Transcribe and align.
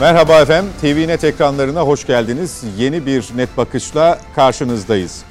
Merhaba 0.00 0.40
efendim, 0.40 0.72
TVNet 0.80 1.24
ekranlarına 1.24 1.80
hoş 1.80 2.06
geldiniz. 2.06 2.64
Yeni 2.78 3.06
bir 3.06 3.30
net 3.36 3.56
bakışla 3.56 4.18
karşınızdayız. 4.34 5.24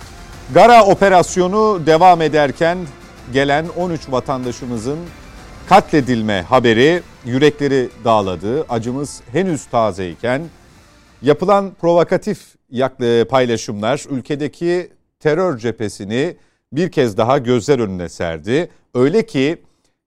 Gara 0.54 0.86
operasyonu 0.86 1.86
devam 1.86 2.22
ederken 2.22 2.78
gelen 3.34 3.66
13 3.78 4.12
vatandaşımızın 4.12 5.00
katledilme 5.70 6.42
haberi 6.42 7.02
yürekleri 7.26 7.90
dağladı. 8.04 8.66
Acımız 8.70 9.22
henüz 9.32 9.66
tazeyken 9.66 10.42
yapılan 11.22 11.72
provokatif 11.82 12.56
e, 13.02 13.24
paylaşımlar 13.24 14.04
ülkedeki 14.10 14.92
terör 15.20 15.58
cephesini 15.58 16.38
bir 16.74 16.92
kez 16.92 17.18
daha 17.18 17.38
gözler 17.38 17.80
önüne 17.80 18.10
serdi. 18.10 18.70
Öyle 18.94 19.26
ki 19.26 19.58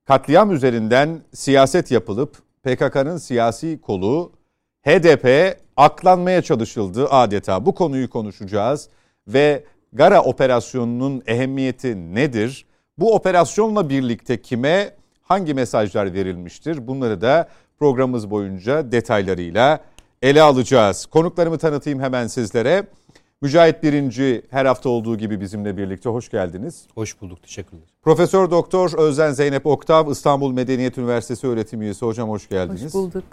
katliam 0.05 0.53
üzerinden 0.53 1.21
siyaset 1.35 1.91
yapılıp 1.91 2.37
PKK'nın 2.63 3.17
siyasi 3.17 3.81
kolu 3.81 4.42
HDP 4.83 5.57
aklanmaya 5.77 6.43
çalışıldı 6.43 7.09
adeta. 7.09 7.67
Bu 7.67 7.75
konuyu 7.75 8.11
konuşacağız 8.11 8.89
ve 9.29 9.65
Gara 9.93 10.23
operasyonunun 10.23 11.23
ehemmiyeti 11.27 12.15
nedir? 12.15 12.67
Bu 12.99 13.15
operasyonla 13.15 13.89
birlikte 13.89 14.43
kime 14.43 14.95
hangi 15.23 15.55
mesajlar 15.55 16.15
verilmiştir? 16.15 16.87
Bunları 16.87 17.21
da 17.21 17.49
programımız 17.79 18.31
boyunca 18.31 18.93
detaylarıyla 18.93 19.81
ele 20.23 20.43
alacağız. 20.43 21.07
Konuklarımı 21.07 21.59
tanıtayım 21.59 22.01
hemen 22.01 22.27
sizlere. 22.27 22.87
Mücahit 23.41 23.83
Birinci 23.83 24.43
her 24.51 24.67
hafta 24.67 24.89
olduğu 24.89 25.19
gibi 25.19 25.41
bizimle 25.41 25.77
birlikte 25.77 26.09
hoş 26.09 26.29
geldiniz. 26.29 26.85
Hoş 26.95 27.21
bulduk, 27.21 27.43
teşekkürler. 27.43 27.85
Profesör 28.03 28.51
Doktor 28.51 28.99
Özden 28.99 29.33
Zeynep 29.33 29.67
Oktav 29.67 30.11
İstanbul 30.11 30.53
Medeniyet 30.53 30.99
Üniversitesi 30.99 31.47
öğretim 31.47 31.83
üyesi 31.83 32.07
hocam 32.07 32.29
hoş 32.29 32.49
geldiniz. 32.49 32.85
Hoş 32.85 32.95
bulduk. 32.95 33.25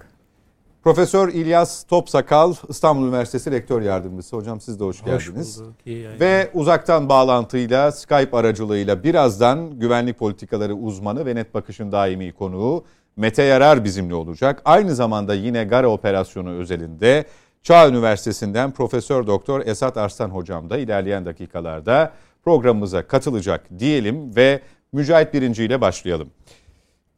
Profesör 0.83 1.29
İlyas 1.29 1.83
Topsakal 1.83 2.53
İstanbul 2.69 3.07
Üniversitesi 3.07 3.51
Rektör 3.51 3.81
Yardımcısı. 3.81 4.35
Hocam 4.35 4.61
siz 4.61 4.79
de 4.79 4.83
hoş 4.83 5.03
geldiniz. 5.03 5.57
Hoş 5.57 5.65
bulduk. 5.65 5.75
İyi 5.85 6.07
ve 6.19 6.49
uzaktan 6.53 7.09
bağlantıyla 7.09 7.91
Skype 7.91 8.37
aracılığıyla 8.37 9.03
birazdan 9.03 9.79
güvenlik 9.79 10.19
politikaları 10.19 10.75
uzmanı 10.75 11.25
ve 11.25 11.35
net 11.35 11.53
bakışın 11.53 11.91
daimi 11.91 12.31
konuğu 12.31 12.83
Mete 13.15 13.43
Yarar 13.43 13.83
bizimle 13.83 14.15
olacak. 14.15 14.61
Aynı 14.65 14.95
zamanda 14.95 15.33
yine 15.33 15.63
Gara 15.63 15.87
operasyonu 15.87 16.51
özelinde 16.51 17.25
Çağ 17.63 17.89
Üniversitesi'nden 17.89 18.71
Profesör 18.71 19.27
Doktor 19.27 19.65
Esat 19.65 19.97
Arslan 19.97 20.29
hocam 20.29 20.69
da 20.69 20.77
ilerleyen 20.77 21.25
dakikalarda 21.25 22.13
programımıza 22.43 23.07
katılacak 23.07 23.79
diyelim 23.79 24.35
ve 24.35 24.61
Mücahit 24.93 25.33
Birinci 25.33 25.63
ile 25.63 25.81
başlayalım. 25.81 26.29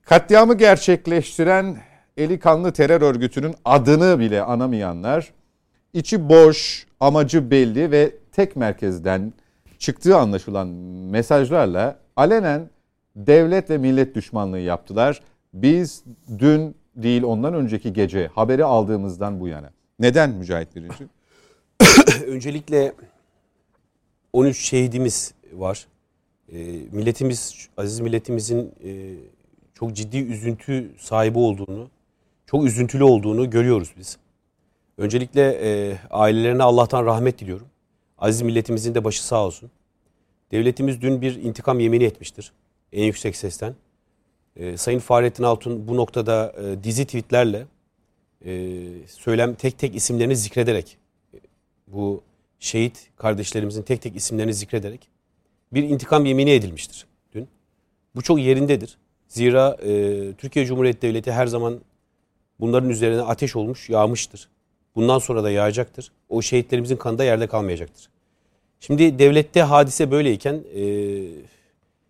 Katliamı 0.05 0.57
gerçekleştiren 0.57 1.91
eli 2.17 2.39
kanlı 2.39 2.71
terör 2.71 3.01
örgütünün 3.01 3.55
adını 3.65 4.19
bile 4.19 4.41
anamayanlar 4.41 5.33
içi 5.93 6.29
boş, 6.29 6.87
amacı 6.99 7.51
belli 7.51 7.91
ve 7.91 8.15
tek 8.31 8.55
merkezden 8.55 9.33
çıktığı 9.79 10.17
anlaşılan 10.17 10.67
mesajlarla 11.11 11.99
alenen 12.15 12.69
devlet 13.15 13.69
ve 13.69 13.77
millet 13.77 14.15
düşmanlığı 14.15 14.59
yaptılar. 14.59 15.21
Biz 15.53 16.03
dün 16.39 16.75
değil 16.95 17.23
ondan 17.23 17.53
önceki 17.53 17.93
gece 17.93 18.27
haberi 18.27 18.65
aldığımızdan 18.65 19.39
bu 19.39 19.47
yana. 19.47 19.69
Neden 19.99 20.29
Mücahit 20.29 20.75
Birinci? 20.75 21.07
Öncelikle 22.27 22.94
13 24.33 24.57
şehidimiz 24.57 25.33
var. 25.53 25.88
E, 26.53 26.57
milletimiz, 26.91 27.67
aziz 27.77 28.00
milletimizin 28.00 28.71
e, 28.83 29.16
çok 29.73 29.94
ciddi 29.94 30.17
üzüntü 30.17 30.91
sahibi 30.97 31.39
olduğunu, 31.39 31.89
çok 32.51 32.66
üzüntülü 32.66 33.03
olduğunu 33.03 33.50
görüyoruz 33.50 33.94
biz. 33.97 34.17
Öncelikle 34.97 35.59
e, 35.63 35.97
ailelerine 36.09 36.63
Allah'tan 36.63 37.06
rahmet 37.06 37.39
diliyorum. 37.39 37.67
Aziz 38.17 38.41
milletimizin 38.41 38.95
de 38.95 39.03
başı 39.03 39.25
sağ 39.25 39.45
olsun. 39.45 39.72
Devletimiz 40.51 41.01
dün 41.01 41.22
bir 41.22 41.35
intikam 41.35 41.79
yemini 41.79 42.03
etmiştir. 42.03 42.51
En 42.94 43.03
yüksek 43.03 43.35
sesten. 43.35 43.75
E, 44.56 44.78
Sayın 44.78 45.00
Fahrettin 45.00 45.44
Altun 45.44 45.88
bu 45.88 45.97
noktada 45.97 46.53
e, 46.63 46.84
dizi 46.84 47.06
tweetlerle 47.06 47.66
e, 48.45 48.78
söylem 49.07 49.56
tek 49.56 49.79
tek 49.79 49.95
isimlerini 49.95 50.35
zikrederek 50.35 50.97
e, 51.33 51.38
bu 51.88 52.22
şehit 52.59 53.09
kardeşlerimizin 53.18 53.81
tek 53.81 54.01
tek 54.01 54.16
isimlerini 54.16 54.53
zikrederek 54.53 55.09
bir 55.73 55.83
intikam 55.83 56.25
yemini 56.25 56.51
edilmiştir 56.51 57.06
dün. 57.33 57.47
Bu 58.16 58.22
çok 58.22 58.39
yerindedir. 58.39 58.97
Zira 59.28 59.78
e, 59.83 60.33
Türkiye 60.33 60.66
Cumhuriyeti 60.66 61.01
Devleti 61.01 61.31
her 61.31 61.47
zaman 61.47 61.81
bunların 62.61 62.89
üzerine 62.89 63.22
ateş 63.22 63.55
olmuş, 63.55 63.89
yağmıştır. 63.89 64.49
Bundan 64.95 65.19
sonra 65.19 65.44
da 65.44 65.51
yağacaktır. 65.51 66.11
O 66.29 66.41
şehitlerimizin 66.41 66.95
kanı 66.95 67.17
da 67.17 67.23
yerde 67.23 67.47
kalmayacaktır. 67.47 68.09
Şimdi 68.79 69.19
devlette 69.19 69.61
hadise 69.61 70.11
böyleyken 70.11 70.63
e, 70.75 70.83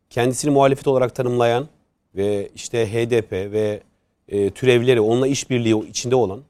kendisini 0.09 0.51
muhalefet 0.51 0.87
olarak 0.87 1.15
tanımlayan 1.15 1.67
ve 2.15 2.49
işte 2.55 2.87
HDP 2.93 3.31
ve 3.31 3.81
e, 4.27 4.49
türevleri, 4.49 5.01
onunla 5.01 5.27
işbirliği 5.27 5.87
içinde 5.89 6.15
olan 6.15 6.41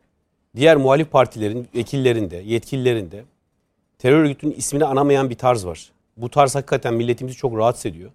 diğer 0.55 0.77
muhalif 0.77 1.11
partilerin 1.11 1.67
vekillerinde, 1.75 2.37
yetkililerinde 2.37 3.23
terör 3.99 4.23
örgütünün 4.23 4.51
ismini 4.51 4.85
anamayan 4.85 5.29
bir 5.29 5.35
tarz 5.35 5.65
var. 5.65 5.91
Bu 6.17 6.29
tarz 6.29 6.55
hakikaten 6.55 6.93
milletimizi 6.93 7.37
çok 7.37 7.57
rahatsız 7.57 7.85
ediyor. 7.85 8.11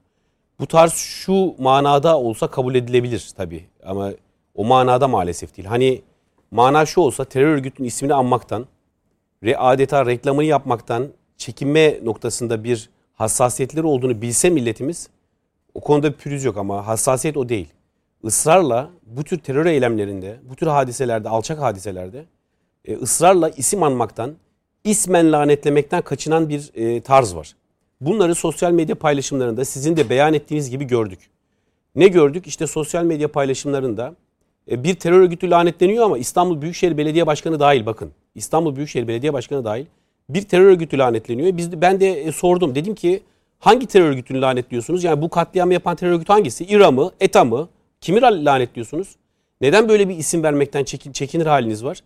Bu 0.61 0.67
tarz 0.67 0.93
şu 0.93 1.55
manada 1.59 2.19
olsa 2.19 2.47
kabul 2.49 2.75
edilebilir 2.75 3.31
tabii 3.37 3.65
ama 3.85 4.13
o 4.57 4.65
manada 4.65 5.09
maalesef 5.09 5.57
değil. 5.57 5.69
Hani 5.69 6.03
mana 6.51 6.87
şu 6.87 7.01
olsa 7.01 7.25
terör 7.25 7.47
örgütünün 7.47 7.89
ismini 7.89 8.15
anmaktan, 8.15 8.67
re, 9.45 9.57
adeta 9.59 10.07
reklamını 10.07 10.45
yapmaktan 10.45 11.09
çekinme 11.37 12.05
noktasında 12.05 12.65
bir 12.65 12.91
hassasiyetleri 13.15 13.87
olduğunu 13.87 14.23
bilse 14.23 14.51
milletimiz 14.51 15.09
o 15.75 15.81
konuda 15.81 16.13
bir 16.13 16.17
pürüz 16.17 16.45
yok 16.45 16.57
ama 16.57 16.87
hassasiyet 16.87 17.37
o 17.37 17.49
değil 17.49 17.69
ısrarla 18.25 18.91
bu 19.07 19.25
tür 19.25 19.39
terör 19.39 19.67
eylemlerinde, 19.67 20.37
bu 20.51 20.57
tür 20.57 20.67
hadiselerde, 20.67 21.29
alçak 21.29 21.61
hadiselerde 21.61 22.25
e, 22.85 22.97
ısrarla 22.97 23.49
isim 23.49 23.83
anmaktan, 23.83 24.35
ismen 24.85 25.33
lanetlemekten 25.33 26.03
kaçınan 26.03 26.49
bir 26.49 26.71
e, 26.75 27.01
tarz 27.01 27.35
var. 27.35 27.57
Bunları 28.01 28.35
sosyal 28.35 28.73
medya 28.73 28.95
paylaşımlarında 28.95 29.65
sizin 29.65 29.97
de 29.97 30.11
beyan 30.11 30.35
ettiğiniz 30.35 30.71
gibi 30.71 30.85
gördük. 30.85 31.31
Ne 31.95 32.09
gördük? 32.09 32.47
İşte 32.47 32.67
sosyal 32.67 33.05
medya 33.05 33.33
paylaşımlarında 33.33 34.15
bir 34.69 34.95
terör 34.95 35.21
örgütü 35.21 35.51
lanetleniyor 35.51 36.05
ama 36.05 36.19
İstanbul 36.19 36.63
Büyükşehir 36.63 36.97
Belediye 36.97 37.27
Başkanı 37.27 37.61
dahil 37.61 37.87
bakın. 37.87 38.11
İstanbul 38.35 38.77
Büyükşehir 38.77 39.09
Belediye 39.09 39.33
Başkanı 39.33 39.65
dahil 39.65 39.87
bir 40.29 40.43
terör 40.43 40.65
örgütü 40.65 40.99
lanetleniyor. 40.99 41.57
Biz 41.57 41.81
ben 41.81 42.01
de 42.01 42.23
e, 42.23 42.33
sordum. 42.33 42.75
Dedim 42.75 42.95
ki 42.95 43.23
hangi 43.59 43.87
terör 43.87 44.09
örgütünü 44.09 44.41
lanetliyorsunuz? 44.41 45.05
Yani 45.05 45.23
bu 45.23 45.29
katliamı 45.29 45.73
yapan 45.73 45.97
terör 45.97 46.13
örgütü 46.13 46.33
hangisi? 46.33 46.65
İRA 46.65 46.91
mı? 46.91 47.11
ETA 47.21 47.45
mı? 47.45 47.69
Kimi 48.01 48.21
lanetliyorsunuz? 48.23 49.17
Neden 49.61 49.89
böyle 49.89 50.09
bir 50.09 50.17
isim 50.17 50.43
vermekten 50.43 50.85
çekin, 50.85 51.13
çekinir 51.13 51.47
haliniz 51.47 51.85
var? 51.85 52.01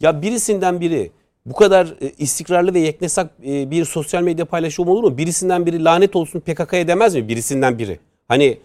Ya 0.00 0.22
birisinden 0.22 0.80
biri 0.80 1.10
bu 1.46 1.54
kadar 1.54 1.94
e, 2.00 2.12
istikrarlı 2.18 2.74
ve 2.74 2.78
yeknesak 2.78 3.30
e, 3.46 3.70
bir 3.70 3.84
sosyal 3.84 4.22
medya 4.22 4.44
paylaşımı 4.44 4.90
olur 4.90 5.04
mu? 5.04 5.18
Birisinden 5.18 5.66
biri 5.66 5.84
lanet 5.84 6.16
olsun 6.16 6.40
PKK'ya 6.40 6.88
demez 6.88 7.14
mi? 7.14 7.28
Birisinden 7.28 7.78
biri. 7.78 7.98
Hani 8.28 8.58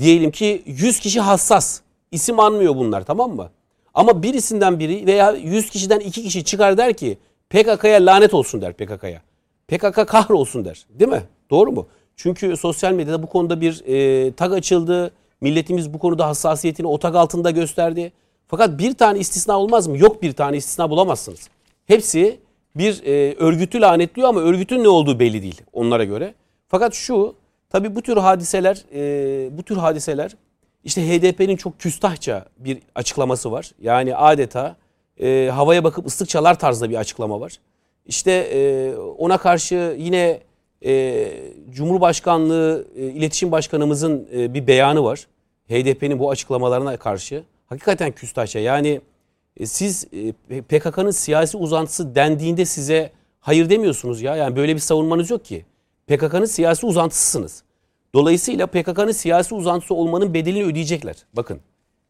diyelim 0.00 0.30
ki 0.30 0.62
100 0.66 1.00
kişi 1.00 1.20
hassas. 1.20 1.80
İsim 2.10 2.40
anmıyor 2.40 2.76
bunlar 2.76 3.04
tamam 3.04 3.36
mı? 3.36 3.50
Ama 3.94 4.22
birisinden 4.22 4.78
biri 4.78 5.06
veya 5.06 5.32
100 5.32 5.70
kişiden 5.70 6.00
2 6.00 6.22
kişi 6.22 6.44
çıkar 6.44 6.78
der 6.78 6.94
ki 6.94 7.18
PKK'ya 7.50 8.06
lanet 8.06 8.34
olsun 8.34 8.60
der 8.60 8.72
PKK'ya. 8.72 9.22
PKK 9.68 10.08
kahrolsun 10.08 10.64
der. 10.64 10.86
Değil 10.90 11.10
mi? 11.10 11.22
Doğru 11.50 11.72
mu? 11.72 11.86
Çünkü 12.16 12.56
sosyal 12.56 12.92
medyada 12.92 13.22
bu 13.22 13.26
konuda 13.26 13.60
bir 13.60 13.82
e, 13.86 14.32
tag 14.32 14.52
açıldı 14.52 15.12
Milletimiz 15.40 15.94
bu 15.94 15.98
konuda 15.98 16.26
hassasiyetini 16.26 16.86
otak 16.86 17.14
altında 17.14 17.50
gösterdi. 17.50 18.12
Fakat 18.48 18.78
bir 18.78 18.94
tane 18.94 19.18
istisna 19.18 19.58
olmaz 19.58 19.86
mı? 19.86 19.98
Yok 19.98 20.22
bir 20.22 20.32
tane 20.32 20.56
istisna 20.56 20.90
bulamazsınız. 20.90 21.48
Hepsi 21.86 22.38
bir 22.76 23.02
e, 23.04 23.34
örgütü 23.34 23.80
lanetliyor 23.80 24.28
ama 24.28 24.40
örgütün 24.40 24.84
ne 24.84 24.88
olduğu 24.88 25.18
belli 25.18 25.42
değil 25.42 25.60
onlara 25.72 26.04
göre. 26.04 26.34
Fakat 26.68 26.94
şu 26.94 27.34
tabii 27.70 27.94
bu 27.94 28.02
tür 28.02 28.16
hadiseler 28.16 28.84
e, 28.94 29.58
bu 29.58 29.62
tür 29.62 29.76
hadiseler 29.76 30.36
işte 30.86 31.08
HDP'nin 31.08 31.56
çok 31.56 31.80
küstahça 31.80 32.44
bir 32.58 32.78
açıklaması 32.94 33.52
var. 33.52 33.70
Yani 33.82 34.16
adeta 34.16 34.76
e, 35.20 35.50
havaya 35.52 35.84
bakıp 35.84 36.06
ıslık 36.06 36.28
çalar 36.28 36.58
tarzda 36.58 36.90
bir 36.90 36.96
açıklama 36.96 37.40
var. 37.40 37.58
İşte 38.06 38.32
e, 38.32 38.94
ona 38.96 39.38
karşı 39.38 39.96
yine 39.98 40.40
e, 40.84 41.28
Cumhurbaşkanlığı 41.70 42.86
e, 42.96 43.02
İletişim 43.02 43.52
Başkanımızın 43.52 44.28
e, 44.34 44.54
bir 44.54 44.66
beyanı 44.66 45.04
var. 45.04 45.26
HDP'nin 45.68 46.18
bu 46.18 46.30
açıklamalarına 46.30 46.96
karşı. 46.96 47.42
Hakikaten 47.66 48.12
küstahça 48.12 48.58
yani 48.58 49.00
e, 49.56 49.66
siz 49.66 50.06
e, 50.50 50.62
PKK'nın 50.62 51.10
siyasi 51.10 51.56
uzantısı 51.56 52.14
dendiğinde 52.14 52.64
size 52.64 53.12
hayır 53.40 53.70
demiyorsunuz 53.70 54.22
ya. 54.22 54.36
Yani 54.36 54.56
böyle 54.56 54.74
bir 54.74 54.80
savunmanız 54.80 55.30
yok 55.30 55.44
ki. 55.44 55.64
PKK'nın 56.06 56.44
siyasi 56.44 56.86
uzantısısınız. 56.86 57.62
Dolayısıyla 58.16 58.66
PKK'nın 58.66 59.12
siyasi 59.12 59.54
uzantısı 59.54 59.94
olmanın 59.94 60.34
bedelini 60.34 60.64
ödeyecekler. 60.64 61.16
Bakın 61.32 61.60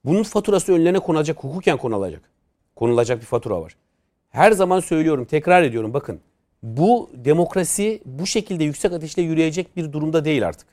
bunun 0.05 0.23
faturası 0.23 0.73
önlerine 0.73 0.99
konacak, 0.99 1.45
hukuken 1.45 1.77
konulacak. 1.77 2.23
konulacak 2.77 3.21
bir 3.21 3.27
fatura 3.27 3.63
var. 3.63 3.77
Her 4.29 4.53
zaman 4.53 4.81
söylüyorum, 4.81 5.25
tekrar 5.25 5.63
ediyorum 5.63 5.95
bakın. 5.95 6.21
Bu 6.63 7.11
demokrasi 7.15 8.03
bu 8.05 8.27
şekilde 8.27 8.65
yüksek 8.65 8.93
ateşle 8.93 9.23
yürüyecek 9.23 9.77
bir 9.77 9.93
durumda 9.93 10.25
değil 10.25 10.47
artık. 10.49 10.67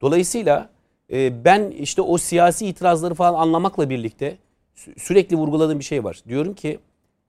Dolayısıyla 0.00 0.68
e, 1.12 1.44
ben 1.44 1.70
işte 1.70 2.02
o 2.02 2.18
siyasi 2.18 2.66
itirazları 2.66 3.14
falan 3.14 3.34
anlamakla 3.34 3.90
birlikte 3.90 4.36
sürekli 4.96 5.36
vurguladığım 5.36 5.78
bir 5.78 5.84
şey 5.84 6.04
var. 6.04 6.22
Diyorum 6.28 6.54
ki 6.54 6.78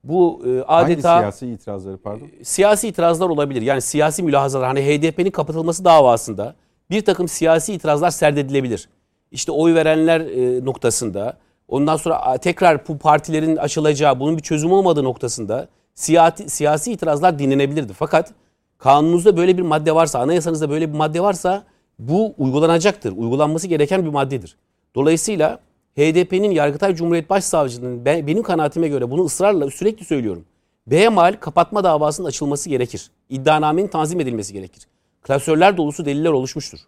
bu 0.04 0.44
e, 0.46 0.62
adeta... 0.62 1.16
Hangi 1.16 1.22
siyasi 1.22 1.48
itirazları 1.48 1.98
pardon? 1.98 2.28
Siyasi 2.44 2.88
itirazlar 2.88 3.30
olabilir. 3.30 3.62
Yani 3.62 3.82
siyasi 3.82 4.24
mülahazalar. 4.24 4.68
Hani 4.68 4.82
HDP'nin 4.82 5.32
kapatılması 5.32 5.86
davasında 5.86 6.56
bir 6.90 7.06
takım 7.06 7.28
siyasi 7.28 7.74
itirazlar 7.74 8.12
serdedilebilir. 8.12 8.90
İşte 9.32 9.52
oy 9.52 9.74
verenler 9.74 10.22
e, 10.22 10.66
noktasında 10.66 11.38
ondan 11.68 11.98
sonra 11.98 12.38
tekrar 12.38 12.88
bu 12.88 12.98
partilerin 12.98 13.56
açılacağı 13.56 14.20
bunun 14.20 14.38
bir 14.38 14.42
çözüm 14.42 14.72
olmadığı 14.72 15.04
noktasında 15.04 15.68
siyasi, 15.96 16.50
siyasi 16.50 16.92
itirazlar 16.92 17.40
dinlenebilirdi. 17.40 17.94
Fakat 17.94 18.34
kanununuzda 18.78 19.38
böyle 19.38 19.58
bir 19.58 19.62
madde 19.62 19.96
varsa 19.96 20.20
anayasanızda 20.20 20.70
böyle 20.70 20.94
bir 20.94 20.98
madde 20.98 21.22
varsa 21.22 21.64
bu 22.00 22.34
uygulanacaktır. 22.38 23.12
Uygulanması 23.12 23.68
gereken 23.68 24.06
bir 24.06 24.10
maddedir. 24.10 24.56
Dolayısıyla 24.96 25.60
HDP'nin 25.98 26.52
Yargıtay 26.52 26.96
Cumhuriyet 26.96 27.30
Başsavcılığının 27.30 28.06
benim 28.06 28.44
kanaatime 28.44 28.88
göre 28.88 29.12
bunu 29.12 29.26
ısrarla 29.26 29.70
sürekli 29.70 30.06
söylüyorum. 30.06 30.46
Behemal 30.88 31.38
kapatma 31.40 31.84
davasının 31.84 32.28
açılması 32.28 32.70
gerekir. 32.70 33.12
İddianamenin 33.30 33.88
tanzim 33.88 34.20
edilmesi 34.20 34.54
gerekir. 34.54 34.88
Klasörler 35.24 35.78
dolusu 35.78 36.06
deliller 36.06 36.30
oluşmuştur. 36.30 36.80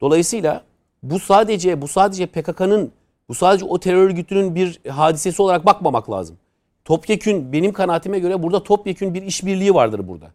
Dolayısıyla 0.00 0.62
bu 1.02 1.18
sadece 1.18 1.82
bu 1.82 1.88
sadece 1.88 2.26
PKK'nın 2.26 2.92
bu 3.28 3.34
sadece 3.34 3.64
o 3.64 3.80
terör 3.80 4.02
örgütünün 4.02 4.54
bir 4.54 4.80
hadisesi 4.88 5.42
olarak 5.42 5.66
bakmamak 5.66 6.10
lazım. 6.10 6.36
Topyekün 6.84 7.52
benim 7.52 7.72
kanaatime 7.72 8.18
göre 8.18 8.42
burada 8.42 8.62
topyekün 8.62 9.14
bir 9.14 9.22
işbirliği 9.22 9.74
vardır 9.74 10.08
burada. 10.08 10.30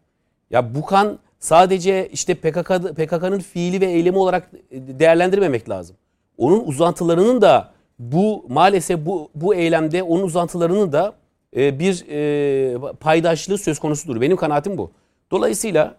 Ya 0.50 0.74
bu 0.74 0.86
kan 0.86 1.18
sadece 1.38 2.08
işte 2.12 2.34
PKK 2.34 2.68
PKK'nın 2.96 3.38
fiili 3.38 3.80
ve 3.80 3.86
eylemi 3.86 4.18
olarak 4.18 4.50
değerlendirmemek 4.72 5.68
lazım. 5.68 5.96
Onun 6.38 6.64
uzantılarının 6.64 7.42
da 7.42 7.72
bu 7.98 8.46
maalesef 8.48 9.06
bu 9.06 9.30
bu 9.34 9.54
eylemde 9.54 10.02
onun 10.02 10.22
uzantılarının 10.22 10.92
da 10.92 11.14
e, 11.56 11.78
bir 11.78 12.04
e, 12.08 12.92
paydaşlığı 13.00 13.58
söz 13.58 13.78
konusudur. 13.78 14.20
Benim 14.20 14.36
kanaatim 14.36 14.78
bu. 14.78 14.90
Dolayısıyla 15.30 15.94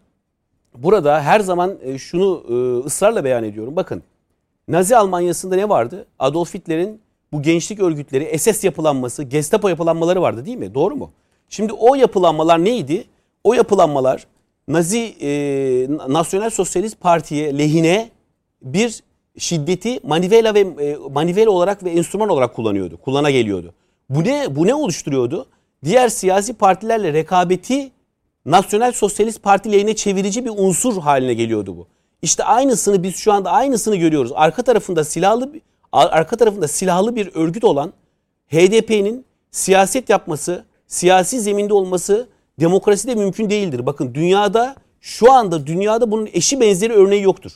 burada 0.76 1.22
her 1.22 1.40
zaman 1.40 1.78
e, 1.84 1.98
şunu 1.98 2.44
e, 2.50 2.86
ısrarla 2.86 3.24
beyan 3.24 3.44
ediyorum. 3.44 3.76
Bakın 3.76 4.04
Nazi 4.68 4.98
Almanya'sında 4.98 5.56
ne 5.56 5.70
vardı? 5.70 6.06
Adolf 6.20 6.54
Hitler'in 6.54 7.02
bu 7.34 7.42
gençlik 7.42 7.80
örgütleri, 7.80 8.40
SS 8.40 8.64
yapılanması, 8.64 9.24
Gestapo 9.24 9.70
yapılanmaları 9.70 10.22
vardı 10.22 10.46
değil 10.46 10.58
mi? 10.58 10.74
Doğru 10.74 10.96
mu? 10.96 11.12
Şimdi 11.50 11.74
o 11.74 11.96
yapılanmalar 11.96 12.66
neydi? 12.66 13.04
O 13.44 13.54
yapılanmalar 13.54 14.28
Nazi 14.68 15.16
e, 15.22 15.30
Nasyonel 16.08 16.50
Sosyalist 16.50 17.02
Parti'ye 17.02 17.58
lehine 17.58 18.10
bir 18.62 19.04
şiddeti 19.38 20.00
manivela 20.04 20.54
ve 20.54 20.60
e, 20.60 20.98
manivela 21.12 21.52
olarak 21.52 21.84
ve 21.84 21.90
enstrüman 21.90 22.30
olarak 22.30 22.56
kullanıyordu. 22.56 22.98
Kullana 22.98 23.32
geliyordu. 23.32 23.74
Bu 24.10 24.24
ne 24.24 24.56
bu 24.56 24.68
ne 24.68 24.76
oluşturuyordu? 24.76 25.46
Diğer 25.84 26.10
siyasi 26.10 26.54
partilerle 26.54 27.14
rekabeti 27.14 27.92
Nasyonel 28.48 28.92
Sosyalist 28.92 29.44
Parti 29.44 29.72
lehine 29.72 29.96
çevirici 29.96 30.46
bir 30.46 30.52
unsur 30.56 31.02
haline 31.02 31.34
geliyordu 31.34 31.78
bu. 31.78 31.88
İşte 32.22 32.44
aynısını 32.44 33.04
biz 33.04 33.16
şu 33.16 33.34
anda 33.34 33.52
aynısını 33.52 33.96
görüyoruz. 33.96 34.32
Arka 34.36 34.64
tarafında 34.64 35.04
silahlı 35.04 35.52
arka 35.92 36.38
tarafında 36.38 36.68
silahlı 36.68 37.16
bir 37.16 37.32
örgüt 37.34 37.64
olan 37.64 37.94
HDP'nin 38.48 39.26
siyaset 39.52 40.10
yapması, 40.10 40.66
siyasi 40.88 41.40
zeminde 41.40 41.74
olması 41.74 42.28
demokraside 42.60 43.16
mümkün 43.16 43.50
değildir. 43.50 43.86
Bakın 43.86 44.14
dünyada 44.14 44.76
şu 45.02 45.32
anda 45.32 45.68
dünyada 45.68 46.12
bunun 46.12 46.30
eşi 46.34 46.60
benzeri 46.60 46.94
örneği 46.94 47.24
yoktur. 47.24 47.52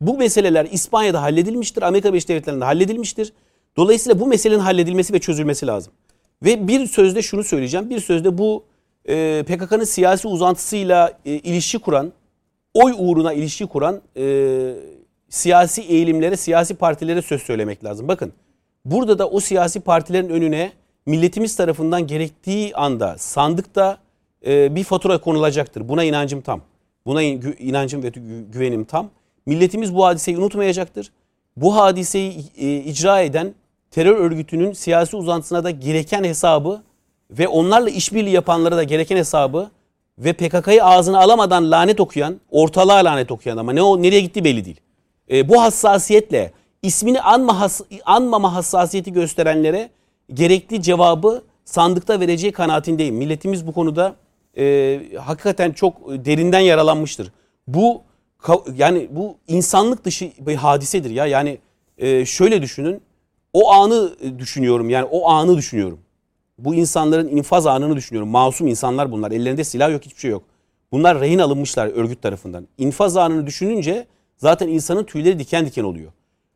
Bu 0.00 0.18
meseleler 0.18 0.68
İspanya'da 0.72 1.22
halledilmiştir. 1.22 1.82
Amerika 1.82 2.08
Birleşik 2.08 2.28
Devletleri'nde 2.28 2.64
halledilmiştir. 2.64 3.32
Dolayısıyla 3.76 4.20
bu 4.20 4.26
meselenin 4.26 4.60
halledilmesi 4.60 5.12
ve 5.12 5.18
çözülmesi 5.18 5.66
lazım. 5.66 5.92
Ve 6.42 6.68
bir 6.68 6.86
sözde 6.86 7.22
şunu 7.22 7.44
söyleyeceğim. 7.44 7.90
Bir 7.90 8.00
sözde 8.00 8.38
bu 8.38 8.64
e, 9.08 9.44
PKK'nın 9.48 9.84
siyasi 9.84 10.28
uzantısıyla 10.28 11.12
e, 11.24 11.32
ilişki 11.32 11.78
kuran, 11.78 12.12
oy 12.74 12.94
uğruna 12.98 13.32
ilişki 13.32 13.66
kuran 13.66 14.00
e, 14.16 14.74
siyasi 15.28 15.82
eğilimlere, 15.82 16.36
siyasi 16.36 16.74
partilere 16.74 17.22
söz 17.22 17.42
söylemek 17.42 17.84
lazım. 17.84 18.08
Bakın 18.08 18.32
burada 18.84 19.18
da 19.18 19.28
o 19.28 19.40
siyasi 19.40 19.80
partilerin 19.80 20.28
önüne 20.28 20.72
milletimiz 21.06 21.56
tarafından 21.56 22.06
gerektiği 22.06 22.74
anda 22.74 23.18
sandıkta 23.18 23.98
e, 24.46 24.74
bir 24.74 24.84
fatura 24.84 25.18
konulacaktır. 25.18 25.88
Buna 25.88 26.04
inancım 26.04 26.40
tam. 26.40 26.60
Buna 27.06 27.22
inancım 27.22 28.02
ve 28.02 28.08
güvenim 28.52 28.84
tam. 28.84 29.10
Milletimiz 29.46 29.94
bu 29.94 30.04
hadiseyi 30.04 30.38
unutmayacaktır. 30.38 31.12
Bu 31.56 31.76
hadiseyi 31.76 32.44
e, 32.56 32.76
icra 32.76 33.20
eden 33.20 33.54
terör 33.90 34.16
örgütünün 34.16 34.72
siyasi 34.72 35.16
uzantısına 35.16 35.64
da 35.64 35.70
gereken 35.70 36.24
hesabı 36.24 36.82
ve 37.38 37.48
onlarla 37.48 37.90
işbirliği 37.90 38.30
yapanlara 38.30 38.76
da 38.76 38.82
gereken 38.82 39.16
hesabı 39.16 39.70
ve 40.18 40.32
PKK'yı 40.32 40.84
ağzına 40.84 41.18
alamadan 41.18 41.70
lanet 41.70 42.00
okuyan, 42.00 42.40
ortalığa 42.50 43.04
lanet 43.04 43.30
okuyan 43.30 43.56
ama 43.56 43.72
ne 43.72 43.82
o 43.82 44.02
nereye 44.02 44.20
gitti 44.20 44.44
belli 44.44 44.64
değil. 44.64 44.80
E, 45.30 45.48
bu 45.48 45.62
hassasiyetle 45.62 46.52
ismini 46.82 47.20
anma 47.20 47.60
has, 47.60 47.80
anmama 48.04 48.54
hassasiyeti 48.54 49.12
gösterenlere 49.12 49.90
gerekli 50.34 50.82
cevabı 50.82 51.42
sandıkta 51.64 52.20
vereceği 52.20 52.52
kanaatindeyim. 52.52 53.14
Milletimiz 53.14 53.66
bu 53.66 53.72
konuda 53.72 54.14
e, 54.56 55.00
hakikaten 55.20 55.72
çok 55.72 55.94
derinden 56.08 56.60
yaralanmıştır. 56.60 57.32
Bu 57.66 58.02
yani 58.76 59.08
bu 59.10 59.36
insanlık 59.48 60.04
dışı 60.04 60.32
bir 60.38 60.54
hadisedir 60.54 61.10
ya. 61.10 61.26
Yani 61.26 61.58
e, 61.98 62.26
şöyle 62.26 62.62
düşünün. 62.62 63.02
O 63.52 63.72
anı 63.72 64.12
düşünüyorum. 64.38 64.90
Yani 64.90 65.04
o 65.04 65.28
anı 65.28 65.56
düşünüyorum. 65.56 65.98
Bu 66.64 66.74
insanların 66.74 67.28
infaz 67.28 67.66
anını 67.66 67.96
düşünüyorum. 67.96 68.28
Masum 68.28 68.66
insanlar 68.66 69.12
bunlar. 69.12 69.30
Ellerinde 69.30 69.64
silah 69.64 69.90
yok, 69.90 70.04
hiçbir 70.04 70.20
şey 70.20 70.30
yok. 70.30 70.42
Bunlar 70.92 71.20
rehin 71.20 71.38
alınmışlar 71.38 71.86
örgüt 71.86 72.22
tarafından. 72.22 72.68
İnfaz 72.78 73.16
anını 73.16 73.46
düşününce 73.46 74.06
zaten 74.36 74.68
insanın 74.68 75.04
tüyleri 75.04 75.38
diken 75.38 75.66
diken 75.66 75.84
oluyor. 75.84 76.12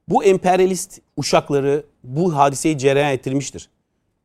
Bu 0.08 0.24
emperyalist 0.24 1.00
uşakları 1.16 1.84
bu 2.04 2.36
hadiseyi 2.36 2.78
cereyan 2.78 3.12
ettirmiştir. 3.12 3.68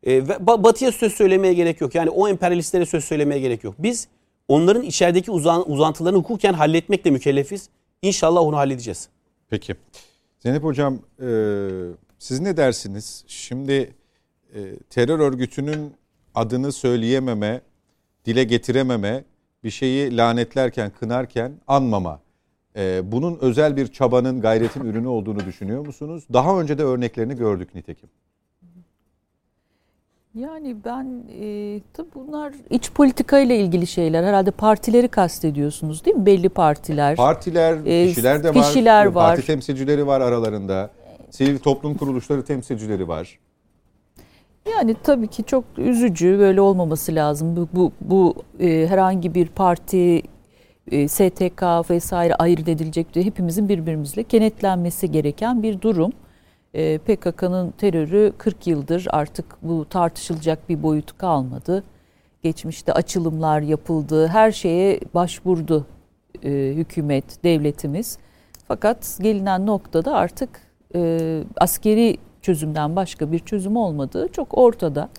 E, 0.04 0.28
ve 0.28 0.48
batıya 0.48 0.92
söz 0.92 1.14
söylemeye 1.14 1.54
gerek 1.54 1.82
yok. 1.82 1.96
Yani 1.96 2.10
o 2.10 2.28
emperyalistlere 2.28 2.86
söz 2.86 3.06
söylemeye 3.06 3.42
gerek 3.42 3.64
yok. 3.64 3.76
Biz 3.80 4.08
onların 4.48 4.84
içerideki 4.84 5.32
uzan, 5.32 5.72
uzantılarını 5.72 6.18
hukuken 6.18 6.54
halletmekle 6.54 7.12
mükellefiz. 7.12 7.70
İnşallah 8.02 8.42
onu 8.42 8.58
halledeceğiz. 8.58 9.10
Peki. 9.50 9.76
Zeynep 10.40 10.64
Hocam 10.64 11.00
e, 11.22 11.30
siz 12.20 12.40
ne 12.40 12.58
dersiniz? 12.58 13.24
Şimdi 13.28 13.94
e, 14.56 14.76
terör 14.90 15.20
örgütünün 15.20 15.94
adını 16.36 16.72
söyleyememe, 16.72 17.62
dile 18.26 18.44
getirememe, 18.44 19.24
bir 19.64 19.70
şeyi 19.70 20.18
lanetlerken, 20.18 20.92
kınarken 21.00 21.52
anmama. 21.68 22.20
E, 22.76 23.12
bunun 23.12 23.38
özel 23.42 23.78
bir 23.78 23.88
çabanın, 23.88 24.42
gayretin 24.42 24.86
ürünü 24.86 25.08
olduğunu 25.08 25.46
düşünüyor 25.46 25.86
musunuz? 25.86 26.24
Daha 26.34 26.62
önce 26.62 26.78
de 26.78 26.84
örneklerini 26.84 27.36
gördük 27.36 27.76
nitekim. 27.76 28.10
Yani 30.36 30.76
ben 30.86 31.24
e, 31.40 31.80
tabii 31.94 32.10
bunlar 32.16 32.54
iç 32.70 32.92
politika 32.92 33.40
ile 33.40 33.60
ilgili 33.60 33.88
şeyler. 33.88 34.24
Herhalde 34.24 34.52
partileri 34.52 35.08
kastediyorsunuz 35.08 36.06
değil 36.06 36.18
mi? 36.18 36.26
Belli 36.26 36.50
partiler. 36.50 37.16
Partiler, 37.16 37.78
e, 37.86 38.08
kişiler 38.08 38.44
de 38.44 38.56
var. 38.56 38.64
Kişiler 38.64 39.06
var. 39.06 39.36
Parti 39.36 39.46
temsilcileri 39.46 40.08
var 40.08 40.22
aralarında. 40.22 40.90
Sivil 41.30 41.60
toplum 41.60 41.98
kuruluşları 41.98 42.46
temsilcileri 42.46 43.08
var. 43.08 43.40
Yani 44.70 44.96
tabii 45.04 45.28
ki 45.28 45.44
çok 45.44 45.64
üzücü 45.78 46.40
böyle 46.40 46.62
olmaması 46.62 47.16
lazım. 47.16 47.56
Bu 47.56 47.68
bu, 47.74 47.92
bu 48.02 48.36
e, 48.60 48.88
herhangi 48.88 49.36
bir 49.36 49.48
parti 49.48 50.22
e, 50.92 51.08
STK 51.08 51.90
vesaire 51.90 52.36
ayırt 52.36 52.68
edilecek 52.68 53.08
hepimizin 53.14 53.70
birbirimizle 53.70 54.24
kenetlenmesi 54.24 55.12
gereken 55.12 55.64
bir 55.64 55.82
durum. 55.82 56.12
E, 56.74 56.98
PKK'nın 56.98 57.72
terörü 57.72 58.34
40 58.38 58.68
yıldır 58.68 59.08
artık 59.10 59.46
bu 59.62 59.86
tartışılacak 59.90 60.70
bir 60.70 60.84
boyut 60.84 61.18
kalmadı. 61.18 61.84
Geçmişte 62.44 62.94
açılımlar 62.94 63.62
yapıldı, 63.62 64.28
her 64.28 64.52
şeye 64.52 65.00
başvurdu 65.14 65.86
e, 66.44 66.74
hükümet, 66.76 67.44
devletimiz. 67.44 68.18
Fakat 68.68 69.18
gelinen 69.22 69.66
noktada 69.66 70.16
artık 70.16 70.50
e, 70.96 71.44
askeri 71.58 72.18
çözümden 72.42 72.96
başka 72.96 73.32
bir 73.32 73.40
çözüm 73.40 73.76
olmadığı 73.76 74.28
çok 74.28 74.58
ortada. 74.58 75.10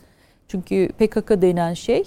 Çünkü 0.49 0.89
PKK 0.99 1.43
denen 1.43 1.75
şey 1.75 2.05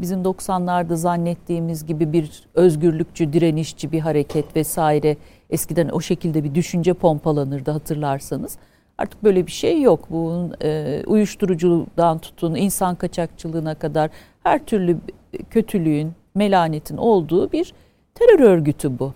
bizim 0.00 0.22
90'larda 0.22 0.94
zannettiğimiz 0.94 1.86
gibi 1.86 2.12
bir 2.12 2.42
özgürlükçü, 2.54 3.32
direnişçi 3.32 3.92
bir 3.92 4.00
hareket 4.00 4.56
vesaire 4.56 5.16
eskiden 5.50 5.88
o 5.88 6.00
şekilde 6.00 6.44
bir 6.44 6.54
düşünce 6.54 6.94
pompalanırdı 6.94 7.70
hatırlarsanız. 7.70 8.58
Artık 8.98 9.24
böyle 9.24 9.46
bir 9.46 9.52
şey 9.52 9.82
yok. 9.82 10.10
Bunun 10.10 10.54
e, 10.62 11.02
uyuşturucudan 11.06 12.18
tutun 12.18 12.54
insan 12.54 12.94
kaçakçılığına 12.94 13.74
kadar 13.74 14.10
her 14.42 14.66
türlü 14.66 14.98
kötülüğün, 15.50 16.12
melanetin 16.34 16.96
olduğu 16.96 17.52
bir 17.52 17.74
terör 18.14 18.40
örgütü 18.40 18.98
bu. 18.98 19.12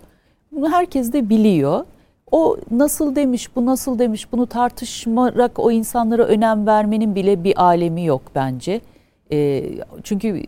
Bunu 0.51 0.71
herkes 0.71 1.13
de 1.13 1.29
biliyor. 1.29 1.85
O 2.31 2.57
nasıl 2.71 3.15
demiş, 3.15 3.55
bu 3.55 3.65
nasıl 3.65 3.99
demiş 3.99 4.31
bunu 4.31 4.47
tartışmarak 4.47 5.59
o 5.59 5.71
insanlara 5.71 6.23
önem 6.23 6.67
vermenin 6.67 7.15
bile 7.15 7.43
bir 7.43 7.63
alemi 7.63 8.05
yok 8.05 8.21
bence. 8.35 8.81
E, 9.31 9.65
çünkü 10.03 10.27
e, 10.27 10.43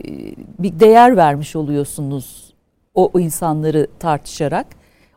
bir 0.60 0.80
değer 0.80 1.18
vermiş 1.18 1.56
oluyorsunuz 1.56 2.54
o, 2.96 3.10
o 3.14 3.20
insanları 3.20 3.88
tartışarak. 4.00 4.68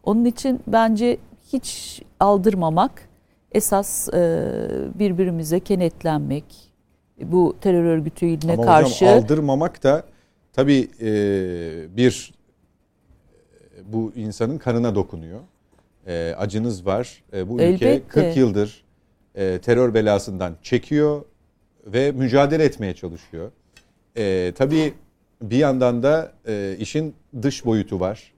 Onun 0.04 0.24
için 0.24 0.60
bence 0.66 1.18
hiç 1.52 2.02
aldırmamak, 2.20 3.08
esas 3.52 4.08
e, 4.14 4.50
birbirimize 4.94 5.60
kenetlenmek, 5.60 6.44
bu 7.22 7.56
terör 7.60 7.84
örgütüne 7.84 8.52
Ama 8.52 8.64
karşı... 8.64 9.04
hocam 9.04 9.18
aldırmamak 9.18 9.82
da 9.82 10.04
tabii 10.52 10.88
e, 11.00 11.06
bir 11.96 12.34
bu 13.84 14.12
insanın 14.16 14.58
kanına 14.58 14.94
dokunuyor. 14.94 15.40
E, 16.06 16.34
acınız 16.38 16.86
var. 16.86 17.22
E, 17.32 17.48
bu 17.48 17.54
ülke 17.54 17.64
Elbette. 17.64 18.08
40 18.08 18.36
yıldır 18.36 18.84
e, 19.34 19.58
terör 19.58 19.94
belasından 19.94 20.56
çekiyor 20.62 21.22
ve 21.86 22.12
mücadele 22.12 22.64
etmeye 22.64 22.94
çalışıyor. 22.94 23.50
E, 24.16 24.52
tabii 24.56 24.94
bir 25.42 25.56
yandan 25.56 26.02
da 26.02 26.32
e, 26.48 26.76
işin 26.78 27.14
dış 27.42 27.64
boyutu 27.64 28.00
var. 28.00 28.32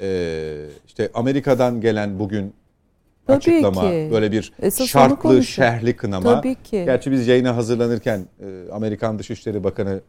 E, 0.00 0.66
işte 0.86 1.10
Amerika'dan 1.14 1.80
gelen 1.80 2.18
bugün 2.18 2.54
Tabii 3.26 3.36
açıklama, 3.36 3.80
ki. 3.80 4.08
böyle 4.12 4.32
bir 4.32 4.52
Esas 4.62 4.86
şartlı, 4.88 5.44
şerhli 5.44 5.96
kınama. 5.96 6.40
Tabii 6.40 6.54
ki. 6.54 6.82
Gerçi 6.84 7.10
biz 7.12 7.26
yayına 7.26 7.56
hazırlanırken 7.56 8.20
e, 8.40 8.72
Amerikan 8.72 9.18
Dışişleri 9.18 9.64
Bakanı, 9.64 10.00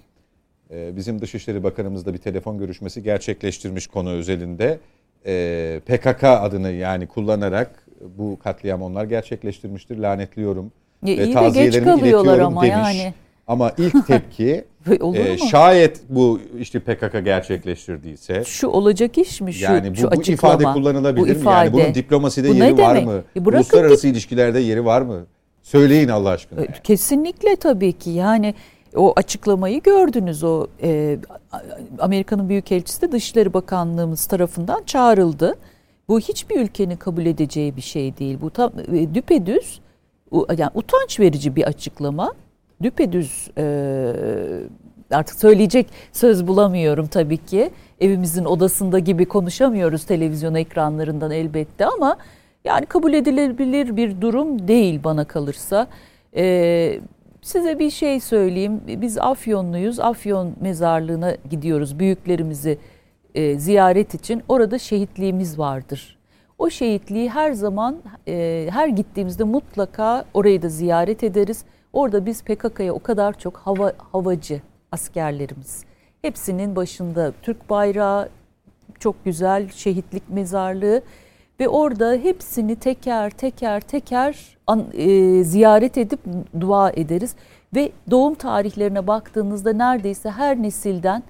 e, 0.72 0.96
bizim 0.96 1.22
Dışişleri 1.22 1.64
Bakanımız 1.64 2.06
da 2.06 2.14
bir 2.14 2.18
telefon 2.18 2.58
görüşmesi 2.58 3.04
gerçekleştirmiş 3.04 3.88
konu 3.88 4.12
özelinde. 4.12 4.80
E, 5.26 5.82
PKK 5.86 6.24
adını 6.24 6.72
yani 6.72 7.08
kullanarak 7.08 7.86
bu 8.18 8.40
katliam 8.44 8.82
onlar 8.82 9.06
gerçekleştirmiştir. 9.06 9.98
Lanetliyorum 9.98 10.72
Ya 11.06 11.08
ve 11.08 11.12
iyi 11.14 11.20
de 11.20 11.26
geç 11.26 11.34
taziyelerimi 11.34 11.92
iletiyorum 12.00 12.46
ama 12.46 12.62
demiş. 12.62 12.74
yani. 12.76 13.14
Ama 13.48 13.72
ilk 13.78 14.08
tepki 14.08 14.66
e, 15.14 15.38
şayet 15.38 16.02
bu 16.10 16.40
işte 16.60 16.80
PKK 16.80 17.26
gerçekleştirdiyse 17.26 18.44
Şu 18.46 18.68
olacak 18.68 19.18
iş 19.18 19.42
mi 19.42 19.54
şu, 19.54 19.64
yani 19.64 19.92
bu, 19.92 19.96
şu 19.96 20.12
bu 20.12 20.22
ifade 20.22 20.64
kullanılabilir 20.64 21.22
bu 21.22 21.26
mi? 21.26 21.30
Yani 21.30 21.40
ifade. 21.42 21.74
bunun 21.74 21.94
diplomaside 21.96 22.50
Bu 22.50 22.54
yeri 22.54 22.78
var 22.78 22.96
demek? 22.96 23.08
mı? 23.08 23.24
E 23.36 23.40
Uluslararası 23.40 24.08
ilişkilerde 24.08 24.60
yeri 24.60 24.86
var 24.86 25.02
mı? 25.02 25.26
Söyleyin 25.62 26.08
Allah 26.08 26.30
aşkına. 26.30 26.62
E, 26.62 26.68
Kesinlikle 26.84 27.56
tabii 27.56 27.94
ki 27.94 28.10
yani 28.10 28.54
o 28.96 29.14
açıklamayı 29.16 29.82
gördünüz 29.82 30.44
o 30.44 30.68
e, 30.84 31.18
Amerika'nın 32.00 32.50
Büyükelçisi 32.50 33.02
de 33.02 33.12
Dışişleri 33.12 33.54
Bakanlığımız 33.54 34.26
tarafından 34.26 34.84
çağrıldı. 34.84 35.56
Bu 36.08 36.20
hiçbir 36.20 36.60
ülkenin 36.60 36.96
kabul 36.96 37.26
edeceği 37.26 37.76
bir 37.76 37.82
şey 37.82 38.18
değil. 38.18 38.38
Bu 38.42 38.50
tam 38.50 38.72
e, 38.94 39.14
düpedüz 39.14 39.80
yani 40.58 40.72
utanç 40.74 41.20
verici 41.20 41.56
bir 41.56 41.64
açıklama. 41.64 42.34
Düpedüz 42.84 43.50
e, 43.58 44.14
artık 45.12 45.40
söyleyecek 45.40 45.88
söz 46.12 46.48
bulamıyorum 46.48 47.08
tabii 47.08 47.38
ki. 47.38 47.72
Evimizin 48.00 48.46
odasında 48.46 49.00
gibi 49.00 49.26
konuşamıyoruz 49.26 50.04
televizyon 50.06 50.56
ekranlarından 50.56 51.32
elbette 51.32 51.86
ama 51.86 52.18
yani 52.66 52.86
kabul 52.86 53.14
edilebilir 53.14 53.96
bir 53.98 54.22
durum 54.22 54.68
değil 54.68 55.00
bana 55.04 55.26
kalırsa. 55.26 55.88
Ee, 56.36 57.00
size 57.42 57.80
bir 57.80 57.90
şey 57.90 58.20
söyleyeyim. 58.20 58.82
Biz 58.88 59.18
Afyonluyuz. 59.18 60.00
Afyon 60.00 60.54
mezarlığına 60.62 61.38
gidiyoruz 61.50 62.00
büyüklerimizi 62.00 62.78
e, 63.36 63.60
ziyaret 63.60 64.14
için. 64.14 64.44
Orada 64.50 64.80
şehitliğimiz 64.80 65.60
vardır. 65.60 66.18
O 66.58 66.70
şehitliği 66.70 67.30
her 67.30 67.52
zaman 67.52 68.02
e, 68.28 68.68
her 68.72 68.88
gittiğimizde 68.88 69.44
mutlaka 69.44 70.26
orayı 70.34 70.62
da 70.62 70.70
ziyaret 70.70 71.24
ederiz. 71.24 71.66
Orada 71.94 72.26
biz 72.26 72.44
PKK'ya 72.44 72.94
o 72.94 73.00
kadar 73.00 73.40
çok 73.40 73.58
hava 73.58 73.94
havacı 74.12 74.62
askerlerimiz. 74.92 75.84
Hepsinin 76.22 76.76
başında 76.76 77.32
Türk 77.42 77.70
bayrağı, 77.70 78.30
çok 79.00 79.26
güzel 79.26 79.70
şehitlik 79.70 80.30
mezarlığı 80.30 81.02
ve 81.62 81.70
orada 81.70 82.14
hepsini 82.14 82.76
teker 82.76 83.30
teker 83.30 83.82
teker 83.82 84.58
an, 84.68 84.86
e, 84.94 85.44
ziyaret 85.44 85.98
edip 85.98 86.20
dua 86.62 86.92
ederiz 86.92 87.36
ve 87.76 87.92
doğum 88.12 88.36
tarihlerine 88.36 89.08
baktığınızda 89.08 89.74
neredeyse 89.74 90.30
her 90.30 90.62
nesilden 90.62 91.24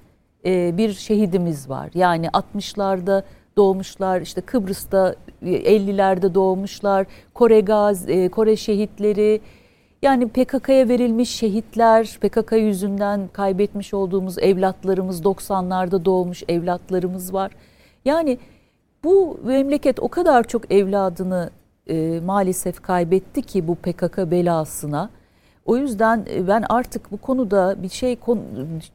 e, 0.44 0.76
bir 0.76 0.92
şehidimiz 0.92 1.68
var. 1.68 1.90
Yani 1.94 2.26
60'larda 2.26 3.22
doğmuşlar, 3.56 4.20
işte 4.20 4.40
Kıbrıs'ta 4.40 5.14
e, 5.42 5.76
50'lerde 5.76 6.34
doğmuşlar, 6.34 7.06
Kore 7.34 7.60
gaz, 7.60 8.08
e, 8.08 8.28
Kore 8.28 8.56
şehitleri, 8.56 9.40
yani 10.02 10.28
PKK'ya 10.28 10.88
verilmiş 10.88 11.30
şehitler, 11.30 12.18
PKK 12.20 12.52
yüzünden 12.52 13.28
kaybetmiş 13.32 13.94
olduğumuz 13.94 14.38
evlatlarımız, 14.38 15.22
90'larda 15.22 16.04
doğmuş 16.04 16.42
evlatlarımız 16.48 17.34
var. 17.34 17.50
Yani 18.04 18.38
bu 19.04 19.40
memleket 19.44 20.00
o 20.00 20.08
kadar 20.08 20.44
çok 20.48 20.72
evladını 20.72 21.50
e, 21.86 22.20
maalesef 22.24 22.82
kaybetti 22.82 23.42
ki 23.42 23.68
bu 23.68 23.74
PKK 23.74 24.18
belasına. 24.18 25.10
O 25.66 25.76
yüzden 25.76 26.26
e, 26.30 26.48
ben 26.48 26.64
artık 26.68 27.12
bu 27.12 27.16
konuda 27.16 27.82
bir 27.82 27.88
şey 27.88 28.16
kon- 28.16 28.42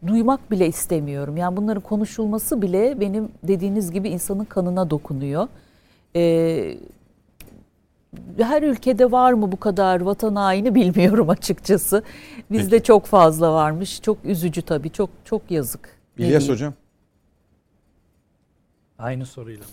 duymak 0.07 0.51
bile 0.51 0.67
istemiyorum. 0.67 1.37
Yani 1.37 1.57
bunların 1.57 1.81
konuşulması 1.81 2.61
bile 2.61 2.99
benim 2.99 3.29
dediğiniz 3.43 3.91
gibi 3.91 4.09
insanın 4.09 4.45
kanına 4.45 4.89
dokunuyor. 4.89 5.47
E, 6.15 6.77
her 8.37 8.63
ülkede 8.63 9.11
var 9.11 9.33
mı 9.33 9.51
bu 9.51 9.59
kadar 9.59 10.01
vatan 10.01 10.35
haini 10.35 10.75
bilmiyorum 10.75 11.29
açıkçası. 11.37 12.03
Bizde 12.51 12.69
Peki. 12.69 12.83
çok 12.83 13.05
fazla 13.05 13.53
varmış. 13.53 14.01
Çok 14.01 14.17
üzücü 14.25 14.61
tabii. 14.61 14.89
Çok 14.89 15.09
çok 15.25 15.51
yazık. 15.51 15.89
İlyas? 16.17 16.49
Hocam 16.49 16.73
Aynı 18.99 19.25
soruyla. 19.25 19.65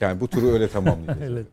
Yani 0.00 0.20
bu 0.20 0.28
turu 0.28 0.52
öyle 0.52 0.68
tamamlayacağız. 0.68 1.20
Evet. 1.32 1.46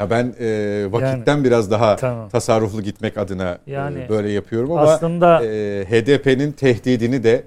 Ya 0.00 0.10
ben 0.10 0.34
e, 0.40 0.86
vakitten 0.92 1.44
biraz 1.44 1.70
daha 1.70 1.96
Tamam. 1.96 2.28
tasarruflu 2.28 2.82
gitmek 2.82 3.18
adına 3.18 3.58
e, 3.66 3.70
Yani 3.72 4.06
böyle 4.08 4.30
yapıyorum 4.30 4.72
ama 4.72 4.80
aslında- 4.82 5.44
e, 5.46 5.84
HDP'nin 5.84 6.52
tehdidini 6.52 7.22
de 7.24 7.44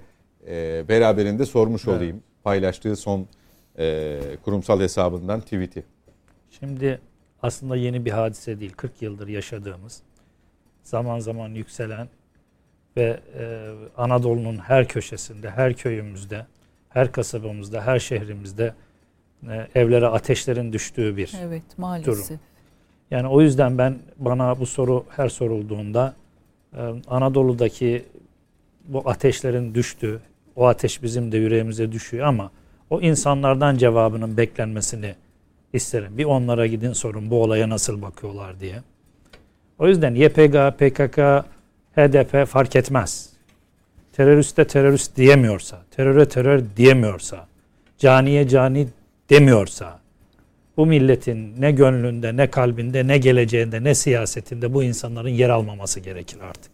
e, 0.48 0.84
beraberinde 0.90 1.46
sormuş 1.46 1.88
Evet. 1.88 1.98
olayım. 1.98 2.24
Paylaştığı 2.44 2.96
son 2.96 3.28
e, 3.80 4.20
kurumsal 4.44 4.80
hesabından 4.82 5.42
tweet'i. 5.42 5.84
Şimdi 6.60 7.00
aslında 7.42 7.76
yeni 7.76 8.06
bir 8.06 8.12
hadise 8.12 8.60
değil. 8.60 8.74
40 8.74 9.02
yıldır 9.02 9.28
yaşadığımız, 9.28 10.02
zaman 10.84 11.20
zaman 11.20 11.50
yükselen 11.50 12.08
ve 12.98 13.20
e, 13.40 13.72
Anadolu'nun 13.98 14.58
her 14.58 14.88
köşesinde, 14.88 15.50
her 15.50 15.74
köyümüzde, 15.74 16.46
her 16.90 17.12
kasabamızda, 17.12 17.82
her 17.86 18.00
şehrimizde 18.00 18.66
e, 18.66 18.74
evlere 19.76 20.08
ateşlerin 20.08 20.74
düştüğü 20.74 21.18
bir 21.18 21.34
Evet 21.42 21.64
maalesef. 21.78 22.40
Yani 23.12 23.28
o 23.28 23.42
yüzden 23.42 23.78
ben 23.78 23.96
bana 24.18 24.60
bu 24.60 24.66
soru 24.66 25.06
her 25.10 25.30
sorulduğunda 25.30 26.14
e, 26.74 26.80
Anadolu'daki 27.08 28.06
bu 28.88 29.10
ateşlerin 29.10 29.76
düştüğü, 29.76 30.20
o 30.56 30.68
ateş 30.68 31.04
bizim 31.04 31.32
de 31.32 31.38
yüreğimize 31.38 31.92
düşüyor 31.92 32.28
ama 32.28 32.52
o 32.90 33.02
insanlardan 33.02 33.78
cevabının 33.78 34.38
beklenmesini 34.38 35.16
isterim. 35.74 36.18
Bir 36.18 36.26
onlara 36.26 36.68
gidin 36.68 36.94
sorun 36.94 37.30
bu 37.30 37.44
olaya 37.44 37.70
nasıl 37.70 38.02
bakıyorlar 38.02 38.60
diye. 38.60 38.82
O 39.80 39.88
yüzden 39.88 40.16
YPG, 40.16 40.78
PKK, 40.78 41.18
HDP 41.96 42.48
fark 42.48 42.76
etmez. 42.76 43.30
Teröriste 44.14 44.68
terörist 44.68 45.18
diyemiyorsa, 45.18 45.82
teröre 45.92 46.30
terör 46.30 46.64
diyemiyorsa, 46.78 47.48
caniye 47.98 48.48
cani 48.48 48.88
demiyorsa, 49.30 50.00
bu 50.78 50.86
milletin 50.86 51.62
ne 51.62 51.72
gönlünde, 51.72 52.38
ne 52.38 52.50
kalbinde, 52.50 53.08
ne 53.08 53.18
geleceğinde, 53.18 53.84
ne 53.84 53.96
siyasetinde 53.96 54.74
bu 54.74 54.84
insanların 54.84 55.30
yer 55.30 55.50
almaması 55.50 56.00
gerekir 56.00 56.40
artık. 56.40 56.72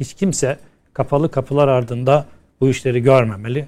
Hiç 0.00 0.14
kimse 0.14 0.58
kapalı 0.92 1.30
kapılar 1.30 1.68
ardında 1.68 2.26
bu 2.60 2.68
işleri 2.68 3.02
görmemeli. 3.02 3.66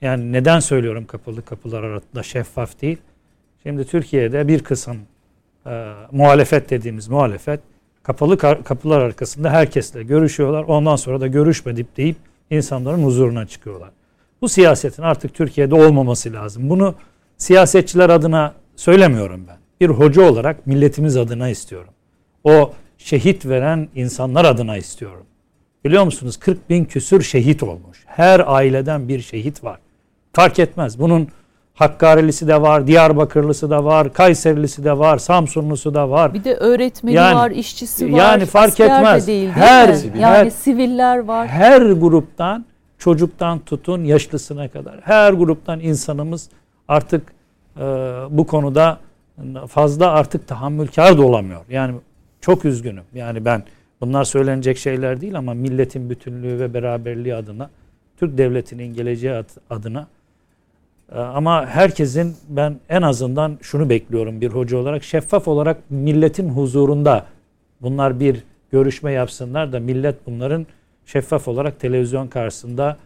Yani 0.00 0.32
neden 0.32 0.60
söylüyorum 0.60 1.04
kapalı 1.04 1.44
kapılar 1.44 1.82
ardında 1.82 2.22
şeffaf 2.22 2.82
değil? 2.82 2.98
Şimdi 3.62 3.84
Türkiye'de 3.84 4.48
bir 4.48 4.64
kısım 4.64 4.98
e, 5.66 5.92
muhalefet 6.12 6.70
dediğimiz 6.70 7.08
muhalefet 7.08 7.60
kapalı 8.02 8.38
kapılar 8.38 9.00
arkasında 9.00 9.50
herkesle 9.50 10.02
görüşüyorlar. 10.02 10.64
Ondan 10.64 10.96
sonra 10.96 11.20
da 11.20 11.26
görüşmedik 11.26 11.96
deyip 11.96 12.16
insanların 12.50 13.04
huzuruna 13.04 13.46
çıkıyorlar. 13.46 13.90
Bu 14.40 14.48
siyasetin 14.48 15.02
artık 15.02 15.34
Türkiye'de 15.34 15.74
olmaması 15.74 16.32
lazım. 16.32 16.70
Bunu 16.70 16.94
siyasetçiler 17.44 18.10
adına 18.10 18.52
söylemiyorum 18.76 19.44
ben. 19.48 19.56
Bir 19.80 19.88
hoca 19.88 20.22
olarak 20.22 20.66
milletimiz 20.66 21.16
adına 21.16 21.48
istiyorum. 21.48 21.92
O 22.44 22.72
şehit 22.98 23.46
veren 23.46 23.88
insanlar 23.94 24.44
adına 24.44 24.76
istiyorum. 24.76 25.26
Biliyor 25.84 26.04
musunuz 26.04 26.36
40 26.36 26.70
bin 26.70 26.84
küsür 26.84 27.22
şehit 27.22 27.62
olmuş. 27.62 28.04
Her 28.06 28.42
aileden 28.46 29.08
bir 29.08 29.20
şehit 29.20 29.64
var. 29.64 29.78
Fark 30.32 30.58
etmez. 30.58 30.98
Bunun 30.98 31.28
Hakkari'lisi 31.74 32.48
de 32.48 32.62
var, 32.62 32.86
Diyarbakırlısı 32.86 33.70
da 33.70 33.84
var, 33.84 34.12
Kayserilisi 34.12 34.84
de 34.84 34.98
var, 34.98 35.18
Samsunlusu 35.18 35.94
da 35.94 36.10
var. 36.10 36.34
Bir 36.34 36.44
de 36.44 36.54
öğretmeni 36.54 37.14
Yani- 37.16 37.34
var, 37.36 37.50
işçisi 37.50 38.12
var. 38.12 38.18
yani 38.18 38.46
fark 38.46 38.68
asker 38.68 38.90
de 38.90 38.94
etmez. 38.94 39.26
Değil, 39.26 39.40
değil 39.42 39.52
Her- 39.52 39.88
mi? 39.90 39.96
Sivil. 39.96 40.18
yani 40.20 40.36
her- 40.36 40.50
siviller 40.50 41.18
var. 41.18 41.48
Her 41.48 41.82
gruptan 41.82 42.64
çocuktan 42.98 43.58
tutun 43.58 44.04
yaşlısına 44.04 44.68
kadar 44.68 44.94
her 45.02 45.32
gruptan 45.32 45.80
insanımız 45.80 46.48
artık 46.90 47.32
e, 47.76 47.80
bu 48.30 48.46
konuda 48.46 48.98
fazla 49.68 50.10
artık 50.10 50.48
tahammülkar 50.48 51.18
da 51.18 51.22
olamıyor. 51.22 51.60
Yani 51.70 51.94
çok 52.40 52.64
üzgünüm. 52.64 53.04
Yani 53.14 53.44
ben 53.44 53.62
bunlar 54.00 54.24
söylenecek 54.24 54.78
şeyler 54.78 55.20
değil 55.20 55.38
ama 55.38 55.54
milletin 55.54 56.10
bütünlüğü 56.10 56.60
ve 56.60 56.74
beraberliği 56.74 57.34
adına 57.34 57.70
Türk 58.16 58.38
devletinin 58.38 58.94
geleceği 58.94 59.32
ad- 59.32 59.60
adına 59.70 60.06
e, 61.12 61.18
ama 61.18 61.66
herkesin 61.66 62.36
ben 62.48 62.76
en 62.88 63.02
azından 63.02 63.58
şunu 63.62 63.88
bekliyorum 63.90 64.40
bir 64.40 64.50
hoca 64.50 64.78
olarak 64.78 65.04
şeffaf 65.04 65.48
olarak 65.48 65.76
milletin 65.90 66.48
huzurunda 66.48 67.24
bunlar 67.80 68.20
bir 68.20 68.44
görüşme 68.72 69.12
yapsınlar 69.12 69.72
da 69.72 69.80
millet 69.80 70.26
bunların 70.26 70.66
şeffaf 71.06 71.48
olarak 71.48 71.80
televizyon 71.80 72.28
karşısında 72.28 72.96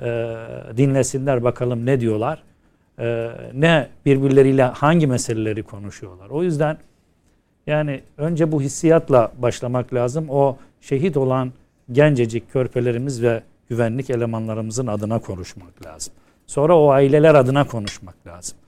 e, 0.00 0.36
dinlesinler 0.76 1.44
bakalım 1.44 1.86
ne 1.86 2.00
diyorlar. 2.00 2.42
E, 3.00 3.30
ne 3.54 3.88
birbirleriyle 4.06 4.62
hangi 4.62 5.06
meseleleri 5.06 5.62
konuşuyorlar. 5.62 6.30
O 6.30 6.42
yüzden 6.42 6.78
yani 7.66 8.00
önce 8.18 8.52
bu 8.52 8.62
hissiyatla 8.62 9.32
başlamak 9.38 9.94
lazım. 9.94 10.26
O 10.30 10.56
şehit 10.80 11.16
olan 11.16 11.52
gencecik 11.92 12.52
körpelerimiz 12.52 13.22
ve 13.22 13.42
güvenlik 13.68 14.10
elemanlarımızın 14.10 14.86
adına 14.86 15.18
konuşmak 15.18 15.86
lazım. 15.86 16.14
Sonra 16.46 16.78
o 16.78 16.90
aileler 16.90 17.34
adına 17.34 17.66
konuşmak 17.66 18.26
lazım. 18.26 18.58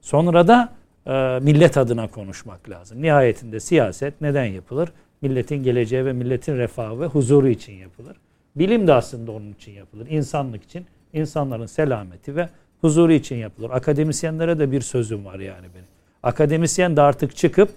Sonra 0.00 0.48
da 0.48 0.72
e, 1.06 1.38
millet 1.42 1.76
adına 1.76 2.08
konuşmak 2.08 2.70
lazım. 2.70 3.02
Nihayetinde 3.02 3.60
siyaset 3.60 4.20
neden 4.20 4.44
yapılır? 4.44 4.92
Milletin 5.22 5.62
geleceği 5.62 6.04
ve 6.04 6.12
milletin 6.12 6.56
refahı 6.56 7.00
ve 7.00 7.06
huzuru 7.06 7.48
için 7.48 7.72
yapılır. 7.72 8.16
Bilim 8.56 8.86
de 8.86 8.92
aslında 8.92 9.32
onun 9.32 9.52
için 9.52 9.72
yapılır. 9.72 10.06
İnsanlık 10.10 10.62
için, 10.62 10.86
insanların 11.12 11.66
selameti 11.66 12.36
ve 12.36 12.48
huzuru 12.82 13.12
için 13.12 13.36
yapılır. 13.36 13.70
Akademisyenlere 13.70 14.58
de 14.58 14.72
bir 14.72 14.80
sözüm 14.80 15.24
var 15.24 15.38
yani 15.38 15.66
benim. 15.74 15.86
Akademisyen 16.22 16.96
de 16.96 17.00
artık 17.00 17.36
çıkıp 17.36 17.70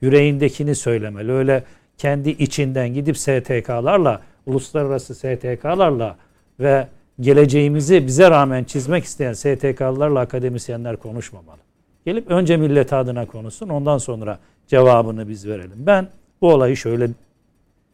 yüreğindekini 0.00 0.74
söylemeli. 0.74 1.32
Öyle 1.32 1.64
kendi 1.98 2.30
içinden 2.30 2.94
gidip 2.94 3.18
STK'larla, 3.18 4.20
uluslararası 4.46 5.14
STK'larla 5.14 6.16
ve 6.60 6.88
geleceğimizi 7.20 8.06
bize 8.06 8.30
rağmen 8.30 8.64
çizmek 8.64 9.04
isteyen 9.04 9.32
STK'larla 9.32 10.20
akademisyenler 10.20 10.96
konuşmamalı. 10.96 11.58
Gelip 12.04 12.30
önce 12.30 12.56
millet 12.56 12.92
adına 12.92 13.26
konuşsun 13.26 13.68
ondan 13.68 13.98
sonra 13.98 14.38
cevabını 14.66 15.28
biz 15.28 15.48
verelim. 15.48 15.76
Ben 15.78 16.08
bu 16.40 16.52
olayı 16.52 16.76
şöyle 16.76 17.08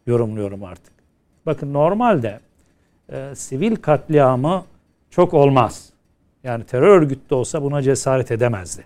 yorumluyorum 0.07 0.65
artık. 0.65 0.93
Bakın 1.47 1.73
normalde 1.73 2.41
e, 3.13 3.35
sivil 3.35 3.77
katliamı 3.77 4.65
çok 5.11 5.35
olmaz. 5.35 5.92
Yani 6.45 6.65
terör 6.65 6.89
örgütü 6.89 7.31
de 7.31 7.35
olsa 7.35 7.63
buna 7.63 7.83
cesaret 7.83 8.31
edemezdi. 8.31 8.85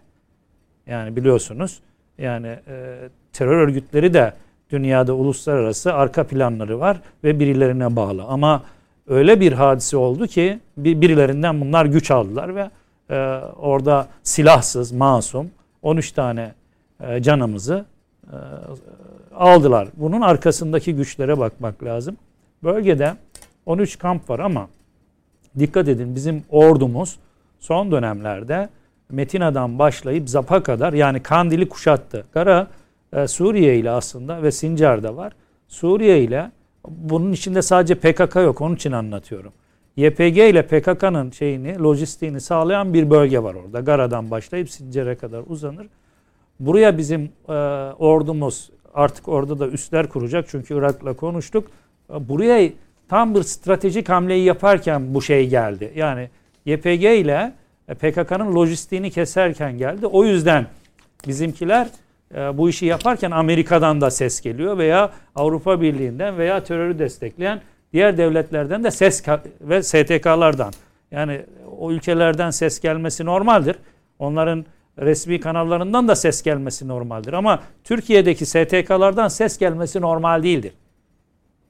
Yani 0.87 1.17
biliyorsunuz 1.17 1.81
yani 2.19 2.47
e, 2.47 2.97
terör 3.33 3.57
örgütleri 3.57 4.15
de 4.15 4.33
dünyada 4.71 5.13
uluslararası 5.15 5.95
arka 5.95 6.25
planları 6.27 6.81
var 6.81 7.01
ve 7.25 7.41
birilerine 7.41 7.97
bağlı. 7.97 8.23
Ama 8.25 8.63
öyle 9.07 9.41
bir 9.41 9.53
hadise 9.53 9.97
oldu 9.97 10.27
ki 10.27 10.59
bir- 10.77 11.01
birilerinden 11.01 11.61
bunlar 11.61 11.87
güç 11.87 12.11
aldılar 12.11 12.55
ve 12.57 12.71
e, 13.11 13.17
orada 13.57 14.09
silahsız, 14.23 14.93
masum 14.93 15.51
13 15.83 16.13
tane 16.13 16.55
e, 17.01 17.23
canımızı 17.23 17.85
e, 18.27 18.37
aldılar. 19.35 19.89
Bunun 19.97 20.21
arkasındaki 20.21 20.95
güçlere 20.95 21.39
bakmak 21.39 21.85
lazım. 21.85 22.17
Bölgede 22.63 23.15
13 23.67 23.99
kamp 23.99 24.31
var 24.31 24.39
ama 24.39 24.69
dikkat 25.59 25.89
edin 25.89 26.15
bizim 26.15 26.43
ordumuz 26.51 27.17
son 27.59 27.91
dönemlerde 27.91 28.69
Metina'dan 29.11 29.79
başlayıp 29.79 30.29
Zap'a 30.29 30.63
kadar 30.63 30.93
yani 30.93 31.23
Kandil'i 31.23 31.69
kuşattı. 31.69 32.27
Kara 32.33 32.67
e, 33.13 33.29
Suriye 33.29 33.79
ile 33.79 33.91
aslında 33.91 34.43
ve 34.43 34.53
Sincar'da 34.53 35.17
var. 35.17 35.33
Suriye 35.69 36.23
ile 36.23 36.51
bunun 36.89 37.33
içinde 37.33 37.63
sadece 37.63 37.95
PKK 37.95 38.37
yok 38.37 38.61
onun 38.61 38.75
için 38.75 38.93
anlatıyorum. 38.93 39.53
YPG 39.97 40.39
ile 40.39 40.67
PKK'nın 40.67 41.31
şeyini, 41.31 41.79
lojistiğini 41.79 42.41
sağlayan 42.41 42.95
bir 42.95 43.11
bölge 43.11 43.43
var 43.43 43.55
orada. 43.55 43.81
Gara'dan 43.81 44.31
başlayıp 44.31 44.71
Sincar'a 44.71 45.19
kadar 45.19 45.43
uzanır. 45.47 45.87
Buraya 46.61 46.99
bizim 46.99 47.33
e, 47.49 47.53
ordumuz 47.99 48.71
artık 48.95 49.29
orada 49.29 49.59
da 49.59 49.69
üsler 49.69 50.09
kuracak 50.09 50.49
çünkü 50.49 50.75
Irak'la 50.75 51.17
konuştuk. 51.17 51.67
E, 52.15 52.29
Buraya 52.29 52.71
tam 53.09 53.35
bir 53.35 53.43
stratejik 53.43 54.09
hamleyi 54.09 54.45
yaparken 54.45 55.15
bu 55.15 55.23
şey 55.23 55.49
geldi. 55.49 55.93
Yani 55.97 56.31
YPG 56.67 57.05
ile 57.05 57.53
e, 57.89 57.95
PKK'nın 57.95 58.55
lojistiğini 58.55 59.11
keserken 59.11 59.79
geldi. 59.79 60.07
O 60.07 60.25
yüzden 60.25 60.67
bizimkiler 61.27 61.89
e, 62.35 62.59
bu 62.59 62.69
işi 62.69 62.87
yaparken 62.87 63.31
Amerika'dan 63.31 64.01
da 64.01 64.11
ses 64.11 64.41
geliyor 64.41 64.79
veya 64.79 65.13
Avrupa 65.35 65.81
Birliği'nden 65.81 66.39
veya 66.39 66.65
terörü 66.65 66.99
destekleyen 66.99 67.61
diğer 67.93 68.19
devletlerden 68.19 68.85
de 68.85 68.91
ses 68.91 69.25
ve 69.61 69.83
STK'lardan. 69.83 70.73
Yani 71.11 71.43
o 71.79 71.93
ülkelerden 71.93 72.51
ses 72.51 72.81
gelmesi 72.81 73.25
normaldir. 73.25 73.77
Onların 74.19 74.65
resmi 74.99 75.41
kanallarından 75.41 76.09
da 76.09 76.17
ses 76.17 76.43
gelmesi 76.43 76.89
normaldir. 76.89 77.33
Ama 77.33 77.63
Türkiye'deki 77.85 78.47
STK'lardan 78.47 79.29
ses 79.29 79.59
gelmesi 79.59 80.01
normal 80.01 80.43
değildir. 80.43 80.73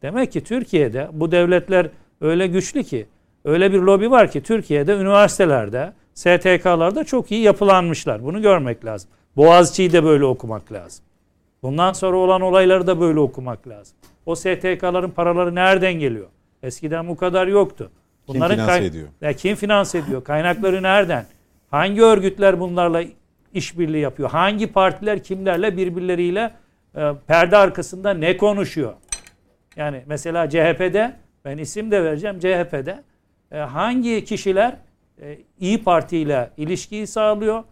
Demek 0.03 0.33
ki 0.33 0.45
Türkiye'de 0.45 1.09
bu 1.13 1.33
devletler 1.33 1.89
öyle 2.21 2.47
güçlü 2.47 2.85
ki, 2.85 3.07
öyle 3.47 3.73
bir 3.73 3.79
lobi 3.79 4.11
var 4.11 4.31
ki 4.31 4.43
Türkiye'de 4.43 4.97
üniversitelerde, 4.97 5.93
STK'larda 6.15 7.05
çok 7.05 7.33
iyi 7.33 7.41
yapılanmışlar. 7.41 8.25
Bunu 8.25 8.43
görmek 8.43 8.85
lazım. 8.85 9.11
Boğaziçi'yi 9.37 9.93
de 9.93 10.05
böyle 10.05 10.25
okumak 10.25 10.73
lazım. 10.73 11.05
Bundan 11.63 11.93
sonra 11.93 12.17
olan 12.17 12.41
olayları 12.41 12.87
da 12.87 13.01
böyle 13.01 13.21
okumak 13.21 13.69
lazım. 13.69 13.97
O 14.27 14.35
STK'ların 14.35 15.11
paraları 15.11 15.55
nereden 15.55 15.93
geliyor? 15.93 16.27
Eskiden 16.63 17.09
bu 17.09 17.17
kadar 17.17 17.47
yoktu. 17.47 17.91
Kim 18.27 18.49
finanse 18.49 18.85
ediyor? 18.85 19.09
Ya 19.21 19.33
kim 19.33 19.57
finanse 19.57 19.99
ediyor? 19.99 20.25
Kaynakları 20.25 20.83
nereden? 20.83 21.27
Hangi 21.71 22.03
örgütler 22.03 22.61
bunlarla 22.61 23.03
işbirliği 23.55 24.01
yapıyor? 24.01 24.31
Hangi 24.31 24.67
partiler 24.67 25.23
kimlerle 25.23 25.77
birbirleriyle 25.77 26.51
e, 26.97 27.13
perde 27.27 27.57
arkasında 27.57 28.15
ne 28.15 28.37
konuşuyor? 28.37 28.95
Yani 29.77 30.03
mesela 30.07 30.51
CHP'de 30.51 31.17
ben 31.45 31.59
isim 31.59 31.91
de 31.91 32.05
vereceğim 32.05 32.39
CHP'de 32.39 33.03
e, 33.53 33.59
hangi 33.59 34.25
kişiler 34.25 34.77
e, 35.21 35.39
İyi 35.61 35.85
Parti 35.85 36.19
ile 36.19 36.51
ilişkiyi 36.57 37.07
sağlıyor? 37.07 37.65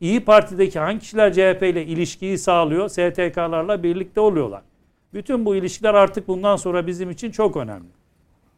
İyi 0.00 0.24
Parti'deki 0.24 0.78
hangi 0.78 0.98
kişiler 0.98 1.32
CHP 1.32 1.62
ile 1.62 1.86
ilişkiyi 1.86 2.38
sağlıyor? 2.38 2.88
STK'larla 2.88 3.82
birlikte 3.82 4.20
oluyorlar. 4.20 4.62
Bütün 5.14 5.44
bu 5.44 5.56
ilişkiler 5.56 5.94
artık 5.94 6.28
bundan 6.28 6.56
sonra 6.56 6.86
bizim 6.86 7.10
için 7.10 7.30
çok 7.30 7.56
önemli. 7.56 7.88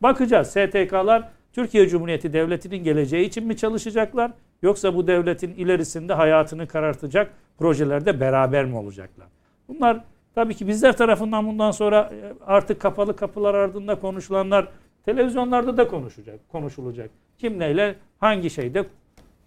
Bakacağız 0.00 0.48
STK'lar 0.48 1.28
Türkiye 1.52 1.88
Cumhuriyeti 1.88 2.32
Devleti'nin 2.32 2.84
geleceği 2.84 3.26
için 3.26 3.46
mi 3.46 3.56
çalışacaklar? 3.56 4.32
Yoksa 4.62 4.94
bu 4.94 5.06
devletin 5.06 5.54
ilerisinde 5.54 6.12
hayatını 6.12 6.66
karartacak 6.66 7.32
projelerde 7.58 8.20
beraber 8.20 8.64
mi 8.64 8.76
olacaklar? 8.76 9.26
Bunlar 9.68 10.04
tabii 10.34 10.54
ki 10.54 10.68
bizler 10.68 10.96
tarafından 10.96 11.46
bundan 11.46 11.70
sonra 11.70 12.10
e, 12.14 12.34
artık 12.46 12.80
kapalı 12.80 13.16
kapılar 13.16 13.54
ardında 13.54 13.94
konuşulanlar 13.94 14.68
televizyonlarda 15.04 15.76
da 15.76 15.88
konuşacak, 15.88 16.48
konuşulacak. 16.48 17.10
Kim 17.38 17.58
neyle 17.58 17.96
hangi 18.18 18.50
şeyde 18.50 18.86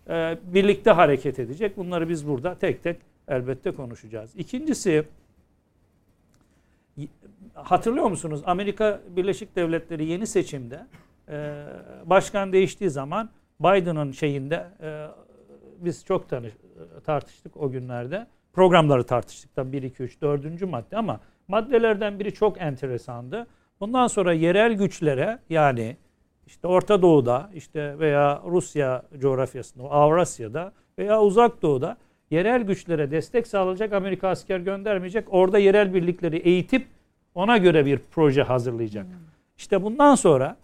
e, 0.10 0.38
birlikte 0.44 0.92
hareket 0.92 1.40
edecek? 1.40 1.78
Bunları 1.78 2.10
biz 2.10 2.28
burada 2.28 2.56
tek 2.56 2.84
tek 2.84 2.98
elbette 3.28 3.72
konuşacağız. 3.72 4.32
İkincisi 4.36 5.06
hatırlıyor 7.54 8.10
musunuz? 8.10 8.42
Amerika 8.46 9.02
Birleşik 9.10 9.56
Devletleri 9.56 10.06
yeni 10.06 10.28
seçimde 10.28 10.86
e, 11.30 11.66
başkan 12.06 12.54
değiştiği 12.54 12.90
zaman 12.90 13.30
Biden'ın 13.60 14.12
şeyinde 14.12 14.68
e, 14.82 15.08
biz 15.78 16.06
çok 16.06 16.30
tanış, 16.30 16.54
tartıştık 17.06 17.58
o 17.58 17.72
günlerde. 17.72 18.28
Programları 18.54 19.04
tartıştık 19.04 19.56
da 19.56 19.72
1, 19.72 19.84
2, 19.84 20.04
3, 20.04 20.22
4. 20.22 20.62
madde 20.62 20.98
ama 20.98 21.20
maddelerden 21.48 22.20
biri 22.20 22.34
çok 22.34 22.62
enteresandı. 22.62 23.48
Bundan 23.80 24.08
sonra 24.08 24.34
yerel 24.34 24.74
güçlere 24.74 25.40
yani 25.50 25.98
işte 26.48 26.68
Orta 26.68 27.02
Doğu'da 27.02 27.50
işte 27.54 28.00
veya 28.00 28.42
Rusya 28.46 29.04
coğrafyasında, 29.20 29.84
Avrasya'da 29.84 30.74
veya 31.00 31.22
Uzak 31.22 31.62
Doğu'da 31.62 31.98
yerel 32.32 32.62
güçlere 32.62 33.12
destek 33.12 33.48
sağlayacak 33.48 33.94
Amerika 33.94 34.28
asker 34.28 34.60
göndermeyecek. 34.60 35.28
Orada 35.30 35.60
yerel 35.60 35.94
birlikleri 35.94 36.38
eğitip 36.38 36.88
Ona 37.36 37.58
göre 37.58 37.86
bir 37.86 38.00
proje 38.12 38.44
hazırlayacak. 38.44 39.06
İşte 39.58 39.84
bundan 39.84 40.16
sonra 40.16 40.58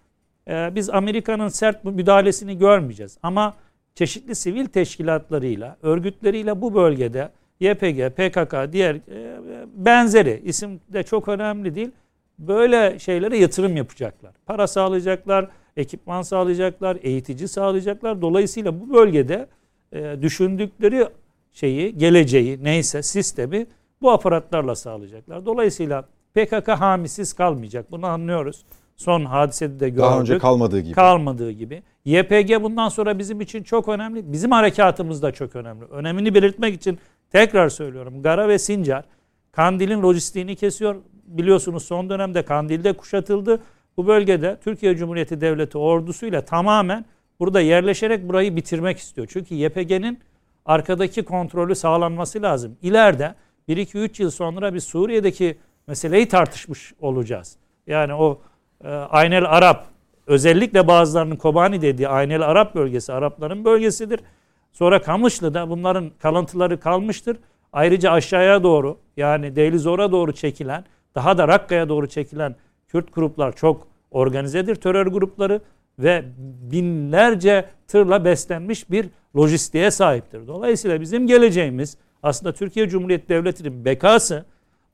e, 0.47 0.75
biz 0.75 0.89
Amerika'nın 0.89 1.47
sert 1.47 1.85
müdahalesini 1.85 2.57
görmeyeceğiz. 2.57 3.17
Ama 3.23 3.53
çeşitli 3.95 4.35
sivil 4.35 4.65
teşkilatlarıyla, 4.65 5.77
örgütleriyle 5.81 6.61
bu 6.61 6.73
bölgede 6.73 7.29
YPG, 7.59 8.09
PKK, 8.09 8.73
diğer 8.73 8.95
e, 8.95 9.37
benzeri 9.75 10.41
isim 10.45 10.79
de 10.89 11.03
çok 11.03 11.27
önemli 11.27 11.75
değil. 11.75 11.91
Böyle 12.47 12.99
şeylere 12.99 13.37
yatırım 13.37 13.77
yapacaklar. 13.77 14.31
Para 14.45 14.67
sağlayacaklar, 14.67 15.49
ekipman 15.77 16.21
sağlayacaklar, 16.21 16.97
eğitici 17.01 17.47
sağlayacaklar. 17.47 18.21
Dolayısıyla 18.21 18.81
bu 18.81 18.93
bölgede 18.93 19.47
e, 19.91 20.21
düşündükleri 20.21 21.07
şeyi, 21.53 21.97
geleceği 21.97 22.63
neyse 22.63 23.03
sistemi 23.03 23.67
bu 24.01 24.11
aparatlarla 24.11 24.75
sağlayacaklar. 24.75 25.45
Dolayısıyla 25.45 26.05
PKK 26.33 26.67
hamisiz 26.67 27.33
kalmayacak. 27.33 27.91
Bunu 27.91 28.05
anlıyoruz. 28.05 28.65
Son 28.95 29.25
hadisede 29.25 29.79
de 29.79 29.89
gördük. 29.89 30.03
Daha 30.03 30.19
önce 30.19 30.37
kalmadığı 30.37 30.79
gibi. 30.79 30.93
Kalmadığı 30.93 31.51
gibi. 31.51 31.83
YPG 32.05 32.63
bundan 32.63 32.89
sonra 32.89 33.19
bizim 33.19 33.41
için 33.41 33.63
çok 33.63 33.89
önemli. 33.89 34.33
Bizim 34.33 34.51
harekatımız 34.51 35.21
da 35.21 35.31
çok 35.31 35.55
önemli. 35.55 35.85
Önemini 35.85 36.35
belirtmek 36.35 36.75
için 36.75 36.99
tekrar 37.31 37.69
söylüyorum. 37.69 38.21
Gara 38.21 38.47
ve 38.47 38.59
Sincar 38.59 39.05
Kandil'in 39.51 40.01
lojistiğini 40.01 40.55
kesiyor. 40.55 40.95
Biliyorsunuz 41.37 41.85
son 41.85 42.09
dönemde 42.09 42.45
Kandil'de 42.45 42.93
kuşatıldı. 42.93 43.59
Bu 43.97 44.07
bölgede 44.07 44.57
Türkiye 44.63 44.95
Cumhuriyeti 44.95 45.41
Devleti 45.41 45.77
ordusuyla 45.77 46.45
tamamen 46.45 47.05
burada 47.39 47.61
yerleşerek 47.61 48.29
burayı 48.29 48.55
bitirmek 48.55 48.97
istiyor. 48.97 49.27
Çünkü 49.31 49.55
YPG'nin 49.55 50.19
arkadaki 50.65 51.23
kontrolü 51.23 51.75
sağlanması 51.75 52.41
lazım. 52.41 52.77
İleride 52.81 53.35
1-2-3 53.69 54.21
yıl 54.21 54.31
sonra 54.31 54.73
bir 54.73 54.79
Suriye'deki 54.79 55.57
meseleyi 55.87 56.27
tartışmış 56.27 56.93
olacağız. 56.99 57.57
Yani 57.87 58.13
o 58.13 58.41
e, 58.83 58.87
Aynel 58.89 59.45
Arap 59.45 59.87
özellikle 60.27 60.87
bazılarının 60.87 61.35
Kobani 61.35 61.81
dediği 61.81 62.07
Aynel 62.07 62.41
Arap 62.41 62.75
bölgesi 62.75 63.13
Arapların 63.13 63.65
bölgesidir. 63.65 64.19
Sonra 64.71 65.01
Kamışlı'da 65.01 65.69
bunların 65.69 66.11
kalıntıları 66.19 66.79
kalmıştır. 66.79 67.37
Ayrıca 67.73 68.11
aşağıya 68.11 68.63
doğru 68.63 68.97
yani 69.17 69.55
Deylizor'a 69.55 70.11
doğru 70.11 70.33
çekilen 70.33 70.85
daha 71.15 71.37
da 71.37 71.47
Rakka'ya 71.47 71.89
doğru 71.89 72.07
çekilen 72.07 72.55
Kürt 72.87 73.13
gruplar 73.13 73.55
çok 73.55 73.87
organizedir 74.11 74.75
terör 74.75 75.07
grupları 75.07 75.61
ve 75.99 76.23
binlerce 76.71 77.65
tırla 77.87 78.25
beslenmiş 78.25 78.91
bir 78.91 79.09
lojistiğe 79.35 79.91
sahiptir. 79.91 80.47
Dolayısıyla 80.47 81.01
bizim 81.01 81.27
geleceğimiz 81.27 81.97
aslında 82.23 82.53
Türkiye 82.53 82.89
Cumhuriyeti 82.89 83.29
Devleti'nin 83.29 83.85
bekası 83.85 84.45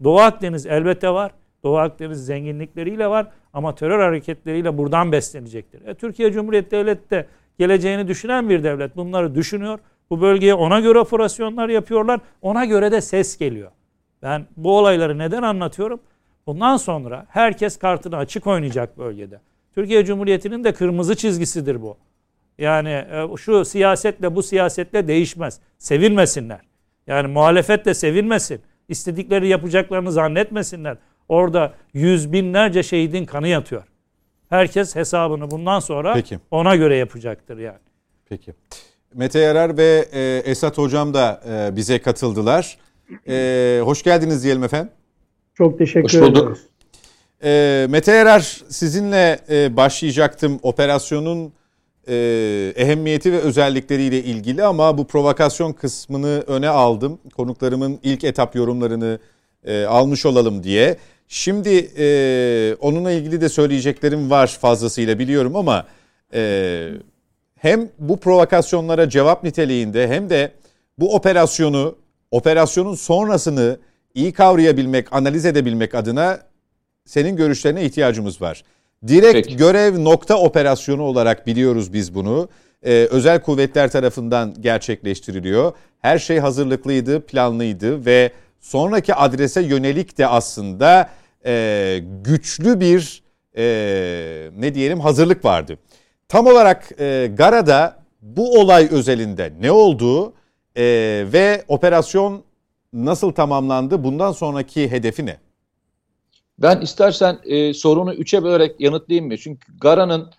Doğu 0.04 0.20
Akdeniz 0.20 0.66
elbette 0.66 1.10
var. 1.10 1.32
Doğu 1.64 1.78
Akdeniz 1.78 2.26
zenginlikleriyle 2.26 3.08
var 3.08 3.28
ama 3.54 3.76
terör 3.76 4.00
hareketleriyle 4.00 4.78
buradan 4.78 5.12
beslenecektir. 5.12 5.86
E, 5.86 5.94
Türkiye 5.94 6.32
Cumhuriyeti 6.32 6.72
Devleti 6.72 7.10
de 7.10 7.28
geleceğini 7.60 8.08
düşünen 8.08 8.50
bir 8.50 8.64
devlet. 8.64 8.96
Bunları 8.96 9.36
düşünüyor. 9.36 9.80
Bu 10.10 10.22
bölgeye 10.22 10.54
ona 10.54 10.80
göre 10.80 11.00
operasyonlar 11.00 11.70
yapıyorlar. 11.70 12.20
Ona 12.42 12.66
göre 12.66 12.92
de 12.92 13.02
ses 13.02 13.38
geliyor. 13.38 13.72
Ben 14.22 14.46
bu 14.58 14.78
olayları 14.78 15.18
neden 15.18 15.42
anlatıyorum? 15.42 16.00
Bundan 16.48 16.78
sonra 16.78 17.26
herkes 17.30 17.78
kartını 17.78 18.18
açık 18.18 18.48
oynayacak 18.48 18.98
bölgede. 18.98 19.40
Türkiye 19.76 20.06
Cumhuriyeti'nin 20.06 20.64
de 20.64 20.74
kırmızı 20.74 21.16
çizgisidir 21.16 21.82
bu. 21.82 21.98
Yani 22.58 22.90
e, 22.90 23.38
şu 23.38 23.66
siyasetle 23.66 24.36
bu 24.36 24.44
siyasetle 24.44 25.08
değişmez. 25.08 25.60
Sevilmesinler. 25.78 26.60
Yani 27.08 27.28
muhalefet 27.28 27.86
de 27.86 27.94
sevilmesin. 27.94 28.62
İstedikleri 28.90 29.48
yapacaklarını 29.48 30.12
zannetmesinler. 30.12 30.98
Orada 31.30 31.74
yüz 31.94 32.34
binlerce 32.34 32.84
şehidin 32.84 33.26
kanı 33.26 33.48
yatıyor. 33.48 33.84
Herkes 34.50 34.96
hesabını 34.96 35.52
bundan 35.52 35.80
sonra 35.80 36.14
Peki. 36.14 36.40
ona 36.52 36.76
göre 36.76 36.96
yapacaktır 36.96 37.58
yani. 37.58 37.80
Peki. 38.30 38.54
Mete 39.14 39.40
Yarar 39.40 39.78
ve 39.78 40.06
e, 40.12 40.42
Esat 40.46 40.78
Hocam 40.78 41.14
da 41.14 41.42
e, 41.50 41.76
bize 41.76 42.02
katıldılar. 42.02 42.78
E, 43.28 43.82
hoş 43.84 44.04
geldiniz 44.04 44.44
diyelim 44.44 44.64
efendim. 44.64 44.92
Çok 45.54 45.78
teşekkür 45.78 46.22
ederiz. 46.22 46.60
E, 47.44 47.88
Mete 47.90 48.12
Yarar 48.12 48.62
sizinle 48.70 49.40
e, 49.50 49.78
başlayacaktım 49.78 50.60
operasyonun 50.64 51.54
e, 52.08 52.16
ehemmiyeti 52.76 53.34
ve 53.34 53.40
özellikleriyle 53.40 54.24
ilgili 54.24 54.64
ama 54.64 54.98
bu 54.98 55.08
provokasyon 55.08 55.74
kısmını 55.74 56.44
öne 56.48 56.70
aldım. 56.70 57.20
Konuklarımın 57.36 58.00
ilk 58.04 58.24
etap 58.24 58.56
yorumlarını 58.56 59.20
e, 59.66 59.86
almış 59.86 60.26
olalım 60.26 60.64
diye. 60.64 60.98
Şimdi 61.28 61.90
e, 61.98 62.76
onunla 62.80 63.12
ilgili 63.12 63.42
de 63.42 63.50
söyleyeceklerim 63.50 64.30
var 64.30 64.48
fazlasıyla 64.62 65.20
biliyorum 65.20 65.56
ama 65.56 65.86
e, 66.34 66.90
hem 67.56 67.90
bu 68.00 68.20
provokasyonlara 68.20 69.10
cevap 69.10 69.44
niteliğinde 69.44 70.08
hem 70.08 70.30
de 70.30 70.52
bu 71.00 71.16
operasyonu, 71.16 71.96
operasyonun 72.32 72.96
sonrasını 72.96 73.78
iyi 74.14 74.34
kavrayabilmek, 74.34 75.14
analiz 75.14 75.46
edebilmek 75.46 75.96
adına 75.96 76.40
senin 77.06 77.36
görüşlerine 77.36 77.84
ihtiyacımız 77.84 78.42
var. 78.42 78.64
Direkt 79.08 79.34
Peki. 79.34 79.58
görev 79.58 80.04
nokta 80.04 80.38
operasyonu 80.38 81.04
olarak 81.04 81.48
biliyoruz 81.48 81.94
biz 81.94 82.16
bunu. 82.16 82.50
Ee, 82.84 83.08
özel 83.12 83.42
kuvvetler 83.42 83.92
tarafından 83.92 84.56
gerçekleştiriliyor. 84.60 85.72
Her 86.00 86.20
şey 86.20 86.40
hazırlıklıydı, 86.40 87.22
planlıydı 87.22 88.06
ve 88.06 88.32
sonraki 88.60 89.16
adrese 89.16 89.62
yönelik 89.62 90.18
de 90.18 90.28
aslında 90.28 91.10
e, 91.46 92.00
güçlü 92.24 92.80
bir 92.80 93.24
e, 93.58 93.66
ne 94.58 94.74
diyelim 94.74 95.00
hazırlık 95.00 95.46
vardı. 95.46 95.78
Tam 96.28 96.48
olarak 96.48 97.00
e, 97.00 97.32
Gara'da 97.38 98.00
bu 98.22 98.60
olay 98.60 98.88
özelinde 98.92 99.54
ne 99.60 99.72
oldu 99.72 100.34
e, 100.78 100.84
ve 101.34 101.66
operasyon 101.68 102.44
nasıl 102.94 103.32
tamamlandı? 103.32 104.04
Bundan 104.04 104.32
sonraki 104.32 104.92
hedefi 104.92 105.26
ne? 105.26 105.38
Ben 106.60 106.82
istersen 106.82 107.40
e, 107.44 107.74
sorunu 107.74 108.14
üçe 108.14 108.44
bölerek 108.44 108.82
yanıtlayayım 108.82 109.28
mı? 109.28 109.38
Çünkü 109.38 109.78
Gara'nın 109.82 110.30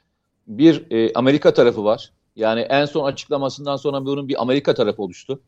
bir 0.46 0.90
e, 0.90 1.12
Amerika 1.14 1.54
tarafı 1.54 1.84
var. 1.84 2.12
Yani 2.36 2.60
en 2.60 2.84
son 2.84 3.04
açıklamasından 3.04 3.76
sonra 3.76 4.04
bunun 4.06 4.28
bir 4.28 4.42
Amerika 4.42 4.74
tarafı 4.74 5.02
oluştu. 5.02 5.40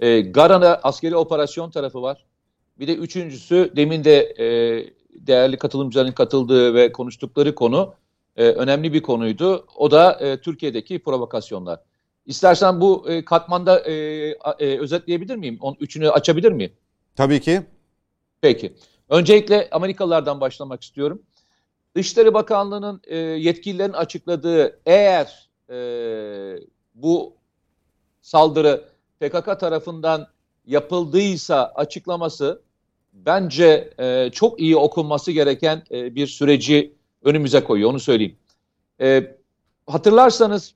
E, 0.00 0.20
Gara'da 0.20 0.80
askeri 0.82 1.16
operasyon 1.16 1.70
tarafı 1.70 2.02
var. 2.02 2.24
Bir 2.78 2.88
de 2.88 2.94
üçüncüsü 2.94 3.72
demin 3.76 4.04
de 4.04 4.34
e, 4.38 4.46
değerli 5.10 5.56
katılımcıların 5.56 6.12
katıldığı 6.12 6.74
ve 6.74 6.92
konuştukları 6.92 7.54
konu 7.54 7.94
e, 8.36 8.44
önemli 8.44 8.92
bir 8.92 9.02
konuydu. 9.02 9.66
O 9.76 9.90
da 9.90 10.12
e, 10.12 10.40
Türkiye'deki 10.40 10.98
provokasyonlar. 10.98 11.80
İstersen 12.26 12.80
bu 12.80 13.10
e, 13.10 13.24
katmanda 13.24 13.80
e, 13.80 13.92
e, 14.58 14.78
özetleyebilir 14.78 15.36
miyim? 15.36 15.58
On, 15.60 15.76
üçünü 15.80 16.10
açabilir 16.10 16.52
miyim? 16.52 16.72
Tabii 17.16 17.40
ki. 17.40 17.62
Peki. 18.40 18.74
Öncelikle 19.08 19.68
Amerikalılardan 19.70 20.40
başlamak 20.40 20.82
istiyorum. 20.82 21.22
Dışişleri 21.94 22.34
Bakanlığı'nın 22.34 23.00
e, 23.04 23.16
yetkililerin 23.16 23.92
açıkladığı 23.92 24.80
eğer 24.86 25.48
e, 25.70 25.76
bu 26.94 27.36
saldırı 28.22 28.84
PKK 29.20 29.60
tarafından 29.60 30.26
yapıldıysa 30.66 31.72
açıklaması 31.74 32.62
bence 33.12 33.94
e, 33.98 34.30
çok 34.32 34.60
iyi 34.60 34.76
okunması 34.76 35.32
gereken 35.32 35.82
e, 35.90 36.14
bir 36.14 36.26
süreci 36.26 36.94
önümüze 37.22 37.64
koyuyor 37.64 37.90
onu 37.90 38.00
söyleyeyim. 38.00 38.36
E, 39.00 39.36
hatırlarsanız 39.86 40.74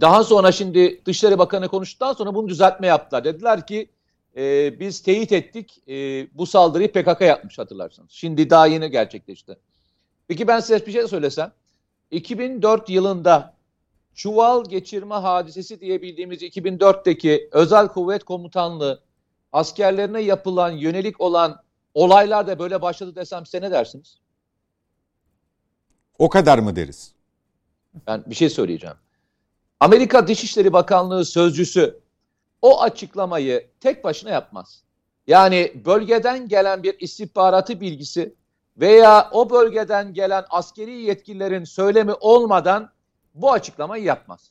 daha 0.00 0.24
sonra 0.24 0.52
şimdi 0.52 1.04
Dışişleri 1.04 1.38
Bakanı 1.38 1.68
konuştuktan 1.68 2.12
sonra 2.12 2.34
bunu 2.34 2.48
düzeltme 2.48 2.86
yaptılar. 2.86 3.24
Dediler 3.24 3.66
ki 3.66 3.88
e, 4.36 4.80
biz 4.80 5.02
teyit 5.02 5.32
ettik 5.32 5.82
e, 5.88 5.94
bu 6.34 6.46
saldırıyı 6.46 6.92
PKK 6.92 7.20
yapmış 7.20 7.58
hatırlarsanız. 7.58 8.10
Şimdi 8.10 8.50
daha 8.50 8.66
yeni 8.66 8.90
gerçekleşti. 8.90 9.56
Peki 10.28 10.48
ben 10.48 10.60
size 10.60 10.86
bir 10.86 10.92
şey 10.92 11.08
söylesem. 11.08 11.52
2004 12.10 12.90
yılında 12.90 13.54
çuval 14.14 14.64
geçirme 14.64 15.14
hadisesi 15.14 15.80
diye 15.80 16.02
bildiğimiz 16.02 16.42
2004'teki 16.42 17.48
Özel 17.52 17.88
Kuvvet 17.88 18.24
Komutanlığı 18.24 19.02
askerlerine 19.52 20.20
yapılan 20.20 20.70
yönelik 20.70 21.20
olan 21.20 21.62
olaylar 21.94 22.46
da 22.46 22.58
böyle 22.58 22.82
başladı 22.82 23.14
desem 23.14 23.46
size 23.46 23.60
ne 23.60 23.70
dersiniz? 23.70 24.18
O 26.18 26.28
kadar 26.28 26.58
mı 26.58 26.76
deriz? 26.76 27.12
Ben 28.06 28.24
bir 28.26 28.34
şey 28.34 28.50
söyleyeceğim. 28.50 28.96
Amerika 29.80 30.26
Dışişleri 30.26 30.72
Bakanlığı 30.72 31.24
sözcüsü 31.24 32.00
o 32.62 32.82
açıklamayı 32.82 33.66
tek 33.80 34.04
başına 34.04 34.30
yapmaz. 34.30 34.82
Yani 35.26 35.72
bölgeden 35.84 36.48
gelen 36.48 36.82
bir 36.82 37.00
istihbaratı 37.00 37.80
bilgisi 37.80 38.34
veya 38.76 39.30
o 39.32 39.50
bölgeden 39.50 40.14
gelen 40.14 40.44
askeri 40.50 40.92
yetkililerin 40.92 41.64
söylemi 41.64 42.12
olmadan 42.12 42.90
bu 43.34 43.52
açıklamayı 43.52 44.04
yapmaz. 44.04 44.50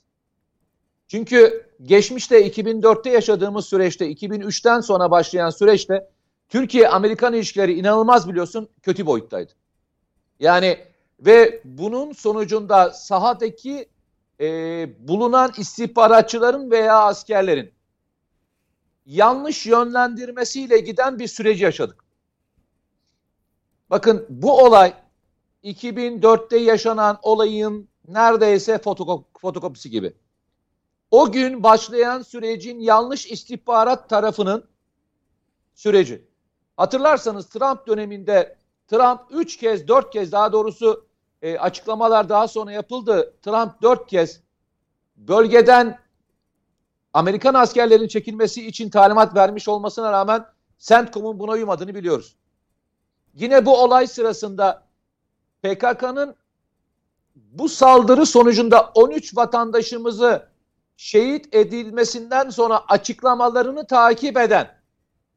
Çünkü 1.07 1.69
geçmişte 1.83 2.47
2004'te 2.47 3.09
yaşadığımız 3.09 3.65
süreçte 3.65 4.11
2003'ten 4.11 4.81
sonra 4.81 5.11
başlayan 5.11 5.49
süreçte 5.49 6.09
Türkiye-Amerikan 6.49 7.33
ilişkileri 7.33 7.73
inanılmaz 7.73 8.29
biliyorsun 8.29 8.69
kötü 8.83 9.05
boyuttaydı. 9.05 9.51
Yani 10.39 10.77
ve 11.19 11.61
bunun 11.65 12.11
sonucunda 12.11 12.91
sahadaki 12.91 13.89
e, 14.39 15.07
bulunan 15.07 15.51
istihbaratçıların 15.57 16.71
veya 16.71 16.99
askerlerin 16.99 17.73
yanlış 19.05 19.65
yönlendirmesiyle 19.65 20.79
giden 20.79 21.19
bir 21.19 21.27
süreci 21.27 21.63
yaşadık. 21.63 22.03
Bakın 23.89 24.25
bu 24.29 24.63
olay 24.63 24.93
2004'te 25.63 26.57
yaşanan 26.57 27.19
olayın 27.21 27.89
neredeyse 28.07 28.77
fotokop 28.77 29.41
fotokopisi 29.41 29.89
gibi. 29.89 30.13
O 31.11 31.31
gün 31.31 31.63
başlayan 31.63 32.21
sürecin 32.21 32.79
yanlış 32.79 33.31
istihbarat 33.31 34.09
tarafının 34.09 34.67
süreci. 35.75 36.27
Hatırlarsanız 36.77 37.49
Trump 37.49 37.87
döneminde 37.87 38.57
Trump 38.87 39.21
3 39.31 39.57
kez 39.57 39.87
4 39.87 40.11
kez 40.11 40.31
daha 40.31 40.51
doğrusu 40.51 41.07
e, 41.45 41.57
açıklamalar 41.57 42.29
daha 42.29 42.47
sonra 42.47 42.71
yapıldı. 42.71 43.33
Trump 43.41 43.81
4 43.81 44.07
kez 44.07 44.39
bölgeden 45.15 45.99
Amerikan 47.13 47.53
askerlerin 47.53 48.07
çekilmesi 48.07 48.67
için 48.67 48.89
talimat 48.89 49.35
vermiş 49.35 49.67
olmasına 49.67 50.11
rağmen 50.11 50.45
CENTCOM'un 50.77 51.39
buna 51.39 51.51
uymadığını 51.51 51.95
biliyoruz. 51.95 52.35
Yine 53.33 53.65
bu 53.65 53.77
olay 53.83 54.07
sırasında 54.07 54.83
PKK'nın 55.63 56.35
bu 57.35 57.69
saldırı 57.69 58.25
sonucunda 58.25 58.91
13 58.95 59.37
vatandaşımızı 59.37 60.47
şehit 60.97 61.55
edilmesinden 61.55 62.49
sonra 62.49 62.85
açıklamalarını 62.87 63.87
takip 63.87 64.37
eden 64.37 64.77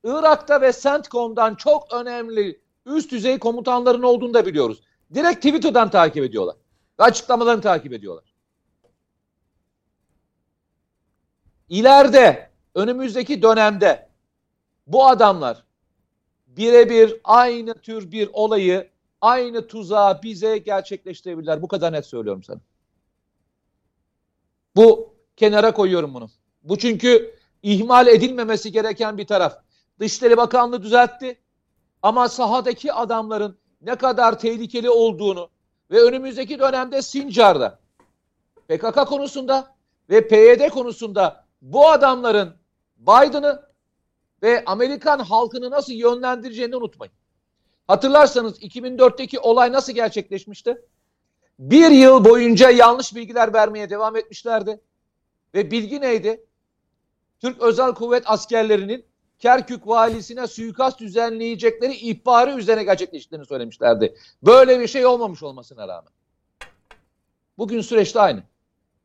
Irak'ta 0.04 0.60
ve 0.60 0.72
CENTCOM'dan 0.72 1.54
çok 1.54 1.92
önemli 1.92 2.60
üst 2.86 3.12
düzey 3.12 3.38
komutanların 3.38 4.02
olduğunu 4.02 4.34
da 4.34 4.46
biliyoruz. 4.46 4.87
Direkt 5.14 5.36
Twitter'dan 5.36 5.90
takip 5.90 6.24
ediyorlar. 6.24 6.56
Ve 7.00 7.04
açıklamalarını 7.04 7.62
takip 7.62 7.92
ediyorlar. 7.92 8.34
İleride 11.68 12.50
önümüzdeki 12.74 13.42
dönemde 13.42 14.08
bu 14.86 15.06
adamlar 15.06 15.64
birebir 16.46 17.20
aynı 17.24 17.74
tür 17.74 18.12
bir 18.12 18.30
olayı 18.32 18.90
aynı 19.20 19.66
tuzağı 19.66 20.22
bize 20.22 20.58
gerçekleştirebilirler. 20.58 21.62
Bu 21.62 21.68
kadar 21.68 21.92
net 21.92 22.06
söylüyorum 22.06 22.42
sana. 22.42 22.60
Bu 24.76 25.14
kenara 25.36 25.72
koyuyorum 25.72 26.14
bunu. 26.14 26.30
Bu 26.62 26.78
çünkü 26.78 27.34
ihmal 27.62 28.06
edilmemesi 28.06 28.72
gereken 28.72 29.18
bir 29.18 29.26
taraf. 29.26 29.62
Dışişleri 30.00 30.36
Bakanlığı 30.36 30.82
düzeltti. 30.82 31.38
Ama 32.02 32.28
sahadaki 32.28 32.92
adamların 32.92 33.58
ne 33.80 33.96
kadar 33.96 34.38
tehlikeli 34.38 34.90
olduğunu 34.90 35.50
ve 35.90 36.02
önümüzdeki 36.02 36.58
dönemde 36.58 37.02
Sincar'da 37.02 37.78
PKK 38.68 39.06
konusunda 39.06 39.74
ve 40.10 40.28
PYD 40.28 40.68
konusunda 40.68 41.44
bu 41.62 41.88
adamların 41.88 42.56
Biden'ı 42.98 43.68
ve 44.42 44.64
Amerikan 44.66 45.18
halkını 45.18 45.70
nasıl 45.70 45.92
yönlendireceğini 45.92 46.76
unutmayın. 46.76 47.12
Hatırlarsanız 47.86 48.62
2004'teki 48.62 49.38
olay 49.38 49.72
nasıl 49.72 49.92
gerçekleşmişti? 49.92 50.82
Bir 51.58 51.90
yıl 51.90 52.24
boyunca 52.24 52.70
yanlış 52.70 53.14
bilgiler 53.14 53.54
vermeye 53.54 53.90
devam 53.90 54.16
etmişlerdi. 54.16 54.80
Ve 55.54 55.70
bilgi 55.70 56.00
neydi? 56.00 56.46
Türk 57.40 57.62
Özel 57.62 57.94
Kuvvet 57.94 58.22
askerlerinin 58.26 59.04
Kerkük 59.38 59.86
valisine 59.86 60.46
suikast 60.46 61.00
düzenleyecekleri 61.00 61.94
ihbarı 61.94 62.58
üzerine 62.58 62.84
gerçekleştiğini 62.84 63.46
söylemişlerdi. 63.46 64.14
Böyle 64.42 64.80
bir 64.80 64.86
şey 64.88 65.06
olmamış 65.06 65.42
olmasına 65.42 65.88
rağmen. 65.88 66.12
Bugün 67.58 67.80
süreçte 67.80 68.20
aynı. 68.20 68.42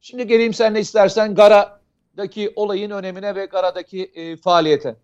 Şimdi 0.02 0.28
geleyim 0.28 0.54
sen 0.54 0.74
ne 0.74 0.80
istersen 0.80 1.36
Gara'daki 1.36 2.54
olayın 2.56 2.92
önemine 2.92 3.36
ve 3.36 3.46
Gara'daki 3.46 4.04
e, 4.04 4.38
faaliyete. 4.38 4.96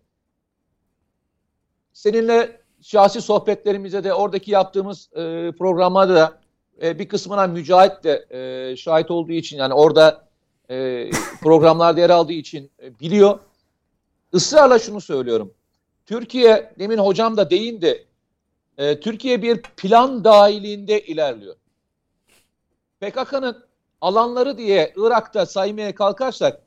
Seninle 1.92 2.60
şahsi 2.82 3.20
sohbetlerimize 3.20 4.04
de 4.04 4.14
oradaki 4.14 4.50
yaptığımız 4.50 5.08
e, 5.12 5.52
programlarda 5.58 6.14
da 6.14 6.38
e, 6.82 6.98
bir 6.98 7.08
kısmına 7.08 7.46
Mücahit 7.46 8.04
de 8.04 8.26
e, 8.30 8.76
şahit 8.76 9.10
olduğu 9.10 9.32
için 9.32 9.58
yani 9.58 9.74
orada 9.74 10.28
e, 10.70 11.10
programlarda 11.42 12.00
yer 12.00 12.10
aldığı 12.10 12.32
için 12.32 12.70
e, 12.82 13.00
biliyor. 13.00 13.38
Israrla 14.32 14.78
şunu 14.78 15.00
söylüyorum. 15.00 15.54
Türkiye, 16.06 16.74
demin 16.78 16.98
hocam 16.98 17.36
da 17.36 17.50
değindi, 17.50 18.06
e, 18.78 19.00
Türkiye 19.00 19.42
bir 19.42 19.62
plan 19.62 20.24
dahilinde 20.24 21.00
ilerliyor. 21.00 21.56
PKK'nın 23.00 23.64
alanları 24.00 24.58
diye 24.58 24.92
Irak'ta 24.96 25.46
saymaya 25.46 25.94
kalkarsak, 25.94 26.62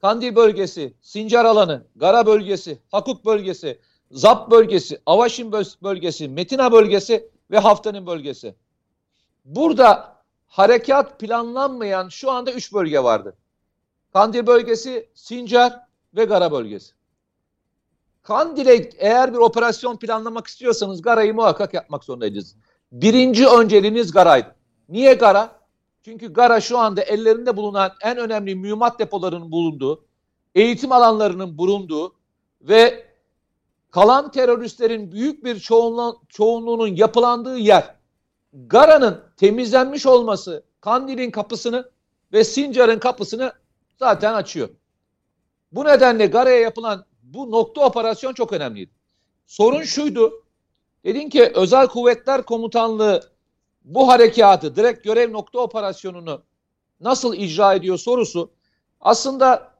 Kandil 0.00 0.36
bölgesi, 0.36 0.94
Sincar 1.02 1.44
alanı, 1.44 1.86
Gara 1.96 2.26
bölgesi, 2.26 2.78
Hakuk 2.90 3.24
bölgesi, 3.24 3.78
Zap 4.10 4.50
bölgesi, 4.50 5.00
Avaşin 5.06 5.52
bölgesi, 5.82 6.28
Metina 6.28 6.72
bölgesi 6.72 7.30
ve 7.50 7.58
Haftanın 7.58 8.06
bölgesi. 8.06 8.54
Burada 9.44 10.16
harekat 10.46 11.20
planlanmayan 11.20 12.08
şu 12.08 12.30
anda 12.30 12.52
üç 12.52 12.72
bölge 12.72 13.02
vardı. 13.02 13.36
Kandil 14.12 14.46
bölgesi, 14.46 15.08
Sincar 15.14 15.80
ve 16.16 16.24
Gara 16.24 16.52
bölgesi. 16.52 16.92
Kandil'e 18.22 18.90
eğer 18.98 19.32
bir 19.32 19.38
operasyon 19.38 19.96
planlamak 19.96 20.46
istiyorsanız 20.46 21.02
Gara'yı 21.02 21.34
muhakkak 21.34 21.74
yapmak 21.74 22.04
zorundaydınız. 22.04 22.56
Birinci 22.92 23.48
önceliğiniz 23.48 24.12
Gara'ydı. 24.12 24.54
Niye 24.88 25.14
Gara? 25.14 25.60
Çünkü 26.04 26.32
Gara 26.32 26.60
şu 26.60 26.78
anda 26.78 27.02
ellerinde 27.02 27.56
bulunan 27.56 27.92
en 28.02 28.16
önemli 28.16 28.54
mühimmat 28.54 28.98
depolarının 28.98 29.52
bulunduğu, 29.52 30.04
eğitim 30.54 30.92
alanlarının 30.92 31.58
bulunduğu 31.58 32.14
ve 32.60 33.06
kalan 33.90 34.30
teröristlerin 34.30 35.12
büyük 35.12 35.44
bir 35.44 35.58
çoğunluğu, 35.58 36.22
çoğunluğunun 36.28 36.96
yapılandığı 36.96 37.58
yer. 37.58 37.94
Gara'nın 38.52 39.20
temizlenmiş 39.36 40.06
olması 40.06 40.64
Kandil'in 40.80 41.30
kapısını 41.30 41.90
ve 42.32 42.44
Sincar'ın 42.44 42.98
kapısını 42.98 43.52
zaten 43.98 44.34
açıyor. 44.34 44.68
Bu 45.72 45.84
nedenle 45.84 46.26
Gara'ya 46.26 46.58
yapılan 46.60 47.04
bu 47.34 47.50
nokta 47.50 47.86
operasyon 47.86 48.34
çok 48.34 48.52
önemliydi. 48.52 48.90
Sorun 49.46 49.82
şuydu. 49.82 50.44
Dedin 51.04 51.28
ki 51.28 51.52
özel 51.54 51.86
kuvvetler 51.86 52.42
komutanlığı 52.42 53.32
bu 53.84 54.08
harekatı 54.08 54.76
direkt 54.76 55.04
görev 55.04 55.32
nokta 55.32 55.58
operasyonunu 55.58 56.42
nasıl 57.00 57.34
icra 57.34 57.74
ediyor 57.74 57.98
sorusu 57.98 58.50
aslında 59.00 59.72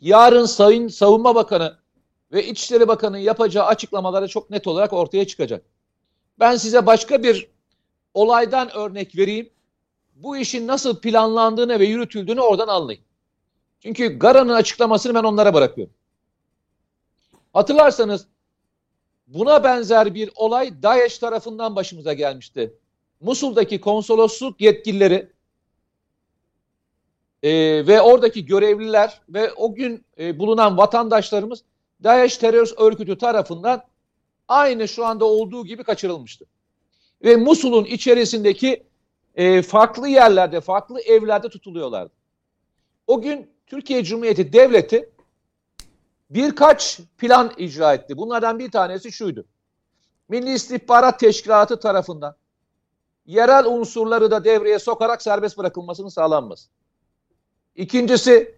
yarın 0.00 0.44
Sayın 0.44 0.88
Savunma 0.88 1.34
Bakanı 1.34 1.76
ve 2.32 2.46
İçişleri 2.46 2.88
Bakanı 2.88 3.18
yapacağı 3.18 3.66
açıklamaları 3.66 4.28
çok 4.28 4.50
net 4.50 4.66
olarak 4.66 4.92
ortaya 4.92 5.26
çıkacak. 5.26 5.64
Ben 6.38 6.56
size 6.56 6.86
başka 6.86 7.22
bir 7.22 7.48
olaydan 8.14 8.76
örnek 8.76 9.16
vereyim. 9.16 9.50
Bu 10.14 10.36
işin 10.36 10.66
nasıl 10.66 11.00
planlandığını 11.00 11.80
ve 11.80 11.84
yürütüldüğünü 11.84 12.40
oradan 12.40 12.68
anlayın. 12.68 13.02
Çünkü 13.80 14.18
Gara'nın 14.18 14.52
açıklamasını 14.52 15.14
ben 15.14 15.22
onlara 15.24 15.54
bırakıyorum. 15.54 15.94
Hatırlarsanız 17.56 18.26
buna 19.26 19.64
benzer 19.64 20.14
bir 20.14 20.30
olay 20.34 20.82
DAEŞ 20.82 21.18
tarafından 21.18 21.76
başımıza 21.76 22.12
gelmişti. 22.12 22.74
Musul'daki 23.20 23.80
konsolosluk 23.80 24.60
yetkilileri 24.60 25.28
e, 27.42 27.50
ve 27.86 28.00
oradaki 28.00 28.46
görevliler 28.46 29.20
ve 29.28 29.52
o 29.52 29.74
gün 29.74 30.04
e, 30.18 30.38
bulunan 30.38 30.78
vatandaşlarımız 30.78 31.64
DAEŞ 32.04 32.36
terör 32.36 32.70
örgütü 32.78 33.18
tarafından 33.18 33.82
aynı 34.48 34.88
şu 34.88 35.06
anda 35.06 35.24
olduğu 35.24 35.66
gibi 35.66 35.84
kaçırılmıştı. 35.84 36.44
Ve 37.24 37.36
Musul'un 37.36 37.84
içerisindeki 37.84 38.82
e, 39.34 39.62
farklı 39.62 40.08
yerlerde, 40.08 40.60
farklı 40.60 41.00
evlerde 41.00 41.48
tutuluyorlardı. 41.48 42.12
O 43.06 43.20
gün 43.20 43.50
Türkiye 43.66 44.04
Cumhuriyeti 44.04 44.52
Devleti 44.52 45.15
birkaç 46.30 47.00
plan 47.18 47.52
icra 47.56 47.94
etti. 47.94 48.16
Bunlardan 48.16 48.58
bir 48.58 48.70
tanesi 48.70 49.12
şuydu. 49.12 49.44
Milli 50.28 50.54
İstihbarat 50.54 51.20
Teşkilatı 51.20 51.80
tarafından 51.80 52.36
yerel 53.26 53.64
unsurları 53.66 54.30
da 54.30 54.44
devreye 54.44 54.78
sokarak 54.78 55.22
serbest 55.22 55.58
bırakılmasının 55.58 56.08
sağlanması. 56.08 56.68
İkincisi 57.74 58.56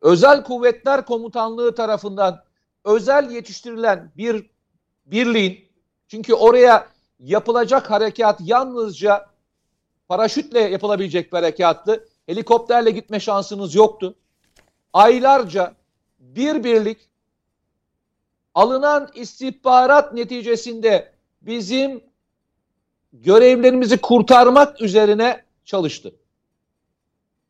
Özel 0.00 0.44
Kuvvetler 0.44 1.06
Komutanlığı 1.06 1.74
tarafından 1.74 2.44
özel 2.84 3.30
yetiştirilen 3.30 4.12
bir 4.16 4.50
birliğin 5.06 5.68
çünkü 6.08 6.34
oraya 6.34 6.88
yapılacak 7.18 7.90
harekat 7.90 8.40
yalnızca 8.40 9.26
paraşütle 10.08 10.60
yapılabilecek 10.60 11.32
bir 11.32 11.36
harekattı. 11.36 12.08
Helikopterle 12.26 12.90
gitme 12.90 13.20
şansınız 13.20 13.74
yoktu 13.74 14.14
aylarca 14.92 15.74
bir 16.18 16.64
birlik 16.64 16.98
alınan 18.54 19.10
istihbarat 19.14 20.14
neticesinde 20.14 21.12
bizim 21.42 22.04
görevlerimizi 23.12 23.98
kurtarmak 24.00 24.80
üzerine 24.80 25.44
çalıştı. 25.64 26.14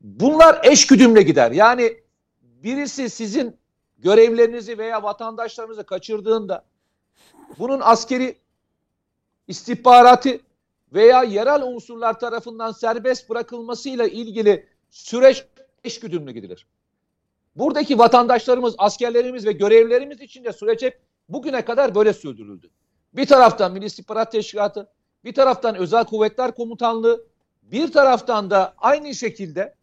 Bunlar 0.01 0.61
eşgüdümle 0.65 1.23
gider. 1.23 1.51
Yani 1.51 1.97
birisi 2.43 3.11
sizin 3.11 3.57
görevlerinizi 3.99 4.79
veya 4.79 5.03
vatandaşlarınızı 5.03 5.87
kaçırdığında 5.87 6.65
bunun 7.59 7.81
askeri 7.81 8.37
istihbaratı 9.49 10.41
veya 10.93 11.23
yerel 11.23 11.63
unsurlar 11.63 12.21
tarafından 12.21 12.73
serbest 12.73 13.31
bırakılmasıyla 13.31 14.07
ilgili 14.07 14.67
süreç 14.91 15.45
eşgüdümlü 15.85 16.33
gidilir. 16.33 16.67
Buradaki 17.59 17.99
vatandaşlarımız, 17.99 18.75
askerlerimiz 18.79 19.47
ve 19.47 19.53
görevlerimiz 19.53 20.21
için 20.21 20.45
de 20.45 20.53
süreç 20.53 20.83
hep 20.83 21.01
bugüne 21.29 21.65
kadar 21.65 21.95
böyle 21.95 22.13
sürdürüldü. 22.13 22.71
Bir 23.13 23.27
taraftan 23.27 23.73
Milli 23.73 23.85
İstihbarat 23.85 24.33
Teşkilatı, 24.33 24.89
bir 25.25 25.35
taraftan 25.35 25.77
Özel 25.77 26.05
Kuvvetler 26.05 26.55
Komutanlığı, 26.55 27.25
bir 27.63 27.93
taraftan 27.93 28.51
da 28.51 28.75
aynı 28.79 29.15
şekilde 29.15 29.75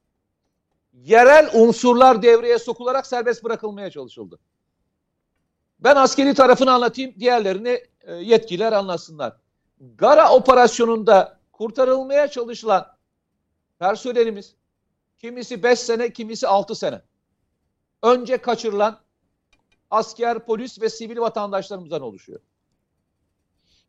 yerel 0.93 1.49
unsurlar 1.53 2.21
devreye 2.21 2.59
sokularak 2.59 3.07
serbest 3.07 3.43
bırakılmaya 3.43 3.89
çalışıldı. 3.91 4.39
Ben 5.79 5.95
askeri 5.95 6.33
tarafını 6.33 6.71
anlatayım, 6.71 7.13
diğerlerini 7.19 7.83
e, 8.01 8.13
yetkililer 8.15 8.71
anlatsınlar. 8.73 9.33
Gara 9.79 10.33
operasyonunda 10.33 11.39
kurtarılmaya 11.51 12.27
çalışılan 12.27 12.87
personelimiz 13.79 14.55
kimisi 15.17 15.63
5 15.63 15.79
sene, 15.79 16.13
kimisi 16.13 16.47
6 16.47 16.75
sene. 16.75 17.01
Önce 18.05 18.37
kaçırılan 18.37 18.99
asker, 19.91 20.45
polis 20.45 20.81
ve 20.81 20.89
sivil 20.89 21.17
vatandaşlarımızdan 21.17 22.01
oluşuyor. 22.01 22.39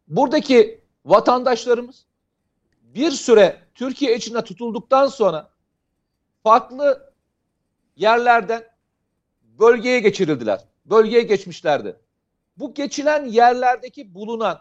Buradaki 0.09 0.81
vatandaşlarımız 1.05 2.07
bir 2.83 3.11
süre 3.11 3.63
Türkiye 3.75 4.17
içinde 4.17 4.45
tutulduktan 4.45 5.07
sonra 5.07 5.51
farklı 6.43 7.13
yerlerden 7.97 8.65
bölgeye 9.43 10.01
geçirildiler. 10.01 10.65
Bölgeye 10.85 11.23
geçmişlerdi. 11.23 12.01
Bu 12.57 12.75
geçilen 12.75 13.25
yerlerdeki 13.25 14.15
bulunan 14.15 14.61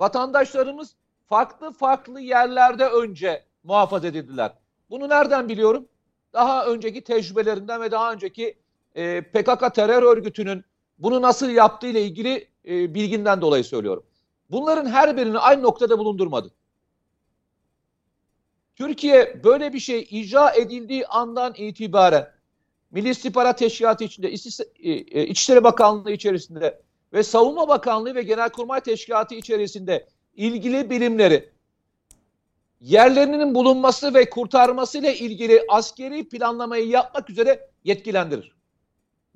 vatandaşlarımız 0.00 0.96
farklı 1.26 1.72
farklı 1.72 2.20
yerlerde 2.20 2.88
önce 2.88 3.44
muhafaza 3.62 4.06
edildiler. 4.06 4.52
Bunu 4.90 5.08
nereden 5.08 5.48
biliyorum? 5.48 5.88
Daha 6.34 6.66
önceki 6.66 7.04
tecrübelerinden 7.04 7.80
ve 7.80 7.90
daha 7.90 8.12
önceki 8.12 8.58
e, 8.94 9.20
PKK 9.20 9.74
terör 9.74 10.02
örgütünün 10.02 10.64
bunu 10.98 11.22
nasıl 11.22 11.50
yaptığı 11.50 11.86
ile 11.86 12.02
ilgili 12.02 12.48
e, 12.68 12.94
bilginden 12.94 13.40
dolayı 13.40 13.64
söylüyorum. 13.64 14.06
Bunların 14.50 14.86
her 14.86 15.16
birini 15.16 15.38
aynı 15.38 15.62
noktada 15.62 15.98
bulundurmadı. 15.98 16.50
Türkiye 18.76 19.44
böyle 19.44 19.72
bir 19.72 19.78
şey 19.78 20.06
icra 20.10 20.50
edildiği 20.50 21.06
andan 21.06 21.54
itibaren 21.56 22.34
Milli 22.90 23.08
İstihbarat 23.08 23.58
Teşkilatı 23.58 24.04
içinde, 24.04 24.28
e, 24.28 24.92
e, 24.92 25.26
İçişleri 25.26 25.64
Bakanlığı 25.64 26.12
içerisinde 26.12 26.82
ve 27.12 27.22
Savunma 27.22 27.68
Bakanlığı 27.68 28.14
ve 28.14 28.22
Genelkurmay 28.22 28.80
Teşkilatı 28.80 29.34
içerisinde 29.34 30.06
ilgili 30.36 30.90
bilimleri 30.90 31.53
yerlerinin 32.84 33.54
bulunması 33.54 34.14
ve 34.14 34.30
kurtarması 34.30 34.98
ile 34.98 35.18
ilgili 35.18 35.64
askeri 35.68 36.28
planlamayı 36.28 36.88
yapmak 36.88 37.30
üzere 37.30 37.70
yetkilendirir. 37.84 38.52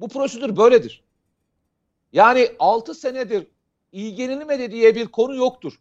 Bu 0.01 0.09
prosedür 0.09 0.57
böyledir. 0.57 1.05
Yani 2.13 2.49
6 2.59 2.95
senedir 2.95 3.47
ilgilenilmedi 3.93 4.71
diye 4.71 4.95
bir 4.95 5.07
konu 5.07 5.35
yoktur. 5.35 5.81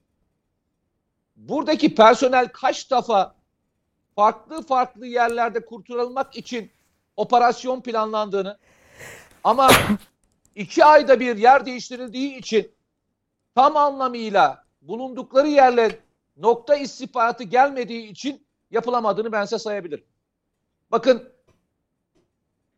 Buradaki 1.35 1.95
personel 1.95 2.47
kaç 2.47 2.91
defa 2.91 3.35
farklı 4.15 4.61
farklı 4.61 5.05
yerlerde 5.05 5.65
kurtarılmak 5.65 6.37
için 6.37 6.71
operasyon 7.15 7.81
planlandığını 7.81 8.57
ama 9.43 9.69
iki 10.55 10.85
ayda 10.85 11.19
bir 11.19 11.37
yer 11.37 11.65
değiştirildiği 11.65 12.37
için 12.37 12.71
tam 13.55 13.77
anlamıyla 13.77 14.63
bulundukları 14.81 15.47
yerle 15.47 16.06
nokta 16.37 16.75
istihbaratı 16.75 17.43
gelmediği 17.43 18.07
için 18.07 18.47
yapılamadığını 18.71 19.31
ben 19.31 19.45
size 19.45 19.59
sayabilirim. 19.59 20.05
Bakın 20.91 21.29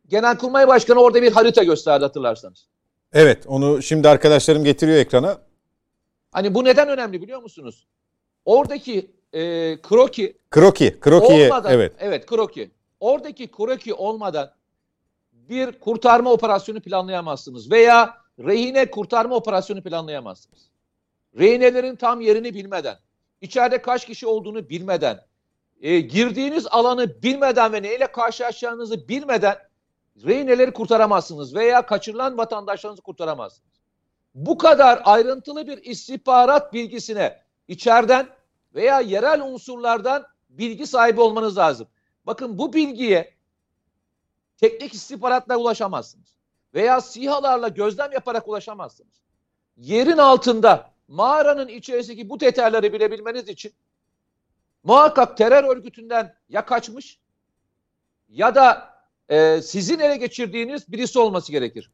Genelkurmay 0.08 0.68
Başkanı 0.68 1.00
orada 1.00 1.22
bir 1.22 1.32
harita 1.32 1.64
gösterdi 1.64 2.04
hatırlarsanız. 2.04 2.66
Evet 3.12 3.46
onu 3.46 3.82
şimdi 3.82 4.08
arkadaşlarım 4.08 4.64
getiriyor 4.64 4.98
ekrana. 4.98 5.38
Hani 6.32 6.54
bu 6.54 6.64
neden 6.64 6.88
önemli 6.88 7.22
biliyor 7.22 7.42
musunuz? 7.42 7.86
Oradaki 8.44 9.10
e, 9.32 9.40
kroki 9.82 10.38
kroki, 10.50 11.00
kroki 11.00 11.32
olmadan, 11.32 11.72
evet. 11.72 11.92
Evet 11.98 12.26
kroki. 12.26 12.70
Oradaki 13.00 13.50
kroki 13.50 13.94
olmadan 13.94 14.50
bir 15.32 15.72
kurtarma 15.72 16.32
operasyonu 16.32 16.80
planlayamazsınız 16.80 17.70
veya 17.70 18.16
rehine 18.38 18.90
kurtarma 18.90 19.34
operasyonu 19.34 19.82
planlayamazsınız. 19.82 20.70
Rehinelerin 21.38 21.96
tam 21.96 22.20
yerini 22.20 22.54
bilmeden, 22.54 22.96
içeride 23.40 23.82
kaç 23.82 24.06
kişi 24.06 24.26
olduğunu 24.26 24.68
bilmeden, 24.68 25.20
e, 25.80 26.00
girdiğiniz 26.00 26.66
alanı 26.66 27.22
bilmeden 27.22 27.72
ve 27.72 27.82
neyle 27.82 28.12
karşılaşacağınızı 28.12 29.08
bilmeden 29.08 29.56
rehineleri 30.24 30.72
kurtaramazsınız 30.72 31.54
veya 31.54 31.86
kaçırılan 31.86 32.38
vatandaşlarınızı 32.38 33.02
kurtaramazsınız. 33.02 33.80
Bu 34.34 34.58
kadar 34.58 35.02
ayrıntılı 35.04 35.66
bir 35.66 35.84
istihbarat 35.84 36.72
bilgisine 36.72 37.42
içeriden 37.68 38.28
veya 38.74 39.00
yerel 39.00 39.42
unsurlardan 39.42 40.26
bilgi 40.50 40.86
sahibi 40.86 41.20
olmanız 41.20 41.58
lazım. 41.58 41.88
Bakın 42.26 42.58
bu 42.58 42.72
bilgiye 42.72 43.34
teknik 44.56 44.94
istihbaratla 44.94 45.56
ulaşamazsınız. 45.56 46.36
Veya 46.74 47.00
sihalarla 47.00 47.68
gözlem 47.68 48.12
yaparak 48.12 48.48
ulaşamazsınız. 48.48 49.20
Yerin 49.76 50.18
altında 50.18 50.89
mağaranın 51.10 51.68
içerisindeki 51.68 52.28
bu 52.30 52.40
detayları 52.40 52.92
bilebilmeniz 52.92 53.48
için 53.48 53.72
muhakkak 54.84 55.36
terör 55.36 55.64
örgütünden 55.64 56.34
ya 56.48 56.64
kaçmış 56.64 57.18
ya 58.28 58.54
da 58.54 58.94
e, 59.28 59.62
sizin 59.62 59.98
ele 59.98 60.16
geçirdiğiniz 60.16 60.92
birisi 60.92 61.18
olması 61.18 61.52
gerekir. 61.52 61.90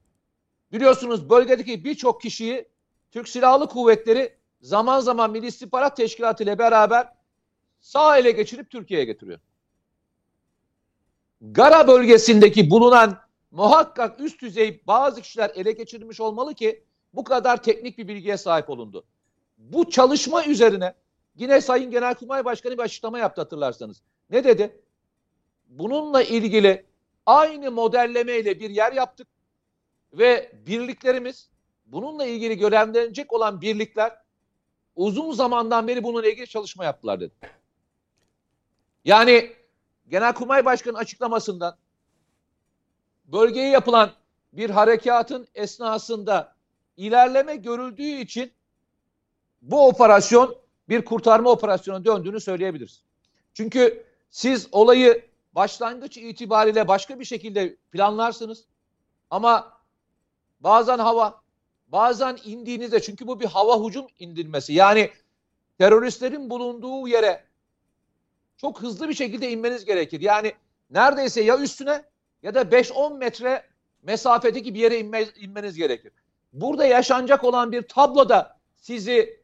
Biliyorsunuz 0.72 1.30
bölgedeki 1.30 1.84
birçok 1.84 2.20
kişiyi 2.20 2.68
Türk 3.10 3.28
Silahlı 3.28 3.68
Kuvvetleri 3.68 4.36
zaman 4.60 5.00
zaman 5.00 5.30
Milli 5.30 5.46
İstihbarat 5.46 5.96
Teşkilatı 5.96 6.42
ile 6.44 6.58
beraber 6.58 7.08
sağ 7.80 8.18
ele 8.18 8.30
geçirip 8.30 8.70
Türkiye'ye 8.70 9.06
getiriyor. 9.06 9.40
Gara 11.40 11.88
bölgesindeki 11.88 12.70
bulunan 12.70 13.18
muhakkak 13.50 14.20
üst 14.20 14.42
düzey 14.42 14.82
bazı 14.86 15.22
kişiler 15.22 15.52
ele 15.54 15.72
geçirilmiş 15.72 16.20
olmalı 16.20 16.54
ki 16.54 16.85
bu 17.16 17.24
kadar 17.24 17.62
teknik 17.62 17.98
bir 17.98 18.08
bilgiye 18.08 18.36
sahip 18.36 18.70
olundu. 18.70 19.04
Bu 19.58 19.90
çalışma 19.90 20.44
üzerine 20.44 20.94
yine 21.36 21.60
Sayın 21.60 21.90
Genelkurmay 21.90 22.44
Başkanı 22.44 22.72
bir 22.72 22.82
açıklama 22.82 23.18
yaptı 23.18 23.40
hatırlarsanız. 23.40 24.02
Ne 24.30 24.44
dedi? 24.44 24.80
Bununla 25.68 26.22
ilgili 26.22 26.86
aynı 27.26 27.70
modellemeyle 27.70 28.60
bir 28.60 28.70
yer 28.70 28.92
yaptık 28.92 29.28
ve 30.12 30.52
birliklerimiz 30.66 31.50
bununla 31.86 32.26
ilgili 32.26 32.58
görevlenecek 32.58 33.32
olan 33.32 33.60
birlikler 33.60 34.16
uzun 34.96 35.32
zamandan 35.32 35.88
beri 35.88 36.04
bununla 36.04 36.28
ilgili 36.28 36.46
çalışma 36.46 36.84
yaptılar 36.84 37.20
dedi. 37.20 37.34
Yani 39.04 39.52
Genelkurmay 40.08 40.64
Başkanı 40.64 40.98
açıklamasından 40.98 41.76
bölgeye 43.24 43.68
yapılan 43.68 44.10
bir 44.52 44.70
harekatın 44.70 45.48
esnasında 45.54 46.55
ilerleme 46.96 47.56
görüldüğü 47.56 48.02
için 48.20 48.52
bu 49.62 49.88
operasyon 49.88 50.56
bir 50.88 51.04
kurtarma 51.04 51.50
operasyonu 51.50 52.04
döndüğünü 52.04 52.40
söyleyebiliriz. 52.40 53.02
Çünkü 53.54 54.04
siz 54.30 54.68
olayı 54.72 55.24
başlangıç 55.52 56.16
itibariyle 56.16 56.88
başka 56.88 57.20
bir 57.20 57.24
şekilde 57.24 57.76
planlarsınız 57.92 58.64
ama 59.30 59.72
bazen 60.60 60.98
hava, 60.98 61.40
bazen 61.88 62.38
indiğinizde 62.44 63.02
çünkü 63.02 63.26
bu 63.26 63.40
bir 63.40 63.46
hava 63.46 63.86
hücum 63.86 64.06
indirmesi. 64.18 64.72
Yani 64.72 65.10
teröristlerin 65.78 66.50
bulunduğu 66.50 67.08
yere 67.08 67.44
çok 68.56 68.82
hızlı 68.82 69.08
bir 69.08 69.14
şekilde 69.14 69.50
inmeniz 69.50 69.84
gerekir. 69.84 70.20
Yani 70.20 70.52
neredeyse 70.90 71.40
ya 71.40 71.58
üstüne 71.58 72.04
ya 72.42 72.54
da 72.54 72.62
5-10 72.62 73.18
metre 73.18 73.66
mesafedeki 74.02 74.74
bir 74.74 74.80
yere 74.80 74.98
inme, 74.98 75.24
inmeniz 75.36 75.76
gerekir. 75.76 76.12
Burada 76.60 76.86
yaşanacak 76.86 77.44
olan 77.44 77.72
bir 77.72 77.82
tablo 77.82 78.28
da 78.28 78.58
sizi 78.76 79.40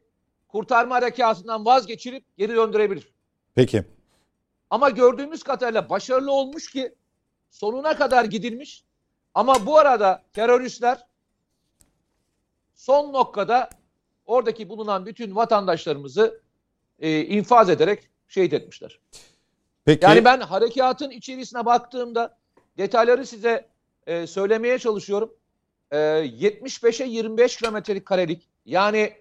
kurtarma 0.49 0.95
harekatından 0.95 1.65
vazgeçirip 1.65 2.37
geri 2.37 2.57
döndürebilir. 2.57 3.13
Peki. 3.55 3.85
Ama 4.71 4.91
gördüğümüz 4.91 5.43
kadarıyla 5.43 5.91
başarılı 5.91 6.33
olmuş 6.33 6.71
ki 6.71 6.95
sonuna 7.51 7.97
kadar 7.97 8.25
gidilmiş. 8.25 8.85
Ama 9.35 9.67
bu 9.67 9.79
arada 9.79 10.23
teröristler 10.33 11.07
son 12.75 13.13
noktada 13.13 13.71
oradaki 14.27 14.69
bulunan 14.69 15.07
bütün 15.07 15.37
vatandaşlarımızı 15.37 16.41
e, 16.99 17.21
infaz 17.21 17.71
ederek 17.71 18.11
şehit 18.29 18.53
etmişler. 18.53 18.99
Peki. 19.85 20.05
Yani 20.05 20.25
ben 20.25 20.41
harekatın 20.41 21.11
içerisine 21.11 21.65
baktığımda 21.65 22.39
detayları 22.79 23.27
size 23.27 23.69
e, 24.07 24.27
söylemeye 24.27 24.79
çalışıyorum. 24.79 25.35
E, 25.93 25.97
75'e 25.97 27.07
25 27.07 27.57
kilometrelik 27.57 28.07
karelik 28.07 28.49
yani 28.67 29.13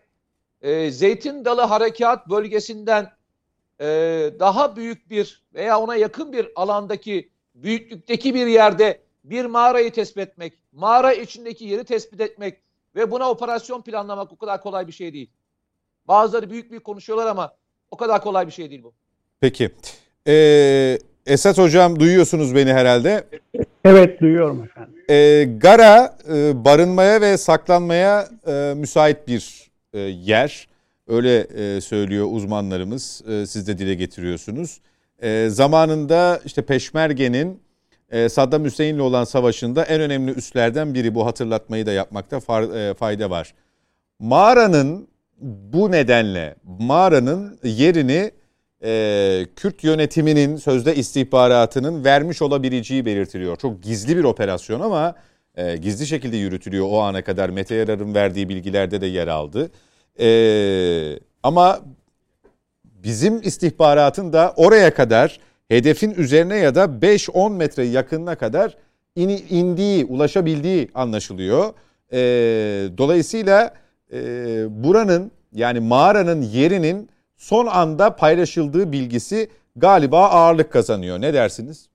e, 0.61 0.91
Zeytin 0.91 1.45
Dalı 1.45 1.61
Harekat 1.61 2.29
bölgesinden 2.29 3.11
e, 3.79 3.85
daha 4.39 4.75
büyük 4.75 5.09
bir 5.09 5.43
veya 5.53 5.79
ona 5.79 5.95
yakın 5.95 6.33
bir 6.33 6.49
alandaki 6.55 7.29
büyüklükteki 7.55 8.35
bir 8.35 8.47
yerde 8.47 9.01
bir 9.23 9.45
mağarayı 9.45 9.91
tespit 9.91 10.17
etmek, 10.17 10.53
mağara 10.71 11.13
içindeki 11.13 11.65
yeri 11.65 11.83
tespit 11.83 12.21
etmek 12.21 12.57
ve 12.95 13.11
buna 13.11 13.29
operasyon 13.29 13.81
planlamak 13.81 14.31
o 14.31 14.37
kadar 14.37 14.61
kolay 14.61 14.87
bir 14.87 14.91
şey 14.91 15.13
değil. 15.13 15.29
Bazıları 16.07 16.49
büyük 16.49 16.71
büyük 16.71 16.83
konuşuyorlar 16.83 17.27
ama 17.27 17.55
o 17.91 17.97
kadar 17.97 18.21
kolay 18.21 18.47
bir 18.47 18.51
şey 18.51 18.69
değil 18.69 18.83
bu. 18.83 18.93
Peki. 19.39 19.71
Ee, 20.27 20.97
Esat 21.25 21.57
Hocam 21.57 21.99
duyuyorsunuz 21.99 22.55
beni 22.55 22.73
herhalde. 22.73 23.27
Evet 23.85 24.21
duyuyorum 24.21 24.63
efendim. 24.63 24.95
Ee, 25.09 25.49
Gara 25.57 26.17
e, 26.33 26.65
barınmaya 26.65 27.21
ve 27.21 27.37
saklanmaya 27.37 28.29
e, 28.47 28.73
müsait 28.77 29.27
bir 29.27 29.71
e, 29.93 29.99
yer. 29.99 30.67
Öyle 31.07 31.39
e, 31.39 31.81
söylüyor 31.81 32.27
uzmanlarımız. 32.31 33.23
E, 33.27 33.45
siz 33.45 33.67
de 33.67 33.77
dile 33.77 33.95
getiriyorsunuz. 33.95 34.81
E, 35.21 35.47
zamanında 35.49 36.39
işte 36.45 36.61
Peşmerge'nin 36.61 37.59
e, 38.11 38.29
Saddam 38.29 38.65
Hüseyin'le 38.65 38.99
olan 38.99 39.23
savaşında 39.23 39.83
en 39.83 40.01
önemli 40.01 40.31
üslerden 40.31 40.93
biri. 40.93 41.15
Bu 41.15 41.25
hatırlatmayı 41.25 41.85
da 41.85 41.91
yapmakta 41.91 42.39
far, 42.39 42.63
e, 42.63 42.93
fayda 42.93 43.29
var. 43.29 43.53
Mağaranın 44.19 45.07
bu 45.73 45.91
nedenle 45.91 46.55
mağaranın 46.79 47.59
yerini 47.63 48.31
e, 48.83 49.45
Kürt 49.55 49.83
yönetiminin 49.83 50.55
sözde 50.55 50.95
istihbaratının 50.95 52.03
vermiş 52.03 52.41
olabileceği 52.41 53.05
belirtiliyor. 53.05 53.57
Çok 53.57 53.83
gizli 53.83 54.17
bir 54.17 54.23
operasyon 54.23 54.79
ama 54.81 55.15
e, 55.55 55.77
gizli 55.77 56.07
şekilde 56.07 56.37
yürütülüyor 56.37 56.85
o 56.89 56.99
ana 56.99 57.23
kadar. 57.23 57.49
Mete 57.49 57.75
Yarar'ın 57.75 58.15
verdiği 58.15 58.49
bilgilerde 58.49 59.01
de 59.01 59.05
yer 59.05 59.27
aldı. 59.27 59.71
E, 60.19 61.19
ama 61.43 61.79
bizim 62.83 63.41
istihbaratın 63.41 64.33
da 64.33 64.53
oraya 64.55 64.93
kadar 64.93 65.39
hedefin 65.67 66.11
üzerine 66.11 66.57
ya 66.57 66.75
da 66.75 66.85
5-10 66.85 67.53
metre 67.55 67.83
yakınına 67.83 68.35
kadar 68.35 68.77
in, 69.15 69.29
indiği, 69.49 70.05
ulaşabildiği 70.05 70.89
anlaşılıyor. 70.93 71.73
E, 72.13 72.19
dolayısıyla 72.97 73.73
e, 74.13 74.17
buranın 74.83 75.31
yani 75.53 75.79
mağaranın 75.79 76.41
yerinin 76.41 77.09
son 77.41 77.65
anda 77.65 78.15
paylaşıldığı 78.15 78.91
bilgisi 78.91 79.47
galiba 79.75 80.29
ağırlık 80.29 80.71
kazanıyor. 80.71 81.21
Ne 81.21 81.33
dersiniz? 81.33 81.89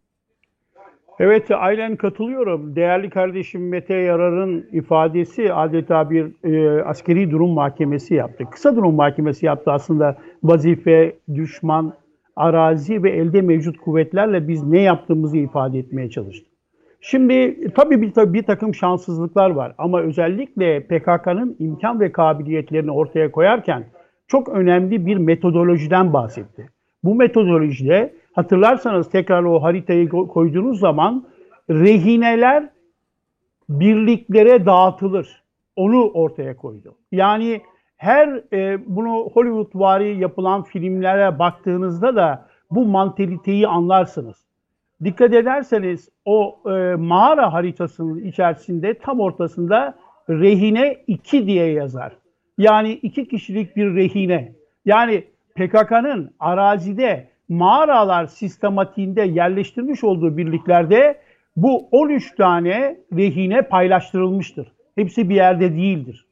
Evet 1.19 1.51
aynen 1.51 1.97
katılıyorum. 1.97 2.77
Değerli 2.77 3.11
kardeşim 3.11 3.69
Mete 3.69 3.95
Yarar'ın 3.95 4.67
ifadesi 4.73 5.53
adeta 5.53 6.11
bir 6.11 6.27
e, 6.45 6.83
askeri 6.83 7.31
durum 7.31 7.51
mahkemesi 7.51 8.15
yaptı. 8.15 8.45
Kısa 8.51 8.77
durum 8.77 8.95
mahkemesi 8.95 9.47
yaptı 9.47 9.73
aslında 9.73 10.17
vazife, 10.43 11.17
düşman, 11.35 11.93
arazi 12.37 13.03
ve 13.03 13.11
elde 13.11 13.43
mevcut 13.43 13.79
kuvvetlerle 13.79 14.49
biz 14.49 14.63
ne 14.63 14.81
yaptığımızı 14.81 15.37
ifade 15.37 15.79
etmeye 15.79 16.11
çalıştı. 16.11 16.47
Şimdi 17.01 17.69
tabii 17.75 18.03
bir, 18.03 18.13
tabii 18.13 18.35
bir 18.35 18.43
takım 18.43 18.75
şanssızlıklar 18.75 19.51
var 19.51 19.75
ama 19.79 20.01
özellikle 20.01 20.81
PKK'nın 20.81 21.57
imkan 21.59 22.01
ve 22.01 22.13
kabiliyetlerini 22.13 22.91
ortaya 22.91 23.31
koyarken 23.31 23.85
çok 24.29 24.49
önemli 24.49 25.07
bir 25.07 25.17
metodolojiden 25.17 26.13
bahsetti. 26.13 26.71
Bu 27.05 27.15
metodolojide 27.15 28.15
hatırlarsanız 28.33 29.11
tekrar 29.11 29.43
o 29.43 29.63
haritayı 29.63 30.09
koyduğunuz 30.09 30.81
zaman 30.81 31.27
rehineler 31.71 32.69
birliklere 33.69 34.67
dağıtılır. 34.67 35.43
Onu 35.77 36.11
ortaya 36.11 36.57
koydu. 36.57 36.95
Yani 37.13 37.61
her 37.97 38.43
e, 38.53 38.79
bunu 38.87 39.31
Hollywood 39.33 39.71
vari 39.75 40.19
yapılan 40.19 40.63
filmlere 40.63 41.39
baktığınızda 41.39 42.17
da 42.17 42.49
bu 42.71 42.85
mantaliteyi 42.85 43.69
anlarsınız. 43.69 44.47
Dikkat 45.05 45.35
ederseniz 45.35 46.09
o 46.25 46.59
e, 46.67 46.95
mağara 46.95 47.53
haritasının 47.53 48.25
içerisinde 48.25 48.95
tam 48.99 49.21
ortasında 49.21 49.95
rehine 50.29 50.97
2 51.07 51.47
diye 51.47 51.73
yazar. 51.73 52.13
Yani 52.59 52.93
iki 52.93 53.29
kişilik 53.29 53.77
bir 53.77 53.95
rehine. 53.95 54.53
Yani 54.85 55.25
PKK'nın 55.55 56.31
arazide 56.39 57.29
mağaralar 57.49 58.27
sistematiğinde 58.27 59.23
yerleştirmiş 59.23 60.05
olduğu 60.05 60.37
birliklerde 60.37 61.21
bu 61.57 61.89
13 61.91 62.35
tane 62.35 62.97
rehine 63.13 63.63
paylaştırılmıştır. 63.63 64.73
Hepsi 64.95 65.29
bir 65.29 65.35
yerde 65.35 65.77
değildir. 65.77 66.27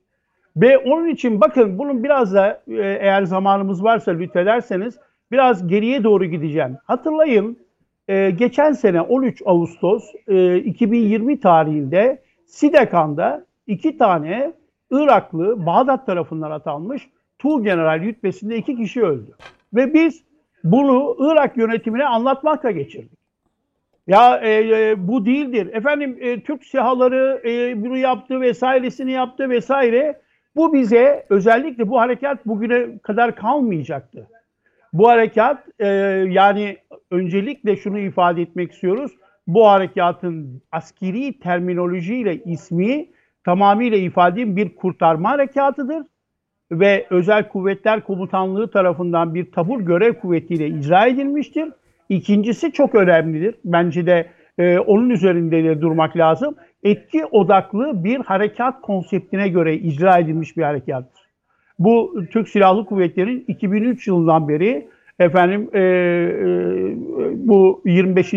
Ve 0.57 0.79
onun 0.79 1.09
için 1.09 1.41
bakın 1.41 1.79
bunun 1.79 2.05
biraz 2.05 2.35
da 2.35 2.63
e, 2.69 2.75
eğer 2.77 3.23
zamanımız 3.23 3.85
varsa 3.85 4.11
lütfederseniz 4.13 4.99
biraz 5.33 5.67
geriye 5.67 6.05
doğru 6.05 6.25
gideceğim. 6.25 6.77
Hatırlayın 6.85 7.59
e, 8.09 8.31
geçen 8.31 8.73
sene 8.73 9.01
13 9.01 9.43
Ağustos 9.47 10.05
2020 10.65 11.33
e, 11.33 11.41
tarihinde 11.41 12.23
Sidekan'da 12.47 13.47
iki 13.67 13.99
tane 13.99 14.53
Iraklı 15.03 15.67
Bağdat 15.67 16.07
tarafından 16.07 16.51
atanmış 16.51 17.09
Tuğ 17.39 17.65
General 17.65 18.01
rütbesinde 18.01 18.57
iki 18.57 18.77
kişi 18.77 19.03
öldü. 19.03 19.35
Ve 19.75 19.95
biz 19.95 20.25
bunu 20.65 21.17
Irak 21.19 21.57
yönetimine 21.57 22.07
anlatmakla 22.07 22.71
geçirdik. 22.71 23.19
Ya 24.07 24.41
e, 24.43 24.51
e, 24.51 25.09
bu 25.09 25.27
değildir. 25.27 25.71
Efendim 25.73 26.19
e, 26.21 26.41
Türk 26.41 26.65
sihaları 26.65 27.43
e, 27.45 27.83
bunu 27.85 27.97
yaptı 27.97 28.41
vesairesini 28.41 29.13
yaptı 29.13 29.51
vesaire. 29.51 30.21
Bu 30.57 30.73
bize 30.75 31.27
özellikle 31.31 31.89
bu 31.89 32.01
harekat 32.01 32.47
bugüne 32.47 32.99
kadar 32.99 33.37
kalmayacaktı. 33.37 34.29
Bu 34.93 35.09
harekat 35.09 35.65
e, 35.79 35.87
yani 36.29 36.77
öncelikle 37.11 37.77
şunu 37.77 37.99
ifade 37.99 38.43
etmek 38.43 38.73
istiyoruz. 38.73 39.13
Bu 39.47 39.69
harekatın 39.69 40.63
askeri 40.73 41.39
terminolojiyle 41.39 42.43
ismi 42.45 43.07
tamamıyla 43.45 43.99
ifade 43.99 44.57
bir 44.57 44.75
kurtarma 44.75 45.31
harekatıdır 45.31 46.03
ve 46.73 47.07
Özel 47.11 47.49
Kuvvetler 47.49 48.01
Komutanlığı 48.01 48.71
tarafından 48.71 49.35
bir 49.35 49.53
tabur 49.53 49.81
görev 49.81 50.15
kuvvetiyle 50.15 50.69
icra 50.69 51.07
edilmiştir. 51.07 51.69
İkincisi 52.09 52.73
çok 52.73 52.95
önemlidir. 52.95 53.55
Bence 53.65 54.07
de 54.07 54.27
e, 54.59 54.79
onun 54.79 55.11
üzerinde 55.11 55.65
de 55.65 55.81
durmak 55.81 56.17
lazım. 56.17 56.55
Etki 56.83 57.27
odaklı 57.27 58.05
bir 58.05 58.17
harekat 58.17 58.81
konseptine 58.81 59.49
göre 59.49 59.75
icra 59.75 60.19
edilmiş 60.19 60.57
bir 60.57 60.63
harekattır. 60.63 61.25
Bu 61.79 62.25
Türk 62.31 62.49
Silahlı 62.49 62.87
Kuvvetleri'nin 62.87 63.45
2003 63.49 64.07
yılından 64.07 64.49
beri 64.49 64.89
efendim 65.19 65.71
e, 65.73 65.81
e, 65.81 65.83
bu 67.35 67.83
25. 67.85 68.35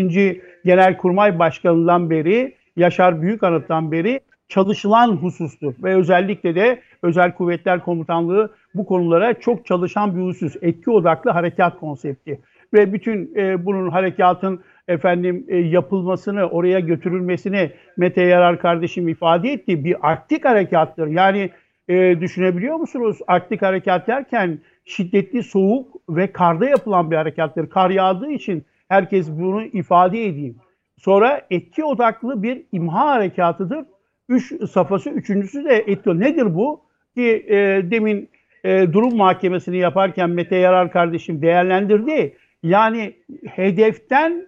Genelkurmay 0.64 1.38
Başkanı'ndan 1.38 2.10
beri 2.10 2.54
Yaşar 2.76 3.22
Büyükanıt'tan 3.22 3.92
beri 3.92 4.20
çalışılan 4.48 5.08
husustur. 5.08 5.74
Ve 5.82 5.94
özellikle 5.94 6.54
de 6.54 6.80
Özel 7.02 7.34
Kuvvetler 7.34 7.84
Komutanlığı 7.84 8.54
bu 8.74 8.86
konulara 8.86 9.40
çok 9.40 9.66
çalışan 9.66 10.16
bir 10.16 10.22
husus. 10.22 10.56
Etki 10.62 10.90
odaklı 10.90 11.30
harekat 11.30 11.80
konsepti. 11.80 12.40
Ve 12.74 12.92
bütün 12.92 13.34
e, 13.36 13.66
bunun 13.66 13.90
harekatın 13.90 14.60
efendim 14.88 15.44
e, 15.48 15.56
yapılmasını, 15.56 16.44
oraya 16.44 16.80
götürülmesini 16.80 17.70
Mete 17.96 18.22
Yarar 18.22 18.58
kardeşim 18.58 19.08
ifade 19.08 19.52
etti. 19.52 19.84
Bir 19.84 19.96
Arktik 20.10 20.44
harekattır. 20.44 21.06
Yani 21.06 21.50
e, 21.88 22.20
düşünebiliyor 22.20 22.76
musunuz? 22.76 23.18
Arktik 23.26 23.62
harekat 23.62 24.06
derken 24.06 24.58
şiddetli 24.84 25.42
soğuk 25.42 25.96
ve 26.08 26.32
karda 26.32 26.68
yapılan 26.68 27.10
bir 27.10 27.16
harekattır. 27.16 27.70
Kar 27.70 27.90
yağdığı 27.90 28.30
için 28.30 28.64
herkes 28.88 29.30
bunu 29.30 29.64
ifade 29.64 30.26
edeyim. 30.26 30.56
Sonra 30.98 31.42
etki 31.50 31.84
odaklı 31.84 32.42
bir 32.42 32.62
imha 32.72 33.10
harekatıdır. 33.10 33.84
Üç 34.28 34.70
safhası, 34.70 35.10
üçüncüsü 35.10 35.64
de 35.64 35.84
etki. 35.86 36.20
Nedir 36.20 36.54
bu? 36.54 36.80
Ki 37.14 37.46
e, 37.48 37.56
demin 37.90 38.28
e, 38.64 38.92
durum 38.92 39.16
mahkemesini 39.16 39.76
yaparken 39.76 40.30
Mete 40.30 40.56
Yarar 40.56 40.92
kardeşim 40.92 41.42
değerlendirdi. 41.42 42.36
Yani 42.62 43.14
hedeften 43.46 44.46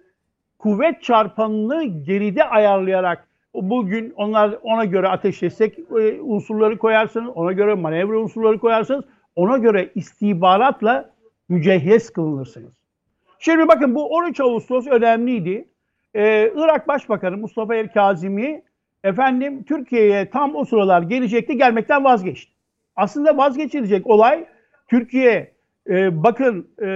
kuvvet 0.58 1.02
çarpanını 1.02 1.84
geride 1.84 2.44
ayarlayarak 2.44 3.28
bugün 3.54 4.12
onlar 4.16 4.58
ona 4.62 4.84
göre 4.84 5.08
ateş 5.08 5.42
etsek 5.42 5.78
e, 5.78 6.20
unsurları 6.20 6.78
koyarsınız, 6.78 7.30
ona 7.34 7.52
göre 7.52 7.74
manevra 7.74 8.18
unsurları 8.18 8.58
koyarsınız, 8.58 9.04
ona 9.36 9.58
göre 9.58 9.90
istihbaratla 9.94 11.10
mücehhez 11.48 12.10
kılınırsınız. 12.10 12.72
Şimdi 13.38 13.68
bakın 13.68 13.94
bu 13.94 14.06
13 14.06 14.40
Ağustos 14.40 14.86
önemliydi. 14.86 15.68
Ee, 16.14 16.52
Irak 16.56 16.88
Başbakanı 16.88 17.36
Mustafa 17.36 17.74
El 17.74 17.88
Kazimi 17.88 18.62
efendim 19.04 19.64
Türkiye'ye 19.64 20.30
tam 20.30 20.56
o 20.56 20.64
sıralar 20.64 21.02
gelecekti 21.02 21.56
gelmekten 21.56 22.04
vazgeçti. 22.04 22.52
Aslında 22.96 23.36
vazgeçilecek 23.36 24.06
olay 24.06 24.46
Türkiye 24.88 25.52
e, 25.88 26.22
bakın 26.22 26.68
e, 26.82 26.86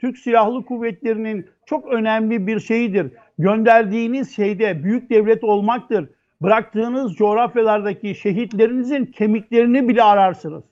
Türk 0.00 0.18
Silahlı 0.18 0.64
Kuvvetleri'nin 0.64 1.46
çok 1.66 1.92
önemli 1.92 2.46
bir 2.46 2.60
şeyidir. 2.60 3.12
Gönderdiğiniz 3.38 4.36
şeyde 4.36 4.84
büyük 4.84 5.10
devlet 5.10 5.44
olmaktır. 5.44 6.08
Bıraktığınız 6.42 7.14
coğrafyalardaki 7.14 8.14
şehitlerinizin 8.14 9.06
kemiklerini 9.06 9.88
bile 9.88 10.02
ararsınız. 10.02 10.64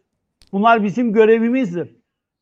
Bunlar 0.52 0.84
bizim 0.84 1.12
görevimizdir. 1.12 1.88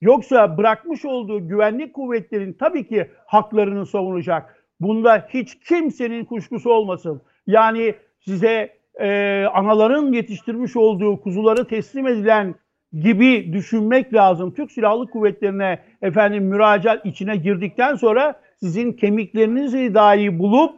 Yoksa 0.01 0.59
bırakmış 0.59 1.05
olduğu 1.05 1.49
güvenlik 1.49 1.95
kuvvetlerin 1.95 2.53
tabii 2.53 2.87
ki 2.89 3.11
haklarını 3.27 3.87
savunacak. 3.87 4.65
Bunda 4.81 5.27
hiç 5.29 5.59
kimsenin 5.59 6.25
kuşkusu 6.25 6.71
olmasın. 6.71 7.23
Yani 7.47 7.95
size 8.25 8.73
e, 9.01 9.45
anaların 9.53 10.13
yetiştirmiş 10.13 10.77
olduğu 10.77 11.21
kuzuları 11.21 11.69
teslim 11.69 12.07
edilen 12.07 12.55
gibi 12.93 13.53
düşünmek 13.53 14.15
lazım. 14.15 14.55
Türk 14.55 14.73
Silahlı 14.73 15.07
Kuvvetleri'ne 15.07 15.79
efendim 16.03 16.45
müracaat 16.45 17.07
içine 17.07 17.37
girdikten 17.37 17.95
sonra 17.95 18.41
sizin 18.61 18.93
kemiklerinizi 18.93 19.95
dahi 19.95 20.39
bulup 20.39 20.75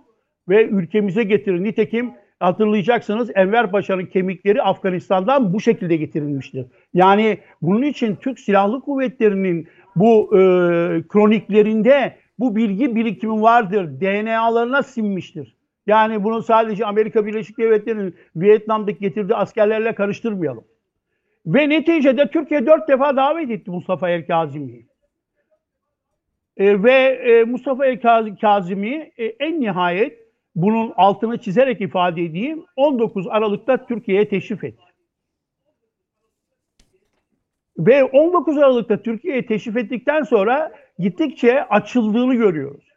ve 0.49 0.65
ülkemize 0.65 1.23
getirin. 1.23 1.65
Nitekim 1.65 2.11
hatırlayacaksınız 2.41 3.31
Enver 3.35 3.71
Paşa'nın 3.71 4.07
kemikleri 4.07 4.63
Afganistan'dan 4.63 5.53
bu 5.53 5.61
şekilde 5.61 5.97
getirilmiştir. 5.97 6.67
Yani 6.95 7.39
bunun 7.63 7.83
için 7.83 8.17
Türk 8.17 8.41
Silahlı 8.41 8.81
Kuvvetleri'nin 8.81 9.69
bu 9.97 10.31
e, 10.33 10.39
kroniklerinde 11.09 12.17
bu 12.39 12.57
bilgi 12.57 12.97
birikimi 12.97 13.43
vardır. 13.43 14.01
DNA'larına 14.01 14.83
sinmiştir. 14.83 15.57
Yani 15.87 16.25
bunu 16.25 16.43
sadece 16.43 16.87
Amerika 16.87 17.27
Birleşik 17.27 17.59
Devletleri'nin 17.59 18.17
Vietnam'daki 18.37 18.99
getirdiği 18.99 19.35
askerlerle 19.35 19.95
karıştırmayalım. 19.95 20.65
Ve 21.47 21.69
neticede 21.69 22.31
Türkiye 22.31 22.67
dört 22.67 22.89
defa 22.89 23.17
davet 23.17 23.51
etti 23.51 23.71
Mustafa 23.71 24.11
El 24.11 24.27
Kazimi'yi. 24.27 24.87
E, 26.57 26.83
ve 26.83 26.93
e, 26.93 27.45
Mustafa 27.45 27.87
El 27.87 28.01
Kazimi 28.41 29.13
e, 29.19 29.25
en 29.25 29.61
nihayet 29.61 30.19
bunun 30.55 30.93
altını 30.97 31.39
çizerek 31.39 31.81
ifade 31.81 32.23
edeyim 32.23 32.65
19 32.77 33.27
Aralık'ta 33.27 33.87
Türkiye'ye 33.87 34.29
teşrif 34.29 34.65
etti. 34.65 34.85
Ve 37.79 38.05
19 38.05 38.59
Aralık'ta 38.59 39.03
Türkiye'ye 39.03 39.47
teşrif 39.47 39.77
ettikten 39.77 40.23
sonra 40.23 40.73
gittikçe 40.99 41.65
açıldığını 41.65 42.35
görüyoruz. 42.35 42.94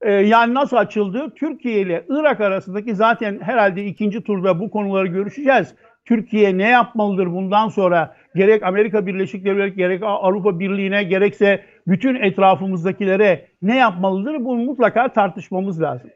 Ee, 0.00 0.12
yani 0.12 0.54
nasıl 0.54 0.76
açıldı? 0.76 1.32
Türkiye 1.36 1.80
ile 1.80 2.04
Irak 2.08 2.40
arasındaki 2.40 2.94
zaten 2.94 3.40
herhalde 3.40 3.84
ikinci 3.84 4.22
turda 4.22 4.60
bu 4.60 4.70
konuları 4.70 5.06
görüşeceğiz. 5.06 5.74
Türkiye 6.04 6.58
ne 6.58 6.68
yapmalıdır 6.68 7.26
bundan 7.26 7.68
sonra 7.68 8.16
gerek 8.34 8.62
Amerika 8.62 9.06
Birleşik 9.06 9.44
Devletleri 9.44 9.76
gerek 9.76 10.02
Avrupa 10.02 10.60
Birliği'ne 10.60 11.02
gerekse 11.02 11.64
bütün 11.86 12.14
etrafımızdakilere 12.14 13.48
ne 13.62 13.76
yapmalıdır 13.76 14.44
bunu 14.44 14.64
mutlaka 14.64 15.12
tartışmamız 15.12 15.82
lazım. 15.82 16.10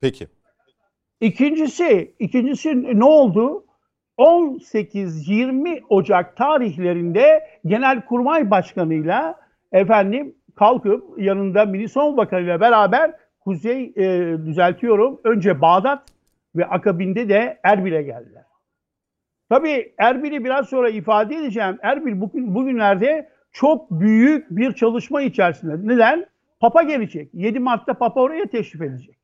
Peki. 0.00 0.26
İkincisi, 1.20 2.14
ikincisi 2.18 2.98
ne 2.98 3.04
oldu? 3.04 3.64
18-20 4.18 5.82
Ocak 5.88 6.36
tarihlerinde 6.36 7.40
Genelkurmay 7.66 8.50
Başkanı'yla 8.50 9.40
efendim 9.72 10.34
kalkıp 10.60 11.18
yanında 11.18 11.64
Milli 11.64 11.88
Savunma 11.88 12.16
Bakanı 12.16 12.40
ile 12.40 12.60
beraber 12.60 13.14
Kuzey 13.40 13.92
e, 13.96 14.36
düzeltiyorum 14.46 15.20
önce 15.24 15.60
Bağdat 15.60 16.02
ve 16.56 16.66
akabinde 16.66 17.28
de 17.28 17.60
Erbil'e 17.62 18.02
geldiler. 18.02 18.44
Tabii 19.48 19.94
Erbil'i 19.98 20.44
biraz 20.44 20.68
sonra 20.68 20.88
ifade 20.88 21.36
edeceğim. 21.36 21.78
Erbil 21.82 22.20
bugün, 22.20 22.54
bugünlerde 22.54 23.28
çok 23.52 23.90
büyük 23.90 24.50
bir 24.50 24.72
çalışma 24.72 25.22
içerisinde. 25.22 25.94
Neden? 25.94 26.26
Papa 26.60 26.82
gelecek. 26.82 27.30
7 27.32 27.58
Mart'ta 27.58 27.94
Papa 27.94 28.20
oraya 28.20 28.46
teşrif 28.46 28.82
edecek. 28.82 29.16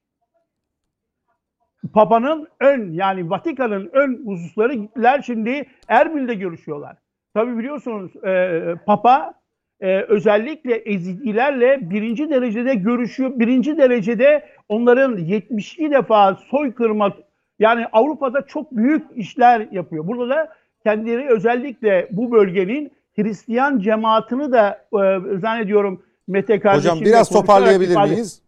Papa'nın 1.93 2.49
ön 2.61 2.93
yani 2.93 3.31
Vatikan'ın 3.31 3.91
ön 3.93 4.27
hususları 4.27 4.75
gittiler 4.75 5.23
şimdi 5.23 5.67
Erbil'de 5.89 6.35
görüşüyorlar. 6.35 6.97
Tabi 7.35 7.59
biliyorsunuz 7.59 8.25
e, 8.25 8.75
Papa 8.87 9.35
e, 9.81 10.01
özellikle 10.01 10.75
Ezidilerle 10.75 11.91
birinci 11.91 12.31
derecede 12.31 12.75
görüşüyor. 12.75 13.33
Birinci 13.35 13.79
derecede 13.79 14.47
onların 14.69 15.17
72 15.17 15.91
defa 15.91 16.35
soykırma 16.35 17.17
yani 17.59 17.87
Avrupa'da 17.93 18.47
çok 18.47 18.73
büyük 18.73 19.03
işler 19.15 19.69
yapıyor. 19.73 20.07
Burada 20.07 20.29
da 20.29 20.53
kendileri 20.83 21.29
özellikle 21.29 22.09
bu 22.11 22.33
bölgenin 22.33 22.93
Hristiyan 23.17 23.79
cemaatini 23.79 24.53
de 24.53 24.79
e, 24.93 25.39
zannediyorum 25.39 26.03
Mete 26.29 26.61
kardeşimle 26.61 26.93
Hocam 26.93 27.05
biraz 27.05 27.29
toparlayabilir 27.29 27.91
ifade, 27.91 28.11
miyiz? 28.11 28.43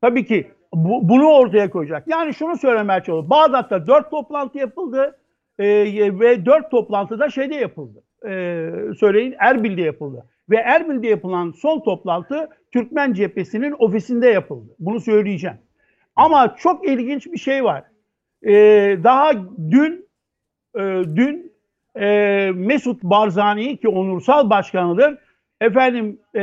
Tabii 0.00 0.26
ki 0.26 0.50
bu, 0.74 1.08
bunu 1.08 1.26
ortaya 1.26 1.70
koyacak. 1.70 2.08
Yani 2.08 2.34
şunu 2.34 2.56
söylemeye 2.56 2.98
çalışıyorum. 2.98 3.30
Bağdat'ta 3.30 3.86
dört 3.86 4.10
toplantı 4.10 4.58
yapıldı 4.58 5.18
e, 5.58 5.66
ve 6.20 6.46
dört 6.46 6.70
toplantıda 6.70 7.30
şeyde 7.30 7.54
yapıldı. 7.54 8.02
E, 8.28 8.70
söyleyin 8.98 9.34
Erbil'de 9.38 9.82
yapıldı. 9.82 10.24
Ve 10.50 10.56
Erbil'de 10.56 11.08
yapılan 11.08 11.50
son 11.50 11.80
toplantı 11.80 12.48
Türkmen 12.72 13.12
cephesinin 13.12 13.74
ofisinde 13.78 14.26
yapıldı. 14.26 14.74
Bunu 14.78 15.00
söyleyeceğim. 15.00 15.56
Ama 16.16 16.56
çok 16.56 16.88
ilginç 16.88 17.26
bir 17.26 17.38
şey 17.38 17.64
var. 17.64 17.84
E, 18.42 18.52
daha 19.04 19.32
dün 19.70 20.08
e, 20.74 20.80
dün 21.16 21.52
e, 22.00 22.50
Mesut 22.54 23.02
Barzani 23.02 23.76
ki 23.76 23.88
onursal 23.88 24.50
başkanıdır 24.50 25.18
efendim 25.60 26.18
e, 26.36 26.42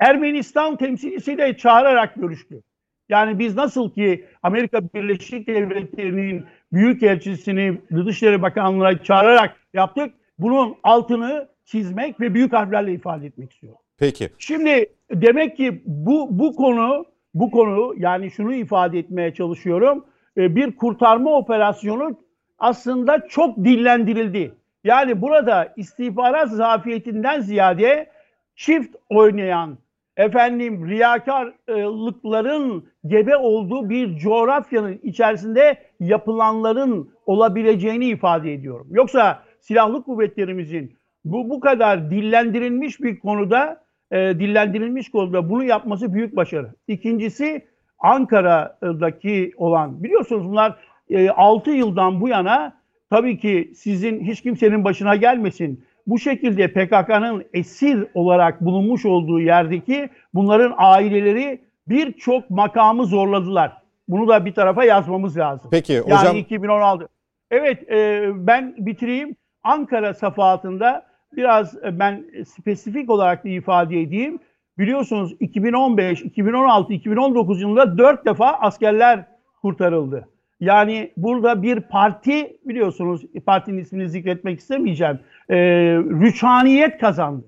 Ermenistan 0.00 0.76
temsilcisiyle 0.76 1.56
çağırarak 1.56 2.14
görüştü. 2.14 2.62
Yani 3.08 3.38
biz 3.38 3.56
nasıl 3.56 3.90
ki 3.90 4.24
Amerika 4.42 4.80
Birleşik 4.94 5.46
Devletleri'nin 5.46 6.44
büyükelçisini 6.72 7.80
Dışişleri 7.90 8.42
Bakanlığı'na 8.42 9.02
çağırarak 9.02 9.56
yaptık. 9.74 10.14
Bunun 10.38 10.76
altını 10.82 11.48
çizmek 11.64 12.20
ve 12.20 12.34
büyük 12.34 12.52
harflerle 12.52 12.92
ifade 12.92 13.26
etmek 13.26 13.52
istiyorum. 13.52 13.78
Peki. 13.98 14.30
Şimdi 14.38 14.86
demek 15.10 15.56
ki 15.56 15.82
bu 15.86 16.28
bu 16.30 16.56
konu 16.56 17.06
bu 17.34 17.50
konu 17.50 17.94
yani 17.96 18.30
şunu 18.30 18.54
ifade 18.54 18.98
etmeye 18.98 19.34
çalışıyorum. 19.34 20.04
E, 20.36 20.56
bir 20.56 20.76
kurtarma 20.76 21.36
operasyonu 21.36 22.18
aslında 22.58 23.28
çok 23.28 23.56
dillendirildi. 23.56 24.52
Yani 24.84 25.22
burada 25.22 25.72
istihbarat 25.76 26.50
zafiyetinden 26.50 27.40
ziyade 27.40 28.10
çift 28.56 28.96
oynayan 29.10 29.78
efendim 30.16 30.88
riyakarlıkların 30.88 32.88
gebe 33.06 33.36
olduğu 33.36 33.90
bir 33.90 34.16
coğrafyanın 34.16 35.00
içerisinde 35.02 35.76
yapılanların 36.00 37.10
olabileceğini 37.26 38.06
ifade 38.06 38.52
ediyorum. 38.52 38.88
Yoksa 38.90 39.42
silahlı 39.60 40.02
kuvvetlerimizin 40.02 40.96
bu 41.24 41.50
bu 41.50 41.60
kadar 41.60 42.10
dillendirilmiş 42.10 43.00
bir 43.00 43.18
konuda 43.18 43.84
e, 44.10 44.16
dillendirilmiş 44.18 45.10
konuda 45.10 45.50
bunu 45.50 45.64
yapması 45.64 46.14
büyük 46.14 46.36
başarı. 46.36 46.74
İkincisi 46.88 47.66
Ankara'daki 47.98 49.52
olan 49.56 50.02
biliyorsunuz 50.02 50.44
bunlar 50.44 50.76
e, 51.10 51.30
6 51.30 51.70
yıldan 51.70 52.20
bu 52.20 52.28
yana 52.28 52.72
tabii 53.10 53.38
ki 53.38 53.72
sizin 53.76 54.20
hiç 54.20 54.40
kimsenin 54.40 54.84
başına 54.84 55.16
gelmesin 55.16 55.84
bu 56.06 56.18
şekilde 56.18 56.68
PKK'nın 56.68 57.44
esir 57.54 58.06
olarak 58.14 58.60
bulunmuş 58.60 59.06
olduğu 59.06 59.40
yerdeki 59.40 60.08
bunların 60.34 60.74
aileleri 60.76 61.60
birçok 61.88 62.50
makamı 62.50 63.06
zorladılar. 63.06 63.72
Bunu 64.08 64.28
da 64.28 64.44
bir 64.44 64.54
tarafa 64.54 64.84
yazmamız 64.84 65.38
lazım. 65.38 65.68
Peki 65.70 65.92
yani 65.92 66.02
hocam. 66.04 66.36
2016. 66.36 67.08
Evet 67.50 67.90
e, 67.92 68.30
ben 68.34 68.74
bitireyim. 68.78 69.36
Ankara 69.62 70.14
safahatında 70.14 71.06
biraz 71.36 71.84
e, 71.84 71.98
ben 71.98 72.24
spesifik 72.46 73.10
olarak 73.10 73.44
da 73.44 73.48
ifade 73.48 74.00
edeyim. 74.00 74.38
Biliyorsunuz 74.78 75.36
2015, 75.40 76.22
2016, 76.22 76.92
2019 76.92 77.60
yılında 77.60 77.98
dört 77.98 78.26
defa 78.26 78.52
askerler 78.52 79.24
kurtarıldı. 79.62 80.28
Yani 80.60 81.10
burada 81.16 81.62
bir 81.62 81.80
parti 81.80 82.56
biliyorsunuz 82.64 83.22
partinin 83.46 83.78
ismini 83.78 84.08
zikretmek 84.08 84.60
istemeyeceğim. 84.60 85.20
E, 85.48 85.56
rüçhaniyet 85.96 86.98
kazandı. 86.98 87.46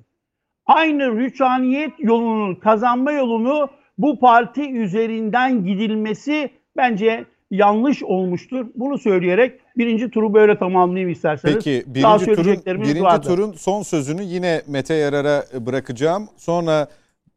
Aynı 0.66 1.16
rüçhaniyet 1.16 1.92
yolunu 1.98 2.60
kazanma 2.60 3.12
yolunu 3.12 3.68
bu 3.98 4.18
parti 4.18 4.72
üzerinden 4.72 5.64
gidilmesi 5.64 6.50
bence 6.76 7.24
yanlış 7.50 8.02
olmuştur. 8.02 8.66
Bunu 8.74 8.98
söyleyerek 8.98 9.60
birinci 9.78 10.10
turu 10.10 10.34
böyle 10.34 10.58
tamamlayayım 10.58 11.10
isterseniz. 11.10 11.54
Peki 11.54 11.84
birinci, 11.86 12.24
turun, 12.26 12.62
birinci 12.66 13.02
vardı. 13.02 13.28
turun 13.28 13.52
son 13.52 13.82
sözünü 13.82 14.22
yine 14.22 14.62
Mete 14.66 14.94
Yarar'a 14.94 15.66
bırakacağım. 15.66 16.28
Sonra 16.36 16.88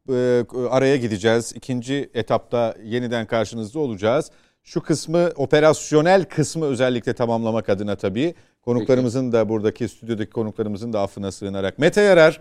e, 0.08 0.44
araya 0.70 0.96
gideceğiz. 0.96 1.52
İkinci 1.56 2.10
etapta 2.14 2.74
yeniden 2.84 3.26
karşınızda 3.26 3.78
olacağız. 3.78 4.30
şu 4.62 4.80
kısmı 4.80 5.30
operasyonel 5.36 6.24
kısmı 6.24 6.64
özellikle 6.64 7.12
tamamlamak 7.12 7.68
adına 7.68 7.96
tabii 7.96 8.34
konuklarımızın 8.62 9.32
da 9.32 9.48
buradaki 9.48 9.88
stüdyodaki 9.88 10.30
konuklarımızın 10.30 10.92
da 10.92 11.00
affına 11.00 11.32
sığınarak. 11.32 11.78
Mete 11.78 12.00
Yarar 12.00 12.40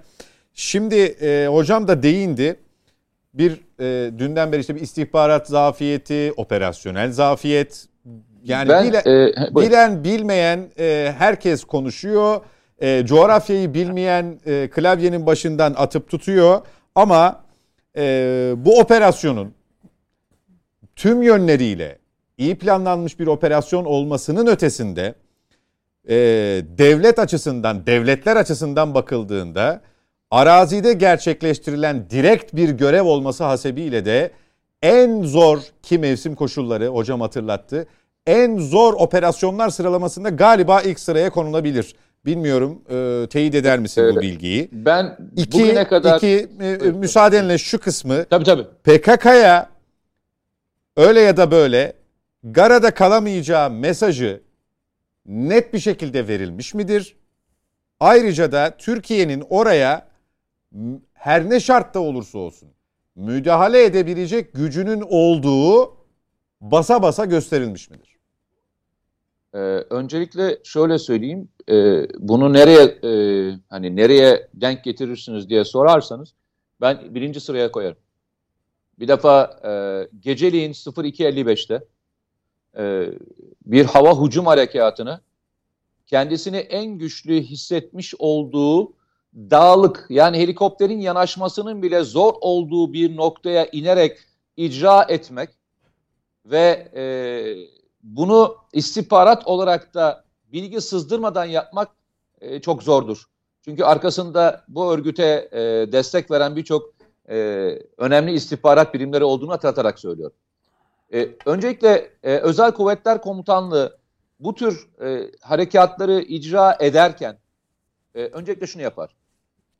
şimdi 0.53 0.95
e, 0.95 1.47
hocam 1.47 1.87
da 1.87 2.03
değindi 2.03 2.55
bir 3.33 3.61
e, 3.79 4.19
dünden 4.19 4.51
beri 4.51 4.61
işte 4.61 4.75
bir 4.75 4.81
istihbarat 4.81 5.47
zafiyeti, 5.47 6.33
operasyonel 6.37 7.11
zafiyet. 7.11 7.88
Yani 8.43 8.69
Ben, 8.69 8.87
bile, 8.87 8.97
e, 8.97 9.55
bilen 9.55 10.03
bilmeyen 10.03 10.69
e, 10.79 11.13
herkes 11.17 11.63
konuşuyor. 11.63 12.41
E, 12.79 13.05
coğrafyayı 13.05 13.73
bilmeyen 13.73 14.39
e, 14.45 14.69
klavyenin 14.69 15.25
başından 15.25 15.73
atıp 15.77 16.09
tutuyor. 16.09 16.61
Ama 16.95 17.43
e, 17.97 18.53
bu 18.57 18.79
operasyonun 18.79 19.53
tüm 20.95 21.21
yönleriyle 21.21 21.97
iyi 22.37 22.55
planlanmış 22.55 23.19
bir 23.19 23.27
operasyon 23.27 23.85
olmasının 23.85 24.47
ötesinde 24.47 25.15
e, 26.09 26.15
devlet 26.77 27.19
açısından, 27.19 27.85
devletler 27.85 28.35
açısından 28.35 28.93
bakıldığında 28.93 29.81
arazide 30.31 30.93
gerçekleştirilen 30.93 32.09
direkt 32.09 32.55
bir 32.55 32.69
görev 32.69 33.03
olması 33.03 33.43
hasebiyle 33.43 34.05
de 34.05 34.31
en 34.81 35.23
zor 35.23 35.59
ki 35.83 35.97
mevsim 35.99 36.35
koşulları 36.35 36.87
hocam 36.87 37.21
hatırlattı. 37.21 37.87
En 38.29 38.57
zor 38.57 38.93
operasyonlar 38.93 39.69
sıralamasında 39.69 40.29
galiba 40.29 40.81
ilk 40.81 40.99
sıraya 40.99 41.29
konulabilir. 41.29 41.95
Bilmiyorum 42.25 42.81
e, 42.89 43.27
teyit 43.29 43.55
eder 43.55 43.79
misin 43.79 44.03
bu 44.03 44.07
Öyle. 44.07 44.21
bilgiyi? 44.21 44.69
Ben 44.71 45.17
İki, 45.35 45.59
bugüne 45.59 45.87
kadar... 45.87 46.17
iki 46.17 46.47
e, 46.61 46.91
müsaadenle 46.91 47.57
şu 47.57 47.79
kısmı 47.79 48.25
Tabii 48.25 48.43
tabii. 48.43 48.63
PKK'ya 48.83 49.69
öyle 50.97 51.19
ya 51.19 51.37
da 51.37 51.51
böyle 51.51 51.93
Gara'da 52.43 52.93
kalamayacağı 52.93 53.69
mesajı 53.69 54.41
net 55.25 55.73
bir 55.73 55.79
şekilde 55.79 56.27
verilmiş 56.27 56.73
midir? 56.73 57.15
Ayrıca 57.99 58.51
da 58.51 58.73
Türkiye'nin 58.77 59.43
oraya 59.49 60.07
her 61.13 61.49
ne 61.49 61.59
şartta 61.59 61.99
olursa 61.99 62.37
olsun 62.39 62.69
müdahale 63.15 63.83
edebilecek 63.83 64.53
gücünün 64.53 65.03
olduğu 65.09 65.97
basa 66.61 67.01
basa 67.01 67.25
gösterilmiş 67.25 67.89
midir? 67.89 68.08
Ee, 69.53 69.57
öncelikle 69.89 70.59
şöyle 70.63 70.99
söyleyeyim, 70.99 71.49
e, 71.69 72.07
bunu 72.19 72.53
nereye 72.53 72.83
e, 72.83 73.11
hani 73.69 73.95
nereye 73.95 74.49
denk 74.53 74.83
getirirsiniz 74.83 75.49
diye 75.49 75.65
sorarsanız 75.65 76.33
ben 76.81 77.15
birinci 77.15 77.39
sıraya 77.39 77.71
koyarım. 77.71 77.97
Bir 78.99 79.07
defa 79.07 79.59
e, 79.65 79.71
geceliğin 80.19 80.73
02.55'te 80.73 81.85
e, 82.77 83.11
bir 83.65 83.85
hava 83.85 84.25
hücum 84.25 84.45
harekatını 84.45 85.21
kendisini 86.07 86.57
en 86.57 86.85
güçlü 86.85 87.41
hissetmiş 87.41 88.13
olduğu 88.19 88.93
dağlık 89.35 90.05
yani 90.09 90.37
helikopterin 90.37 90.99
yanaşmasının 90.99 91.83
bile 91.83 92.03
zor 92.03 92.33
olduğu 92.41 92.93
bir 92.93 93.15
noktaya 93.15 93.65
inerek 93.65 94.17
icra 94.57 95.05
etmek 95.09 95.49
ve 96.45 96.91
e, 96.95 97.03
bunu 98.03 98.55
istihbarat 98.73 99.47
olarak 99.47 99.93
da 99.93 100.23
bilgi 100.51 100.81
sızdırmadan 100.81 101.45
yapmak 101.45 101.89
e, 102.41 102.61
çok 102.61 102.83
zordur. 102.83 103.23
Çünkü 103.65 103.83
arkasında 103.83 104.63
bu 104.67 104.91
örgüte 104.91 105.49
e, 105.51 105.61
destek 105.91 106.31
veren 106.31 106.55
birçok 106.55 106.93
e, 107.29 107.35
önemli 107.97 108.31
istihbarat 108.33 108.93
birimleri 108.93 109.23
olduğunu 109.23 109.51
hatırlatarak 109.51 109.99
söylüyorum. 109.99 110.35
E, 111.13 111.29
öncelikle 111.45 112.11
e, 112.23 112.37
Özel 112.37 112.71
Kuvvetler 112.71 113.21
Komutanlığı 113.21 113.97
bu 114.39 114.55
tür 114.55 114.89
e, 115.01 115.31
harekatları 115.41 116.21
icra 116.21 116.77
ederken 116.79 117.37
e, 118.15 118.23
öncelikle 118.23 118.67
şunu 118.67 118.81
yapar. 118.81 119.15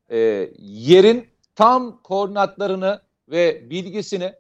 E, 0.10 0.18
yerin 0.60 1.28
tam 1.56 2.04
koordinatlarını 2.04 3.02
ve 3.28 3.70
bilgisini 3.70 4.34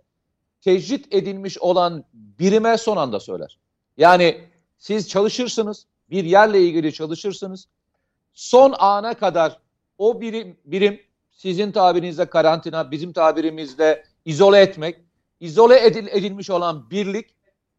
tecrit 0.61 1.13
edilmiş 1.13 1.57
olan 1.57 2.03
birime 2.13 2.77
son 2.77 2.97
anda 2.97 3.19
söyler. 3.19 3.59
Yani 3.99 4.41
siz 4.77 5.09
çalışırsınız, 5.09 5.85
bir 6.09 6.23
yerle 6.23 6.61
ilgili 6.61 6.93
çalışırsınız. 6.93 7.67
Son 8.33 8.75
ana 8.79 9.13
kadar 9.13 9.59
o 9.97 10.21
birim, 10.21 10.57
birim 10.65 11.01
sizin 11.31 11.71
tabirinizde 11.71 12.25
karantina, 12.25 12.91
bizim 12.91 13.13
tabirimizde 13.13 14.03
izole 14.25 14.61
etmek, 14.61 14.99
izole 15.39 15.85
edil, 15.85 16.07
edilmiş 16.07 16.49
olan 16.49 16.89
birlik, 16.89 17.35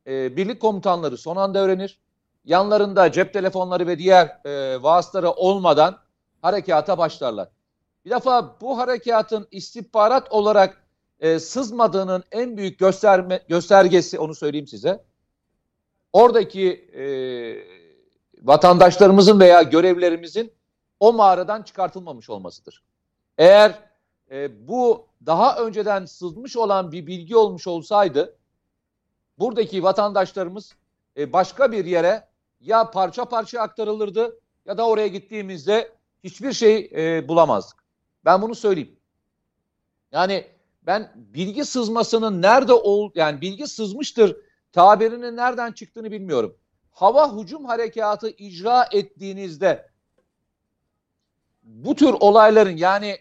e, 0.06 0.36
birlik 0.36 0.60
komutanları 0.60 1.16
son 1.16 1.36
anda 1.36 1.58
öğrenir. 1.58 1.98
Yanlarında 2.44 3.12
cep 3.12 3.32
telefonları 3.32 3.86
ve 3.86 3.98
diğer 3.98 4.26
e, 4.44 4.82
vasıtaları 4.82 5.30
olmadan 5.30 5.98
harekata 6.42 6.98
başlarlar. 6.98 7.48
Bir 8.04 8.10
defa 8.10 8.60
bu 8.60 8.78
harekatın 8.78 9.48
istihbarat 9.50 10.32
olarak 10.32 10.84
e, 11.20 11.38
sızmadığının 11.38 12.24
en 12.32 12.56
büyük 12.56 12.78
gösterme, 12.78 13.40
göstergesi 13.48 14.18
onu 14.18 14.34
söyleyeyim 14.34 14.66
size. 14.66 15.09
Oradaki 16.12 16.72
e, 16.72 17.04
vatandaşlarımızın 18.42 19.40
veya 19.40 19.62
görevlerimizin 19.62 20.52
o 21.00 21.12
mağaradan 21.12 21.62
çıkartılmamış 21.62 22.30
olmasıdır. 22.30 22.82
Eğer 23.38 23.78
e, 24.30 24.68
bu 24.68 25.06
daha 25.26 25.56
önceden 25.58 26.04
sızmış 26.04 26.56
olan 26.56 26.92
bir 26.92 27.06
bilgi 27.06 27.36
olmuş 27.36 27.66
olsaydı 27.66 28.36
buradaki 29.38 29.82
vatandaşlarımız 29.82 30.74
e, 31.16 31.32
başka 31.32 31.72
bir 31.72 31.84
yere 31.84 32.28
ya 32.61 32.90
parça 32.90 33.24
parça 33.24 33.61
aktarılırdı 33.61 34.40
ya 34.66 34.78
da 34.78 34.86
oraya 34.88 35.08
gittiğimizde 35.08 35.92
hiçbir 36.24 36.52
şey 36.52 36.90
e, 36.96 37.28
bulamazdık. 37.28 37.84
Ben 38.24 38.42
bunu 38.42 38.54
söyleyeyim. 38.54 38.96
Yani 40.12 40.46
ben 40.82 41.12
bilgi 41.16 41.64
sızmasının 41.64 42.42
nerede 42.42 42.72
ol 42.72 43.11
yani 43.14 43.40
bilgi 43.40 43.66
sızmıştır 43.66 44.36
tabirinin 44.72 45.36
nereden 45.36 45.72
çıktığını 45.72 46.10
bilmiyorum. 46.10 46.56
Hava 46.90 47.36
hücum 47.36 47.64
harekatı 47.64 48.30
icra 48.30 48.88
ettiğinizde 48.92 49.90
bu 51.62 51.94
tür 51.94 52.14
olayların 52.20 52.76
yani 52.76 53.16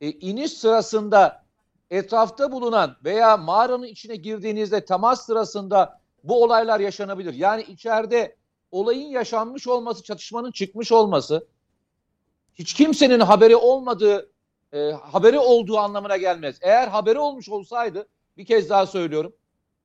e, 0.00 0.10
iniş 0.10 0.52
sırasında 0.52 1.44
etrafta 1.90 2.52
bulunan 2.52 2.96
veya 3.04 3.36
mağaranın 3.36 3.86
içine 3.86 4.16
girdiğinizde 4.16 4.84
temas 4.84 5.26
sırasında 5.26 6.00
bu 6.24 6.42
olaylar 6.42 6.80
yaşanabilir. 6.80 7.34
Yani 7.34 7.62
içeride 7.62 8.36
olayın 8.70 9.08
yaşanmış 9.08 9.68
olması, 9.68 10.02
çatışmanın 10.02 10.50
çıkmış 10.50 10.92
olması 10.92 11.46
hiç 12.54 12.74
kimsenin 12.74 13.20
haberi 13.20 13.56
olmadığı 13.56 14.32
e, 14.72 14.90
haberi 14.90 15.38
olduğu 15.38 15.78
anlamına 15.78 16.16
gelmez. 16.16 16.58
Eğer 16.60 16.88
haberi 16.88 17.18
olmuş 17.18 17.48
olsaydı 17.48 18.08
bir 18.36 18.44
kez 18.44 18.70
daha 18.70 18.86
söylüyorum 18.86 19.32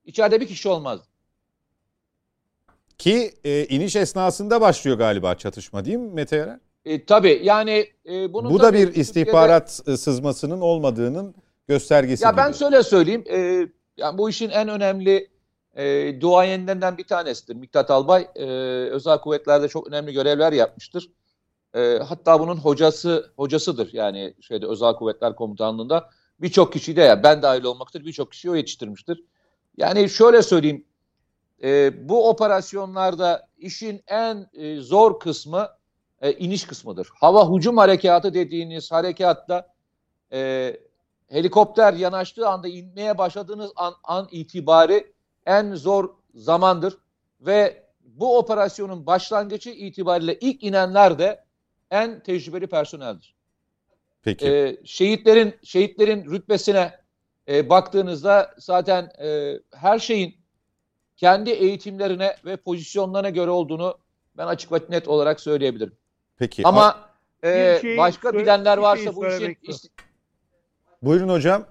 içeride 0.07 0.41
bir 0.41 0.47
kişi 0.47 0.69
olmazdı. 0.69 1.05
Ki 2.97 3.33
e, 3.43 3.65
iniş 3.65 3.95
esnasında 3.95 4.61
başlıyor 4.61 4.97
galiba 4.97 5.35
çatışma 5.35 5.85
değil 5.85 5.97
mi 5.97 6.13
Mete 6.13 6.35
Yarar? 6.35 6.59
E, 6.85 7.05
tabii 7.05 7.41
yani 7.43 7.87
e, 8.09 8.33
bunu 8.33 8.49
Bu 8.49 8.59
da 8.59 8.73
bir 8.73 8.77
Türkiye'de- 8.77 8.99
istihbarat 8.99 9.81
e, 9.87 9.97
sızmasının 9.97 10.61
olmadığının 10.61 11.35
göstergesi. 11.67 12.23
Ya 12.23 12.37
ben 12.37 12.47
gibi. 12.47 12.57
şöyle 12.57 12.83
söyleyeyim. 12.83 13.23
E, 13.29 13.67
yani 13.97 14.17
bu 14.17 14.29
işin 14.29 14.49
en 14.49 14.67
önemli 14.67 15.29
e, 15.75 16.21
duayenlerinden 16.21 16.97
bir 16.97 17.03
tanesidir. 17.03 17.55
Miktat 17.55 17.91
Albay 17.91 18.27
e, 18.35 18.45
özel 18.89 19.17
kuvvetlerde 19.17 19.67
çok 19.67 19.87
önemli 19.87 20.13
görevler 20.13 20.53
yapmıştır. 20.53 21.09
E, 21.75 21.97
hatta 21.97 22.39
bunun 22.39 22.57
hocası 22.57 23.31
hocasıdır. 23.35 23.89
Yani 23.93 24.33
şeyde 24.41 24.65
özel 24.67 24.93
kuvvetler 24.93 25.35
komutanlığında 25.35 26.09
birçok 26.39 26.73
kişiyi 26.73 26.95
de 26.95 27.01
ya 27.01 27.23
ben 27.23 27.41
dahil 27.41 27.63
olmaktır 27.63 28.05
birçok 28.05 28.31
kişiyi 28.31 28.49
o 28.49 28.55
yetiştirmiştir. 28.55 29.23
Yani 29.77 30.09
şöyle 30.09 30.41
söyleyeyim. 30.41 30.85
E, 31.63 31.91
bu 32.09 32.29
operasyonlarda 32.29 33.47
işin 33.57 34.03
en 34.07 34.49
e, 34.53 34.81
zor 34.81 35.19
kısmı 35.19 35.67
e, 36.21 36.33
iniş 36.33 36.65
kısmıdır. 36.65 37.09
Hava 37.13 37.55
hücum 37.55 37.77
harekatı 37.77 38.33
dediğiniz 38.33 38.91
harekatta 38.91 39.73
e, 40.31 40.73
helikopter 41.27 41.93
yanaştığı 41.93 42.47
anda 42.47 42.67
inmeye 42.67 43.17
başladığınız 43.17 43.71
an, 43.75 43.93
an 44.03 44.27
itibari 44.31 45.13
en 45.45 45.75
zor 45.75 46.09
zamandır 46.35 46.97
ve 47.41 47.83
bu 48.01 48.37
operasyonun 48.37 49.05
başlangıcı 49.05 49.69
itibariyle 49.69 50.39
ilk 50.39 50.63
inenler 50.63 51.19
de 51.19 51.43
en 51.91 52.23
tecrübeli 52.23 52.67
personeldir. 52.67 53.35
Peki. 54.21 54.47
Ee, 54.47 54.77
şehitlerin 54.85 55.55
şehitlerin 55.63 56.25
rütbesine 56.25 56.91
e, 57.49 57.69
baktığınızda 57.69 58.55
zaten 58.57 59.09
e, 59.23 59.53
her 59.75 59.99
şeyin 59.99 60.35
kendi 61.17 61.49
eğitimlerine 61.49 62.35
ve 62.45 62.57
pozisyonlarına 62.57 63.29
göre 63.29 63.49
olduğunu 63.49 63.97
ben 64.37 64.47
açık 64.47 64.71
ve 64.71 64.79
net 64.89 65.07
olarak 65.07 65.39
söyleyebilirim. 65.39 65.93
Peki. 66.37 66.61
Ama 66.65 66.97
e, 67.43 67.73
Bir 67.75 67.81
şey 67.81 67.97
başka 67.97 68.33
bilenler 68.33 68.77
varsa 68.77 69.03
şey 69.03 69.15
bu 69.15 69.27
işin 69.27 69.57
ist- 69.63 69.89
Buyurun 71.01 71.29
hocam. 71.29 71.63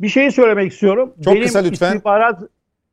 Bir 0.00 0.08
şey 0.08 0.30
söylemek 0.30 0.72
istiyorum. 0.72 1.14
Çok 1.24 1.34
Benim 1.34 1.46
kısa 1.46 1.58
lütfen. 1.58 1.86
istihbarat 1.92 2.40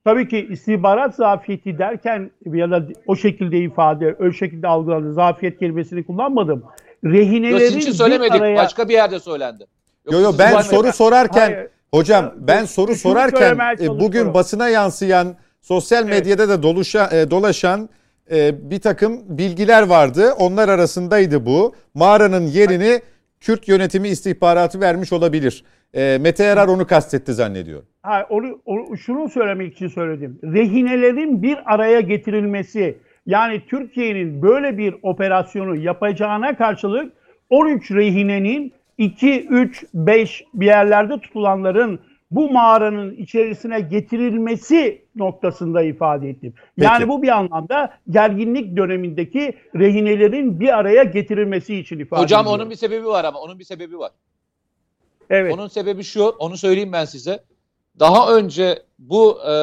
tabii 0.04 0.28
ki 0.30 0.48
istihbarat 0.52 1.16
zafiyeti 1.16 1.78
derken 1.78 2.32
ya 2.46 2.72
da 2.72 2.84
o 3.08 3.16
şekilde 3.16 3.58
ifade, 3.58 4.16
o 4.20 4.32
şekilde 4.32 4.68
algıladı. 4.68 5.14
Zafiyet 5.14 5.60
kelimesini 5.60 6.06
kullanmadım. 6.06 6.64
Rehinelerin 7.04 7.74
Yok, 7.74 7.82
için 7.82 7.92
söylemedik. 7.92 8.36
araya... 8.42 8.58
Başka 8.58 8.90
bir 8.90 8.94
yerde 8.94 9.20
söylendi. 9.20 9.68
Yok, 10.06 10.14
Yo 10.14 10.20
yo 10.20 10.34
ben 10.40 10.62
soru 10.62 10.92
sorarken 10.94 11.52
Hayır. 11.54 11.70
Hocam 11.92 12.34
ben 12.38 12.66
soru 12.66 12.96
sorarken 12.96 13.56
e, 13.56 13.88
bugün 13.90 13.98
çalışıyorum. 13.98 14.34
basına 14.34 14.70
yansıyan 14.70 15.36
sosyal 15.62 16.04
Evet. 16.08 16.14
medyada 16.20 16.50
da 16.50 16.64
doluşa, 16.64 17.10
e, 17.12 17.32
dolaşan 17.32 17.90
e, 18.32 18.70
bir 18.72 18.80
takım 18.80 19.38
bilgiler 19.38 19.84
vardı. 19.88 20.34
Onlar 20.40 20.70
arasındaydı 20.70 21.46
bu. 21.46 21.76
Mağaranın 21.94 22.48
yerini 22.48 23.02
Kürt 23.42 23.68
yönetimi 23.68 24.08
istihbaratı 24.08 24.82
vermiş 24.82 25.14
olabilir. 25.14 25.64
E, 25.94 26.18
Mete 26.22 26.44
Yarar 26.44 26.68
onu 26.68 26.88
kastetti 26.88 27.34
zannediyorum. 27.34 27.86
Ha, 28.04 28.26
onu, 28.30 28.62
onu- 28.66 28.98
şunu 28.98 29.30
söylemek 29.30 29.74
için 29.74 29.88
söyledim. 29.88 30.40
Rehinelerin 30.44 31.44
bir 31.44 31.58
araya 31.74 32.00
getirilmesi 32.00 32.98
yani 33.26 33.62
Türkiye'nin 33.70 34.42
böyle 34.42 34.78
bir 34.78 34.96
operasyonu 35.04 35.76
yapacağına 35.76 36.58
karşılık 36.58 37.14
13 37.50 37.92
rehinenin 37.92 38.74
2, 38.98 39.48
3, 39.48 39.86
5 39.94 40.44
bir 40.54 40.66
yerlerde 40.66 41.20
tutulanların 41.22 42.00
bu 42.32 42.52
mağaranın 42.52 43.16
içerisine 43.16 43.80
getirilmesi 43.80 45.06
noktasında 45.16 45.82
ifade 45.84 46.30
ettim. 46.30 46.54
Yani 46.78 46.98
Peki. 46.98 47.10
bu 47.10 47.24
bir 47.24 47.28
anlamda 47.38 47.98
gerginlik 48.10 48.78
dönemindeki 48.78 49.58
rehinelerin 49.76 50.60
bir 50.60 50.78
araya 50.78 51.04
getirilmesi 51.04 51.76
için 51.76 52.00
ifade 52.00 52.22
Hocam 52.22 52.42
ediyorum. 52.42 52.62
onun 52.62 52.70
bir 52.70 52.76
sebebi 52.76 53.06
var 53.06 53.24
ama 53.26 53.40
onun 53.40 53.60
bir 53.60 53.64
sebebi 53.64 54.00
var. 54.00 54.12
evet. 55.30 55.54
Onun 55.54 55.68
sebebi 55.68 56.04
şu, 56.04 56.24
onu 56.24 56.58
söyleyeyim 56.58 56.92
ben 56.94 57.06
size. 57.06 57.44
Daha 58.00 58.36
önce 58.36 58.84
bu 59.00 59.40
e, 59.50 59.54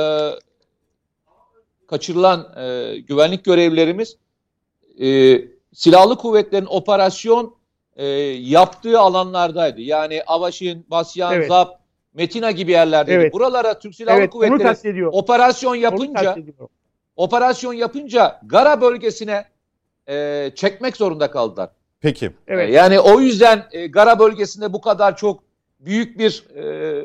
kaçırılan 1.86 2.52
e, 2.56 2.98
güvenlik 2.98 3.44
görevlilerimiz 3.44 4.16
e, 5.00 5.40
silahlı 5.72 6.16
kuvvetlerin 6.16 6.66
operasyon 6.68 7.54
e, 7.96 8.06
yaptığı 8.40 9.00
alanlardaydı. 9.00 9.80
Yani 9.80 10.22
Avaşin, 10.26 10.86
Basyan, 10.90 11.34
Evet. 11.34 11.48
Zap, 11.48 11.80
Metina 12.14 12.50
gibi 12.50 12.70
yerlerdeydi. 12.70 13.20
Evet. 13.20 13.32
Buralara 13.32 13.78
Türk 13.78 13.94
Silahlı 13.94 14.18
evet, 14.18 14.30
Kuvvetleri 14.30 15.08
operasyon 15.08 15.74
yapınca 15.74 16.36
operasyon 17.16 17.72
yapınca 17.72 18.40
Gara 18.46 18.80
bölgesine 18.80 19.44
e, 20.08 20.50
çekmek 20.54 20.96
zorunda 20.96 21.30
kaldılar. 21.30 21.70
Peki. 22.00 22.30
Evet. 22.48 22.68
E, 22.68 22.72
Yani 22.72 23.00
o 23.00 23.20
yüzden 23.20 23.66
e, 23.72 23.86
Gara 23.86 24.18
bölgesinde 24.18 24.72
bu 24.72 24.80
kadar 24.80 25.16
çok 25.16 25.42
büyük 25.80 26.18
bir 26.18 26.44
e, 26.56 27.04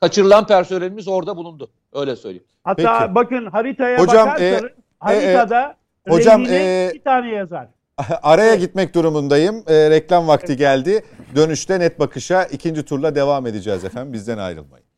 kaçırılan 0.00 0.46
personelimiz 0.46 1.08
orada 1.08 1.36
bulundu. 1.36 1.70
Öyle 1.92 2.16
söyleyeyim. 2.16 2.46
Hatta 2.64 2.98
Peki. 3.00 3.14
bakın 3.14 3.46
haritaya 3.46 3.98
Hocam, 3.98 4.26
bakarsanız 4.26 4.62
e, 4.62 4.74
haritada 4.98 5.76
hocam, 6.08 6.44
rehine 6.44 6.56
e, 6.56 6.90
iki 6.90 7.04
tane 7.04 7.30
yazar. 7.30 7.68
Araya 8.22 8.54
gitmek 8.54 8.94
durumundayım. 8.94 9.64
E, 9.66 9.90
reklam 9.90 10.28
vakti 10.28 10.56
geldi. 10.56 11.04
Dönüşte 11.36 11.80
net 11.80 11.98
bakışa 11.98 12.44
ikinci 12.44 12.82
turla 12.82 13.14
devam 13.14 13.46
edeceğiz 13.46 13.84
efendim. 13.84 14.12
Bizden 14.12 14.38
ayrılmayın. 14.38 14.91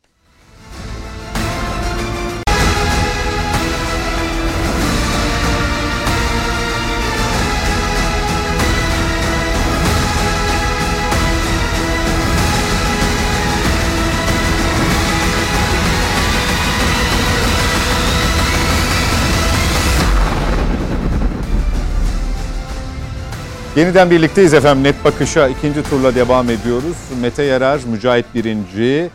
Yeniden 23.76 24.10
birlikteyiz 24.10 24.54
efendim. 24.54 24.84
Net 24.84 25.04
Bakış'a 25.04 25.48
ikinci 25.48 25.82
turla 25.82 26.14
devam 26.14 26.50
ediyoruz. 26.50 26.96
Mete 27.20 27.42
Yarar, 27.42 27.80
Mücahit 27.92 28.26
Birinci, 28.34 29.10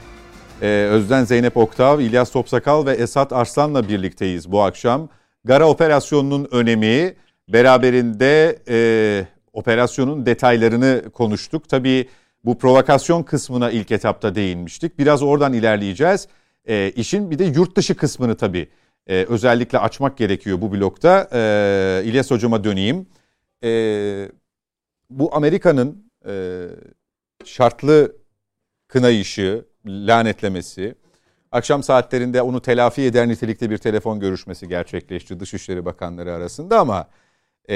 e, 0.62 0.68
Özden 0.68 1.24
Zeynep 1.24 1.58
Oktav, 1.58 2.00
İlyas 2.00 2.32
Topsakal 2.32 2.86
ve 2.86 2.92
Esat 2.92 3.34
Arslan'la 3.34 3.90
birlikteyiz 3.90 4.52
bu 4.52 4.62
akşam. 4.62 5.10
Gara 5.46 5.70
operasyonunun 5.70 6.48
önemi, 6.52 7.16
beraberinde 7.48 8.60
e, 8.70 8.78
operasyonun 9.54 10.26
detaylarını 10.26 11.04
konuştuk. 11.14 11.70
Tabii 11.70 12.10
bu 12.46 12.58
provokasyon 12.58 13.24
kısmına 13.24 13.72
ilk 13.72 13.92
etapta 13.92 14.36
değinmiştik. 14.36 15.00
Biraz 15.00 15.24
oradan 15.24 15.54
ilerleyeceğiz. 15.54 16.28
E, 16.66 16.92
işin 16.96 17.32
bir 17.32 17.40
de 17.40 17.44
yurt 17.44 17.76
dışı 17.76 17.96
kısmını 17.96 18.38
tabii 18.38 18.70
e, 19.08 19.26
özellikle 19.30 19.80
açmak 19.80 20.18
gerekiyor 20.18 20.62
bu 20.62 20.72
blokta. 20.72 21.30
E, 21.34 22.02
İlyas 22.06 22.32
Hocama 22.32 22.64
döneyim. 22.64 23.06
E, 23.64 23.70
bu 25.10 25.36
Amerika'nın 25.36 26.12
e, 26.28 26.66
şartlı 27.46 28.16
kınayışı, 28.88 29.66
lanetlemesi, 29.86 30.96
akşam 31.52 31.84
saatlerinde 31.84 32.42
onu 32.42 32.62
telafi 32.62 33.02
eder 33.02 33.28
nitelikte 33.28 33.70
bir 33.70 33.78
telefon 33.78 34.20
görüşmesi 34.20 34.68
gerçekleşti 34.68 35.40
Dışişleri 35.40 35.86
Bakanları 35.86 36.34
arasında 36.34 36.80
ama 36.80 37.08
e, 37.70 37.76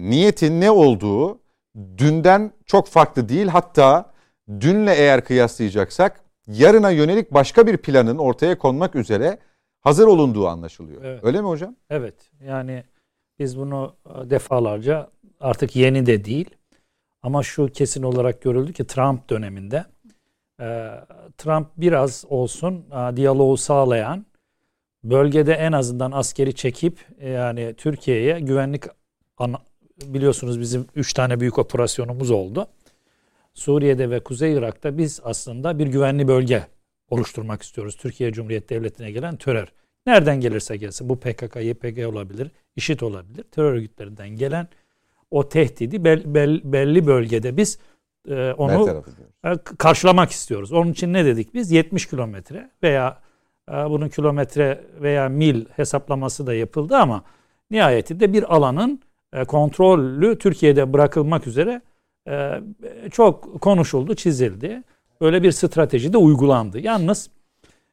niyetin 0.00 0.60
ne 0.60 0.70
olduğu 0.70 1.40
dünden 1.76 2.52
çok 2.66 2.88
farklı 2.88 3.28
değil. 3.28 3.46
Hatta 3.46 4.12
dünle 4.60 4.94
eğer 4.94 5.24
kıyaslayacaksak 5.24 6.20
yarına 6.46 6.90
yönelik 6.90 7.34
başka 7.34 7.66
bir 7.66 7.76
planın 7.76 8.18
ortaya 8.18 8.58
konmak 8.58 8.94
üzere 8.94 9.38
hazır 9.80 10.06
olunduğu 10.06 10.48
anlaşılıyor. 10.48 11.04
Evet. 11.04 11.24
Öyle 11.24 11.40
mi 11.40 11.48
hocam? 11.48 11.76
Evet 11.90 12.14
yani 12.44 12.84
biz 13.38 13.58
bunu 13.58 13.96
defalarca 14.06 15.10
artık 15.40 15.76
yeni 15.76 16.06
de 16.06 16.24
değil 16.24 16.50
ama 17.22 17.42
şu 17.42 17.66
kesin 17.66 18.02
olarak 18.02 18.42
görüldü 18.42 18.72
ki 18.72 18.86
Trump 18.86 19.30
döneminde 19.30 19.84
e, 20.60 20.90
Trump 21.38 21.68
biraz 21.76 22.24
olsun 22.28 22.86
e, 22.90 23.16
diyaloğu 23.16 23.56
sağlayan 23.56 24.26
bölgede 25.04 25.52
en 25.52 25.72
azından 25.72 26.12
askeri 26.12 26.54
çekip 26.54 26.98
e, 27.18 27.28
yani 27.30 27.74
Türkiye'ye 27.76 28.40
güvenlik 28.40 28.84
biliyorsunuz 30.04 30.60
bizim 30.60 30.86
3 30.94 31.12
tane 31.12 31.40
büyük 31.40 31.58
operasyonumuz 31.58 32.30
oldu. 32.30 32.66
Suriye'de 33.54 34.10
ve 34.10 34.20
Kuzey 34.20 34.54
Irak'ta 34.54 34.98
biz 34.98 35.20
aslında 35.24 35.78
bir 35.78 35.86
güvenli 35.86 36.28
bölge 36.28 36.66
oluşturmak 37.10 37.62
istiyoruz. 37.62 37.96
Türkiye 37.96 38.32
Cumhuriyeti 38.32 38.68
Devleti'ne 38.68 39.10
gelen 39.10 39.36
terör. 39.36 39.68
Nereden 40.06 40.40
gelirse 40.40 40.76
gelsin 40.76 41.08
bu 41.08 41.20
PKK, 41.20 41.56
YPG 41.56 42.06
olabilir, 42.06 42.50
IŞİD 42.76 43.00
olabilir. 43.00 43.42
Terör 43.42 43.72
örgütlerinden 43.72 44.28
gelen 44.28 44.68
o 45.32 45.48
tehdidi 45.48 46.04
bel- 46.04 46.34
bel- 46.34 46.60
belli 46.64 47.06
bölgede 47.06 47.56
biz 47.56 47.78
e, 48.28 48.52
onu 48.52 48.72
e, 49.44 49.54
karşılamak 49.78 50.30
istiyoruz. 50.30 50.72
Onun 50.72 50.92
için 50.92 51.12
ne 51.12 51.24
dedik 51.24 51.54
biz? 51.54 51.70
70 51.70 52.06
kilometre 52.06 52.70
veya 52.82 53.18
e, 53.68 53.72
bunun 53.72 54.08
kilometre 54.08 54.80
veya 55.00 55.28
mil 55.28 55.64
hesaplaması 55.76 56.46
da 56.46 56.54
yapıldı 56.54 56.96
ama 56.96 57.24
nihayetinde 57.70 58.32
bir 58.32 58.54
alanın 58.56 59.00
e, 59.32 59.44
kontrollü 59.44 60.38
Türkiye'de 60.38 60.92
bırakılmak 60.92 61.46
üzere 61.46 61.82
e, 62.28 62.60
çok 63.10 63.60
konuşuldu, 63.60 64.14
çizildi. 64.14 64.82
Böyle 65.20 65.42
bir 65.42 65.52
strateji 65.52 66.12
de 66.12 66.16
uygulandı. 66.16 66.80
Yalnız 66.80 67.30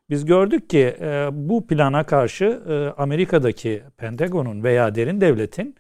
biz 0.10 0.26
gördük 0.26 0.70
ki 0.70 0.98
e, 1.02 1.30
bu 1.32 1.68
plana 1.68 2.04
karşı 2.04 2.62
e, 2.70 3.02
Amerika'daki 3.02 3.84
Pentagon'un 3.98 4.64
veya 4.64 4.96
derin 4.96 5.22
devletin 5.22 5.76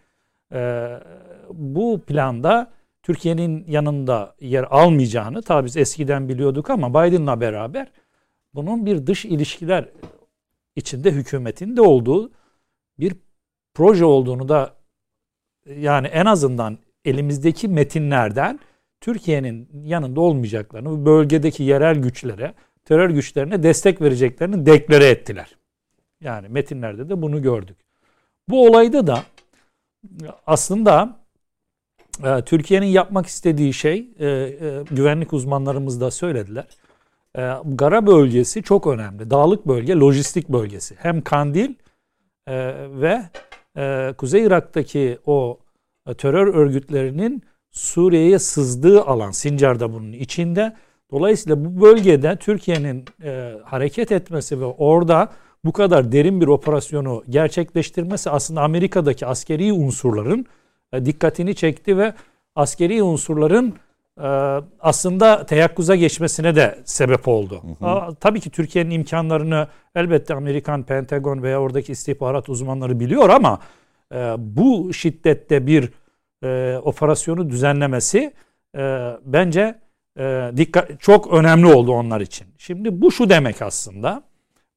e, 0.53 0.60
bu 1.54 2.02
planda 2.08 2.72
Türkiye'nin 3.04 3.66
yanında 3.68 4.36
yer 4.39 4.64
almayacağını 4.64 5.41
tabi 5.41 5.66
biz 5.66 5.78
eskiden 5.78 6.30
biliyorduk 6.30 6.70
ama 6.70 6.89
Biden'la 6.89 7.41
beraber 7.41 7.91
bunun 8.54 8.86
bir 8.86 9.08
dış 9.08 9.26
ilişkiler 9.26 9.89
içinde 10.76 11.12
hükümetin 11.12 11.78
de 11.78 11.82
olduğu 11.82 12.32
bir 13.00 13.16
proje 13.74 14.06
olduğunu 14.06 14.50
da 14.50 14.74
yani 15.76 16.08
en 16.08 16.26
azından 16.26 16.78
elimizdeki 17.06 17.68
metinlerden 17.68 18.60
Türkiye'nin 19.02 19.70
yanında 19.84 20.22
olmayacaklarını, 20.22 21.06
bölgedeki 21.06 21.64
yerel 21.64 21.95
güçlere, 21.95 22.54
terör 22.86 23.10
güçlerine 23.10 23.64
destek 23.64 24.02
vereceklerini 24.02 24.66
deklare 24.66 25.06
ettiler. 25.06 25.56
Yani 26.22 26.50
metinlerde 26.50 27.10
de 27.10 27.22
bunu 27.22 27.41
gördük. 27.41 27.78
Bu 28.50 28.68
olayda 28.68 29.08
da 29.08 29.24
aslında 30.47 31.18
e, 32.24 32.41
Türkiye'nin 32.41 32.86
yapmak 32.86 33.26
istediği 33.26 33.74
şey, 33.74 34.07
e, 34.20 34.28
e, 34.28 34.84
güvenlik 34.91 35.34
uzmanlarımız 35.34 36.01
da 36.01 36.11
söylediler. 36.11 36.67
E, 37.38 37.53
Gara 37.65 38.07
bölgesi 38.07 38.63
çok 38.63 38.88
önemli. 38.88 39.30
Dağlık 39.30 39.67
bölge, 39.67 39.93
lojistik 39.93 40.49
bölgesi. 40.49 40.95
Hem 40.97 41.22
Kandil 41.22 41.74
e, 42.47 42.76
ve 42.91 43.22
Kuzey 44.17 44.43
Irak'taki 44.45 45.17
o 45.26 45.59
terör 46.17 46.47
örgütlerinin 46.47 47.43
Suriye'ye 47.72 48.39
sızdığı 48.39 49.01
alan, 49.01 49.32
Sincar 49.32 49.80
da 49.80 49.93
bunun 49.93 50.11
içinde. 50.11 50.76
Dolayısıyla 51.11 51.65
bu 51.65 51.82
bölgede 51.82 52.36
Türkiye'nin 52.36 53.05
hareket 53.63 54.11
etmesi 54.11 54.61
ve 54.61 54.65
orada 54.65 55.32
bu 55.65 55.72
kadar 55.72 56.11
derin 56.11 56.41
bir 56.41 56.47
operasyonu 56.47 57.24
gerçekleştirmesi 57.30 58.30
aslında 58.30 58.61
Amerika'daki 58.61 59.26
askeri 59.26 59.74
unsurların 59.74 60.45
dikkatini 61.06 61.56
çekti 61.56 61.98
ve 61.98 62.14
askeri 62.56 63.04
unsurların 63.04 63.76
e, 64.18 64.28
aslında 64.80 65.46
teyakkuza 65.46 65.96
geçmesine 65.96 66.56
de 66.56 66.80
sebep 66.86 67.28
oldu. 67.28 67.64
Hı 67.80 67.86
hı. 67.86 68.16
Tabii 68.16 68.40
ki 68.40 68.50
Türkiye'nin 68.50 68.92
imkanlarını 68.92 69.68
elbette 69.96 70.34
Amerikan 70.34 70.84
Pentagon 70.84 71.44
veya 71.44 71.62
oradaki 71.62 71.92
istihbarat 71.92 72.50
uzmanları 72.50 73.00
biliyor 73.00 73.30
ama 73.30 73.60
e, 74.14 74.36
bu 74.38 74.94
şiddette 74.94 75.68
bir 75.68 75.90
operasyonu 76.84 77.50
düzenlemesi 77.50 78.34
bence 79.26 79.80
dikkat 80.58 81.02
çok 81.02 81.34
önemli 81.34 81.74
oldu 81.74 81.92
onlar 81.92 82.22
için. 82.22 82.48
Şimdi 82.58 83.02
bu 83.02 83.12
şu 83.12 83.30
demek 83.30 83.62
aslında. 83.62 84.24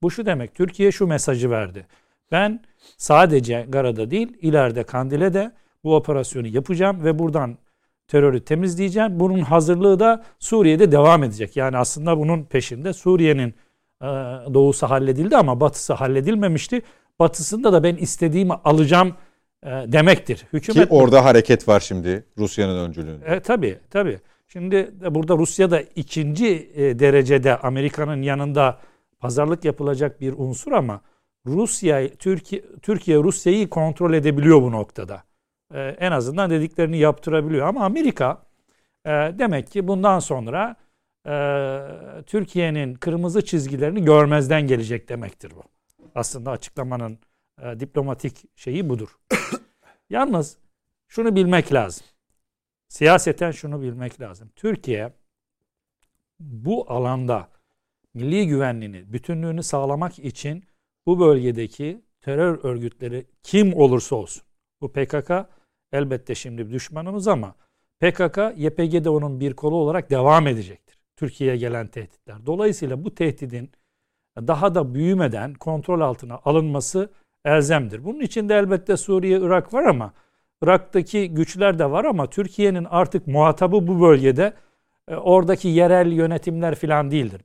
Bu 0.02 0.10
şu 0.10 0.26
demek. 0.26 0.54
Türkiye 0.54 0.92
şu 0.92 1.06
mesajı 1.06 1.50
verdi. 1.50 1.86
Ben 2.32 2.60
sadece 2.96 3.66
Gara'da 3.68 4.10
değil, 4.10 4.38
ileride 4.40 4.82
Kandil'e 4.82 5.34
de 5.34 5.52
bu 5.84 5.96
operasyonu 5.96 6.46
yapacağım 6.46 7.04
ve 7.04 7.18
buradan 7.18 7.58
terörü 8.08 8.44
temizleyeceğim. 8.44 9.20
Bunun 9.20 9.40
hazırlığı 9.40 10.00
da 10.00 10.24
Suriye'de 10.38 10.92
devam 10.92 11.24
edecek. 11.24 11.56
Yani 11.56 11.76
aslında 11.76 12.18
bunun 12.18 12.44
peşinde 12.44 12.92
Suriye'nin 12.92 13.54
e, 14.02 14.06
doğusu 14.54 14.86
halledildi 14.86 15.36
ama 15.36 15.60
batısı 15.60 15.92
halledilmemişti. 15.92 16.82
Batısında 17.18 17.72
da 17.72 17.82
ben 17.82 17.96
istediğimi 17.96 18.52
alacağım 18.52 19.14
e, 19.62 19.68
demektir. 19.68 20.46
Hükümet 20.52 20.88
Ki 20.88 20.94
orada 20.94 21.24
hareket 21.24 21.68
var 21.68 21.80
şimdi 21.80 22.24
Rusya'nın 22.38 22.88
öncülüğünde. 22.88 23.24
E, 23.26 23.40
tabii 23.40 23.78
tabii. 23.90 24.18
Şimdi 24.48 24.90
burada 25.10 25.36
Rusya 25.36 25.70
da 25.70 25.80
ikinci 25.80 26.70
e, 26.74 26.98
derecede 26.98 27.56
Amerika'nın 27.56 28.22
yanında 28.22 28.78
pazarlık 29.20 29.64
yapılacak 29.64 30.20
bir 30.20 30.34
unsur 30.36 30.72
ama 30.72 31.00
Rusya 31.46 32.08
Türkiye 32.08 32.62
Türkiye 32.82 33.18
Rusya'yı 33.18 33.68
kontrol 33.68 34.14
edebiliyor 34.14 34.62
bu 34.62 34.72
noktada. 34.72 35.22
Ee, 35.74 35.96
en 35.98 36.12
azından 36.12 36.50
dediklerini 36.50 36.98
yaptırabiliyor 36.98 37.66
ama 37.66 37.84
Amerika 37.84 38.42
e, 39.04 39.10
demek 39.10 39.70
ki 39.70 39.88
bundan 39.88 40.18
sonra 40.18 40.76
e, 41.26 41.32
Türkiye'nin 42.26 42.94
kırmızı 42.94 43.44
çizgilerini 43.44 44.04
görmezden 44.04 44.66
gelecek 44.66 45.08
demektir 45.08 45.52
bu. 45.56 45.62
Aslında 46.14 46.50
açıklamanın 46.50 47.18
e, 47.62 47.80
diplomatik 47.80 48.58
şeyi 48.58 48.88
budur. 48.88 49.18
Yalnız 50.10 50.58
şunu 51.08 51.36
bilmek 51.36 51.72
lazım. 51.72 52.06
Siyaseten 52.88 53.50
şunu 53.50 53.82
bilmek 53.82 54.20
lazım. 54.20 54.50
Türkiye 54.56 55.12
bu 56.40 56.92
alanda 56.92 57.48
milli 58.14 58.46
güvenliğini, 58.46 59.12
bütünlüğünü 59.12 59.62
sağlamak 59.62 60.18
için 60.18 60.64
bu 61.06 61.20
bölgedeki 61.20 62.02
terör 62.20 62.64
örgütleri 62.64 63.26
kim 63.42 63.74
olursa 63.74 64.16
olsun. 64.16 64.42
Bu 64.80 64.92
PKK 64.92 65.30
elbette 65.92 66.34
şimdi 66.34 66.70
düşmanımız 66.70 67.28
ama 67.28 67.54
PKK, 68.00 68.38
YPG 68.56 69.04
de 69.04 69.10
onun 69.10 69.40
bir 69.40 69.54
kolu 69.54 69.76
olarak 69.76 70.10
devam 70.10 70.46
edecektir. 70.46 70.98
Türkiye'ye 71.16 71.56
gelen 71.56 71.86
tehditler. 71.86 72.46
Dolayısıyla 72.46 73.04
bu 73.04 73.14
tehdidin 73.14 73.70
daha 74.36 74.74
da 74.74 74.94
büyümeden 74.94 75.54
kontrol 75.54 76.00
altına 76.00 76.40
alınması 76.44 77.10
elzemdir. 77.44 78.04
Bunun 78.04 78.20
içinde 78.20 78.54
elbette 78.54 78.96
Suriye, 78.96 79.40
Irak 79.40 79.74
var 79.74 79.84
ama 79.84 80.12
Irak'taki 80.62 81.34
güçler 81.34 81.78
de 81.78 81.90
var 81.90 82.04
ama 82.04 82.30
Türkiye'nin 82.30 82.84
artık 82.84 83.26
muhatabı 83.26 83.86
bu 83.86 84.00
bölgede 84.00 84.52
e, 85.08 85.16
oradaki 85.16 85.68
yerel 85.68 86.12
yönetimler 86.12 86.74
falan 86.74 87.10
değildir. 87.10 87.40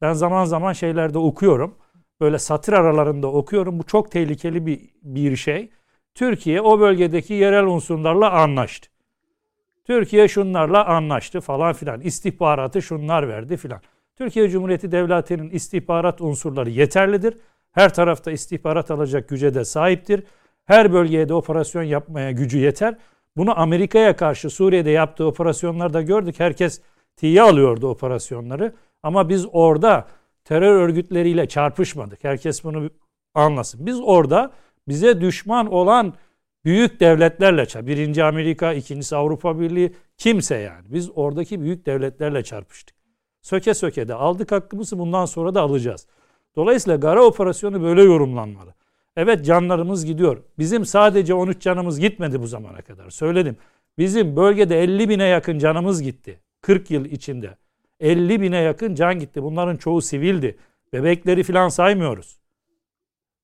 Ben 0.00 0.12
zaman 0.12 0.44
zaman 0.44 0.72
şeylerde 0.72 1.18
okuyorum. 1.18 1.74
Böyle 2.20 2.38
satır 2.38 2.72
aralarında 2.72 3.26
okuyorum. 3.26 3.78
Bu 3.78 3.82
çok 3.82 4.10
tehlikeli 4.10 4.66
bir, 4.66 4.90
bir 5.02 5.36
şey. 5.36 5.70
Türkiye 6.20 6.60
o 6.60 6.80
bölgedeki 6.80 7.34
yerel 7.34 7.66
unsurlarla 7.66 8.32
anlaştı. 8.32 8.88
Türkiye 9.84 10.28
şunlarla 10.28 10.86
anlaştı 10.86 11.40
falan 11.40 11.72
filan. 11.72 12.00
İstihbaratı 12.00 12.82
şunlar 12.82 13.28
verdi 13.28 13.56
filan. 13.56 13.80
Türkiye 14.16 14.48
Cumhuriyeti 14.48 14.92
Devleti'nin 14.92 15.50
istihbarat 15.50 16.20
unsurları 16.20 16.70
yeterlidir. 16.70 17.36
Her 17.72 17.94
tarafta 17.94 18.30
istihbarat 18.30 18.90
alacak 18.90 19.28
güce 19.28 19.54
de 19.54 19.64
sahiptir. 19.64 20.24
Her 20.64 20.92
bölgeye 20.92 21.28
de 21.28 21.34
operasyon 21.34 21.82
yapmaya 21.82 22.30
gücü 22.30 22.58
yeter. 22.58 22.94
Bunu 23.36 23.60
Amerika'ya 23.60 24.16
karşı 24.16 24.50
Suriye'de 24.50 24.90
yaptığı 24.90 25.26
operasyonlarda 25.26 26.02
gördük. 26.02 26.34
Herkes 26.40 26.80
tiye 27.16 27.42
alıyordu 27.42 27.88
operasyonları. 27.88 28.74
Ama 29.02 29.28
biz 29.28 29.46
orada 29.52 30.08
terör 30.44 30.80
örgütleriyle 30.80 31.48
çarpışmadık. 31.48 32.24
Herkes 32.24 32.64
bunu 32.64 32.90
anlasın. 33.34 33.86
Biz 33.86 34.00
orada 34.00 34.52
bize 34.90 35.20
düşman 35.20 35.72
olan 35.72 36.14
büyük 36.64 37.00
devletlerle 37.00 37.66
çarpıştık. 37.66 37.86
Birinci 37.86 38.24
Amerika, 38.24 38.72
ikincisi 38.72 39.16
Avrupa 39.16 39.60
Birliği 39.60 39.92
kimse 40.16 40.56
yani. 40.56 40.84
Biz 40.88 41.10
oradaki 41.14 41.60
büyük 41.60 41.86
devletlerle 41.86 42.44
çarpıştık. 42.44 42.96
Söke 43.42 43.74
söke 43.74 44.08
de 44.08 44.14
aldık 44.14 44.52
hakkımızı 44.52 44.98
bundan 44.98 45.24
sonra 45.24 45.54
da 45.54 45.60
alacağız. 45.60 46.06
Dolayısıyla 46.56 46.96
Gara 46.96 47.24
operasyonu 47.24 47.82
böyle 47.82 48.02
yorumlanmalı. 48.02 48.74
Evet 49.16 49.44
canlarımız 49.44 50.06
gidiyor. 50.06 50.42
Bizim 50.58 50.86
sadece 50.86 51.34
13 51.34 51.62
canımız 51.62 52.00
gitmedi 52.00 52.42
bu 52.42 52.46
zamana 52.46 52.82
kadar. 52.82 53.10
Söyledim. 53.10 53.56
Bizim 53.98 54.36
bölgede 54.36 54.82
50 54.82 55.08
bine 55.08 55.24
yakın 55.24 55.58
canımız 55.58 56.02
gitti. 56.02 56.40
40 56.60 56.90
yıl 56.90 57.04
içinde. 57.04 57.56
50 58.00 58.40
bine 58.40 58.56
yakın 58.56 58.94
can 58.94 59.18
gitti. 59.18 59.42
Bunların 59.42 59.76
çoğu 59.76 60.02
sivildi. 60.02 60.56
Bebekleri 60.92 61.42
filan 61.42 61.68
saymıyoruz. 61.68 62.39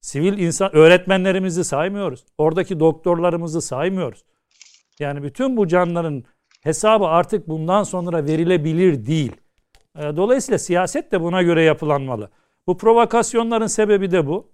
Sivil 0.06 0.38
insan 0.38 0.76
öğretmenlerimizi 0.76 1.64
saymıyoruz. 1.64 2.24
Oradaki 2.38 2.80
doktorlarımızı 2.80 3.60
saymıyoruz. 3.60 4.24
Yani 4.98 5.22
bütün 5.22 5.56
bu 5.56 5.68
canların 5.68 6.24
hesabı 6.62 7.04
artık 7.04 7.48
bundan 7.48 7.82
sonra 7.82 8.26
verilebilir 8.26 9.06
değil. 9.06 9.32
Ee, 9.98 10.16
dolayısıyla 10.16 10.58
siyaset 10.58 11.12
de 11.12 11.20
buna 11.20 11.42
göre 11.42 11.62
yapılanmalı. 11.62 12.30
Bu 12.66 12.78
provokasyonların 12.78 13.66
sebebi 13.66 14.10
de 14.10 14.26
bu. 14.26 14.52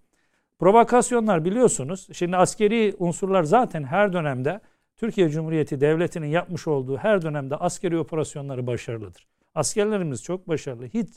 Provokasyonlar 0.58 1.44
biliyorsunuz, 1.44 2.08
şimdi 2.12 2.36
askeri 2.36 2.94
unsurlar 2.98 3.42
zaten 3.42 3.84
her 3.84 4.12
dönemde 4.12 4.60
Türkiye 4.96 5.28
Cumhuriyeti 5.28 5.80
Devleti'nin 5.80 6.26
yapmış 6.26 6.68
olduğu 6.68 6.96
her 6.96 7.22
dönemde 7.22 7.56
askeri 7.56 7.98
operasyonları 7.98 8.66
başarılıdır. 8.66 9.26
Askerlerimiz 9.54 10.22
çok 10.22 10.48
başarılı. 10.48 10.86
Hiç 10.86 11.08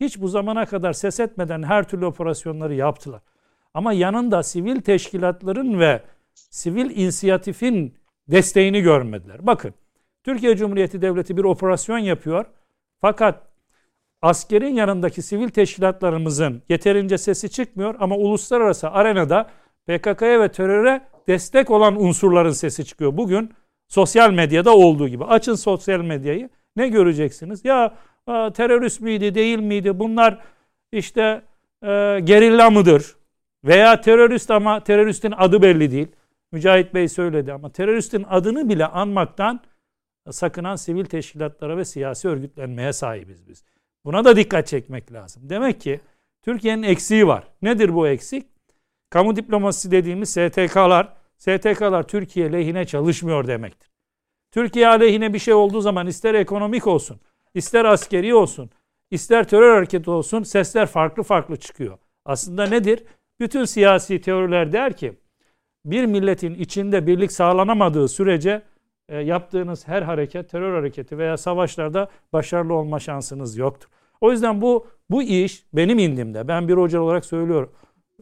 hiç 0.00 0.20
bu 0.20 0.28
zamana 0.28 0.66
kadar 0.66 0.92
ses 0.92 1.20
etmeden 1.20 1.62
her 1.62 1.88
türlü 1.88 2.06
operasyonları 2.06 2.74
yaptılar. 2.74 3.20
Ama 3.78 3.92
yanında 3.92 4.42
sivil 4.42 4.80
teşkilatların 4.80 5.80
ve 5.80 6.02
sivil 6.34 6.90
inisiyatifin 6.90 7.94
desteğini 8.28 8.80
görmediler. 8.80 9.46
Bakın 9.46 9.74
Türkiye 10.24 10.56
Cumhuriyeti 10.56 11.02
Devleti 11.02 11.36
bir 11.36 11.44
operasyon 11.44 11.98
yapıyor. 11.98 12.44
Fakat 13.00 13.42
askerin 14.22 14.74
yanındaki 14.74 15.22
sivil 15.22 15.48
teşkilatlarımızın 15.48 16.62
yeterince 16.68 17.18
sesi 17.18 17.50
çıkmıyor 17.50 17.94
ama 17.98 18.16
uluslararası 18.16 18.90
arenada 18.90 19.50
PKK'ya 19.86 20.40
ve 20.40 20.48
teröre 20.48 21.00
destek 21.28 21.70
olan 21.70 22.02
unsurların 22.02 22.50
sesi 22.50 22.84
çıkıyor. 22.84 23.16
Bugün 23.16 23.52
sosyal 23.88 24.30
medyada 24.30 24.76
olduğu 24.76 25.08
gibi. 25.08 25.24
Açın 25.24 25.54
sosyal 25.54 26.00
medyayı 26.00 26.50
ne 26.76 26.88
göreceksiniz? 26.88 27.64
Ya 27.64 27.94
terörist 28.26 29.00
miydi 29.00 29.34
değil 29.34 29.58
miydi? 29.58 29.98
Bunlar 29.98 30.38
işte 30.92 31.42
e, 31.82 32.20
gerilla 32.24 32.70
mıdır? 32.70 33.17
Veya 33.64 34.00
terörist 34.00 34.50
ama 34.50 34.84
teröristin 34.84 35.34
adı 35.36 35.62
belli 35.62 35.90
değil. 35.90 36.08
Mücahit 36.52 36.94
Bey 36.94 37.08
söyledi 37.08 37.52
ama 37.52 37.72
teröristin 37.72 38.26
adını 38.28 38.68
bile 38.68 38.86
anmaktan 38.86 39.60
sakınan 40.30 40.76
sivil 40.76 41.04
teşkilatlara 41.04 41.76
ve 41.76 41.84
siyasi 41.84 42.28
örgütlenmeye 42.28 42.92
sahibiz 42.92 43.48
biz. 43.48 43.64
Buna 44.04 44.24
da 44.24 44.36
dikkat 44.36 44.66
çekmek 44.66 45.12
lazım. 45.12 45.42
Demek 45.50 45.80
ki 45.80 46.00
Türkiye'nin 46.42 46.82
eksiği 46.82 47.26
var. 47.26 47.44
Nedir 47.62 47.94
bu 47.94 48.08
eksik? 48.08 48.46
Kamu 49.10 49.36
diplomasisi 49.36 49.90
dediğimiz 49.90 50.28
STK'lar, 50.28 51.16
STK'lar 51.38 52.02
Türkiye 52.02 52.52
lehine 52.52 52.84
çalışmıyor 52.84 53.46
demektir. 53.46 53.90
Türkiye 54.50 54.88
aleyhine 54.88 55.34
bir 55.34 55.38
şey 55.38 55.54
olduğu 55.54 55.80
zaman 55.80 56.06
ister 56.06 56.34
ekonomik 56.34 56.86
olsun, 56.86 57.20
ister 57.54 57.84
askeri 57.84 58.34
olsun, 58.34 58.70
ister 59.10 59.48
terör 59.48 59.74
hareketi 59.74 60.10
olsun 60.10 60.42
sesler 60.42 60.86
farklı 60.86 61.22
farklı 61.22 61.56
çıkıyor. 61.56 61.98
Aslında 62.24 62.66
nedir? 62.66 63.04
Bütün 63.40 63.64
siyasi 63.64 64.20
teoriler 64.20 64.72
der 64.72 64.96
ki 64.96 65.12
bir 65.84 66.06
milletin 66.06 66.54
içinde 66.54 67.06
birlik 67.06 67.32
sağlanamadığı 67.32 68.08
sürece 68.08 68.62
e, 69.08 69.18
yaptığınız 69.18 69.88
her 69.88 70.02
hareket, 70.02 70.50
terör 70.50 70.74
hareketi 70.74 71.18
veya 71.18 71.36
savaşlarda 71.36 72.08
başarılı 72.32 72.74
olma 72.74 73.00
şansınız 73.00 73.56
yoktur. 73.56 73.88
O 74.20 74.32
yüzden 74.32 74.60
bu 74.60 74.86
bu 75.10 75.22
iş 75.22 75.64
benim 75.72 75.98
indimde. 75.98 76.48
Ben 76.48 76.68
bir 76.68 76.74
hoca 76.74 77.00
olarak 77.00 77.24
söylüyorum. 77.24 77.72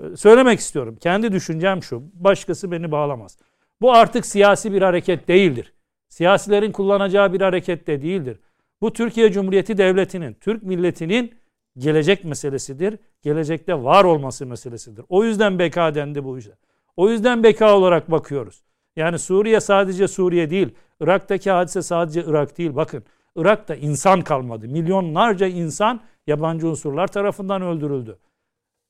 E, 0.01 0.17
söylemek 0.17 0.59
istiyorum. 0.59 0.97
Kendi 1.01 1.33
düşüncem 1.33 1.83
şu. 1.83 2.03
Başkası 2.15 2.73
beni 2.73 2.93
bağlamaz. 2.93 3.39
Bu 3.81 3.93
artık 3.93 4.27
siyasi 4.27 4.73
bir 4.73 4.83
hareket 4.83 5.29
değildir. 5.29 5.73
Siyasilerin 6.09 6.73
kullanacağı 6.73 7.33
bir 7.33 7.41
hareket 7.41 7.87
de 7.87 8.03
değildir. 8.03 8.41
Bu 8.81 8.93
Türkiye 8.93 9.33
Cumhuriyeti 9.33 9.79
Devleti'nin, 9.79 10.35
Türk 10.35 10.63
milletinin 10.63 11.35
gelecek 11.79 12.25
meselesidir. 12.25 12.99
Gelecekte 13.23 13.83
var 13.83 14.05
olması 14.05 14.47
meselesidir. 14.47 15.05
O 15.09 15.25
yüzden 15.25 15.59
beka 15.59 15.95
dendi 15.95 16.25
bu 16.25 16.39
işe. 16.39 16.53
O 16.97 17.11
yüzden 17.11 17.43
beka 17.43 17.77
olarak 17.77 18.11
bakıyoruz. 18.11 18.63
Yani 18.97 19.19
Suriye 19.19 19.61
sadece 19.61 20.09
Suriye 20.09 20.51
değil. 20.51 20.75
Irak'taki 21.01 21.51
hadise 21.51 21.83
sadece 21.83 22.25
Irak 22.27 22.59
değil. 22.59 22.77
Bakın 22.77 23.05
Irak'ta 23.37 23.75
insan 23.75 24.21
kalmadı. 24.21 24.69
Milyonlarca 24.69 25.47
insan 25.47 26.01
yabancı 26.27 26.69
unsurlar 26.69 27.07
tarafından 27.07 27.63
öldürüldü. 27.63 28.19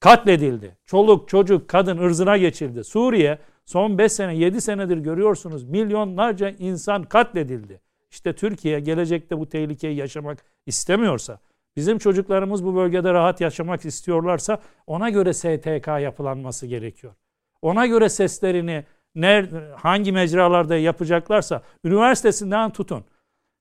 Katledildi. 0.01 0.77
Çoluk, 0.87 1.29
çocuk, 1.29 1.69
kadın 1.69 1.99
ırzına 1.99 2.37
geçildi. 2.37 2.85
Suriye 2.85 3.39
son 3.65 3.99
5 3.99 4.13
sene, 4.13 4.37
7 4.37 4.61
senedir 4.61 4.97
görüyorsunuz 4.97 5.65
milyonlarca 5.65 6.49
insan 6.49 7.03
katledildi. 7.03 7.81
İşte 8.11 8.33
Türkiye 8.33 8.81
gelecekte 8.81 9.39
bu 9.39 9.49
tehlikeyi 9.49 9.97
yaşamak 9.97 10.45
istemiyorsa, 10.67 11.39
bizim 11.77 11.99
çocuklarımız 11.99 12.65
bu 12.65 12.77
bölgede 12.77 13.13
rahat 13.13 13.41
yaşamak 13.41 13.85
istiyorlarsa 13.85 14.59
ona 14.87 15.11
göre 15.11 15.33
STK 15.33 15.87
yapılanması 15.87 16.67
gerekiyor. 16.67 17.15
Ona 17.63 17.87
göre 17.87 18.09
seslerini 18.09 18.85
nerede, 19.15 19.71
hangi 19.77 20.13
mecralarda 20.13 20.77
yapacaklarsa 20.77 21.63
üniversitesinden 21.85 22.71
tutun, 22.71 23.05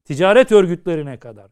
ticaret 0.06 0.52
örgütlerine 0.52 1.20
kadar, 1.20 1.52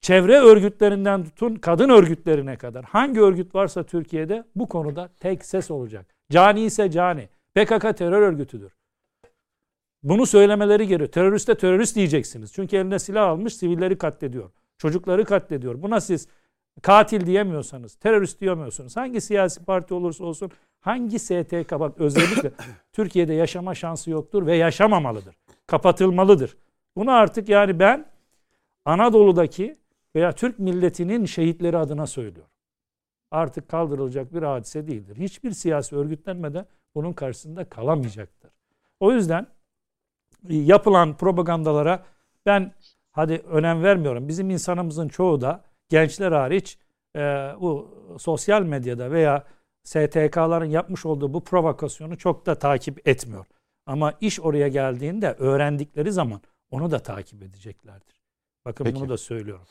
çevre 0.00 0.38
örgütlerinden 0.38 1.24
tutun 1.24 1.54
kadın 1.54 1.88
örgütlerine 1.88 2.56
kadar 2.56 2.84
hangi 2.84 3.20
örgüt 3.20 3.54
varsa 3.54 3.82
Türkiye'de 3.82 4.44
bu 4.56 4.68
konuda 4.68 5.10
tek 5.20 5.44
ses 5.44 5.70
olacak. 5.70 6.14
Cani 6.30 6.60
ise 6.60 6.90
cani. 6.90 7.28
PKK 7.54 7.96
terör 7.96 8.22
örgütüdür. 8.22 8.72
Bunu 10.02 10.26
söylemeleri 10.26 10.86
gerekiyor. 10.86 11.12
Teröriste 11.12 11.54
terörist 11.54 11.96
diyeceksiniz. 11.96 12.52
Çünkü 12.52 12.76
eline 12.76 12.98
silah 12.98 13.28
almış 13.28 13.56
sivilleri 13.56 13.98
katlediyor. 13.98 14.50
Çocukları 14.78 15.24
katlediyor. 15.24 15.82
Buna 15.82 16.00
siz 16.00 16.28
katil 16.82 17.26
diyemiyorsanız, 17.26 17.94
terörist 17.94 18.40
diyemiyorsunuz. 18.40 18.96
Hangi 18.96 19.20
siyasi 19.20 19.64
parti 19.64 19.94
olursa 19.94 20.24
olsun, 20.24 20.50
hangi 20.80 21.18
STK 21.18 21.80
bak 21.80 22.00
özellikle 22.00 22.52
Türkiye'de 22.92 23.34
yaşama 23.34 23.74
şansı 23.74 24.10
yoktur 24.10 24.46
ve 24.46 24.56
yaşamamalıdır. 24.56 25.36
Kapatılmalıdır. 25.66 26.56
Bunu 26.96 27.10
artık 27.10 27.48
yani 27.48 27.78
ben 27.78 28.06
Anadolu'daki 28.84 29.76
veya 30.14 30.32
Türk 30.32 30.58
milletinin 30.58 31.24
şehitleri 31.24 31.78
adına 31.78 32.06
söylüyor. 32.06 32.46
Artık 33.30 33.68
kaldırılacak 33.68 34.34
bir 34.34 34.42
hadise 34.42 34.86
değildir. 34.86 35.16
Hiçbir 35.16 35.50
siyasi 35.50 35.96
örgütlenmede 35.96 36.66
bunun 36.94 37.12
karşısında 37.12 37.68
kalamayacaktır. 37.68 38.50
O 39.00 39.12
yüzden 39.12 39.46
yapılan 40.48 41.16
propagandalara 41.16 42.04
ben 42.46 42.72
hadi 43.12 43.42
önem 43.50 43.82
vermiyorum. 43.82 44.28
Bizim 44.28 44.50
insanımızın 44.50 45.08
çoğu 45.08 45.40
da 45.40 45.64
gençler 45.88 46.32
hariç 46.32 46.78
e, 47.16 47.20
bu 47.60 47.88
sosyal 48.18 48.62
medyada 48.62 49.10
veya 49.10 49.44
STK'ların 49.84 50.70
yapmış 50.70 51.06
olduğu 51.06 51.34
bu 51.34 51.44
provokasyonu 51.44 52.18
çok 52.18 52.46
da 52.46 52.54
takip 52.54 53.08
etmiyor. 53.08 53.46
Ama 53.86 54.12
iş 54.20 54.40
oraya 54.40 54.68
geldiğinde 54.68 55.32
öğrendikleri 55.38 56.12
zaman 56.12 56.40
onu 56.70 56.90
da 56.90 56.98
takip 56.98 57.42
edeceklerdir. 57.42 58.22
Bakın 58.64 58.84
Peki. 58.84 58.96
bunu 58.96 59.08
da 59.08 59.16
söylüyorum. 59.16 59.66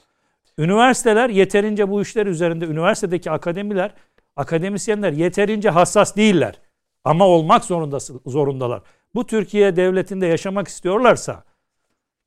Üniversiteler 0.58 1.30
yeterince 1.30 1.90
bu 1.90 2.02
işler 2.02 2.26
üzerinde, 2.26 2.66
üniversitedeki 2.66 3.32
akademiler, 3.32 3.94
akademisyenler 4.36 5.14
yeterince 5.14 5.70
hassas 5.70 6.16
değiller. 6.16 6.60
Ama 7.04 7.28
olmak 7.28 7.66
zorunda, 7.66 8.00
zorundalar. 8.26 8.82
Bu 9.16 9.26
Türkiye 9.26 9.76
devletinde 9.76 10.28
yaşamak 10.28 10.68
istiyorlarsa 10.68 11.44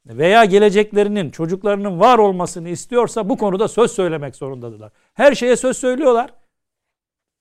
veya 0.06 0.44
geleceklerinin, 0.44 1.30
çocuklarının 1.30 2.00
var 2.00 2.18
olmasını 2.18 2.68
istiyorsa 2.68 3.28
bu 3.28 3.36
konuda 3.38 3.68
söz 3.68 3.92
söylemek 3.92 4.36
zorundadırlar. 4.36 4.92
Her 5.14 5.34
şeye 5.34 5.56
söz 5.56 5.76
söylüyorlar. 5.76 6.30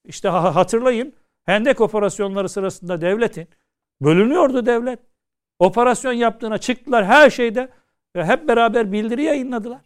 İşte 0.05 0.29
hatırlayın 0.29 1.13
Hendek 1.43 1.81
operasyonları 1.81 2.49
sırasında 2.49 3.01
devletin 3.01 3.47
bölünüyordu 4.01 4.65
devlet. 4.65 4.99
Operasyon 5.59 6.13
yaptığına 6.13 6.57
çıktılar 6.57 7.05
her 7.05 7.29
şeyde 7.29 7.69
ve 8.15 8.25
hep 8.25 8.47
beraber 8.47 8.91
bildiri 8.91 9.23
yayınladılar. 9.23 9.81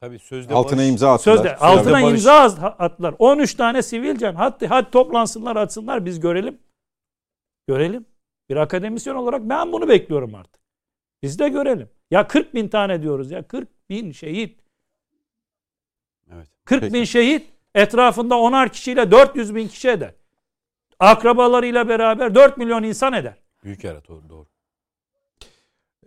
Tabii 0.00 0.18
sözde 0.18 0.54
altına 0.54 0.78
barış, 0.78 0.90
imza 0.90 1.12
attılar. 1.12 1.36
Sözde 1.36 1.56
altına 1.56 1.92
barış. 1.92 2.10
imza 2.10 2.34
attılar. 2.78 3.14
13 3.18 3.54
tane 3.54 3.82
sivilcen 3.82 4.34
hadi 4.34 4.66
hadi 4.66 4.90
toplansınlar 4.90 5.56
atsınlar 5.56 6.04
biz 6.04 6.20
görelim. 6.20 6.58
Görelim. 7.68 8.06
Bir 8.48 8.56
akademisyen 8.56 9.14
olarak 9.14 9.42
ben 9.42 9.72
bunu 9.72 9.88
bekliyorum 9.88 10.34
artık. 10.34 10.65
Biz 11.26 11.38
de 11.38 11.48
görelim. 11.48 11.88
Ya 12.10 12.26
40 12.26 12.54
bin 12.54 12.68
tane 12.68 13.02
diyoruz 13.02 13.30
ya 13.30 13.42
40 13.48 13.68
bin 13.90 14.12
şehit. 14.12 14.60
Evet. 16.34 16.48
40 16.64 16.80
Peki. 16.80 16.94
bin 16.94 17.04
şehit 17.04 17.50
etrafında 17.74 18.34
10'ar 18.34 18.68
kişiyle 18.68 19.10
400 19.10 19.54
bin 19.54 19.68
kişi 19.68 19.88
eder. 19.88 20.14
Akrabalarıyla 20.98 21.88
beraber 21.88 22.34
4 22.34 22.58
milyon 22.58 22.82
insan 22.82 23.12
eder. 23.12 23.34
Büyük 23.64 23.84
yara 23.84 24.04
doğru. 24.08 24.28
doğru. 24.28 24.46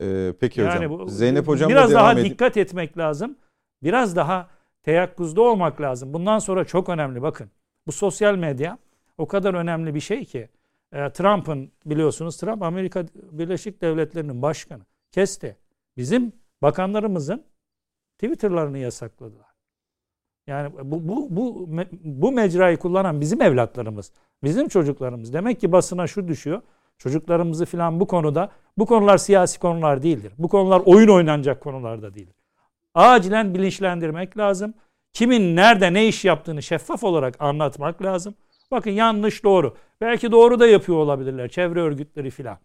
Ee, 0.02 0.34
peki 0.40 0.62
yani 0.62 0.86
hocam. 0.86 1.00
Bu, 1.00 1.10
Zeynep 1.10 1.48
hocam 1.48 1.70
biraz 1.70 1.94
daha 1.94 2.14
edin. 2.14 2.24
dikkat 2.24 2.58
etmek 2.58 2.98
lazım. 2.98 3.38
Biraz 3.84 4.16
daha 4.16 4.50
teyakkuzda 4.84 5.42
olmak 5.42 5.82
lazım. 5.82 6.14
Bundan 6.14 6.40
sonra 6.40 6.66
çok 6.66 6.90
önemli 6.90 7.22
bakın. 7.22 7.52
Bu 7.88 7.92
sosyal 7.92 8.36
medya 8.36 8.78
o 9.18 9.28
kadar 9.28 9.54
önemli 9.54 9.96
bir 9.96 10.00
şey 10.00 10.26
ki 10.26 10.50
e, 10.94 11.10
Trump'ın 11.10 11.72
biliyorsunuz 11.86 12.38
Trump 12.38 12.64
Amerika 12.64 13.06
Birleşik 13.32 13.82
Devletleri'nin 13.82 14.42
başkanı. 14.42 14.84
Kesti. 15.12 15.58
Bizim 15.98 16.34
bakanlarımızın 16.62 17.44
Twitter'larını 18.18 18.78
yasakladılar. 18.78 19.50
Yani 20.48 20.74
bu, 20.84 21.08
bu, 21.08 21.36
bu, 21.36 21.70
bu 22.04 22.32
mecrayı 22.32 22.78
kullanan 22.78 23.22
bizim 23.22 23.42
evlatlarımız, 23.42 24.12
bizim 24.44 24.68
çocuklarımız. 24.68 25.34
Demek 25.34 25.60
ki 25.60 25.72
basına 25.72 26.08
şu 26.08 26.28
düşüyor. 26.28 26.62
Çocuklarımızı 26.98 27.66
filan 27.66 28.00
bu 28.00 28.08
konuda, 28.08 28.52
bu 28.78 28.86
konular 28.86 29.18
siyasi 29.18 29.60
konular 29.60 30.04
değildir. 30.04 30.34
Bu 30.38 30.48
konular 30.48 30.82
oyun 30.86 31.08
oynanacak 31.08 31.62
konular 31.62 32.02
da 32.02 32.14
değildir. 32.14 32.36
Acilen 32.94 33.54
bilinçlendirmek 33.54 34.38
lazım. 34.38 34.74
Kimin 35.14 35.56
nerede 35.56 35.94
ne 35.94 36.08
iş 36.08 36.26
yaptığını 36.26 36.64
şeffaf 36.64 37.04
olarak 37.04 37.42
anlatmak 37.42 38.02
lazım. 38.02 38.36
Bakın 38.72 38.92
yanlış 38.92 39.44
doğru. 39.44 39.76
Belki 40.02 40.32
doğru 40.32 40.60
da 40.60 40.68
yapıyor 40.68 40.98
olabilirler 40.98 41.50
çevre 41.50 41.82
örgütleri 41.82 42.30
filan. 42.30 42.58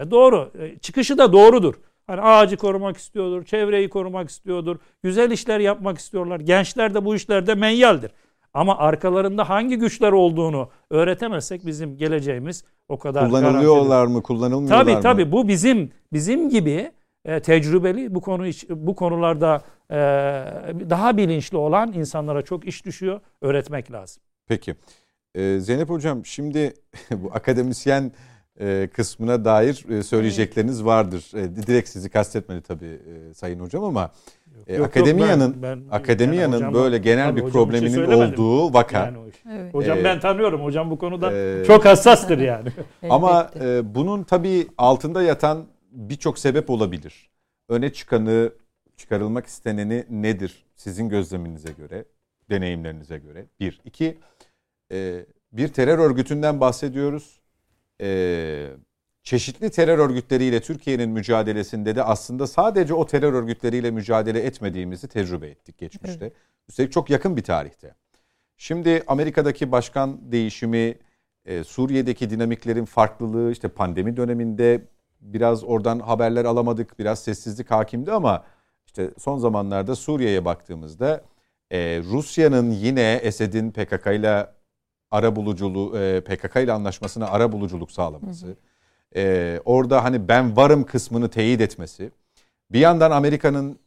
E 0.00 0.10
doğru. 0.10 0.50
E, 0.58 0.78
çıkışı 0.78 1.18
da 1.18 1.32
doğrudur. 1.32 1.74
Hani 2.06 2.20
ağacı 2.20 2.56
korumak 2.56 2.96
istiyordur, 2.96 3.44
çevreyi 3.44 3.88
korumak 3.88 4.30
istiyordur, 4.30 4.76
güzel 5.02 5.30
işler 5.30 5.60
yapmak 5.60 5.98
istiyorlar. 5.98 6.40
Gençler 6.40 6.94
de 6.94 7.04
bu 7.04 7.14
işlerde 7.14 7.54
meyyaldir. 7.54 8.10
Ama 8.54 8.78
arkalarında 8.78 9.48
hangi 9.48 9.76
güçler 9.76 10.12
olduğunu 10.12 10.68
öğretemezsek 10.90 11.66
bizim 11.66 11.96
geleceğimiz 11.96 12.64
o 12.88 12.98
kadar 12.98 13.28
kullanılıyorlar 13.28 14.06
mı, 14.06 14.22
kullanılmıyorlar 14.22 14.80
tabii, 14.80 14.94
mı? 14.94 15.00
Tabii 15.00 15.22
tabii 15.22 15.32
bu 15.32 15.48
bizim 15.48 15.90
bizim 16.12 16.50
gibi 16.50 16.92
e, 17.24 17.40
tecrübeli 17.40 18.14
bu 18.14 18.20
konu 18.20 18.44
bu 18.68 18.94
konularda 18.94 19.62
e, 19.90 19.96
daha 20.90 21.16
bilinçli 21.16 21.56
olan 21.56 21.92
insanlara 21.92 22.42
çok 22.42 22.66
iş 22.66 22.84
düşüyor. 22.84 23.20
Öğretmek 23.40 23.92
lazım. 23.92 24.22
Peki. 24.48 24.74
Ee, 25.34 25.60
Zeynep 25.60 25.88
Hocam 25.90 26.26
şimdi 26.26 26.74
bu 27.10 27.30
akademisyen 27.32 28.12
kısmına 28.92 29.44
dair 29.44 29.84
e, 29.90 30.02
söyleyecekleriniz 30.02 30.84
vardır. 30.84 31.24
E, 31.34 31.56
direkt 31.56 31.88
sizi 31.88 32.10
kastetmedi 32.10 32.60
tabii 32.60 32.86
e, 33.30 33.34
Sayın 33.34 33.60
Hocam 33.60 33.84
ama 33.84 34.10
e, 34.66 34.74
yok, 34.74 34.86
akademiyanın 34.86 35.46
yok, 35.46 35.62
ben, 35.62 35.80
ben, 35.80 35.90
akademiyanın 35.90 36.60
yani 36.60 36.74
böyle 36.74 36.98
genel 36.98 37.36
bir 37.36 37.42
probleminin 37.42 38.02
bir 38.02 38.06
şey 38.06 38.14
olduğu 38.14 38.74
vaka. 38.74 38.98
Yani 38.98 39.18
evet. 39.52 39.74
Hocam 39.74 39.98
e, 39.98 40.04
ben 40.04 40.20
tanıyorum. 40.20 40.64
Hocam 40.64 40.90
bu 40.90 40.98
konuda 40.98 41.32
e, 41.32 41.64
çok 41.64 41.84
hassastır 41.84 42.38
yani. 42.38 42.68
ama 43.10 43.50
e, 43.60 43.94
bunun 43.94 44.22
tabii 44.22 44.66
altında 44.78 45.22
yatan 45.22 45.66
birçok 45.90 46.38
sebep 46.38 46.70
olabilir. 46.70 47.30
Öne 47.68 47.92
çıkanı, 47.92 48.52
çıkarılmak 48.96 49.46
isteneni 49.46 50.04
nedir 50.10 50.64
sizin 50.76 51.08
gözleminize 51.08 51.72
göre, 51.72 52.04
deneyimlerinize 52.50 53.18
göre? 53.18 53.46
Bir. 53.60 53.80
iki 53.84 54.18
e, 54.92 55.26
bir 55.52 55.68
terör 55.68 55.98
örgütünden 55.98 56.60
bahsediyoruz. 56.60 57.40
E, 58.00 58.68
çeşitli 59.22 59.70
terör 59.70 59.98
örgütleriyle 59.98 60.60
Türkiye'nin 60.60 61.10
mücadelesinde 61.10 61.96
de 61.96 62.02
aslında 62.02 62.46
sadece 62.46 62.94
o 62.94 63.06
terör 63.06 63.32
örgütleriyle 63.32 63.90
mücadele 63.90 64.40
etmediğimizi 64.40 65.08
tecrübe 65.08 65.46
ettik 65.48 65.78
geçmişte. 65.78 66.24
Evet. 66.24 66.36
Üstelik 66.68 66.92
çok 66.92 67.10
yakın 67.10 67.36
bir 67.36 67.42
tarihte. 67.42 67.94
Şimdi 68.56 69.02
Amerika'daki 69.06 69.72
başkan 69.72 70.32
değişimi, 70.32 70.98
e, 71.44 71.64
Suriye'deki 71.64 72.30
dinamiklerin 72.30 72.84
farklılığı, 72.84 73.52
işte 73.52 73.68
pandemi 73.68 74.16
döneminde 74.16 74.82
biraz 75.20 75.64
oradan 75.64 75.98
haberler 75.98 76.44
alamadık, 76.44 76.98
biraz 76.98 77.22
sessizlik 77.22 77.70
hakimdi 77.70 78.12
ama 78.12 78.44
işte 78.86 79.10
son 79.18 79.38
zamanlarda 79.38 79.96
Suriye'ye 79.96 80.44
baktığımızda 80.44 81.24
e, 81.70 81.78
Rusya'nın 81.98 82.70
yine 82.70 83.20
Esed'in 83.22 83.70
PKK 83.70 84.06
ile 84.06 84.46
ara 85.10 85.36
buluculuğu 85.36 85.98
e, 85.98 86.20
PKK 86.20 86.56
ile 86.56 86.72
anlaşmasına 86.72 87.26
ara 87.30 87.52
buluculuk 87.52 87.92
sağlaması. 87.92 88.46
Hı 88.46 88.50
hı. 88.50 88.56
E, 89.16 89.60
orada 89.64 90.04
hani 90.04 90.28
ben 90.28 90.56
varım 90.56 90.84
kısmını 90.84 91.30
teyit 91.30 91.60
etmesi. 91.60 92.10
Bir 92.70 92.78
yandan 92.78 93.10
Amerika'nın 93.10 93.78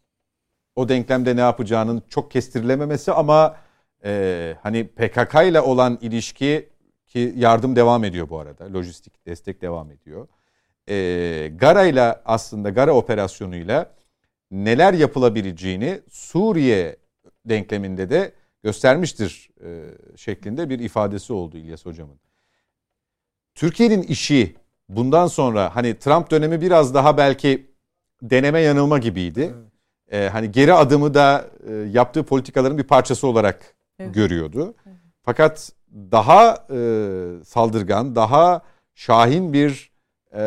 o 0.75 0.89
denklemde 0.89 1.35
ne 1.35 1.41
yapacağının 1.41 2.03
çok 2.09 2.31
kestirilememesi 2.31 3.11
ama 3.11 3.57
e, 4.05 4.55
hani 4.63 4.87
PKK 4.87 5.35
ile 5.35 5.61
olan 5.61 5.97
ilişki 6.01 6.69
ki 7.07 7.33
yardım 7.35 7.75
devam 7.75 8.03
ediyor 8.03 8.29
bu 8.29 8.39
arada. 8.39 8.73
Lojistik 8.73 9.25
destek 9.25 9.61
devam 9.61 9.91
ediyor. 9.91 10.27
E, 10.89 11.51
Gara 11.55 11.85
ile 11.85 12.15
aslında 12.25 12.69
Gara 12.69 12.93
operasyonuyla 12.93 13.91
neler 14.51 14.93
yapılabileceğini 14.93 16.01
Suriye 16.09 16.95
denkleminde 17.45 18.09
de 18.09 18.31
göstermiştir 18.63 19.49
e, 19.63 19.83
şeklinde 20.17 20.69
bir 20.69 20.79
ifadesi 20.79 21.33
oldu 21.33 21.57
İlyas 21.57 21.85
Hocam'ın. 21.85 22.19
Türkiye'nin 23.55 24.01
işi 24.01 24.55
bundan 24.89 25.27
sonra 25.27 25.75
hani 25.75 25.99
Trump 25.99 26.31
dönemi 26.31 26.61
biraz 26.61 26.93
daha 26.93 27.17
belki 27.17 27.69
deneme 28.21 28.59
yanılma 28.59 28.97
gibiydi. 28.97 29.53
Evet. 29.55 29.69
Ee, 30.11 30.29
hani 30.29 30.51
geri 30.51 30.73
adımı 30.73 31.13
da 31.13 31.47
e, 31.67 31.73
yaptığı 31.73 32.23
politikaların 32.23 32.77
bir 32.77 32.83
parçası 32.83 33.27
olarak 33.27 33.75
evet. 33.99 34.15
görüyordu. 34.15 34.73
Evet. 34.85 34.97
Fakat 35.23 35.71
daha 35.93 36.67
e, 36.71 36.79
saldırgan, 37.43 38.15
daha 38.15 38.61
şahin 38.95 39.53
bir 39.53 39.91
e, 40.33 40.39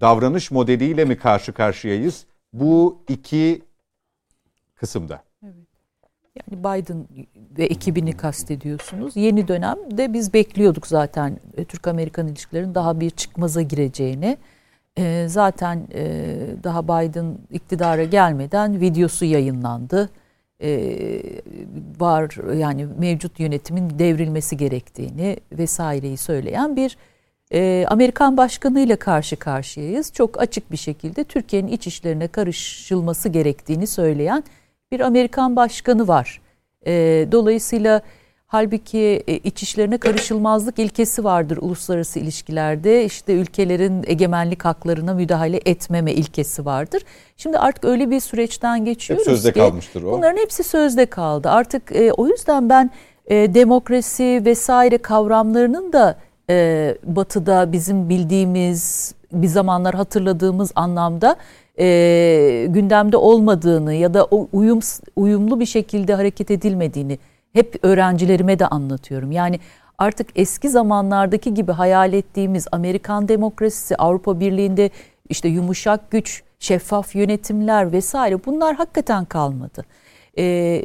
davranış 0.00 0.50
modeliyle 0.50 1.04
mi 1.04 1.16
karşı 1.16 1.52
karşıyayız? 1.52 2.26
Bu 2.52 3.04
iki 3.08 3.62
kısımda. 4.74 5.22
Yani 6.36 6.64
Biden 6.64 7.06
ve 7.58 7.64
ekibini 7.64 8.12
kastediyorsunuz. 8.12 9.16
Yeni 9.16 9.48
dönemde 9.48 10.12
biz 10.12 10.34
bekliyorduk 10.34 10.86
zaten 10.86 11.38
e, 11.56 11.64
Türk-Amerikan 11.64 12.28
ilişkilerin 12.28 12.74
daha 12.74 13.00
bir 13.00 13.10
çıkmaza 13.10 13.62
gireceğini. 13.62 14.36
E, 14.98 15.26
zaten 15.28 15.88
e, 15.94 16.04
daha 16.64 16.84
Biden 16.84 17.38
iktidara 17.50 18.04
gelmeden 18.04 18.80
videosu 18.80 19.24
yayınlandı. 19.24 20.10
var 22.00 22.54
yani 22.54 22.86
mevcut 22.98 23.40
yönetimin 23.40 23.98
devrilmesi 23.98 24.56
gerektiğini 24.56 25.36
vesaireyi 25.52 26.16
söyleyen 26.16 26.76
bir 26.76 26.96
Amerikan 27.86 28.36
başkanı 28.36 28.80
ile 28.80 28.96
karşı 28.96 29.36
karşıyayız. 29.36 30.12
Çok 30.12 30.40
açık 30.40 30.72
bir 30.72 30.76
şekilde 30.76 31.24
Türkiye'nin 31.24 31.68
iç 31.68 31.86
işlerine 31.86 32.28
karışılması 32.28 33.28
gerektiğini 33.28 33.86
söyleyen 33.86 34.44
bir 34.92 35.00
Amerikan 35.00 35.56
başkanı 35.56 36.08
var. 36.08 36.40
E, 36.86 36.92
dolayısıyla 37.32 38.02
halbuki 38.46 39.22
e, 39.26 39.36
iç 39.36 39.62
işlerine 39.62 39.98
karışılmazlık 39.98 40.78
ilkesi 40.78 41.24
vardır 41.24 41.58
uluslararası 41.60 42.18
ilişkilerde. 42.18 43.04
İşte 43.04 43.32
ülkelerin 43.32 44.04
egemenlik 44.06 44.64
haklarına 44.64 45.14
müdahale 45.14 45.60
etmeme 45.64 46.12
ilkesi 46.12 46.64
vardır. 46.64 47.02
Şimdi 47.36 47.58
artık 47.58 47.84
öyle 47.84 48.10
bir 48.10 48.20
süreçten 48.20 48.84
geçiyoruz 48.84 49.26
Hep 49.26 49.32
sözde 49.32 49.52
ki 49.52 49.58
kalmıştır 49.58 50.02
o. 50.02 50.12
bunların 50.12 50.36
hepsi 50.36 50.62
sözde 50.62 51.06
kaldı. 51.06 51.50
Artık 51.50 51.96
e, 51.96 52.12
o 52.12 52.26
yüzden 52.26 52.68
ben 52.68 52.90
e, 53.26 53.54
demokrasi 53.54 54.42
vesaire 54.44 54.98
kavramlarının 54.98 55.92
da 55.92 56.16
e, 56.50 56.96
batıda 57.04 57.72
bizim 57.72 58.08
bildiğimiz 58.08 59.14
bir 59.32 59.46
zamanlar 59.46 59.94
hatırladığımız 59.94 60.72
anlamda 60.74 61.36
e, 61.78 62.66
gündemde 62.68 63.16
olmadığını 63.16 63.94
ya 63.94 64.14
da 64.14 64.24
uyum 64.24 64.80
uyumlu 65.16 65.60
bir 65.60 65.66
şekilde 65.66 66.14
hareket 66.14 66.50
edilmediğini 66.50 67.18
hep 67.52 67.78
öğrencilerime 67.82 68.58
de 68.58 68.66
anlatıyorum. 68.66 69.32
Yani 69.32 69.60
artık 69.98 70.28
eski 70.34 70.68
zamanlardaki 70.68 71.54
gibi 71.54 71.72
hayal 71.72 72.12
ettiğimiz 72.12 72.66
Amerikan 72.72 73.28
demokrasisi, 73.28 73.96
Avrupa 73.96 74.40
Birliği'nde 74.40 74.90
işte 75.28 75.48
yumuşak 75.48 76.10
güç, 76.10 76.42
şeffaf 76.58 77.14
yönetimler 77.14 77.92
vesaire 77.92 78.44
bunlar 78.46 78.76
hakikaten 78.76 79.24
kalmadı. 79.24 79.84
Ee, 80.38 80.84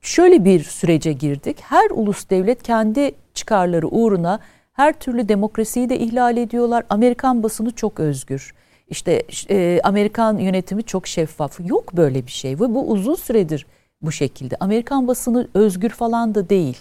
şöyle 0.00 0.44
bir 0.44 0.64
sürece 0.64 1.12
girdik. 1.12 1.56
Her 1.60 1.90
ulus 1.90 2.30
devlet 2.30 2.62
kendi 2.62 3.12
çıkarları 3.34 3.88
uğruna 3.88 4.40
her 4.72 4.92
türlü 4.92 5.28
demokrasiyi 5.28 5.88
de 5.88 5.98
ihlal 5.98 6.36
ediyorlar. 6.36 6.84
Amerikan 6.90 7.42
basını 7.42 7.70
çok 7.70 8.00
özgür. 8.00 8.54
İşte 8.90 9.22
e, 9.50 9.80
Amerikan 9.84 10.38
yönetimi 10.38 10.82
çok 10.82 11.06
şeffaf. 11.06 11.60
Yok 11.64 11.96
böyle 11.96 12.26
bir 12.26 12.30
şey 12.30 12.52
ve 12.52 12.74
bu 12.74 12.90
uzun 12.90 13.14
süredir 13.14 13.66
bu 14.02 14.12
şekilde. 14.12 14.56
Amerikan 14.60 15.08
basını 15.08 15.48
özgür 15.54 15.90
falan 15.90 16.34
da 16.34 16.48
değil. 16.48 16.78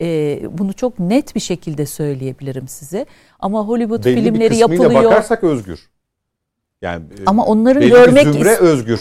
E, 0.00 0.40
bunu 0.58 0.72
çok 0.72 0.98
net 0.98 1.34
bir 1.34 1.40
şekilde 1.40 1.86
söyleyebilirim 1.86 2.68
size. 2.68 3.06
Ama 3.40 3.66
Hollywood 3.66 4.04
belli 4.04 4.22
filmleri 4.22 4.50
bir 4.50 4.56
yapılıyor. 4.56 5.04
bakarsak 5.04 5.44
özgür. 5.44 5.88
Yani 6.82 7.04
e, 7.04 7.22
Ama 7.26 7.46
onların 7.46 7.82
belli 7.82 7.90
görmek 7.90 8.26
bir 8.26 8.32
zümre 8.32 8.56
özgür. 8.56 9.00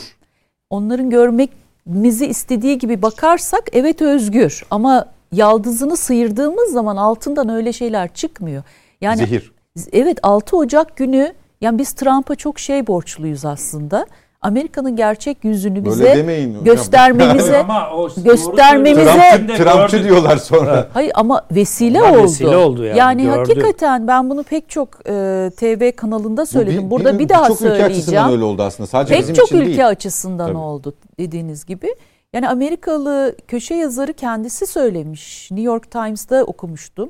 Onların 0.69 1.09
görmemizi 1.09 2.25
istediği 2.25 2.77
gibi 2.77 3.01
bakarsak 3.01 3.63
evet 3.71 4.01
özgür. 4.01 4.65
Ama 4.71 5.13
yaldızını 5.31 5.97
sıyırdığımız 5.97 6.71
zaman 6.71 6.97
altından 6.97 7.49
öyle 7.49 7.73
şeyler 7.73 8.13
çıkmıyor. 8.13 8.63
Yani 9.01 9.17
Zehir. 9.17 9.51
Evet 9.91 10.19
6 10.23 10.57
Ocak 10.57 10.97
günü 10.97 11.33
yani 11.61 11.79
biz 11.79 11.93
Trump'a 11.93 12.35
çok 12.35 12.59
şey 12.59 12.87
borçluyuz 12.87 13.45
aslında. 13.45 14.05
Amerika'nın 14.41 14.95
gerçek 14.95 15.43
yüzünü 15.43 15.85
bize 15.85 16.15
demeyin 16.15 16.63
göstermemize 16.63 17.57
ama 17.57 17.89
o, 17.91 18.09
göstermemize 18.17 19.45
Trump, 19.47 19.57
Trumpçı 19.57 20.03
diyorlar 20.03 20.37
sonra. 20.37 20.87
Hayır 20.93 21.11
ama 21.15 21.41
vesile 21.51 22.01
ama 22.01 22.09
oldu. 22.09 22.23
Vesile 22.23 22.57
oldu 22.57 22.83
yani. 22.83 22.97
Yani 22.97 23.27
hakikaten 23.27 24.07
ben 24.07 24.29
bunu 24.29 24.43
pek 24.43 24.69
çok 24.69 24.89
e, 25.09 25.51
TV 25.57 25.91
kanalında 25.95 26.45
söyledim. 26.45 26.81
Bu 26.81 26.85
bir, 26.85 26.91
Burada 26.91 27.13
bir, 27.13 27.19
bir 27.19 27.29
daha 27.29 27.47
çok 27.47 27.57
söyleyeceğim. 27.57 27.89
Çok 27.89 27.91
ülke 27.91 27.95
açısından 27.95 28.31
öyle 28.31 28.43
oldu 28.43 28.63
aslında. 28.63 28.87
Sadece 28.87 29.13
pek 29.13 29.23
bizim 29.23 29.35
çok 29.35 29.47
için 29.47 29.57
ülke 29.57 29.67
değil. 29.67 29.87
açısından 29.87 30.47
Tabii. 30.47 30.57
oldu 30.57 30.93
dediğiniz 31.19 31.65
gibi. 31.65 31.95
Yani 32.33 32.49
Amerikalı 32.49 33.35
köşe 33.47 33.75
yazarı 33.75 34.13
kendisi 34.13 34.67
söylemiş. 34.67 35.51
New 35.51 35.65
York 35.65 35.91
Times'da 35.91 36.43
okumuştum. 36.43 37.09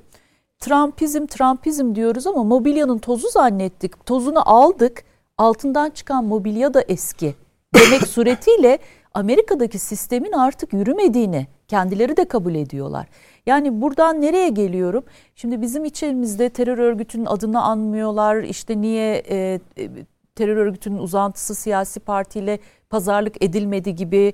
Trumpizm, 0.59 1.25
Trumpizm 1.25 1.95
diyoruz 1.95 2.27
ama 2.27 2.43
mobilyanın 2.43 2.97
tozu 2.97 3.27
zannettik. 3.29 4.05
Tozunu 4.05 4.49
aldık. 4.49 5.03
Altından 5.37 5.89
çıkan 5.89 6.25
mobilya 6.25 6.73
da 6.73 6.81
eski. 6.81 7.35
Demek 7.75 8.01
suretiyle 8.07 8.79
Amerika'daki 9.13 9.79
sistemin 9.79 10.31
artık 10.31 10.73
yürümediğini 10.73 11.47
kendileri 11.67 12.17
de 12.17 12.25
kabul 12.25 12.55
ediyorlar. 12.55 13.07
Yani 13.45 13.81
buradan 13.81 14.21
nereye 14.21 14.49
geliyorum? 14.49 15.03
Şimdi 15.35 15.61
bizim 15.61 15.85
içerimizde 15.85 16.49
terör 16.49 16.77
örgütünün 16.77 17.25
adını 17.25 17.61
anmıyorlar. 17.61 18.43
İşte 18.43 18.81
niye 18.81 19.15
e, 19.15 19.59
e, 19.77 19.89
terör 20.35 20.57
örgütünün 20.57 20.97
uzantısı 20.97 21.55
siyasi 21.55 21.99
partiyle 21.99 22.59
pazarlık 22.89 23.43
edilmedi 23.43 23.95
gibi 23.95 24.33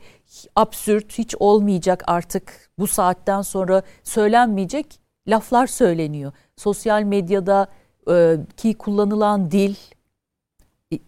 absürt 0.56 1.18
hiç 1.18 1.36
olmayacak 1.40 2.04
artık 2.08 2.70
bu 2.80 2.88
saatten 2.88 3.42
sonra 3.42 3.82
söylenmeyecek 4.04 5.01
laflar 5.28 5.68
söyleniyor. 5.68 6.32
Sosyal 6.56 7.04
medyada 7.04 7.68
e, 8.12 8.38
ki 8.58 8.74
kullanılan 8.74 9.52
dil 9.52 9.76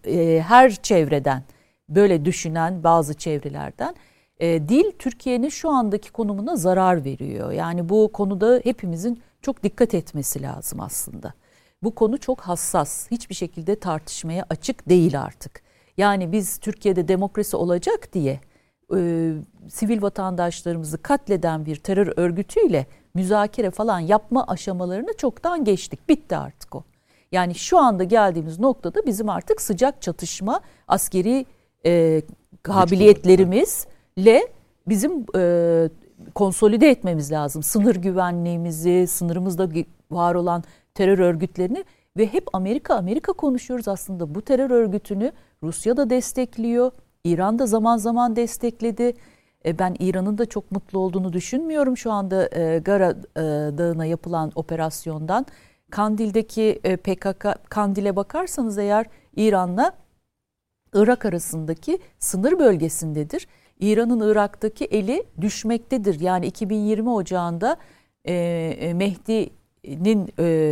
e, 0.05 0.41
her 0.47 0.75
çevreden 0.75 1.43
böyle 1.89 2.25
düşünen 2.25 2.83
bazı 2.83 3.13
çevrelerden 3.13 3.95
e, 4.39 4.69
dil 4.69 4.91
Türkiye'nin 4.99 5.49
şu 5.49 5.69
andaki 5.69 6.11
konumuna 6.11 6.55
zarar 6.55 7.05
veriyor. 7.05 7.51
Yani 7.51 7.89
bu 7.89 8.11
konuda 8.13 8.61
hepimizin 8.63 9.21
çok 9.41 9.63
dikkat 9.63 9.93
etmesi 9.93 10.41
lazım 10.41 10.79
aslında. 10.79 11.33
Bu 11.83 11.95
konu 11.95 12.17
çok 12.17 12.41
hassas. 12.41 13.11
Hiçbir 13.11 13.35
şekilde 13.35 13.79
tartışmaya 13.79 14.45
açık 14.49 14.89
değil 14.89 15.21
artık. 15.21 15.61
Yani 15.97 16.31
biz 16.31 16.57
Türkiye'de 16.57 17.07
demokrasi 17.07 17.57
olacak 17.57 18.13
diye 18.13 18.39
e, 18.95 19.31
sivil 19.69 20.01
vatandaşlarımızı 20.01 21.01
katleden 21.01 21.65
bir 21.65 21.75
terör 21.75 22.13
örgütüyle 22.15 22.85
müzakere 23.13 23.71
falan 23.71 23.99
yapma 23.99 24.47
aşamalarını 24.47 25.13
çoktan 25.17 25.63
geçtik. 25.63 26.09
Bitti 26.09 26.37
artık 26.37 26.75
o. 26.75 26.83
Yani 27.31 27.55
şu 27.55 27.77
anda 27.77 28.03
geldiğimiz 28.03 28.59
noktada 28.59 29.05
bizim 29.05 29.29
artık 29.29 29.61
sıcak 29.61 30.01
çatışma 30.01 30.61
askeri 30.87 31.45
e, 31.85 32.21
kabiliyetlerimizle 32.63 34.47
bizim 34.87 35.25
e, 35.35 35.89
konsolide 36.35 36.89
etmemiz 36.89 37.31
lazım. 37.31 37.63
Sınır 37.63 37.95
güvenliğimizi, 37.95 39.07
sınırımızda 39.07 39.69
var 40.11 40.35
olan 40.35 40.63
terör 40.93 41.19
örgütlerini 41.19 41.83
ve 42.17 42.33
hep 42.33 42.47
Amerika 42.53 42.95
Amerika 42.95 43.33
konuşuyoruz 43.33 43.87
aslında. 43.87 44.35
Bu 44.35 44.41
terör 44.41 44.69
örgütünü 44.69 45.31
Rusya 45.63 45.97
da 45.97 46.09
destekliyor. 46.09 46.91
İran 47.23 47.59
da 47.59 47.65
zaman 47.65 47.97
zaman 47.97 48.35
destekledi. 48.35 49.13
E, 49.65 49.79
ben 49.79 49.95
İran'ın 49.99 50.37
da 50.37 50.45
çok 50.45 50.71
mutlu 50.71 50.99
olduğunu 50.99 51.33
düşünmüyorum 51.33 51.97
şu 51.97 52.11
anda 52.11 52.49
e, 52.59 52.79
Gara 52.79 53.09
e, 53.09 53.41
Dağı'na 53.77 54.05
yapılan 54.05 54.51
operasyondan. 54.55 55.45
Kandil'deki 55.91 56.79
PKK, 57.03 57.69
Kandil'e 57.69 58.15
bakarsanız 58.15 58.77
eğer 58.77 59.05
İran'la 59.35 59.93
Irak 60.93 61.25
arasındaki 61.25 61.99
sınır 62.19 62.59
bölgesindedir. 62.59 63.47
İran'ın 63.79 64.31
Irak'taki 64.31 64.85
eli 64.85 65.23
düşmektedir. 65.41 66.19
Yani 66.19 66.45
2020 66.45 67.09
ocağında 67.09 67.77
Mehdi'nin 68.93 70.27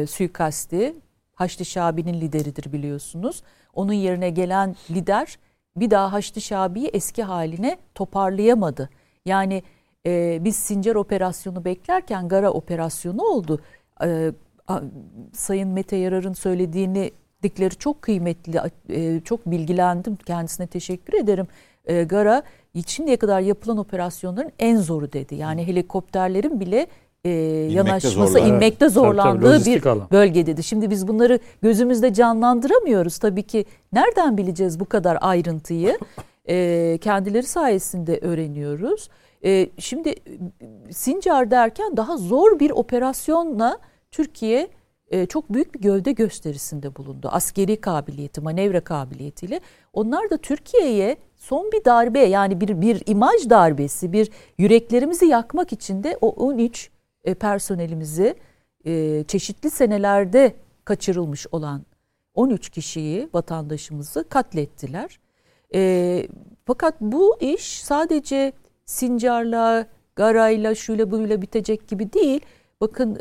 suikasti 0.06 0.96
Haçlı 1.34 1.66
Şabi'nin 1.66 2.22
lideridir 2.22 2.74
biliyorsunuz. 2.74 3.44
Onun 3.74 3.94
yerine 3.94 4.30
gelen 4.30 4.76
lider 4.92 5.38
bir 5.76 5.92
daha 5.92 6.14
Haçlı 6.14 6.42
Şabi'yi 6.42 6.88
eski 6.88 7.24
haline 7.24 7.78
toparlayamadı. 7.96 8.90
Yani 9.26 9.64
e, 10.06 10.40
biz 10.42 10.56
Sincar 10.56 10.96
operasyonu 10.96 11.66
beklerken 11.66 12.28
Gara 12.28 12.52
operasyonu 12.52 13.24
oldu. 13.24 13.62
E, 14.04 14.32
Sayın 15.34 15.70
Mete 15.70 15.96
Yarar'ın 15.96 16.34
söylediğini 16.34 17.12
dikleri 17.44 17.76
çok 17.76 18.02
kıymetli, 18.02 18.60
e, 18.90 19.20
çok 19.20 19.46
bilgilendim. 19.46 20.16
Kendisine 20.16 20.68
teşekkür 20.68 21.14
ederim. 21.14 21.48
E, 21.86 22.04
Gara 22.04 22.44
şimdiye 22.88 23.18
kadar 23.18 23.40
yapılan 23.40 23.78
operasyonların 23.78 24.52
en 24.60 24.78
zoru 24.78 25.14
dedi. 25.14 25.36
Yani 25.36 25.68
helikopterlerin 25.68 26.60
bile 26.60 26.88
e, 27.26 27.30
yanaşması, 27.72 28.34
zorlar. 28.34 28.48
inmekte 28.48 28.90
zorlandığı 28.90 29.52
tabii, 29.52 29.64
tabii, 29.64 29.76
bir 29.76 29.86
alan. 29.86 30.08
bölge 30.12 30.46
dedi. 30.46 30.64
Şimdi 30.64 30.90
biz 30.90 31.08
bunları 31.08 31.40
gözümüzde 31.62 32.14
canlandıramıyoruz. 32.14 33.18
Tabii 33.18 33.44
ki 33.44 33.66
nereden 33.94 34.38
bileceğiz 34.38 34.80
bu 34.80 34.86
kadar 34.86 35.18
ayrıntıyı? 35.22 36.00
E, 36.50 36.98
kendileri 37.02 37.44
sayesinde 37.44 38.20
öğreniyoruz. 38.22 39.10
E, 39.46 39.70
şimdi 39.80 40.16
Sincar 40.92 41.52
derken 41.52 41.98
daha 41.98 42.18
zor 42.18 42.60
bir 42.60 42.72
operasyonla 42.72 43.78
Türkiye 44.12 44.70
e, 45.08 45.26
çok 45.26 45.54
büyük 45.54 45.76
bir 45.76 45.80
gövde 45.80 46.12
gösterisinde 46.12 46.96
bulundu. 46.96 47.30
Askeri 47.32 47.82
kabiliyeti, 47.82 48.42
manevra 48.42 48.82
kabiliyetiyle. 48.82 49.62
Onlar 49.94 50.30
da 50.30 50.38
Türkiye'ye 50.38 51.18
son 51.36 51.72
bir 51.72 51.86
darbe 51.86 52.20
yani 52.20 52.62
bir 52.62 52.82
bir 52.82 53.04
imaj 53.06 53.50
darbesi, 53.50 54.12
bir 54.12 54.30
yüreklerimizi 54.58 55.26
yakmak 55.26 55.74
için 55.74 56.04
de 56.04 56.18
o 56.22 56.30
13 56.30 56.90
e, 57.24 57.34
personelimizi 57.34 58.36
e, 58.86 59.24
çeşitli 59.28 59.70
senelerde 59.70 60.56
kaçırılmış 60.86 61.48
olan 61.52 61.86
13 62.34 62.70
kişiyi 62.70 63.30
vatandaşımızı 63.34 64.30
katlettiler. 64.30 65.20
E, 65.74 66.28
fakat 66.66 67.02
bu 67.02 67.38
iş 67.40 67.84
sadece 67.84 68.54
Sincar'la, 68.86 69.88
Garay'la, 70.16 70.76
şuyla 70.76 71.12
buyla 71.12 71.42
bitecek 71.42 71.88
gibi 71.88 72.14
değil. 72.14 72.42
Bakın 72.82 73.16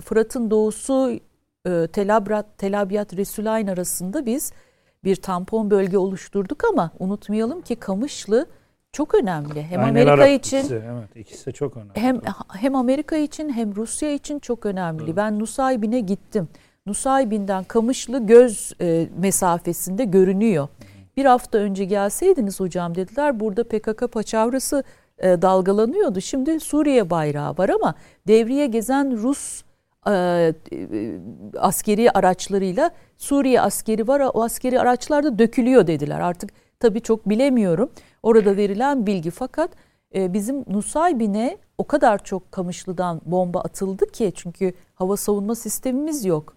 Fırat'ın 0.00 0.50
doğusu 0.50 1.18
Telabrat, 1.92 2.58
Telabiat, 2.58 3.16
Resulayn 3.16 3.66
arasında 3.66 4.26
biz 4.26 4.52
bir 5.04 5.16
tampon 5.16 5.70
bölge 5.70 5.98
oluşturduk 5.98 6.64
ama 6.64 6.90
unutmayalım 6.98 7.62
ki 7.62 7.76
Kamışlı 7.76 8.46
çok 8.96 9.14
önemli. 9.14 9.62
Hem 9.62 9.80
Aynen 9.80 9.90
Amerika 9.90 10.12
Arap 10.12 10.28
için 10.28 10.58
ikisi, 10.58 10.74
evet 10.74 11.16
ikisi 11.16 11.46
de 11.46 11.52
çok 11.52 11.76
önemli. 11.76 11.90
Hem 11.94 12.20
hem 12.52 12.74
Amerika 12.74 13.16
için 13.16 13.48
hem 13.48 13.76
Rusya 13.76 14.12
için 14.12 14.38
çok 14.38 14.66
önemli. 14.66 15.04
Evet. 15.04 15.16
Ben 15.16 15.38
Nusaybin'e 15.38 16.00
gittim. 16.00 16.48
Nusaybin'den 16.86 17.64
Kamışlı 17.64 18.26
göz 18.26 18.72
e, 18.80 19.08
mesafesinde 19.18 20.04
görünüyor. 20.04 20.68
Bir 21.16 21.24
hafta 21.24 21.58
önce 21.58 21.84
gelseydiniz 21.84 22.60
hocam 22.60 22.94
dediler 22.94 23.40
burada 23.40 23.64
PKK 23.64 24.12
paçavrası 24.12 24.84
e, 25.18 25.42
dalgalanıyordu. 25.42 26.20
Şimdi 26.20 26.60
Suriye 26.60 27.10
bayrağı 27.10 27.56
var 27.58 27.68
ama 27.68 27.94
devriye 28.28 28.66
gezen 28.66 29.22
Rus 29.22 29.62
e, 30.06 30.12
e, 30.12 30.54
askeri 31.58 32.10
araçlarıyla 32.10 32.90
Suriye 33.16 33.60
askeri 33.60 34.08
var. 34.08 34.22
O 34.34 34.42
askeri 34.42 34.80
araçlar 34.80 35.24
da 35.24 35.38
dökülüyor 35.38 35.86
dediler. 35.86 36.20
Artık 36.20 36.65
tabii 36.80 37.00
çok 37.00 37.28
bilemiyorum. 37.28 37.90
Orada 38.22 38.56
verilen 38.56 39.06
bilgi 39.06 39.30
fakat 39.30 39.70
e, 40.14 40.32
bizim 40.32 40.64
Nusaybin'e 40.68 41.58
o 41.78 41.86
kadar 41.86 42.24
çok 42.24 42.52
Kamışlı'dan 42.52 43.20
bomba 43.24 43.60
atıldı 43.60 44.06
ki 44.06 44.32
çünkü 44.34 44.74
hava 44.94 45.16
savunma 45.16 45.54
sistemimiz 45.54 46.24
yok. 46.24 46.56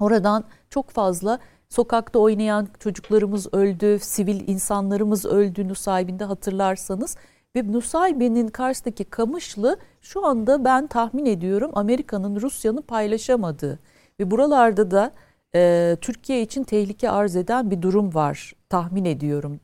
Oradan 0.00 0.44
çok 0.70 0.90
fazla 0.90 1.38
sokakta 1.68 2.18
oynayan 2.18 2.68
çocuklarımız 2.78 3.54
öldü, 3.54 3.98
sivil 4.00 4.48
insanlarımız 4.48 5.26
öldü 5.26 5.68
Nusaybin'de 5.68 6.24
hatırlarsanız. 6.24 7.16
Ve 7.56 7.72
Nusaybin'in 7.72 8.48
karşısındaki 8.48 9.04
Kamışlı 9.04 9.76
şu 10.00 10.26
anda 10.26 10.64
ben 10.64 10.86
tahmin 10.86 11.26
ediyorum 11.26 11.70
Amerika'nın 11.74 12.40
Rusya'nın 12.40 12.82
paylaşamadığı 12.82 13.78
ve 14.20 14.30
buralarda 14.30 14.90
da 14.90 15.12
e, 15.54 15.96
Türkiye 16.00 16.42
için 16.42 16.64
tehlike 16.64 17.10
arz 17.10 17.36
eden 17.36 17.70
bir 17.70 17.82
durum 17.82 18.14
var 18.14 18.54
tahmin 18.72 19.04
ediyorum. 19.04 19.60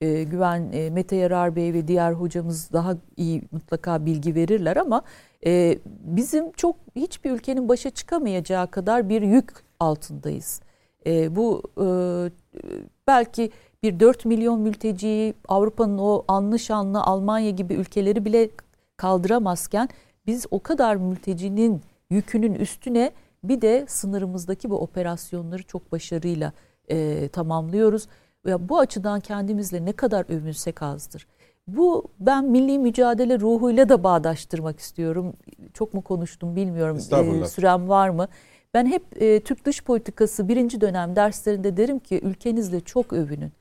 E, 0.00 0.22
Güven 0.22 0.72
e, 0.72 0.90
Mete 0.90 1.16
Yarar 1.16 1.56
Bey 1.56 1.72
ve 1.72 1.88
diğer 1.88 2.12
hocamız 2.12 2.72
daha 2.72 2.96
iyi 3.16 3.42
mutlaka 3.52 4.06
bilgi 4.06 4.34
verirler 4.34 4.76
ama 4.76 5.02
e, 5.46 5.78
bizim 5.86 6.52
çok 6.52 6.76
hiçbir 6.96 7.30
ülkenin 7.30 7.68
başa 7.68 7.90
çıkamayacağı 7.90 8.70
kadar 8.70 9.08
bir 9.08 9.22
yük 9.22 9.52
altındayız. 9.80 10.60
E, 11.06 11.36
bu 11.36 11.62
e, 11.78 11.86
belki 13.06 13.50
bir 13.82 14.00
4 14.00 14.24
milyon 14.24 14.60
mülteciyi 14.60 15.34
Avrupa'nın 15.48 15.98
o 15.98 16.24
anlı 16.28 16.58
şanlı 16.58 17.02
Almanya 17.02 17.50
gibi 17.50 17.74
ülkeleri 17.74 18.24
bile 18.24 18.50
kaldıramazken 18.96 19.88
biz 20.26 20.46
o 20.50 20.60
kadar 20.62 20.96
mültecinin 20.96 21.82
yükünün 22.10 22.54
üstüne 22.54 23.12
bir 23.44 23.60
de 23.60 23.84
sınırımızdaki 23.88 24.70
bu 24.70 24.80
operasyonları 24.80 25.62
çok 25.62 25.92
başarıyla 25.92 26.52
e, 26.90 27.28
tamamlıyoruz. 27.28 28.06
Ya 28.46 28.68
bu 28.68 28.78
açıdan 28.78 29.20
kendimizle 29.20 29.84
ne 29.84 29.92
kadar 29.92 30.24
övünsek 30.28 30.82
azdır. 30.82 31.26
Bu 31.66 32.08
ben 32.20 32.44
milli 32.44 32.78
mücadele 32.78 33.40
ruhuyla 33.40 33.88
da 33.88 34.04
bağdaştırmak 34.04 34.80
istiyorum. 34.80 35.36
Çok 35.74 35.94
mu 35.94 36.02
konuştum 36.02 36.56
bilmiyorum. 36.56 36.96
E, 37.42 37.46
sürem 37.46 37.88
var 37.88 38.08
mı? 38.08 38.28
Ben 38.74 38.86
hep 38.86 39.22
e, 39.22 39.40
Türk 39.40 39.64
dış 39.64 39.84
politikası 39.84 40.48
birinci 40.48 40.80
dönem 40.80 41.16
derslerinde 41.16 41.76
derim 41.76 41.98
ki 41.98 42.20
ülkenizle 42.22 42.80
çok 42.80 43.12
övünün. 43.12 43.52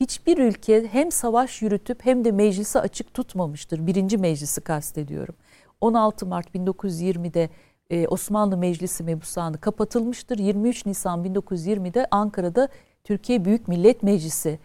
Hiçbir 0.00 0.38
ülke 0.38 0.88
hem 0.92 1.12
savaş 1.12 1.62
yürütüp 1.62 2.06
hem 2.06 2.24
de 2.24 2.32
meclisi 2.32 2.78
açık 2.78 3.14
tutmamıştır. 3.14 3.86
Birinci 3.86 4.18
meclisi 4.18 4.60
kastediyorum. 4.60 5.34
16 5.80 6.26
Mart 6.26 6.54
1920'de 6.54 7.50
e, 7.90 8.08
Osmanlı 8.08 8.56
Meclisi 8.56 9.04
mebusanı 9.04 9.58
kapatılmıştır. 9.58 10.38
23 10.38 10.86
Nisan 10.86 11.24
1920'de 11.24 12.06
Ankara'da 12.10 12.68
Türkiye 13.06 13.44
Büyük 13.44 13.68
Millet 13.68 14.02
Meclisi 14.02 14.58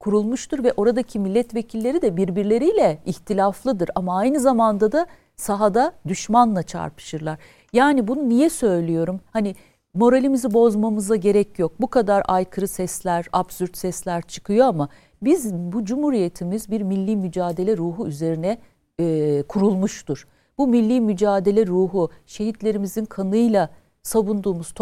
kurulmuştur 0.00 0.64
ve 0.64 0.72
oradaki 0.76 1.18
milletvekilleri 1.18 2.02
de 2.02 2.16
birbirleriyle 2.16 2.98
ihtilaflıdır 3.06 3.90
ama 3.94 4.18
aynı 4.18 4.40
zamanda 4.40 4.92
da 4.92 5.06
sahada 5.36 5.92
düşmanla 6.08 6.62
çarpışırlar. 6.62 7.38
Yani 7.72 8.08
bunu 8.08 8.28
niye 8.28 8.50
söylüyorum? 8.50 9.20
Hani 9.30 9.54
moralimizi 9.94 10.54
bozmamıza 10.54 11.16
gerek 11.16 11.58
yok. 11.58 11.72
Bu 11.80 11.86
kadar 11.86 12.22
aykırı 12.28 12.68
sesler, 12.68 13.26
absürt 13.32 13.76
sesler 13.76 14.22
çıkıyor 14.22 14.66
ama 14.66 14.88
biz 15.22 15.54
bu 15.54 15.84
cumhuriyetimiz 15.84 16.70
bir 16.70 16.80
milli 16.80 17.16
mücadele 17.16 17.76
ruhu 17.76 18.08
üzerine 18.08 18.58
e, 19.00 19.42
kurulmuştur. 19.48 20.26
Bu 20.58 20.66
milli 20.66 21.00
mücadele 21.00 21.66
ruhu 21.66 22.10
şehitlerimizin 22.26 23.04
kanıyla 23.04 23.70
savunduğumuz 24.02 24.72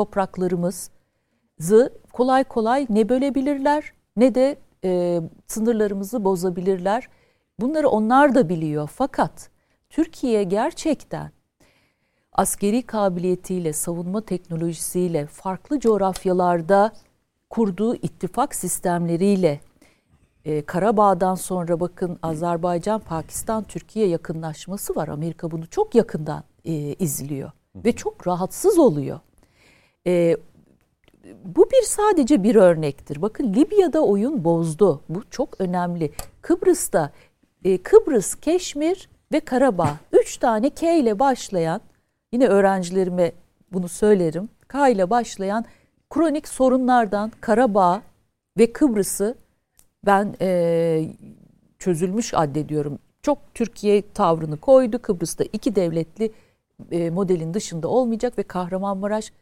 topraklarımızı 1.61 1.93
kolay 2.13 2.45
kolay 2.45 2.87
ne 2.91 3.09
bölebilirler 3.09 3.93
ne 4.17 4.35
de 4.35 4.59
e, 4.85 5.21
sınırlarımızı 5.47 6.25
bozabilirler. 6.25 7.09
Bunları 7.61 7.89
onlar 7.89 8.35
da 8.35 8.49
biliyor 8.49 8.89
fakat 8.95 9.51
Türkiye 9.91 10.45
gerçekten 10.45 11.31
askeri 12.33 12.83
kabiliyetiyle, 12.83 13.73
savunma 13.73 14.21
teknolojisiyle, 14.21 15.27
farklı 15.27 15.81
coğrafyalarda 15.81 16.93
kurduğu 17.51 17.95
ittifak 17.95 18.55
sistemleriyle 18.55 19.61
e, 20.45 20.63
Karabağ'dan 20.63 21.35
sonra 21.35 21.81
bakın 21.81 22.19
Azerbaycan, 22.23 23.01
Pakistan, 23.01 23.65
Türkiye 23.65 24.07
yakınlaşması 24.09 24.95
var. 24.97 25.09
Amerika 25.09 25.51
bunu 25.51 25.67
çok 25.67 25.95
yakından 25.95 26.45
e, 26.65 26.73
izliyor 26.95 27.51
ve 27.77 27.93
çok 27.93 28.27
rahatsız 28.27 28.79
oluyor. 28.79 29.21
E, 30.07 30.37
bu 31.45 31.71
bir 31.71 31.83
sadece 31.83 32.43
bir 32.43 32.55
örnektir. 32.55 33.23
Bakın 33.23 33.55
Libya'da 33.55 34.01
oyun 34.05 34.45
bozdu. 34.45 35.01
Bu 35.09 35.23
çok 35.31 35.61
önemli. 35.61 36.13
Kıbrıs'ta 36.43 37.11
e, 37.65 37.79
Kıbrıs, 37.79 38.35
Keşmir 38.35 39.09
ve 39.33 39.41
Karabağ 39.41 39.97
üç 40.13 40.37
tane 40.37 40.71
K 40.71 40.95
ile 40.95 41.19
başlayan 41.19 41.81
yine 42.33 42.47
öğrencilerime 42.47 43.33
bunu 43.73 43.89
söylerim. 43.89 44.49
K 44.69 44.89
ile 44.89 45.11
başlayan 45.11 45.65
kronik 46.11 46.49
sorunlardan 46.49 47.33
Karabağ 47.41 48.03
ve 48.59 48.73
Kıbrıs'ı 48.73 49.35
ben 50.07 50.35
e, 50.41 51.09
çözülmüş 51.79 52.35
addediyorum. 52.35 52.99
Çok 53.23 53.39
Türkiye 53.55 54.03
tavrını 54.15 54.57
koydu. 54.57 54.99
Kıbrıs'ta 55.03 55.45
iki 55.53 55.77
devletli 55.77 56.33
e, 56.91 57.11
modelin 57.11 57.55
dışında 57.55 57.89
olmayacak 57.89 58.39
ve 58.39 58.43
Kahramanmaraş 58.43 59.33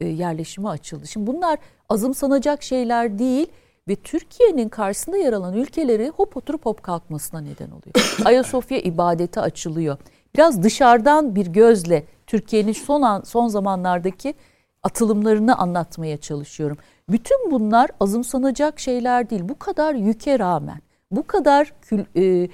e, 0.00 0.06
yerleşimi 0.06 0.68
açıldı. 0.68 1.06
Şimdi 1.06 1.26
bunlar 1.26 1.58
azımsanacak 1.88 2.62
şeyler 2.62 3.18
değil 3.18 3.46
ve 3.88 3.96
Türkiye'nin 3.96 4.68
karşısında 4.68 5.16
yer 5.16 5.32
alan 5.32 5.54
ülkeleri 5.54 6.08
hop 6.08 6.36
oturup 6.36 6.66
hop 6.66 6.82
kalkmasına 6.82 7.40
neden 7.40 7.70
oluyor. 7.70 8.16
Ayasofya 8.24 8.78
ibadeti 8.78 9.40
açılıyor. 9.40 9.98
Biraz 10.34 10.62
dışarıdan 10.62 11.34
bir 11.34 11.46
gözle 11.46 12.04
Türkiye'nin 12.26 12.72
son 12.72 13.02
an, 13.02 13.20
son 13.22 13.48
zamanlardaki 13.48 14.34
atılımlarını 14.82 15.58
anlatmaya 15.58 16.16
çalışıyorum. 16.16 16.76
Bütün 17.08 17.50
bunlar 17.50 17.90
azımsanacak 18.00 18.80
şeyler 18.80 19.30
değil. 19.30 19.48
Bu 19.48 19.58
kadar 19.58 19.94
yüke 19.94 20.38
rağmen, 20.38 20.80
bu 21.10 21.26
kadar 21.26 21.72
kül, 21.82 22.04
e, 22.16 22.48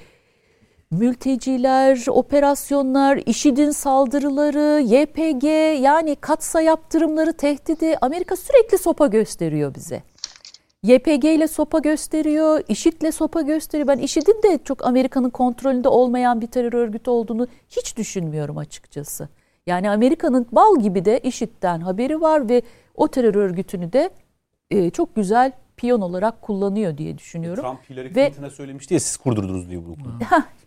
mülteciler, 0.93 2.05
operasyonlar, 2.07 3.19
IŞİD'in 3.25 3.71
saldırıları, 3.71 4.81
YPG 4.81 5.43
yani 5.83 6.15
katsa 6.15 6.61
yaptırımları 6.61 7.33
tehdidi 7.33 7.97
Amerika 8.01 8.35
sürekli 8.35 8.77
sopa 8.77 9.07
gösteriyor 9.07 9.75
bize. 9.75 10.03
YPG 10.83 11.25
ile 11.25 11.47
sopa 11.47 11.79
gösteriyor, 11.79 12.61
IŞİD'le 12.67 13.11
sopa 13.11 13.41
gösteriyor. 13.41 13.87
Ben 13.87 13.97
IŞİD'in 13.97 14.43
de 14.43 14.59
çok 14.63 14.85
Amerika'nın 14.85 15.29
kontrolünde 15.29 15.87
olmayan 15.87 16.41
bir 16.41 16.47
terör 16.47 16.73
örgütü 16.73 17.09
olduğunu 17.09 17.47
hiç 17.69 17.97
düşünmüyorum 17.97 18.57
açıkçası. 18.57 19.29
Yani 19.67 19.89
Amerika'nın 19.89 20.47
bal 20.51 20.79
gibi 20.79 21.05
de 21.05 21.19
IŞİD'den 21.19 21.79
haberi 21.79 22.21
var 22.21 22.49
ve 22.49 22.61
o 22.95 23.07
terör 23.07 23.35
örgütünü 23.35 23.93
de 23.93 24.09
e, 24.71 24.89
çok 24.89 25.15
güzel 25.15 25.51
piyon 25.77 26.01
olarak 26.01 26.41
kullanıyor 26.41 26.97
diye 26.97 27.17
düşünüyorum. 27.17 27.63
Trump 27.63 27.89
Hillary 27.89 28.13
Clinton'a 28.13 28.49
söylemişti 28.49 28.93
ya 28.93 28.99
siz 28.99 29.17
kurdurdunuz 29.17 29.69
diyor 29.69 29.81
bunu. 29.85 29.97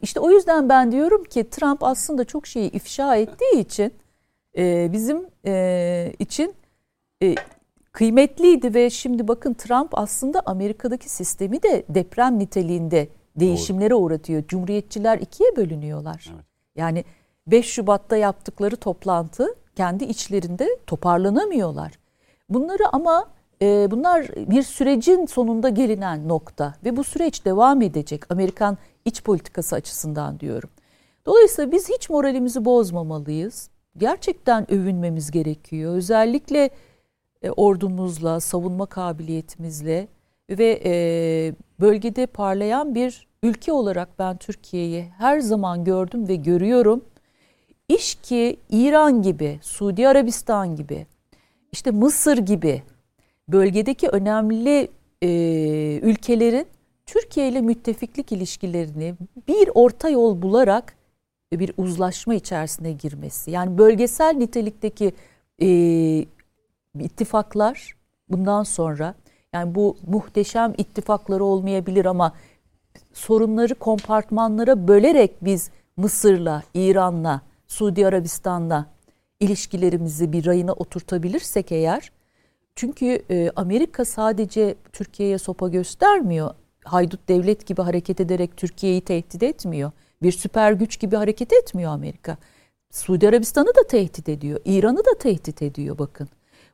İşte 0.03 0.21
o 0.21 0.31
yüzden 0.31 0.69
ben 0.69 0.93
diyorum 0.93 1.25
ki 1.25 1.51
Trump 1.51 1.85
aslında 1.85 2.25
çok 2.25 2.47
şeyi 2.47 2.71
ifşa 2.71 3.17
ettiği 3.17 3.61
için 3.61 3.93
e, 4.57 4.93
bizim 4.93 5.27
e, 5.47 6.13
için 6.19 6.55
e, 7.23 7.35
kıymetliydi 7.93 8.75
ve 8.75 8.91
şimdi 8.91 9.29
bakın 9.29 9.55
Trump 9.55 9.99
aslında 9.99 10.43
Amerika'daki 10.47 11.09
sistemi 11.11 11.63
de 11.63 11.85
deprem 11.89 12.39
niteliğinde 12.39 13.09
değişimlere 13.37 13.91
Doğru. 13.91 13.99
uğratıyor. 13.99 14.43
Cumhuriyetçiler 14.49 15.19
ikiye 15.19 15.57
bölünüyorlar. 15.57 16.27
Evet. 16.35 16.45
Yani 16.77 17.05
5 17.47 17.67
Şubat'ta 17.67 18.17
yaptıkları 18.17 18.77
toplantı 18.77 19.55
kendi 19.77 20.05
içlerinde 20.05 20.69
toparlanamıyorlar. 20.87 21.93
Bunları 22.49 22.83
ama 22.93 23.27
e, 23.63 23.91
bunlar 23.91 24.29
bir 24.37 24.63
sürecin 24.63 25.27
sonunda 25.27 25.69
gelinen 25.69 26.29
nokta 26.29 26.75
ve 26.85 26.97
bu 26.97 27.05
süreç 27.05 27.45
devam 27.45 27.83
edecek 27.83 28.33
Amerikan 28.33 28.79
iç 29.05 29.23
politikası 29.23 29.77
açısından 29.77 30.41
diyorum. 30.41 30.71
Dolayısıyla 31.27 31.73
biz 31.73 31.89
hiç 31.89 32.11
moralimizi 32.11 32.65
bozmamalıyız. 32.65 33.71
Gerçekten 33.97 34.73
övünmemiz 34.73 35.31
gerekiyor. 35.31 35.95
Özellikle 35.95 36.71
e, 37.43 37.51
ordumuzla, 37.51 38.41
savunma 38.41 38.87
kabiliyetimizle 38.87 40.09
ve 40.51 40.81
e, 40.85 40.93
bölgede 41.81 42.27
parlayan 42.27 42.95
bir 42.95 43.27
ülke 43.43 43.73
olarak 43.73 44.19
ben 44.19 44.37
Türkiye'yi 44.37 45.09
her 45.19 45.41
zaman 45.41 45.85
gördüm 45.85 46.29
ve 46.29 46.37
görüyorum. 46.37 47.05
İş 47.89 48.15
ki 48.15 48.57
İran 48.71 49.23
gibi, 49.23 49.59
Suudi 49.63 50.09
Arabistan 50.09 50.77
gibi, 50.77 51.07
işte 51.73 51.91
Mısır 51.91 52.39
gibi 52.39 52.83
bölgedeki 53.49 54.09
önemli 54.09 54.89
e, 55.23 55.29
ülkelerin 56.03 56.67
Türkiye 57.07 57.49
ile 57.49 57.61
müttefiklik 57.61 58.33
ilişkilerini 58.33 59.15
bir 59.49 59.71
orta 59.75 60.09
yol 60.09 60.43
bularak 60.43 60.97
bir 61.53 61.73
uzlaşma 61.77 62.35
içerisine 62.35 62.93
girmesi. 62.93 63.51
Yani 63.51 63.79
bölgesel 63.79 64.35
nitelikteki 64.37 65.13
e, 65.63 65.69
ittifaklar 67.01 67.97
bundan 68.29 68.63
sonra 68.63 69.15
yani 69.53 69.75
bu 69.75 69.97
muhteşem 70.07 70.75
ittifakları 70.79 71.45
olmayabilir 71.45 72.05
ama 72.05 72.33
sorunları 73.13 73.75
kompartmanlara 73.75 74.89
bölerek 74.89 75.33
biz 75.43 75.71
Mısır'la, 75.97 76.63
İran'la, 76.75 77.41
Suudi 77.67 78.07
Arabistan'la 78.07 78.87
ilişkilerimizi 79.41 80.33
bir 80.33 80.47
rayına 80.47 80.73
oturtabilirsek 80.73 81.73
eğer 81.73 82.13
çünkü 82.77 83.23
e, 83.31 83.51
Amerika 83.57 84.05
sadece 84.05 84.75
Türkiye'ye 84.93 85.39
sopa 85.39 85.69
göstermiyor. 85.69 86.51
Haydut 86.85 87.29
devlet 87.29 87.67
gibi 87.67 87.83
hareket 87.83 88.21
ederek 88.21 88.57
Türkiye'yi 88.57 89.01
tehdit 89.01 89.43
etmiyor. 89.43 89.91
Bir 90.23 90.33
süper 90.33 90.73
güç 90.73 91.01
gibi 91.01 91.17
hareket 91.17 91.53
etmiyor 91.53 91.93
Amerika. 91.93 92.37
Suudi 92.91 93.29
Arabistan'ı 93.29 93.69
da 93.69 93.87
tehdit 93.89 94.29
ediyor. 94.29 94.61
İran'ı 94.65 94.99
da 94.99 95.19
tehdit 95.19 95.63
ediyor 95.63 95.99
bakın. 95.99 96.29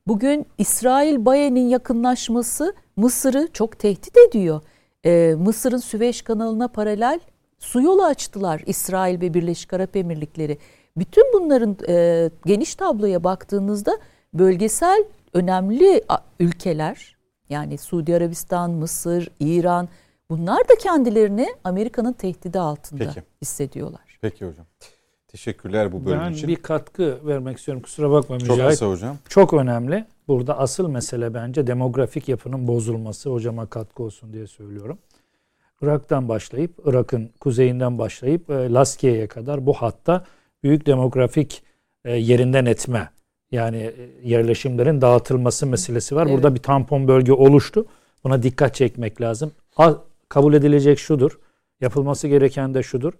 Bugün 0.06 0.46
İsrail 0.58 1.24
Baye'nin 1.24 1.68
yakınlaşması 1.68 2.74
Mısır'ı 2.96 3.48
çok 3.52 3.78
tehdit 3.78 4.16
ediyor. 4.28 4.60
Ee, 5.04 5.34
Mısır'ın 5.38 5.76
Süveyş 5.78 6.22
kanalına 6.22 6.68
paralel 6.68 7.20
su 7.58 7.82
yolu 7.82 8.04
açtılar 8.04 8.62
İsrail 8.66 9.20
ve 9.20 9.34
Birleşik 9.34 9.72
Arap 9.72 9.96
Emirlikleri. 9.96 10.58
Bütün 10.96 11.32
bunların 11.32 11.76
e, 11.88 12.30
geniş 12.46 12.74
tabloya 12.74 13.24
baktığınızda 13.24 13.98
bölgesel 14.34 15.04
önemli 15.32 16.02
ülkeler 16.40 17.16
yani 17.48 17.78
Suudi 17.78 18.16
Arabistan, 18.16 18.70
Mısır, 18.70 19.28
İran 19.40 19.88
bunlar 20.30 20.68
da 20.68 20.74
kendilerini 20.78 21.54
Amerika'nın 21.64 22.12
tehdidi 22.12 22.58
altında 22.58 23.04
Peki. 23.04 23.22
hissediyorlar. 23.42 24.18
Peki 24.20 24.46
hocam. 24.46 24.66
Teşekkürler 25.28 25.92
bu 25.92 26.04
bölüm 26.04 26.20
ben 26.20 26.32
için. 26.32 26.48
Ben 26.48 26.56
bir 26.56 26.62
katkı 26.62 27.26
vermek 27.26 27.58
istiyorum. 27.58 27.82
Kusura 27.82 28.10
bakma 28.10 28.36
Mücahit. 28.36 28.60
Çok 28.60 28.70
kısa 28.70 28.86
hocam. 28.86 29.16
Çok 29.28 29.54
önemli. 29.54 30.06
Burada 30.28 30.58
asıl 30.58 30.88
mesele 30.88 31.34
bence 31.34 31.66
demografik 31.66 32.28
yapının 32.28 32.68
bozulması. 32.68 33.30
Hocama 33.30 33.66
katkı 33.66 34.02
olsun 34.02 34.32
diye 34.32 34.46
söylüyorum. 34.46 34.98
Irak'tan 35.82 36.28
başlayıp, 36.28 36.80
Irak'ın 36.84 37.30
kuzeyinden 37.40 37.98
başlayıp 37.98 38.50
e, 38.50 38.72
Laskiye'ye 38.72 39.26
kadar 39.26 39.66
bu 39.66 39.72
hatta 39.72 40.24
büyük 40.62 40.86
demografik 40.86 41.62
e, 42.04 42.16
yerinden 42.16 42.66
etme 42.66 43.10
yani 43.52 43.76
e, 43.76 43.94
yerleşimlerin 44.22 45.00
dağıtılması 45.00 45.66
meselesi 45.66 46.16
var. 46.16 46.26
Evet. 46.26 46.34
Burada 46.34 46.54
bir 46.54 46.60
tampon 46.60 47.08
bölge 47.08 47.32
oluştu. 47.32 47.86
Buna 48.24 48.42
dikkat 48.42 48.74
çekmek 48.74 49.20
lazım. 49.20 49.52
Kabul 50.28 50.54
edilecek 50.54 50.98
şudur. 50.98 51.38
Yapılması 51.80 52.28
gereken 52.28 52.74
de 52.74 52.82
şudur. 52.82 53.12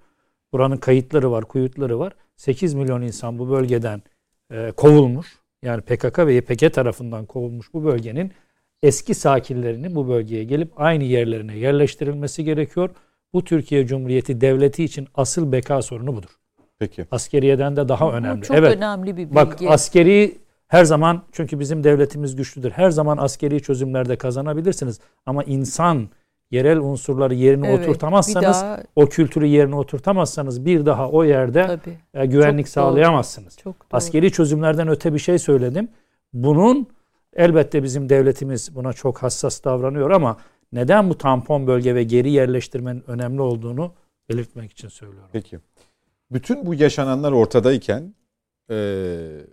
Buranın 0.53 0.77
kayıtları 0.77 1.31
var, 1.31 1.45
kuyutları 1.45 1.99
var. 1.99 2.13
8 2.37 2.75
milyon 2.75 3.03
insan 3.03 3.39
bu 3.39 3.51
bölgeden 3.51 4.03
e, 4.51 4.73
kovulmuş. 4.77 5.39
Yani 5.63 5.81
PKK 5.81 6.19
ve 6.19 6.35
YPG 6.35 6.73
tarafından 6.73 7.27
kovulmuş 7.27 7.75
bu 7.75 7.85
bölgenin 7.85 8.33
eski 8.83 9.15
sakinlerinin 9.15 9.95
bu 9.95 10.09
bölgeye 10.09 10.45
gelip 10.45 10.81
aynı 10.81 11.05
yerlerine 11.05 11.59
yerleştirilmesi 11.59 12.45
gerekiyor. 12.45 12.91
Bu 13.33 13.45
Türkiye 13.45 13.87
Cumhuriyeti 13.87 14.41
Devleti 14.41 14.85
için 14.85 15.09
asıl 15.15 15.53
beka 15.53 15.83
sorunu 15.83 16.17
budur. 16.17 16.31
Peki. 16.83 17.07
Askeriyeden 17.11 17.77
de 17.77 17.89
daha 17.89 18.07
Bu 18.07 18.13
önemli. 18.13 18.43
Çok 18.43 18.57
evet. 18.57 18.77
önemli 18.77 19.17
bir 19.17 19.17
bilgi. 19.17 19.35
Bak 19.35 19.59
askeri 19.69 20.39
her 20.69 20.85
zaman 20.85 21.23
çünkü 21.33 21.61
bizim 21.61 21.85
devletimiz 21.85 22.37
güçlüdür. 22.37 22.71
Her 22.71 22.91
zaman 22.91 23.19
askeri 23.19 23.63
çözümlerde 23.63 24.17
kazanabilirsiniz. 24.17 25.01
Ama 25.27 25.45
insan 25.45 26.09
yerel 26.51 26.79
unsurları 26.79 27.35
yerine 27.35 27.69
evet, 27.69 27.89
oturtamazsanız 27.89 28.63
daha, 28.63 28.83
o 28.97 29.07
kültürü 29.07 29.47
yerine 29.47 29.75
oturtamazsanız 29.75 30.65
bir 30.65 30.87
daha 30.87 31.11
o 31.11 31.25
yerde 31.25 31.67
tabii, 31.67 31.99
e, 32.15 32.27
güvenlik 32.27 32.67
çok 32.67 32.73
sağlayamazsınız. 32.73 33.57
Doğru, 33.57 33.63
çok 33.63 33.75
doğru. 33.75 33.97
Askeri 33.97 34.33
çözümlerden 34.33 34.89
öte 34.89 35.15
bir 35.15 35.19
şey 35.19 35.39
söyledim. 35.39 35.89
Bunun 36.33 36.87
elbette 37.37 37.83
bizim 37.83 38.09
devletimiz 38.09 38.77
buna 38.77 38.93
çok 38.93 39.23
hassas 39.23 39.65
davranıyor 39.65 40.11
ama 40.11 40.37
neden 40.73 41.11
bu 41.11 41.19
tampon 41.19 41.67
bölge 41.67 41.95
ve 41.95 42.05
geri 42.05 42.31
yerleştirmenin 42.31 43.05
önemli 43.07 43.43
olduğunu 43.43 43.93
belirtmek 44.29 44.73
için 44.73 44.89
söylüyorum. 44.89 45.29
Peki. 45.33 45.59
Bütün 46.33 46.67
bu 46.67 46.75
yaşananlar 46.75 47.33
ortadayken 47.33 48.15
e, 48.71 48.77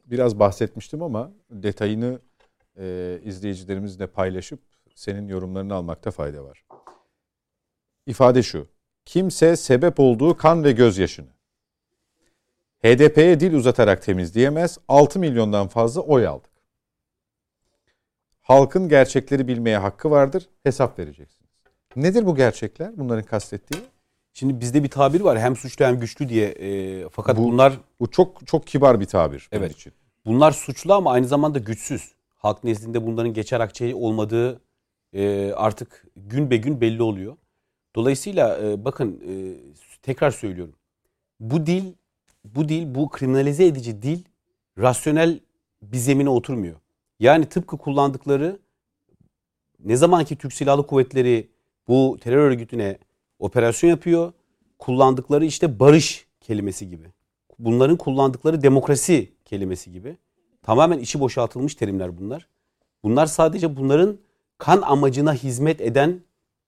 biraz 0.06 0.40
bahsetmiştim 0.40 1.04
ama 1.04 1.32
detayını 1.52 2.20
e, 2.78 3.20
izleyicilerimizle 3.24 4.08
paylaşıp 4.08 4.60
senin 4.96 5.28
yorumlarını 5.28 5.74
almakta 5.74 6.12
fayda 6.12 6.44
var. 6.44 6.66
İfade 8.06 8.44
şu. 8.44 8.68
Kimse 9.06 9.56
sebep 9.56 10.00
olduğu 10.00 10.38
kan 10.38 10.64
ve 10.64 10.72
gözyaşını 10.72 11.30
HDP'ye 12.84 13.40
dil 13.40 13.54
uzatarak 13.54 14.02
temizleyemez. 14.02 14.78
6 14.88 15.20
milyondan 15.20 15.68
fazla 15.68 16.02
oy 16.02 16.28
aldık. 16.28 16.52
Halkın 18.42 18.90
gerçekleri 18.90 19.48
bilmeye 19.48 19.78
hakkı 19.78 20.12
vardır. 20.12 20.50
Hesap 20.64 21.00
vereceksiniz. 21.00 21.50
Nedir 21.96 22.26
bu 22.26 22.36
gerçekler? 22.36 22.98
Bunların 22.98 23.24
kastettiği? 23.24 23.82
Şimdi 24.40 24.60
bizde 24.60 24.84
bir 24.84 24.90
tabir 24.90 25.22
var 25.22 25.40
hem 25.40 25.56
suçlu 25.56 25.86
hem 25.86 25.99
güçlü 25.99 26.30
diye. 26.30 26.48
E, 26.48 27.10
fakat 27.10 27.38
bu, 27.38 27.44
bunlar 27.44 27.74
bu 27.99 28.11
çok 28.11 28.48
çok 28.48 28.68
kibar 28.68 28.99
bir 28.99 29.06
tabir. 29.06 29.49
Evet. 29.52 29.72
Için. 29.72 29.94
Bunlar 30.26 30.52
suçlu 30.52 30.94
ama 30.94 31.11
aynı 31.11 31.28
zamanda 31.28 31.60
güçsüz. 31.60 32.11
Halk 32.38 32.64
nezdinde 32.64 33.06
bunların 33.06 33.34
geçer 33.34 33.60
akçe 33.60 33.95
olmadığı 33.95 34.61
e, 35.14 35.52
artık 35.56 36.06
gün 36.16 36.52
be 36.52 36.57
gün 36.57 36.82
belli 36.82 37.02
oluyor. 37.02 37.38
Dolayısıyla 37.95 38.60
e, 38.64 38.86
bakın 38.86 39.22
e, 39.28 39.34
tekrar 40.02 40.32
söylüyorum. 40.32 40.76
Bu 41.40 41.66
dil 41.66 41.94
bu 42.45 42.70
dil 42.70 42.95
bu 42.95 43.10
kriminalize 43.10 43.66
edici 43.66 44.02
dil 44.02 44.24
rasyonel 44.78 45.40
bir 45.82 45.98
zemine 45.98 46.30
oturmuyor. 46.30 46.76
Yani 47.20 47.45
tıpkı 47.45 47.78
kullandıkları 47.78 48.60
ne 49.80 49.95
zamanki 49.95 50.36
Türk 50.36 50.53
Silahlı 50.53 50.88
Kuvvetleri 50.88 51.49
bu 51.88 52.18
terör 52.22 52.38
örgütüne 52.38 52.98
operasyon 53.40 53.90
yapıyor. 53.90 54.34
Kullandıkları 54.80 55.45
işte 55.45 55.80
barış 55.80 56.28
kelimesi 56.41 56.90
gibi. 56.90 57.06
Bunların 57.60 57.98
kullandıkları 57.98 58.61
demokrasi 58.61 59.30
kelimesi 59.45 59.91
gibi. 59.91 60.18
Tamamen 60.64 60.99
içi 60.99 61.20
boşaltılmış 61.20 61.76
terimler 61.76 62.18
bunlar. 62.18 62.48
Bunlar 63.03 63.26
sadece 63.26 63.78
bunların 63.78 64.18
kan 64.57 64.82
amacına 64.82 65.34
hizmet 65.34 65.82
eden 65.82 66.22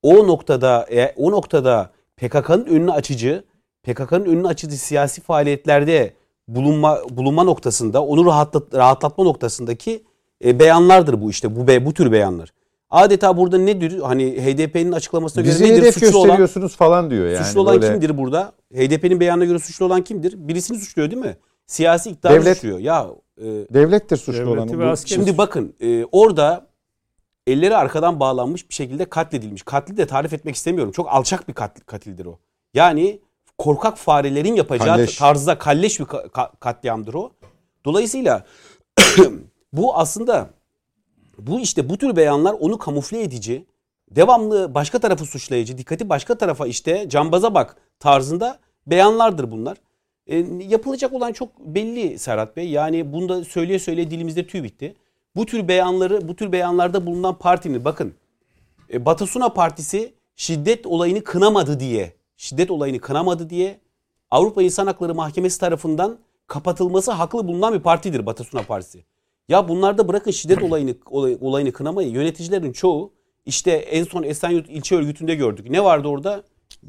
o 0.04 0.28
noktada 0.28 0.88
e, 0.92 1.14
o 1.18 1.32
noktada 1.32 1.92
PKK'nın 2.18 2.66
önünü 2.66 2.92
açıcı 2.92 3.44
PKK'nın 3.84 4.26
önünü 4.26 4.48
açıcı 4.48 4.78
siyasi 4.78 5.22
faaliyetlerde 5.22 6.14
bulunma 6.48 7.00
bulunma 7.10 7.44
noktasında 7.44 8.04
onu 8.04 8.26
rahatlat, 8.26 8.74
rahatlatma 8.74 9.24
noktasındaki 9.24 10.04
e, 10.46 10.60
beyanlardır 10.60 11.22
bu 11.22 11.30
işte 11.30 11.56
bu 11.56 11.86
bu 11.86 11.94
tür 11.94 12.12
beyanlar. 12.12 12.54
Adeta 12.92 13.38
burada 13.38 13.58
nedir? 13.58 14.00
Hani 14.00 14.32
HDP'nin 14.32 14.92
açıklamasına 14.92 15.44
göre 15.44 15.54
Bizi 15.54 15.64
nedir 15.64 15.82
hedef 15.82 15.94
suçlu 15.94 16.08
olan? 16.08 16.38
gösteriyorsunuz 16.38 16.76
falan 16.76 17.10
diyor 17.12 17.28
yani. 17.28 17.46
suçlu 17.46 17.62
olan 17.62 17.82
Böyle 17.82 17.94
kimdir 17.94 18.18
burada? 18.18 18.52
HDP'nin 18.74 19.20
beyanına 19.20 19.46
göre 19.46 19.60
suçlu 19.60 19.86
olan 19.86 20.02
kimdir? 20.04 20.34
Birisini 20.48 20.80
suçluyor 20.80 21.12
değil 21.12 21.22
mi? 21.22 21.38
Siyasi 21.68 22.10
iktidarı 22.10 22.34
Devlet. 22.42 22.58
suçluyor. 22.58 22.80
Ya 22.80 23.08
e, 23.38 23.44
Devlettir 23.46 24.18
suçlu 24.18 24.50
olan. 24.50 24.96
Şimdi 25.06 25.38
bakın 25.38 25.74
e, 25.80 26.06
orada 26.06 26.68
elleri 27.48 27.76
arkadan 27.76 28.20
bağlanmış 28.20 28.70
bir 28.70 28.74
şekilde 28.74 29.06
katledilmiş. 29.06 29.64
Katli 29.64 29.98
de 29.98 30.06
tarif 30.06 30.34
etmek 30.34 30.56
istemiyorum. 30.56 30.92
Çok 30.92 31.08
alçak 31.10 31.48
bir 31.48 31.54
katl, 31.54 31.80
katildir 31.86 32.26
o. 32.26 32.40
Yani 32.74 33.20
korkak 33.58 33.98
farelerin 33.98 34.56
yapacağı 34.56 34.88
Kalleş. 34.96 35.16
tarzda 35.18 35.58
kalleş 35.58 36.00
bir 36.00 36.06
ka- 36.06 36.52
katliamdır 36.60 37.14
o. 37.14 37.32
Dolayısıyla 37.86 38.46
bu 39.74 39.96
aslında 39.98 40.50
bu 41.48 41.60
işte 41.60 41.90
bu 41.90 41.98
tür 41.98 42.16
beyanlar 42.16 42.54
onu 42.60 42.78
kamufle 42.78 43.22
edici, 43.22 43.66
devamlı 44.12 44.74
başka 44.74 45.00
tarafı 45.00 45.26
suçlayıcı, 45.26 45.78
dikkati 45.78 46.10
başka 46.10 46.38
tarafa 46.38 46.68
işte 46.68 47.10
cambaza 47.10 47.54
bak 47.54 47.78
tarzında 48.00 48.60
beyanlardır 48.88 49.52
bunlar. 49.52 49.78
E, 50.28 50.38
yapılacak 50.68 51.14
olan 51.14 51.34
çok 51.34 51.60
belli 51.60 52.20
Serhat 52.20 52.58
Bey. 52.58 52.70
Yani 52.70 53.14
bunda 53.14 53.44
söyleye 53.44 53.80
söyleye 53.80 54.12
dilimizde 54.12 54.48
tüy 54.48 54.64
bitti. 54.64 54.96
Bu 55.36 55.46
tür 55.46 55.68
beyanları, 55.68 56.28
bu 56.28 56.36
tür 56.36 56.52
beyanlarda 56.52 57.06
bulunan 57.06 57.38
partinin 57.38 57.86
bakın 57.86 58.14
e, 58.94 59.06
Batasuna 59.06 59.50
Partisi 59.50 60.14
şiddet 60.36 60.86
olayını 60.86 61.24
kınamadı 61.24 61.80
diye, 61.80 62.14
şiddet 62.38 62.72
olayını 62.72 63.00
kınamadı 63.00 63.50
diye 63.50 63.80
Avrupa 64.32 64.64
İnsan 64.64 64.88
Hakları 64.88 65.16
Mahkemesi 65.16 65.60
tarafından 65.60 66.20
kapatılması 66.48 67.12
haklı 67.12 67.48
bulunan 67.48 67.74
bir 67.74 67.80
partidir 67.80 68.26
Batasuna 68.26 68.64
Partisi. 68.64 69.04
Ya 69.52 69.68
bunlarda 69.68 70.08
bırakın 70.08 70.32
şiddet 70.32 70.64
olayını 70.64 70.96
olay- 71.06 71.38
olayını 71.42 71.72
kınamayı 71.72 72.10
yöneticilerin 72.10 72.72
çoğu 72.72 73.14
işte 73.46 73.72
en 73.72 74.04
son 74.04 74.24
Esenyurt 74.24 74.70
ilçe 74.70 74.96
örgütünde 74.96 75.36
gördük. 75.36 75.70
Ne 75.70 75.84
vardı 75.84 76.08
orada? 76.08 76.44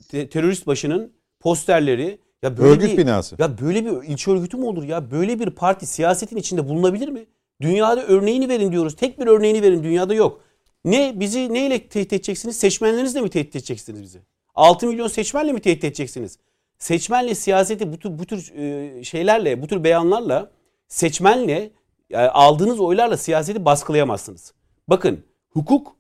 Te- 0.09 0.29
terörist 0.29 0.67
başının 0.67 1.13
posterleri. 1.41 2.19
Ya 2.43 2.57
böyle 2.57 2.71
Örgüt 2.71 2.93
bir, 2.93 2.99
binası. 2.99 3.37
Ya 3.39 3.59
böyle 3.59 3.85
bir 3.85 4.09
ilçe 4.09 4.31
örgütü 4.31 4.57
mü 4.57 4.65
olur 4.65 4.85
ya? 4.85 5.11
Böyle 5.11 5.41
bir 5.41 5.51
parti 5.51 5.87
siyasetin 5.87 6.37
içinde 6.37 6.69
bulunabilir 6.69 7.09
mi? 7.09 7.27
Dünyada 7.61 8.03
örneğini 8.07 8.49
verin 8.49 8.73
diyoruz. 8.73 8.97
Tek 8.97 9.21
bir 9.21 9.27
örneğini 9.27 9.63
verin 9.63 9.83
dünyada 9.83 10.15
yok. 10.15 10.41
Ne 10.85 11.21
bizi 11.21 11.55
neyle 11.55 11.79
tehdit 11.89 12.13
edeceksiniz? 12.13 12.57
Seçmenlerinizle 12.57 13.21
mi 13.21 13.31
tehdit 13.31 13.57
edeceksiniz 13.57 14.03
bizi? 14.03 14.19
6 14.55 14.87
milyon 14.87 15.09
seçmenle 15.09 15.53
mi 15.53 15.61
tehdit 15.61 15.85
edeceksiniz? 15.85 16.39
Seçmenle 16.79 17.35
siyaseti 17.35 17.93
bu 17.93 17.99
tür, 17.99 18.19
bu 18.19 18.25
tür 18.25 18.53
e, 18.55 19.05
şeylerle, 19.05 19.63
bu 19.63 19.67
tür 19.67 19.85
beyanlarla 19.85 20.51
seçmenle 20.89 21.71
aldığınız 22.17 22.81
oylarla 22.81 23.17
siyaseti 23.17 23.65
baskılayamazsınız. 23.65 24.53
Bakın 24.89 25.25
hukuk 25.51 25.97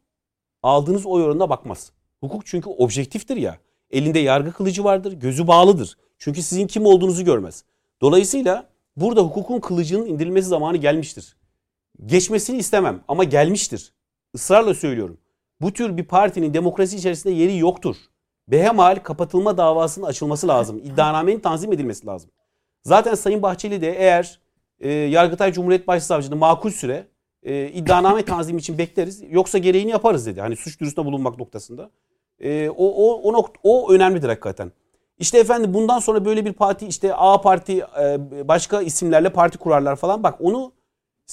aldığınız 0.62 1.06
oy 1.06 1.22
oranına 1.22 1.50
bakmaz. 1.50 1.92
Hukuk 2.20 2.46
çünkü 2.46 2.70
objektiftir 2.70 3.36
ya. 3.36 3.58
Elinde 3.90 4.18
yargı 4.18 4.52
kılıcı 4.52 4.84
vardır, 4.84 5.12
gözü 5.12 5.46
bağlıdır. 5.46 5.96
Çünkü 6.18 6.42
sizin 6.42 6.66
kim 6.66 6.86
olduğunuzu 6.86 7.24
görmez. 7.24 7.64
Dolayısıyla 8.00 8.66
burada 8.96 9.20
hukukun 9.20 9.60
kılıcının 9.60 10.06
indirilmesi 10.06 10.48
zamanı 10.48 10.76
gelmiştir. 10.76 11.36
Geçmesini 12.06 12.58
istemem 12.58 13.00
ama 13.08 13.24
gelmiştir. 13.24 13.92
Israrla 14.34 14.74
söylüyorum. 14.74 15.18
Bu 15.60 15.72
tür 15.72 15.96
bir 15.96 16.04
partinin 16.04 16.54
demokrasi 16.54 16.96
içerisinde 16.96 17.34
yeri 17.34 17.58
yoktur. 17.58 17.96
Behemal 18.48 18.96
kapatılma 18.96 19.56
davasının 19.56 20.06
açılması 20.06 20.48
lazım. 20.48 20.78
İddianamenin 20.78 21.40
tanzim 21.40 21.72
edilmesi 21.72 22.06
lazım. 22.06 22.30
Zaten 22.84 23.14
Sayın 23.14 23.42
Bahçeli 23.42 23.80
de 23.80 23.98
eğer 23.98 24.40
e, 24.82 24.92
Yargıtay 24.92 25.52
Cumhuriyet 25.52 25.86
Başsavcılığı 25.88 26.36
makul 26.36 26.70
süre 26.70 27.06
e, 27.42 27.68
iddianame 27.68 28.24
tanzimi 28.24 28.60
için 28.60 28.78
bekleriz. 28.78 29.22
Yoksa 29.30 29.58
gereğini 29.58 29.90
yaparız 29.90 30.26
dedi. 30.26 30.40
Hani 30.40 30.56
suç 30.56 30.80
duyurusunda 30.80 31.06
bulunmak 31.06 31.38
noktasında. 31.38 31.90
E, 32.40 32.70
o, 32.70 32.86
o, 32.86 33.22
o, 33.22 33.32
nokt- 33.32 33.56
o 33.62 33.92
önemlidir 33.92 34.28
hakikaten. 34.28 34.72
İşte 35.18 35.38
efendim 35.38 35.74
bundan 35.74 35.98
sonra 35.98 36.24
böyle 36.24 36.44
bir 36.44 36.52
parti 36.52 36.86
işte 36.86 37.14
A 37.14 37.40
parti 37.40 37.84
e, 38.02 38.18
başka 38.48 38.82
isimlerle 38.82 39.30
parti 39.30 39.58
kurarlar 39.58 39.96
falan. 39.96 40.22
Bak 40.22 40.34
onu 40.40 40.72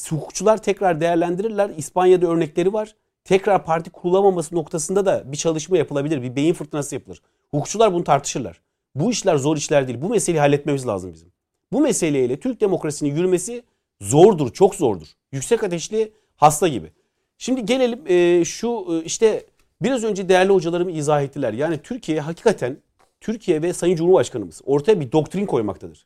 hukukçular 0.09 0.61
tekrar 0.61 1.01
değerlendirirler. 1.01 1.69
İspanya'da 1.77 2.27
örnekleri 2.27 2.73
var. 2.73 2.95
Tekrar 3.23 3.65
parti 3.65 3.89
kurulamaması 3.89 4.55
noktasında 4.55 5.05
da 5.05 5.31
bir 5.31 5.37
çalışma 5.37 5.77
yapılabilir. 5.77 6.21
Bir 6.21 6.35
beyin 6.35 6.53
fırtınası 6.53 6.95
yapılır. 6.95 7.21
Hukukçular 7.51 7.93
bunu 7.93 8.03
tartışırlar. 8.03 8.61
Bu 8.95 9.11
işler 9.11 9.35
zor 9.35 9.57
işler 9.57 9.87
değil. 9.87 10.01
Bu 10.01 10.09
meseleyi 10.09 10.39
halletmemiz 10.39 10.87
lazım 10.87 11.13
bizim. 11.13 11.28
Bu 11.71 11.81
meseleyle 11.81 12.39
Türk 12.39 12.61
demokrasinin 12.61 13.15
yürümesi 13.15 13.63
zordur, 14.01 14.53
çok 14.53 14.75
zordur. 14.75 15.07
Yüksek 15.31 15.63
ateşli 15.63 16.11
hasta 16.35 16.67
gibi. 16.67 16.91
Şimdi 17.37 17.65
gelelim 17.65 17.99
e, 18.07 18.45
şu 18.45 18.85
e, 18.89 19.03
işte 19.03 19.45
biraz 19.81 20.03
önce 20.03 20.29
değerli 20.29 20.53
hocalarım 20.53 20.89
izah 20.89 21.21
ettiler. 21.21 21.53
Yani 21.53 21.77
Türkiye 21.83 22.19
hakikaten 22.19 22.77
Türkiye 23.21 23.61
ve 23.61 23.73
Sayın 23.73 23.95
Cumhurbaşkanımız 23.95 24.61
ortaya 24.65 24.99
bir 24.99 25.11
doktrin 25.11 25.45
koymaktadır. 25.45 26.05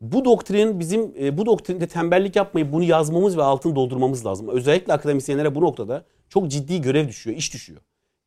Bu 0.00 0.24
doktrin 0.24 0.80
bizim 0.80 1.14
e, 1.20 1.38
bu 1.38 1.46
doktrinde 1.46 1.86
tembellik 1.86 2.36
yapmayıp 2.36 2.72
bunu 2.72 2.84
yazmamız 2.84 3.36
ve 3.36 3.42
altını 3.42 3.76
doldurmamız 3.76 4.26
lazım. 4.26 4.48
Özellikle 4.48 4.92
akademisyenlere 4.92 5.54
bu 5.54 5.60
noktada 5.60 6.04
çok 6.28 6.48
ciddi 6.48 6.80
görev 6.80 7.08
düşüyor, 7.08 7.36
iş 7.36 7.54
düşüyor. 7.54 7.80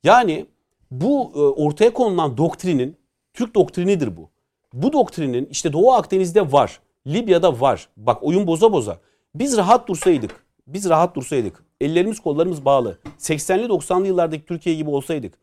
Yani 0.03 0.45
bu 0.91 1.31
e, 1.35 1.39
ortaya 1.39 1.93
konulan 1.93 2.37
doktrinin 2.37 2.97
Türk 3.33 3.55
doktrinidir 3.55 4.17
bu. 4.17 4.29
Bu 4.73 4.93
doktrinin 4.93 5.45
işte 5.51 5.73
Doğu 5.73 5.91
Akdeniz'de 5.93 6.51
var. 6.51 6.79
Libya'da 7.07 7.61
var. 7.61 7.87
Bak 7.97 8.23
oyun 8.23 8.47
boza 8.47 8.71
boza. 8.73 8.97
Biz 9.35 9.57
rahat 9.57 9.87
dursaydık. 9.87 10.43
Biz 10.67 10.89
rahat 10.89 11.15
dursaydık. 11.15 11.63
Ellerimiz 11.81 12.19
kollarımız 12.19 12.65
bağlı. 12.65 12.97
80'li 13.19 13.65
90'lı 13.65 14.07
yıllardaki 14.07 14.45
Türkiye 14.45 14.75
gibi 14.75 14.89
olsaydık. 14.89 15.33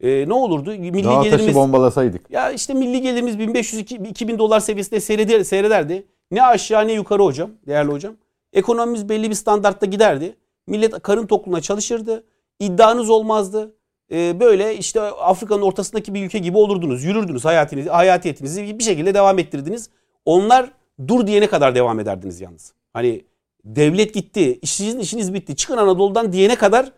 e, 0.00 0.28
ne 0.28 0.32
olurdu? 0.34 0.70
Milli 0.70 1.04
Dağ 1.04 1.14
taşı 1.18 1.30
gelirimiz 1.30 1.54
bombalasaydık. 1.54 2.30
ya 2.30 2.50
işte 2.50 2.74
milli 2.74 3.00
gelirimiz 3.00 3.36
1500-2000 3.36 4.38
dolar 4.38 4.60
seviyesinde 4.60 5.00
seyreder, 5.00 5.42
seyrederdi. 5.42 6.06
Ne 6.30 6.42
aşağı 6.42 6.86
ne 6.86 6.92
yukarı 6.92 7.22
hocam, 7.22 7.50
değerli 7.66 7.90
hocam. 7.92 8.14
Ekonomimiz 8.52 9.08
belli 9.08 9.30
bir 9.30 9.34
standartta 9.34 9.86
giderdi. 9.86 10.36
Millet 10.66 11.02
karın 11.02 11.26
tokluğuna 11.26 11.60
çalışırdı. 11.60 12.24
İddianız 12.60 13.10
olmazdı. 13.10 13.74
Ee, 14.12 14.40
böyle 14.40 14.76
işte 14.76 15.00
Afrika'nın 15.00 15.62
ortasındaki 15.62 16.14
bir 16.14 16.24
ülke 16.24 16.38
gibi 16.38 16.56
olurdunuz. 16.58 17.04
Yürürdünüz 17.04 17.44
hayatınızı, 17.44 17.90
hayatiyetinizi 17.90 18.78
bir 18.78 18.84
şekilde 18.84 19.14
devam 19.14 19.38
ettirdiniz. 19.38 19.90
Onlar 20.24 20.70
dur 21.08 21.26
diyene 21.26 21.46
kadar 21.46 21.74
devam 21.74 22.00
ederdiniz 22.00 22.40
yalnız. 22.40 22.72
Hani 22.92 23.24
devlet 23.64 24.14
gitti, 24.14 24.58
işiniz, 24.62 24.96
işiniz 24.96 25.34
bitti, 25.34 25.56
çıkın 25.56 25.76
Anadolu'dan 25.76 26.32
diyene 26.32 26.56
kadar 26.56 26.92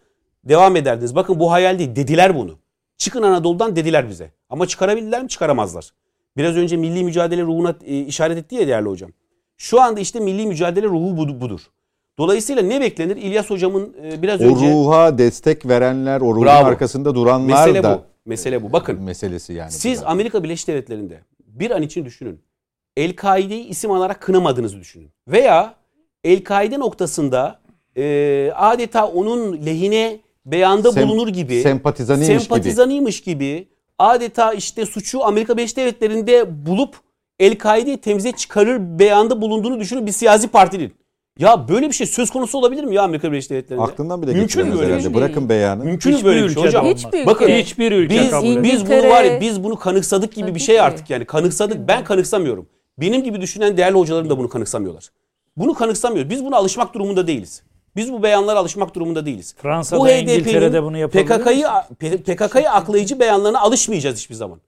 devam 0.44 0.76
ederdiniz. 0.76 1.14
Bakın 1.14 1.40
bu 1.40 1.52
hayal 1.52 1.78
değil, 1.78 1.96
dediler 1.96 2.36
bunu. 2.36 2.58
Çıkın 2.98 3.22
Anadolu'dan 3.22 3.76
dediler 3.76 4.08
bize. 4.08 4.30
Ama 4.48 4.66
çıkarabildiler 4.66 5.22
mi? 5.22 5.28
Çıkaramazlar. 5.28 5.90
Biraz 6.36 6.56
önce 6.56 6.76
milli 6.76 7.04
mücadele 7.04 7.42
ruhuna 7.42 7.74
e, 7.84 8.00
işaret 8.00 8.38
etti 8.38 8.54
ya 8.54 8.66
değerli 8.66 8.88
hocam. 8.88 9.10
Şu 9.56 9.80
anda 9.80 10.00
işte 10.00 10.20
milli 10.20 10.46
mücadele 10.46 10.86
ruhu 10.86 11.16
bu- 11.16 11.40
budur. 11.40 11.60
Dolayısıyla 12.18 12.62
ne 12.62 12.80
beklenir? 12.80 13.16
İlyas 13.16 13.50
hocamın 13.50 13.96
e, 14.04 14.22
biraz 14.22 14.40
O 14.40 14.44
önce 14.44 14.72
ruha 14.72 15.18
destek 15.18 15.68
verenler, 15.68 16.20
o 16.20 16.34
ruhun 16.34 16.42
Bravo. 16.44 16.66
arkasında 16.66 17.14
duranlar 17.14 17.66
mesele 17.66 17.82
da 17.82 17.98
bu. 17.98 18.02
Mesele 18.30 18.62
bu. 18.62 18.72
Bakın 18.72 19.02
meselesi 19.02 19.52
yani. 19.52 19.70
siz 19.72 19.98
burada. 19.98 20.10
Amerika 20.10 20.44
Birleşik 20.44 20.68
Devletleri'nde 20.68 21.20
bir 21.46 21.70
an 21.70 21.82
için 21.82 22.04
düşünün. 22.04 22.40
El-Kaide'yi 22.96 23.66
isim 23.66 23.90
alarak 23.90 24.20
kınamadığınızı 24.20 24.80
düşünün. 24.80 25.10
Veya 25.28 25.74
El-Kaide 26.24 26.78
noktasında 26.78 27.60
e, 27.96 28.52
adeta 28.56 29.06
onun 29.06 29.66
lehine 29.66 30.20
beyanda 30.46 30.88
Sem- 30.88 31.08
bulunur 31.08 31.28
gibi 31.28 31.62
sempatizanıymış 31.62 32.28
gibi. 32.28 32.40
sempatizanıymış 32.40 33.20
gibi 33.20 33.68
adeta 33.98 34.52
işte 34.52 34.86
suçu 34.86 35.24
Amerika 35.24 35.56
Birleşik 35.56 35.76
Devletleri'nde 35.76 36.66
bulup 36.66 36.96
El-Kaide'yi 37.38 37.96
temize 37.98 38.32
çıkarır 38.32 38.98
beyanda 38.98 39.40
bulunduğunu 39.40 39.80
düşünün 39.80 40.06
bir 40.06 40.12
siyasi 40.12 40.48
partinin. 40.48 40.92
Ya 41.38 41.68
böyle 41.68 41.88
bir 41.88 41.92
şey 41.92 42.06
söz 42.06 42.30
konusu 42.30 42.58
olabilir 42.58 42.84
mi 42.84 42.94
ya 42.94 43.02
Amerika 43.02 43.32
Birleşik 43.32 43.50
Devletleri'nde? 43.50 43.84
Aklından 43.84 44.22
bile 44.22 44.32
Mümkün 44.32 44.42
mü 44.42 44.46
geçiremez 44.46 44.74
böyle 44.74 44.82
bir 44.82 44.92
herhalde. 44.92 45.02
şey? 45.02 45.14
Bırakın 45.14 45.48
beyanı. 45.48 45.84
Mümkün 45.84 46.12
mü 46.12 46.16
Hiçbir 46.16 46.28
böyle 46.28 46.44
bir 46.44 46.54
şey 46.54 46.62
hocam? 46.62 46.86
Hiçbir 46.86 47.26
Bakın 47.26 47.44
ülke. 47.44 47.58
Hiçbir 47.62 47.92
ülke 47.92 48.20
biz, 48.20 48.30
kabul 48.30 48.62
biz 48.62 48.86
bunu 48.86 49.10
var 49.10 49.24
ya 49.24 49.40
biz 49.40 49.64
bunu 49.64 49.76
kanıksadık 49.78 50.32
gibi 50.32 50.46
bir 50.46 50.50
Tabii 50.52 50.60
şey 50.60 50.74
ki. 50.76 50.82
artık 50.82 51.10
yani 51.10 51.24
kanıksadık. 51.24 51.88
Ben 51.88 52.04
kanıksamıyorum. 52.04 52.66
Benim 52.98 53.22
gibi 53.22 53.40
düşünen 53.40 53.76
değerli 53.76 53.96
hocalarım 53.96 54.30
da 54.30 54.38
bunu 54.38 54.48
kanıksamıyorlar. 54.48 55.08
Bunu 55.56 55.74
kanıksamıyor. 55.74 56.30
Biz 56.30 56.44
buna 56.44 56.56
alışmak 56.56 56.94
durumunda 56.94 57.26
değiliz. 57.26 57.62
Biz 57.96 58.12
bu 58.12 58.22
beyanlara 58.22 58.58
alışmak 58.58 58.94
durumunda 58.94 59.26
değiliz. 59.26 59.54
Fransa'da, 59.58 60.00
bu 60.00 60.08
İngiltere'de 60.08 60.82
bunu 60.82 60.98
yapabilir 60.98 61.26
PKK'yı 61.26 61.66
PKK'yı 62.24 62.70
aklayıcı 62.70 63.20
beyanlarına 63.20 63.60
alışmayacağız 63.60 64.16
hiçbir 64.18 64.34
zaman. 64.34 64.60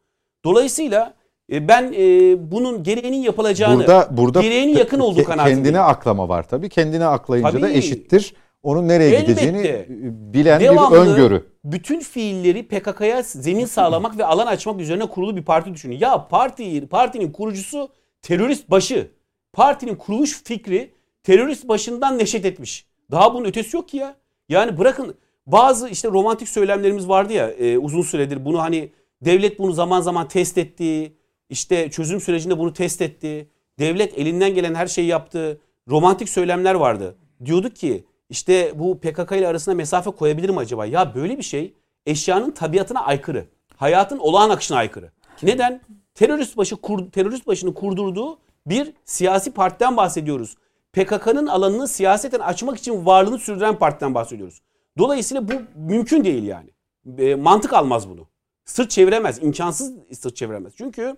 Dolayısıyla 0.45 1.15
ben 1.51 1.93
e, 1.97 2.37
bunun 2.53 2.83
gereğinin 2.83 3.17
yapılacağını, 3.23 3.77
Burada 3.79 4.09
burada 4.11 4.43
gereğinin 4.43 4.77
yakın 4.77 4.99
olduğu 5.01 5.25
kanaatindeyim. 5.25 5.59
kendine 5.65 5.81
aklama 5.81 6.29
var 6.29 6.49
tabii. 6.49 6.69
Kendine 6.69 7.07
aklayınca 7.07 7.53
da 7.53 7.61
Tabii. 7.61 7.73
eşittir. 7.73 8.35
onun 8.63 8.89
nereye 8.89 9.11
Elbette. 9.11 9.33
gideceğini 9.33 9.87
bilen 10.35 10.61
Devamlı 10.61 10.97
bir 10.97 11.01
öngörü. 11.01 11.45
bütün 11.65 12.01
fiilleri 12.01 12.63
PKK'ya 12.69 13.23
zemin 13.23 13.65
sağlamak 13.67 14.19
ve 14.19 14.25
alan 14.25 14.47
açmak 14.47 14.81
üzerine 14.81 15.07
kurulu 15.07 15.37
bir 15.37 15.43
parti 15.43 15.75
düşünün. 15.75 15.99
Ya 16.01 16.29
parti 16.29 16.87
partinin 16.87 17.33
kurucusu 17.33 17.89
terörist 18.23 18.71
başı. 18.71 19.11
Partinin 19.53 19.95
kuruluş 19.95 20.43
fikri 20.45 20.93
terörist 21.23 21.69
başından 21.69 22.19
neşet 22.19 22.45
etmiş. 22.45 22.87
Daha 23.11 23.35
bunun 23.35 23.45
ötesi 23.45 23.77
yok 23.77 23.89
ki 23.89 23.97
ya. 23.97 24.15
Yani 24.49 24.79
bırakın 24.79 25.15
bazı 25.47 25.89
işte 25.89 26.09
romantik 26.09 26.49
söylemlerimiz 26.49 27.09
vardı 27.09 27.33
ya 27.33 27.51
e, 27.51 27.79
uzun 27.79 28.03
süredir 28.03 28.45
bunu 28.45 28.61
hani 28.63 28.91
devlet 29.25 29.59
bunu 29.59 29.73
zaman 29.73 30.01
zaman 30.01 30.29
test 30.29 30.59
etti. 30.59 31.13
İşte 31.55 31.91
çözüm 31.91 32.21
sürecinde 32.21 32.59
bunu 32.59 32.73
test 32.73 33.03
etti. 33.03 33.49
Devlet 33.79 34.19
elinden 34.19 34.55
gelen 34.55 34.75
her 34.75 34.87
şeyi 34.87 35.07
yaptı. 35.07 35.61
Romantik 35.89 36.29
söylemler 36.29 36.75
vardı. 36.75 37.17
Diyorduk 37.45 37.77
ki 37.77 38.05
işte 38.31 38.73
bu 38.75 39.01
PKK 39.01 39.33
ile 39.33 39.49
arasında 39.49 39.75
mesafe 39.75 40.11
koyabilir 40.11 40.51
mi 40.51 40.59
acaba? 40.59 40.87
Ya 40.87 41.15
böyle 41.15 41.39
bir 41.39 41.43
şey 41.43 41.75
eşyanın 42.07 42.51
tabiatına 42.51 43.01
aykırı. 43.01 43.47
Hayatın 43.77 44.19
olağan 44.19 44.51
akışına 44.51 44.79
aykırı. 44.79 45.11
Neden? 45.43 45.81
Terörist 46.15 46.57
başı 46.57 46.77
kur, 46.77 47.11
terörist 47.11 47.47
başının 47.47 47.73
kurdurduğu 47.73 48.39
bir 48.67 48.93
siyasi 49.05 49.51
partiden 49.51 49.97
bahsediyoruz. 49.97 50.57
PKK'nın 50.93 51.47
alanını 51.47 51.89
siyaseten 51.89 52.41
açmak 52.41 52.79
için 52.79 53.07
varlığını 53.07 53.39
sürdüren 53.39 53.79
partiden 53.79 54.15
bahsediyoruz. 54.15 54.63
Dolayısıyla 54.99 55.49
bu 55.49 55.53
mümkün 55.77 56.25
değil 56.25 56.45
yani. 56.45 56.71
E, 57.19 57.35
mantık 57.35 57.73
almaz 57.73 58.09
bunu. 58.09 58.27
Sırt 58.65 58.91
çeviremez, 58.91 59.43
imkansız 59.43 59.93
sırt 60.13 60.37
çeviremez. 60.37 60.73
Çünkü 60.77 61.17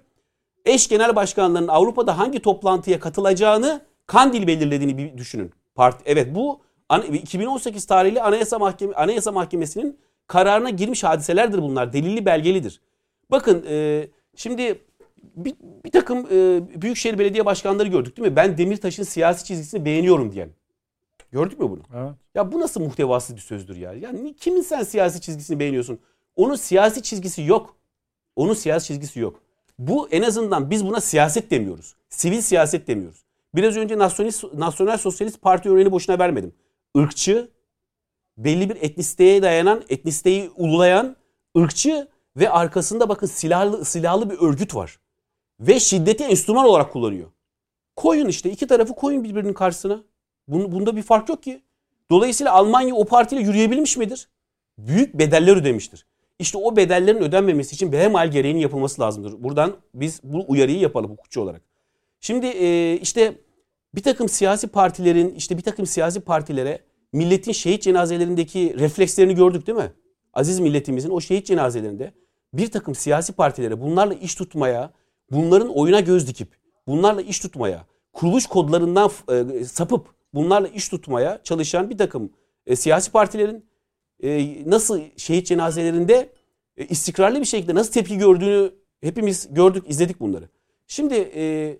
eş 0.67 0.89
genel 0.89 1.17
başkanlarının 1.17 1.69
Avrupa'da 1.69 2.19
hangi 2.19 2.41
toplantıya 2.41 3.01
katılacağını 3.01 3.81
Kandil 4.07 4.47
belirlediğini 4.47 4.99
bir 4.99 5.19
düşünün. 5.19 5.53
Parti, 5.75 6.03
evet 6.07 6.35
bu 6.35 6.61
2018 7.13 7.87
tarihli 7.87 8.23
Anayasa 8.23 8.59
Mahkeme 8.59 8.95
Anayasa 8.95 9.33
Mahkemesi'nin 9.33 9.99
kararına 10.27 10.71
girmiş 10.71 11.05
hadiselerdir 11.05 11.63
bunlar. 11.63 11.93
Delilli 11.93 12.27
belgelidir. 12.27 12.81
Bakın 13.31 13.65
e, 13.69 14.07
şimdi 14.37 14.79
bir, 15.37 15.55
bir 15.85 15.91
takım 15.91 16.19
e, 16.19 16.61
büyükşehir 16.83 17.19
belediye 17.19 17.47
başkanları 17.47 17.89
gördük 17.89 18.17
değil 18.17 18.29
mi? 18.29 18.37
Ben 18.37 18.59
Demirtaş'ın 18.59 19.03
siyasi 19.03 19.45
çizgisini 19.45 19.85
beğeniyorum 19.85 20.33
diyen. 20.33 20.51
Gördük 21.33 21.59
mü 21.59 21.71
bunu? 21.71 21.83
Evet. 21.95 22.15
Ya 22.35 22.53
bu 22.53 22.61
nasıl 22.61 22.81
muhtevasız 22.81 23.37
bir 23.37 23.41
sözdür 23.41 23.77
ya? 23.77 23.93
Yani 23.93 24.35
kimin 24.35 24.63
sen 24.63 24.83
siyasi 24.83 25.21
çizgisini 25.21 25.59
beğeniyorsun? 25.61 25.99
Onun 26.37 26.55
siyasi 26.55 27.03
çizgisi 27.03 27.43
yok. 27.43 27.77
Onun 28.37 28.55
siyasi 28.55 28.87
çizgisi 28.87 29.21
yok. 29.21 29.41
Bu 29.79 30.09
en 30.09 30.23
azından 30.23 30.71
biz 30.71 30.87
buna 30.87 31.01
siyaset 31.01 31.51
demiyoruz. 31.51 31.95
Sivil 32.09 32.41
siyaset 32.41 32.89
demiyoruz. 32.89 33.25
Biraz 33.55 33.77
önce 33.77 33.99
Nasyonalist, 33.99 34.45
Nasyonel 34.55 34.99
Sosyalist 34.99 35.43
Parti 35.43 35.71
örneğini 35.71 35.93
boşuna 35.93 36.19
vermedim. 36.19 36.55
Irkçı, 36.95 37.51
belli 38.39 38.71
bir 38.71 38.77
etnisiteye 38.77 39.43
dayanan, 39.43 39.83
etnisiteyi 39.89 40.51
ululayan, 40.57 41.17
ırkçı 41.59 42.09
ve 42.37 42.51
arkasında 42.51 43.09
bakın 43.09 43.27
silahlı, 43.27 43.85
silahlı 43.85 44.31
bir 44.31 44.39
örgüt 44.39 44.75
var. 44.75 45.01
Ve 45.61 45.81
şiddeti 45.81 46.25
enstrüman 46.25 46.67
olarak 46.67 46.93
kullanıyor. 46.93 47.31
Koyun 47.97 48.29
işte 48.29 48.51
iki 48.51 48.67
tarafı 48.67 48.95
koyun 48.95 49.25
birbirinin 49.25 49.55
karşısına. 49.55 50.05
Bunda 50.49 50.97
bir 50.97 51.03
fark 51.03 51.29
yok 51.29 51.43
ki. 51.43 51.63
Dolayısıyla 52.11 52.53
Almanya 52.53 52.95
o 52.95 53.05
partiyle 53.05 53.43
yürüyebilmiş 53.43 53.97
midir? 53.97 54.29
Büyük 54.79 55.19
bedeller 55.19 55.57
ödemiştir. 55.57 56.07
İşte 56.39 56.59
o 56.59 56.77
bedellerin 56.77 57.19
ödenmemesi 57.19 57.75
için 57.75 57.93
behemhal 57.93 58.31
gereğinin 58.31 58.61
yapılması 58.61 59.03
lazımdır. 59.03 59.45
Buradan 59.45 59.77
biz 59.95 60.21
bu 60.23 60.45
uyarıyı 60.49 60.79
yapalım 60.79 61.11
hukukçu 61.11 61.41
olarak. 61.41 61.63
Şimdi 62.21 62.47
e, 62.47 62.99
işte 63.03 63.35
bir 63.95 64.03
takım 64.03 64.29
siyasi 64.29 64.67
partilerin 64.67 65.35
işte 65.35 65.57
bir 65.57 65.63
takım 65.63 65.87
siyasi 65.87 66.21
partilere 66.21 66.81
milletin 67.13 67.53
şehit 67.53 67.83
cenazelerindeki 67.83 68.79
reflekslerini 68.79 69.35
gördük 69.35 69.67
değil 69.67 69.79
mi? 69.79 69.93
Aziz 70.33 70.61
milletimizin 70.61 71.11
o 71.11 71.21
şehit 71.21 71.47
cenazelerinde 71.47 72.13
bir 72.55 72.71
takım 72.71 72.95
siyasi 72.95 73.33
partilere 73.33 73.81
bunlarla 73.81 74.15
iş 74.15 74.35
tutmaya, 74.35 74.91
bunların 75.31 75.69
oyuna 75.69 76.01
göz 76.01 76.29
dikip, 76.29 76.49
bunlarla 76.87 77.23
iş 77.23 77.41
tutmaya, 77.41 77.87
kuruluş 78.13 78.47
kodlarından 78.47 79.11
e, 79.31 79.65
sapıp 79.65 80.07
bunlarla 80.35 80.69
iş 80.69 80.89
tutmaya 80.89 81.41
çalışan 81.45 81.91
bir 81.91 81.99
takım 81.99 82.33
e, 82.67 82.77
siyasi 82.77 83.13
partilerin 83.13 83.65
e, 84.23 84.63
nasıl 84.71 85.01
şehit 85.17 85.47
cenazelerinde 85.47 86.33
e, 86.77 86.87
istikrarlı 86.87 87.41
bir 87.41 87.45
şekilde 87.45 87.75
nasıl 87.75 87.93
tepki 87.93 88.19
gördüğünü 88.19 88.73
hepimiz 89.01 89.55
gördük, 89.55 89.85
izledik 89.89 90.21
bunları. 90.21 90.49
Şimdi 90.87 91.15
e, 91.35 91.79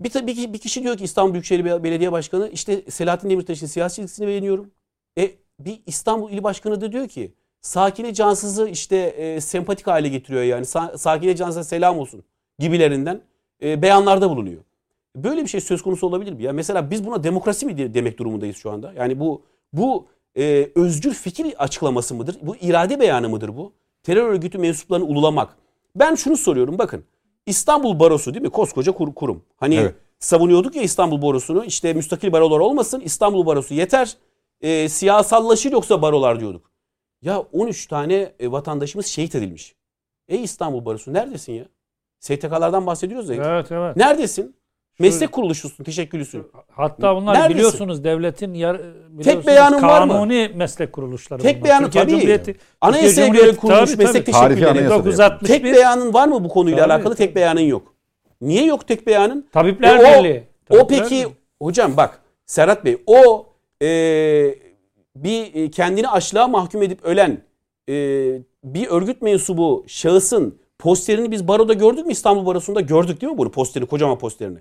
bir, 0.00 0.52
bir, 0.52 0.58
kişi 0.58 0.82
diyor 0.82 0.96
ki 0.96 1.04
İstanbul 1.04 1.32
Büyükşehir 1.32 1.64
Belediye 1.64 2.12
Başkanı 2.12 2.48
işte 2.48 2.82
Selahattin 2.90 3.30
Demirtaş'ın 3.30 3.66
siyasi 3.66 3.96
çizgisini 3.96 4.26
beğeniyorum. 4.26 4.70
E, 5.18 5.30
bir 5.60 5.80
İstanbul 5.86 6.30
İl 6.30 6.42
Başkanı 6.42 6.80
da 6.80 6.92
diyor 6.92 7.08
ki 7.08 7.32
Sakine 7.60 8.14
Cansız'ı 8.14 8.68
işte 8.68 8.96
e, 8.96 9.40
sempatik 9.40 9.86
hale 9.86 10.08
getiriyor 10.08 10.42
yani. 10.42 10.66
Sa 10.66 10.98
Sakine 10.98 11.36
Cansız'a 11.36 11.64
selam 11.64 11.98
olsun 11.98 12.24
gibilerinden 12.58 13.20
e, 13.62 13.82
beyanlarda 13.82 14.30
bulunuyor. 14.30 14.62
Böyle 15.16 15.42
bir 15.42 15.48
şey 15.48 15.60
söz 15.60 15.82
konusu 15.82 16.06
olabilir 16.06 16.32
mi? 16.32 16.42
Ya 16.42 16.52
mesela 16.52 16.90
biz 16.90 17.06
buna 17.06 17.24
demokrasi 17.24 17.66
mi 17.66 17.94
demek 17.94 18.18
durumundayız 18.18 18.56
şu 18.56 18.70
anda? 18.70 18.92
Yani 18.92 19.20
bu 19.20 19.42
bu 19.72 20.06
e, 20.38 20.70
özgür 20.74 21.14
fikir 21.14 21.54
açıklaması 21.64 22.14
mıdır? 22.14 22.36
Bu 22.42 22.56
irade 22.56 23.00
beyanı 23.00 23.28
mıdır 23.28 23.56
bu? 23.56 23.72
Terör 24.02 24.28
örgütü 24.28 24.58
mensuplarını 24.58 25.04
ululamak. 25.04 25.56
Ben 25.96 26.14
şunu 26.14 26.36
soruyorum 26.36 26.78
bakın. 26.78 27.04
İstanbul 27.46 28.00
Barosu 28.00 28.34
değil 28.34 28.42
mi? 28.42 28.50
Koskoca 28.50 28.92
kur, 28.92 29.14
kurum. 29.14 29.44
Hani 29.56 29.74
evet. 29.74 29.94
savunuyorduk 30.18 30.76
ya 30.76 30.82
İstanbul 30.82 31.22
Barosu'nu. 31.22 31.64
İşte 31.64 31.94
müstakil 31.94 32.32
barolar 32.32 32.58
olmasın. 32.58 33.00
İstanbul 33.00 33.46
Barosu 33.46 33.74
yeter. 33.74 34.16
E, 34.60 34.88
siyasallaşır 34.88 35.72
yoksa 35.72 36.02
barolar 36.02 36.40
diyorduk. 36.40 36.70
Ya 37.22 37.38
13 37.38 37.86
tane 37.86 38.32
e, 38.38 38.52
vatandaşımız 38.52 39.06
şehit 39.06 39.34
edilmiş. 39.34 39.74
Ey 40.28 40.42
İstanbul 40.42 40.84
Barosu 40.84 41.12
neredesin 41.12 41.52
ya? 41.52 41.64
STK'lardan 42.20 42.86
bahsediyoruz 42.86 43.28
ya. 43.28 43.34
Evet 43.34 43.72
evet. 43.72 43.96
Neredesin? 43.96 44.56
Meslek 44.98 45.32
kuruluşusun, 45.32 45.84
teşekkürlüsün. 45.84 46.46
Hatta 46.70 47.16
bunlar 47.16 47.34
Neredesin? 47.34 47.54
biliyorsunuz 47.56 48.04
devletin 48.04 48.54
yar, 48.54 48.78
biliyorsunuz, 48.78 49.24
tek 49.24 49.46
beyanın 49.46 49.82
var 49.82 50.02
mı? 50.02 50.12
Kanuni 50.12 50.50
meslek 50.54 50.92
kuruluşları 50.92 51.42
Tek 51.42 51.56
bunlar. 51.56 51.64
beyanı 51.64 51.90
tabii. 51.90 52.10
Cumhuriyeti, 52.10 52.56
Anayasaya 52.80 53.28
göre 53.28 53.56
kurulmuş 53.56 53.90
tabii, 53.92 54.04
meslek 54.04 54.26
teşekkürleri. 54.26 54.90
961. 54.90 55.46
Tek 55.48 55.64
beyanın 55.64 56.14
var 56.14 56.28
mı 56.28 56.44
bu 56.44 56.48
konuyla 56.48 56.78
tabii, 56.78 56.92
alakalı? 56.92 57.16
Tek 57.16 57.36
beyanın 57.36 57.60
yok. 57.60 57.94
Niye 58.40 58.64
yok 58.64 58.88
tek 58.88 59.06
beyanın? 59.06 59.46
Tabipler 59.52 59.96
e 59.96 59.98
Birliği. 59.98 60.42
O, 60.70 60.78
o 60.78 60.86
peki 60.86 61.04
Birliği. 61.04 61.26
hocam 61.62 61.96
bak 61.96 62.20
Serhat 62.46 62.84
Bey 62.84 62.96
o 63.06 63.46
e, 63.82 63.88
bir 65.16 65.54
e, 65.54 65.70
kendini 65.70 66.08
açlığa 66.08 66.48
mahkum 66.48 66.82
edip 66.82 67.04
ölen 67.04 67.38
e, 67.88 67.94
bir 68.64 68.86
örgüt 68.86 69.22
mensubu 69.22 69.84
şahısın 69.86 70.58
posterini 70.78 71.30
biz 71.30 71.48
baroda 71.48 71.72
gördük 71.72 72.06
mü 72.06 72.12
İstanbul 72.12 72.46
Barosu'nda 72.46 72.80
gördük 72.80 73.20
değil 73.20 73.32
mi 73.32 73.38
bunu 73.38 73.50
posterini 73.50 73.88
kocaman 73.88 74.18
posterini. 74.18 74.58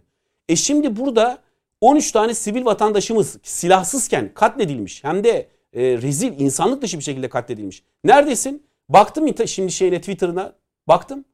E 0.50 0.56
şimdi 0.56 0.96
burada 0.96 1.38
13 1.82 2.12
tane 2.12 2.34
sivil 2.34 2.66
vatandaşımız 2.66 3.38
silahsızken 3.44 4.32
katledilmiş. 4.34 5.04
Hem 5.04 5.24
de 5.24 5.48
e, 5.74 5.82
rezil, 5.82 6.40
insanlık 6.40 6.82
dışı 6.82 7.00
bir 7.00 7.04
şekilde 7.04 7.30
katledilmiş. 7.30 7.84
Neredesin? 8.04 8.64
Baktım 8.90 9.48
şimdi 9.48 9.72
şeyine 9.72 10.00
Twitter'ına. 10.00 10.54
Baktım. 10.88 11.26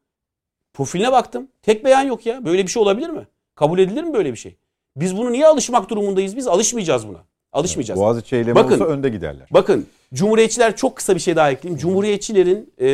Profiline 0.73 1.11
baktım. 1.11 1.47
Tek 1.61 1.85
beyan 1.85 2.01
yok 2.01 2.25
ya. 2.25 2.45
Böyle 2.45 2.63
bir 2.63 2.71
şey 2.71 2.81
olabilir 2.81 3.09
mi? 3.09 3.27
Kabul 3.55 3.79
edilir 3.79 4.03
mi 4.03 4.13
böyle 4.13 4.31
bir 4.31 4.37
şey? 4.37 4.57
Biz 4.95 5.17
bunu 5.17 5.31
niye 5.31 5.47
alışmak 5.47 5.89
durumundayız? 5.89 6.37
Biz 6.37 6.47
alışmayacağız 6.47 7.07
buna. 7.07 7.17
Alışmayacağız. 7.53 7.99
Evet, 7.99 8.05
Boğaziçi 8.05 8.35
eylemi 8.35 8.55
bakın, 8.55 8.73
olsa 8.73 8.85
önde 8.85 9.09
giderler. 9.09 9.47
Bakın 9.51 9.87
Cumhuriyetçiler 10.13 10.75
çok 10.75 10.95
kısa 10.95 11.15
bir 11.15 11.19
şey 11.19 11.35
daha 11.35 11.51
ekleyeyim. 11.51 11.79
Cumhuriyetçilerin 11.79 12.73
e, 12.77 12.87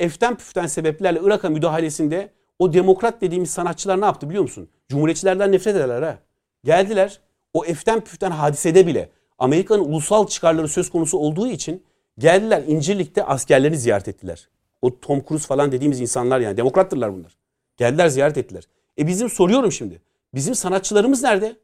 eften 0.00 0.36
püften 0.36 0.66
sebeplerle 0.66 1.20
Irak'a 1.22 1.50
müdahalesinde 1.50 2.30
o 2.58 2.72
demokrat 2.72 3.20
dediğimiz 3.20 3.50
sanatçılar 3.50 4.00
ne 4.00 4.04
yaptı 4.04 4.28
biliyor 4.28 4.42
musun? 4.42 4.68
Cumhuriyetçilerden 4.88 5.52
nefret 5.52 5.76
ederler 5.76 6.02
ha. 6.02 6.18
Geldiler 6.64 7.20
o 7.54 7.64
eften 7.64 8.00
püften 8.00 8.30
hadisede 8.30 8.86
bile 8.86 9.10
Amerika'nın 9.38 9.84
ulusal 9.84 10.26
çıkarları 10.26 10.68
söz 10.68 10.90
konusu 10.90 11.18
olduğu 11.18 11.46
için 11.46 11.84
geldiler 12.18 12.62
İncirlik'te 12.66 13.24
askerlerini 13.24 13.76
ziyaret 13.76 14.08
ettiler. 14.08 14.48
O 14.82 15.00
Tom 15.00 15.22
Cruise 15.28 15.46
falan 15.46 15.72
dediğimiz 15.72 16.00
insanlar 16.00 16.40
yani 16.40 16.56
demokrattırlar 16.56 17.14
bunlar. 17.14 17.36
Geldiler 17.76 18.08
ziyaret 18.08 18.36
ettiler. 18.38 18.64
E 18.98 19.06
bizim 19.06 19.30
soruyorum 19.30 19.72
şimdi. 19.72 20.02
Bizim 20.34 20.54
sanatçılarımız 20.54 21.22
nerede? 21.22 21.56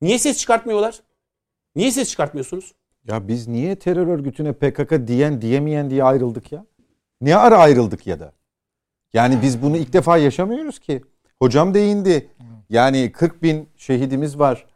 Niye 0.00 0.18
ses 0.18 0.38
çıkartmıyorlar? 0.38 1.00
Niye 1.76 1.90
ses 1.90 2.10
çıkartmıyorsunuz? 2.10 2.74
Ya 3.08 3.28
biz 3.28 3.48
niye 3.48 3.76
terör 3.76 4.06
örgütüne 4.06 4.52
PKK 4.52 5.06
diyen 5.06 5.42
diyemeyen 5.42 5.90
diye 5.90 6.04
ayrıldık 6.04 6.52
ya? 6.52 6.66
Ne 7.20 7.36
ara 7.36 7.58
ayrıldık 7.58 8.06
ya 8.06 8.20
da? 8.20 8.32
Yani 9.14 9.38
biz 9.42 9.62
bunu 9.62 9.76
ilk 9.76 9.92
defa 9.92 10.16
yaşamıyoruz 10.16 10.78
ki. 10.78 11.02
Hocam 11.38 11.74
değindi. 11.74 12.28
Yani 12.70 13.12
40 13.12 13.42
bin 13.42 13.68
şehidimiz 13.76 14.38
var. 14.38 14.66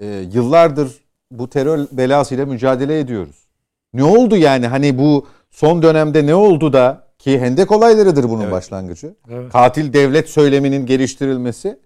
Ee, 0.00 0.06
yıllardır 0.06 1.04
bu 1.30 1.50
terör 1.50 1.86
belasıyla 1.92 2.46
mücadele 2.46 2.98
ediyoruz. 2.98 3.44
Ne 3.92 4.04
oldu 4.04 4.36
yani 4.36 4.66
hani 4.66 4.98
bu 4.98 5.26
son 5.50 5.82
dönemde 5.82 6.26
ne 6.26 6.34
oldu 6.34 6.72
da 6.72 7.04
ki 7.18 7.40
hendek 7.40 7.72
olaylarıdır 7.72 8.24
bunun 8.24 8.42
evet. 8.42 8.52
başlangıcı. 8.52 9.14
Evet. 9.30 9.52
Katil 9.52 9.92
devlet 9.92 10.28
söyleminin 10.28 10.86
geliştirilmesi. 10.86 11.78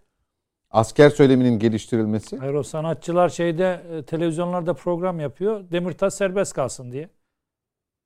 Asker 0.70 1.10
söyleminin 1.10 1.58
geliştirilmesi. 1.58 2.36
Hayır 2.36 2.54
o 2.54 2.62
sanatçılar 2.62 3.28
şeyde 3.28 3.80
e, 3.92 4.02
televizyonlarda 4.02 4.74
program 4.74 5.20
yapıyor. 5.20 5.64
Demirtaş 5.70 6.14
serbest 6.14 6.52
kalsın 6.52 6.92
diye. 6.92 7.08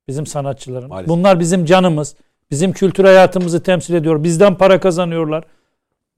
Bizim 0.09 0.27
sanatçıların. 0.27 0.89
Maalesef. 0.89 1.09
Bunlar 1.09 1.41
bizim 1.41 1.65
canımız. 1.65 2.17
Bizim 2.53 2.73
kültür 2.73 3.05
hayatımızı 3.05 3.63
temsil 3.63 3.95
ediyor. 3.95 4.23
Bizden 4.25 4.55
para 4.55 4.81
kazanıyorlar. 4.81 5.45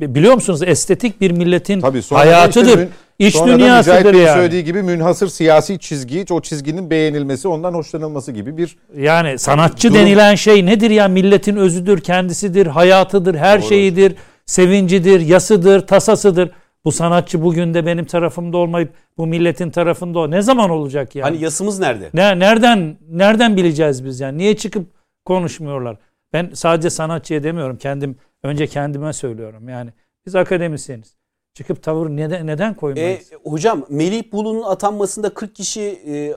Bi- 0.00 0.14
Biliyor 0.14 0.34
musunuz 0.34 0.62
estetik 0.62 1.20
bir 1.20 1.30
milletin 1.30 1.80
Tabii 1.80 2.00
da 2.10 2.16
hayatıdır. 2.18 2.68
işte 2.68 2.88
İç 3.18 3.34
sonra 3.36 3.52
da 3.52 3.58
dünyasıdır 3.58 4.04
Bey'in 4.12 4.24
yani. 4.26 4.34
söylediği 4.36 4.64
gibi 4.64 4.82
münhasır 4.82 5.28
siyasi 5.28 5.78
çizgi, 5.78 6.24
o 6.30 6.40
çizginin 6.40 6.90
beğenilmesi, 6.90 7.48
ondan 7.48 7.74
hoşlanılması 7.74 8.32
gibi 8.32 8.56
bir 8.56 8.76
Yani 8.96 9.38
sanatçı 9.38 9.88
Durum- 9.88 9.98
denilen 10.00 10.34
şey 10.34 10.66
nedir 10.66 10.90
ya? 10.90 11.08
Milletin 11.08 11.56
özüdür, 11.56 12.00
kendisidir, 12.00 12.66
hayatıdır, 12.66 13.34
her 13.34 13.60
Doğru. 13.60 13.68
şeyidir, 13.68 14.14
sevincidir, 14.46 15.20
yasıdır, 15.20 15.86
tasasıdır. 15.86 16.50
Bu 16.84 16.92
sanatçı 16.92 17.42
bugün 17.42 17.74
de 17.74 17.86
benim 17.86 18.04
tarafımda 18.04 18.56
olmayıp 18.56 18.92
bu 19.18 19.26
milletin 19.26 19.70
tarafında 19.70 20.18
o. 20.18 20.30
Ne 20.30 20.42
zaman 20.42 20.70
olacak 20.70 21.14
yani? 21.16 21.24
Hani 21.24 21.42
yasımız 21.44 21.78
nerede? 21.78 22.10
Ne, 22.14 22.38
nereden 22.38 22.96
nereden 23.10 23.56
bileceğiz 23.56 24.04
biz 24.04 24.20
yani? 24.20 24.38
Niye 24.38 24.56
çıkıp 24.56 24.86
konuşmuyorlar? 25.24 25.96
Ben 26.34 26.50
sadece 26.54 26.90
sanatçıya 26.90 27.42
demiyorum. 27.42 27.76
Kendim 27.76 28.16
önce 28.42 28.66
kendime 28.66 29.12
söylüyorum. 29.12 29.68
Yani 29.68 29.90
biz 30.26 30.34
akademisyeniz. 30.34 31.16
Çıkıp 31.54 31.82
tavır 31.82 32.08
neden 32.10 32.46
neden 32.46 32.72
E, 32.72 32.76
koymayız? 32.76 33.30
hocam 33.44 33.84
Melih 33.88 34.32
Bulu'nun 34.32 34.62
atanmasında 34.62 35.34
40 35.34 35.54
kişi 35.54 35.82
e, 35.82 36.34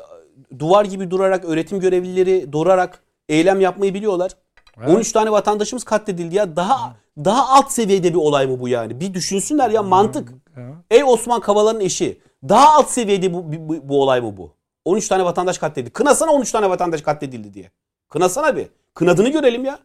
duvar 0.60 0.86
gibi 0.86 1.12
durarak 1.12 1.46
öğretim 1.46 1.80
görevlileri 1.80 2.52
durarak 2.52 3.04
eylem 3.30 3.62
yapmayı 3.62 3.94
biliyorlar. 3.94 4.32
Evet. 4.78 4.90
13 4.90 5.12
tane 5.12 5.32
vatandaşımız 5.32 5.84
katledildi 5.84 6.36
ya. 6.36 6.56
Daha 6.56 6.96
daha 7.18 7.50
alt 7.58 7.72
seviyede 7.72 8.10
bir 8.10 8.18
olay 8.20 8.48
mı 8.48 8.60
bu 8.60 8.68
yani? 8.68 9.00
Bir 9.02 9.14
düşünsünler 9.14 9.70
ya 9.70 9.84
mantık. 9.84 10.34
Evet. 10.58 10.74
Ey 10.92 11.04
Osman 11.04 11.40
Kavala'nın 11.42 11.80
eşi. 11.80 12.22
Daha 12.50 12.74
alt 12.78 12.90
seviyede 12.90 13.34
bu, 13.34 13.52
bu, 13.52 13.90
bu 13.90 14.02
olay 14.02 14.22
mı 14.22 14.38
bu? 14.38 14.54
13 14.86 15.08
tane 15.08 15.26
vatandaş 15.26 15.58
katledildi. 15.58 15.94
Kınasana 15.94 16.32
13 16.32 16.52
tane 16.52 16.70
vatandaş 16.70 17.02
katledildi 17.02 17.54
diye. 17.54 17.72
Kınasana 18.10 18.56
bir. 18.56 18.68
Kınadığını 18.98 19.30
görelim 19.30 19.66
ya. 19.66 19.80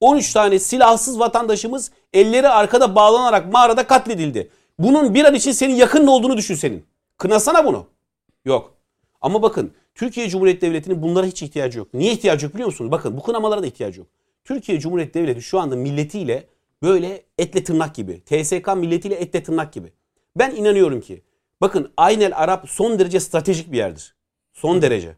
13 0.00 0.32
tane 0.32 0.58
silahsız 0.58 1.18
vatandaşımız 1.18 1.90
elleri 2.12 2.48
arkada 2.48 2.94
bağlanarak 2.94 3.52
mağarada 3.52 3.86
katledildi. 3.86 4.50
Bunun 4.78 5.14
bir 5.14 5.24
an 5.24 5.34
için 5.34 5.52
senin 5.52 5.74
yakının 5.74 6.06
olduğunu 6.06 6.36
düşün 6.36 6.54
senin. 6.54 6.86
Kınasana 7.18 7.64
bunu. 7.64 7.86
Yok. 8.44 8.74
Ama 9.20 9.42
bakın 9.42 9.72
Türkiye 9.94 10.28
Cumhuriyeti 10.28 10.60
Devleti'nin 10.60 11.02
bunlara 11.02 11.26
hiç 11.26 11.42
ihtiyacı 11.42 11.78
yok. 11.78 11.94
Niye 11.94 12.12
ihtiyacı 12.12 12.46
yok 12.46 12.54
biliyor 12.54 12.66
musunuz? 12.66 12.90
Bakın 12.90 13.16
bu 13.16 13.22
kınamalara 13.22 13.62
da 13.62 13.66
ihtiyacı 13.66 14.00
yok. 14.00 14.08
Türkiye 14.44 14.80
Cumhuriyeti 14.80 15.14
Devleti 15.14 15.42
şu 15.42 15.60
anda 15.60 15.76
milletiyle 15.76 16.46
böyle 16.82 17.22
etle 17.38 17.64
tırnak 17.64 17.94
gibi. 17.94 18.24
TSK 18.24 18.76
milletiyle 18.76 19.14
etle 19.14 19.42
tırnak 19.42 19.72
gibi. 19.72 19.92
Ben 20.36 20.50
inanıyorum 20.50 21.00
ki 21.00 21.22
bakın 21.60 21.92
Aynel 21.96 22.32
Arap 22.36 22.68
son 22.68 22.98
derece 22.98 23.20
stratejik 23.20 23.72
bir 23.72 23.76
yerdir. 23.76 24.14
Son 24.52 24.82
derece. 24.82 25.16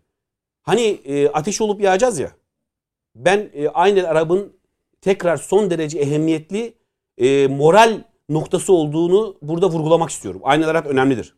Hani 0.63 0.83
e, 1.05 1.29
ateş 1.29 1.61
olup 1.61 1.81
yağacağız 1.81 2.19
ya. 2.19 2.40
Ben 3.15 3.51
e, 3.55 3.69
Aynel 3.69 4.11
Arap'ın 4.11 4.53
tekrar 5.01 5.37
son 5.37 5.71
derece 5.71 5.99
ehemmiyetli 5.99 6.75
e, 7.19 7.47
moral 7.47 8.03
noktası 8.29 8.73
olduğunu 8.73 9.37
burada 9.43 9.71
vurgulamak 9.71 10.11
istiyorum. 10.11 10.41
Aynel 10.45 10.69
Arap 10.69 10.87
önemlidir. 10.87 11.35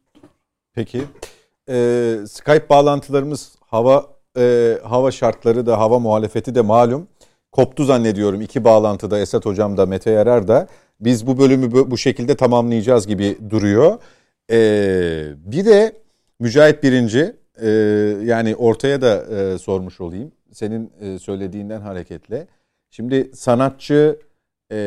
Peki. 0.74 1.02
Ee, 1.68 2.16
Skype 2.28 2.68
bağlantılarımız 2.68 3.56
hava 3.66 4.06
e, 4.38 4.78
hava 4.84 5.10
şartları 5.10 5.66
da 5.66 5.78
hava 5.78 5.98
muhalefeti 5.98 6.54
de 6.54 6.60
malum. 6.60 7.08
Koptu 7.52 7.84
zannediyorum 7.84 8.40
iki 8.40 8.64
bağlantıda 8.64 9.18
Esat 9.18 9.46
Hocam 9.46 9.76
da 9.76 9.86
Mete 9.86 10.10
Yarar 10.10 10.48
da. 10.48 10.66
Biz 11.00 11.26
bu 11.26 11.38
bölümü 11.38 11.90
bu- 11.90 11.98
şekilde 11.98 12.34
tamamlayacağız 12.36 13.06
gibi 13.06 13.38
duruyor. 13.50 13.98
Ee, 14.50 15.24
bir 15.36 15.64
de 15.64 15.92
Mücahit 16.40 16.82
Birinci 16.82 17.36
e, 17.62 17.68
yani 18.24 18.56
ortaya 18.56 19.00
da 19.02 19.24
e, 19.36 19.58
sormuş 19.58 20.00
olayım. 20.00 20.32
Senin 20.52 20.92
e, 21.00 21.18
söylediğinden 21.18 21.80
hareketle. 21.80 22.46
Şimdi 22.90 23.30
sanatçı 23.34 24.18
e, 24.72 24.78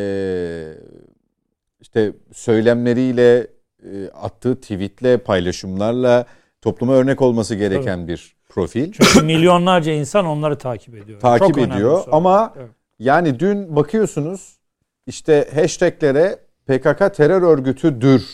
işte 1.82 2.14
söylemleriyle 2.34 3.48
e, 3.84 4.10
attığı 4.10 4.56
tweetle, 4.56 5.18
paylaşımlarla 5.18 6.26
topluma 6.62 6.94
örnek 6.94 7.22
olması 7.22 7.56
gereken 7.56 8.08
bir 8.08 8.36
profil. 8.50 8.92
Çünkü 8.92 9.26
milyonlarca 9.26 9.92
insan 9.92 10.26
onları 10.26 10.58
takip 10.58 10.96
ediyor. 10.96 11.20
takip 11.20 11.56
Çok 11.56 11.58
ediyor 11.58 12.04
ama 12.12 12.54
Evet. 12.58 12.70
yani 13.00 13.40
dün 13.40 13.76
bakıyorsunuz 13.76 14.60
işte 15.08 15.50
hashtaglere 15.56 16.40
PKK 16.68 17.16
terör 17.16 17.42
örgütüdür 17.42 18.26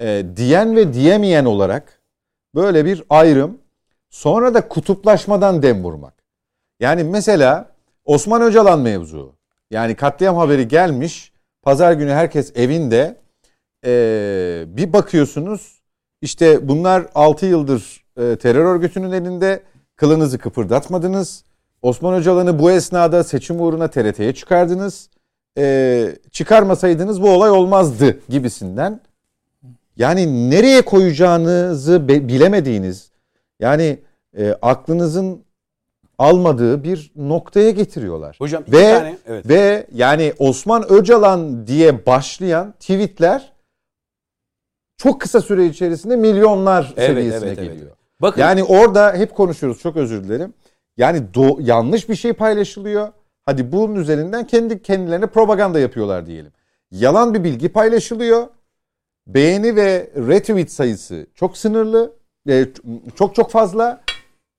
e, 0.00 0.24
diyen 0.36 0.76
ve 0.76 0.92
diyemeyen 0.92 1.44
olarak 1.44 2.00
böyle 2.54 2.84
bir 2.84 3.02
ayrım 3.10 3.58
sonra 4.10 4.54
da 4.54 4.68
kutuplaşmadan 4.68 5.62
dem 5.62 5.84
vurmak. 5.84 6.17
Yani 6.80 7.04
mesela 7.04 7.70
Osman 8.04 8.42
Öcalan 8.42 8.80
mevzu 8.80 9.34
yani 9.70 9.94
katliam 9.94 10.36
haberi 10.36 10.68
gelmiş 10.68 11.32
pazar 11.62 11.92
günü 11.92 12.10
herkes 12.10 12.52
evinde 12.56 13.16
e, 13.84 14.64
bir 14.66 14.92
bakıyorsunuz 14.92 15.78
işte 16.22 16.68
bunlar 16.68 17.06
6 17.14 17.46
yıldır 17.46 18.04
e, 18.16 18.36
terör 18.36 18.64
örgütünün 18.64 19.12
elinde 19.12 19.62
kılınızı 19.96 20.38
kıpırdatmadınız. 20.38 21.44
Osman 21.82 22.14
Öcalan'ı 22.14 22.58
bu 22.58 22.70
esnada 22.70 23.24
seçim 23.24 23.60
uğruna 23.60 23.90
TRT'ye 23.90 24.34
çıkardınız. 24.34 25.10
E, 25.58 26.16
çıkarmasaydınız 26.30 27.22
bu 27.22 27.30
olay 27.30 27.50
olmazdı 27.50 28.20
gibisinden. 28.28 29.00
Yani 29.96 30.50
nereye 30.50 30.82
koyacağınızı 30.82 32.08
bilemediğiniz 32.08 33.10
yani 33.60 33.98
e, 34.38 34.54
aklınızın 34.62 35.44
almadığı 36.18 36.84
bir 36.84 37.10
noktaya 37.16 37.70
getiriyorlar. 37.70 38.36
Hocam 38.38 38.64
Ve 38.68 38.92
tane 38.94 39.16
evet. 39.26 39.48
ve 39.48 39.86
yani 39.94 40.32
Osman 40.38 40.92
Öcalan 40.92 41.66
diye 41.66 42.06
başlayan 42.06 42.72
tweetler 42.72 43.52
çok 44.96 45.20
kısa 45.20 45.40
süre 45.40 45.66
içerisinde 45.66 46.16
milyonlar 46.16 46.92
Evet, 46.96 47.06
seviyesine 47.10 47.48
evet, 47.48 47.58
evet. 47.58 47.72
geliyor. 47.72 47.90
Bakın 48.22 48.40
Yani 48.40 48.64
orada 48.64 49.12
hep 49.12 49.34
konuşuyoruz 49.34 49.80
çok 49.80 49.96
özür 49.96 50.24
dilerim. 50.24 50.54
Yani 50.96 51.18
do- 51.34 51.62
yanlış 51.62 52.08
bir 52.08 52.14
şey 52.14 52.32
paylaşılıyor. 52.32 53.08
Hadi 53.46 53.72
bunun 53.72 53.94
üzerinden 53.94 54.46
kendi 54.46 54.82
kendilerine 54.82 55.26
propaganda 55.26 55.78
yapıyorlar 55.80 56.26
diyelim. 56.26 56.52
Yalan 56.90 57.34
bir 57.34 57.44
bilgi 57.44 57.68
paylaşılıyor. 57.68 58.46
Beğeni 59.26 59.76
ve 59.76 60.10
retweet 60.16 60.72
sayısı 60.72 61.26
çok 61.34 61.56
sınırlı. 61.56 62.12
e, 62.48 62.64
Çok 63.14 63.34
çok 63.34 63.50
fazla. 63.50 64.00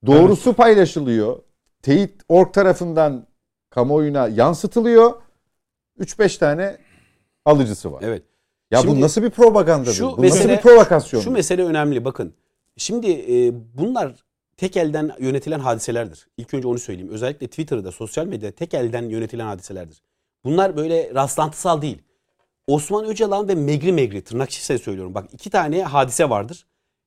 Doğrusu 0.06 0.54
paylaşılıyor. 0.54 1.40
Teyit 1.82 2.22
org 2.30 2.54
tarafından 2.54 3.28
kamuoyuna 3.70 4.28
yansıtılıyor. 4.28 5.14
3-5 6.00 6.40
tane 6.40 6.78
alıcısı 7.46 7.92
var. 7.92 8.02
evet. 8.06 8.24
Ya 8.72 8.82
Şimdi 8.82 8.98
bu 8.98 9.02
nasıl 9.02 9.24
bir 9.24 9.30
propagandadır? 9.30 9.94
şu 9.94 10.18
bu 10.18 10.22
mesele- 10.22 10.30
nasıl 10.30 10.50
bir 10.50 10.58
provokasyon? 10.58 11.22
Şu 11.22 11.32
mesele 11.32 11.64
önemli 11.64 12.06
bakın. 12.06 12.34
Şimdi 12.78 13.12
e, 13.12 13.54
bunlar 13.78 14.16
tek 14.58 14.78
elden 14.78 15.12
yönetilen 15.20 15.60
hadiselerdir. 15.60 16.28
İlk 16.38 16.54
önce 16.54 16.68
onu 16.68 16.80
söyleyeyim. 16.80 17.10
Özellikle 17.12 17.48
Twitter'da, 17.48 17.92
sosyal 17.92 18.26
medyada 18.26 18.56
tek 18.56 18.74
elden 18.74 19.04
yönetilen 19.10 19.46
hadiselerdir. 19.46 20.02
Bunlar 20.44 20.78
böyle 20.78 21.14
rastlantısal 21.16 21.82
değil. 21.82 22.02
Osman 22.68 23.06
Öcalan 23.06 23.48
ve 23.48 23.56
Megri 23.56 23.92
Megri 23.94 24.22
tırnak 24.24 24.50
içinde 24.50 24.78
söylüyorum. 24.78 25.14
Bak 25.16 25.26
iki 25.34 25.50
tane 25.50 25.84
hadise 25.84 26.30
vardır. 26.30 26.66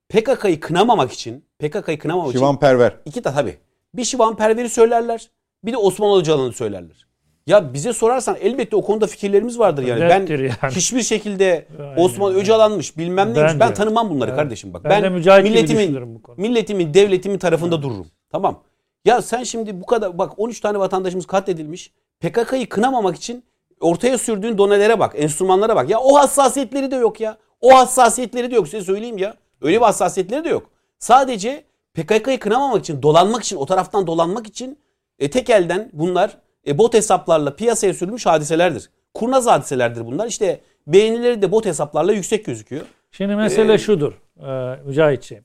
PKK'yı 0.09 0.61
kınamamak 0.61 1.13
için, 1.13 1.45
PKK'yı 1.59 1.99
kınamamak 1.99 2.29
için 2.31 2.39
Şivan 2.39 2.59
Perver. 2.59 2.97
İki 3.05 3.25
de 3.25 3.33
tabii. 3.33 3.59
Bir 3.95 4.05
Şivan 4.05 4.37
Perver'i 4.37 4.69
söylerler. 4.69 5.31
Bir 5.65 5.73
de 5.73 5.77
Osman 5.77 6.21
Öcalan'ı 6.21 6.53
söylerler. 6.53 7.07
Ya 7.47 7.75
bize 7.75 7.93
sorarsan 7.93 8.37
elbette 8.41 8.77
o 8.77 8.83
konuda 8.83 9.07
fikirlerimiz 9.07 9.59
vardır 9.59 9.83
yani. 9.83 10.01
Nettir 10.01 10.39
ben 10.39 10.45
yani. 10.63 10.75
hiçbir 10.75 11.03
şekilde 11.03 11.67
Aynen, 11.81 11.97
Osman. 11.97 12.35
Öcalan'mış 12.35 12.99
bilmem 12.99 13.35
neymiş. 13.35 13.53
Bence. 13.53 13.61
Ben 13.61 13.75
tanımam 13.75 14.11
bunları 14.11 14.31
Evet. 14.31 14.39
kardeşim 14.39 14.73
bak. 14.75 14.85
Ben 14.85 14.91
Ben, 14.91 15.03
de 15.03 15.09
milletimin 15.43 15.79
düşünürüm 15.87 16.15
bu 16.15 16.23
konuda. 16.23 16.43
milletimin, 16.43 16.95
devletimin 16.95 17.39
tarafında 17.39 17.83
dururum. 17.83 18.07
Tamam. 18.33 18.63
Ya 19.05 19.23
sen 19.23 19.43
şimdi 19.43 19.81
bu 19.81 19.87
kadar 19.87 20.19
bak 20.19 20.39
13 20.39 20.61
tane 20.61 20.79
vatandaşımız 20.79 21.27
katledilmiş. 21.27 21.93
PKK'yı 22.21 22.69
kınamamak 22.69 23.17
için 23.17 23.45
ortaya 23.81 24.19
sürdüğün 24.19 24.59
donelere 24.59 24.99
bak, 24.99 25.15
enstrümanlara 25.19 25.77
bak. 25.77 25.91
Ya 25.91 26.01
o 26.01 26.17
hassasiyetleri 26.19 26.91
de 26.91 26.97
yok 26.97 27.21
ya. 27.21 27.37
O 27.61 27.77
hassasiyetleri 27.77 28.51
de 28.51 28.55
yok 28.55 28.69
size 28.69 28.85
söyleyeyim 28.85 29.19
ya. 29.19 29.35
Öyle 29.63 29.77
bir 29.77 29.83
hassasiyetleri 29.85 30.45
de 30.45 30.49
yok. 30.49 30.71
Sadece 30.99 31.65
PKK'yı 31.95 32.39
kınamamak 32.41 32.81
için, 32.81 33.03
dolanmak 33.03 33.43
için, 33.45 33.57
o 33.57 33.67
taraftan 33.67 34.07
dolanmak 34.07 34.47
için 34.47 34.79
e, 35.19 35.31
tek 35.31 35.51
elden 35.51 35.91
bunlar 35.93 36.39
e, 36.67 36.79
bot 36.79 36.95
hesaplarla 36.95 37.57
piyasaya 37.57 37.95
sürülmüş 37.95 38.27
hadiselerdir. 38.27 38.91
Kurnaz 39.15 39.47
hadiselerdir 39.47 40.07
bunlar. 40.07 40.27
İşte 40.27 40.61
beğenileri 40.87 41.43
de 41.43 41.53
bot 41.53 41.67
hesaplarla 41.67 42.13
yüksek 42.13 42.45
gözüküyor. 42.45 42.87
Şimdi 43.11 43.37
mesele 43.37 43.73
Ee, 43.73 43.79
şudur 43.79 44.13
e, 44.41 44.83
Mücahitciğim. 44.85 45.45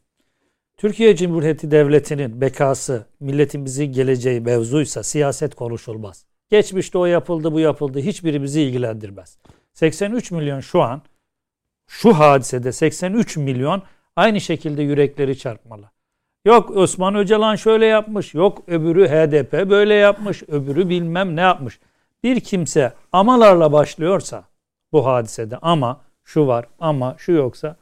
Türkiye 0.78 1.16
Cumhuriyeti 1.16 1.72
Devleti'nin 1.72 2.42
bekası, 2.42 3.06
milletin 3.20 3.66
bizi 3.66 3.92
geleceği 3.92 4.42
mevzuysa 4.42 5.04
siyaset 5.04 5.56
konuşulmaz. 5.56 6.26
Geçmişte 6.50 6.98
o 6.98 7.06
yapıldı 7.06 7.52
bu 7.52 7.60
yapıldı 7.60 8.00
hiçbiri 8.00 8.44
bizi 8.44 8.62
ilgilendirmez. 8.62 9.38
83 9.74 10.32
milyon 10.32 10.60
şu 10.60 10.82
an 10.82 11.02
şu 11.88 12.14
hadisede 12.14 12.72
83 12.72 13.38
milyon 13.38 13.84
aynı 14.16 14.42
şekilde 14.42 14.84
yürekleri 14.84 15.38
çarpmalı. 15.38 15.92
Yok 16.48 16.78
Osman 16.78 17.16
Öcalan 17.16 17.56
şöyle 17.56 17.86
yapmış, 17.86 18.34
yok 18.34 18.64
öbürü 18.68 19.08
HDP 19.08 19.70
böyle 19.70 19.94
yapmış, 19.94 20.44
öbürü 20.44 20.90
bilmem 20.90 21.36
ne 21.36 21.42
yapmış. 21.42 21.80
Bir 22.24 22.40
kimse 22.40 22.94
amalarla 23.12 23.72
başlıyorsa 23.72 24.44
bu 24.92 25.06
hadisede 25.06 25.58
ama 25.58 26.02
şu 26.24 26.48
var 26.48 26.66
ama 26.80 27.16
şu 27.18 27.32
yoksa 27.32 27.76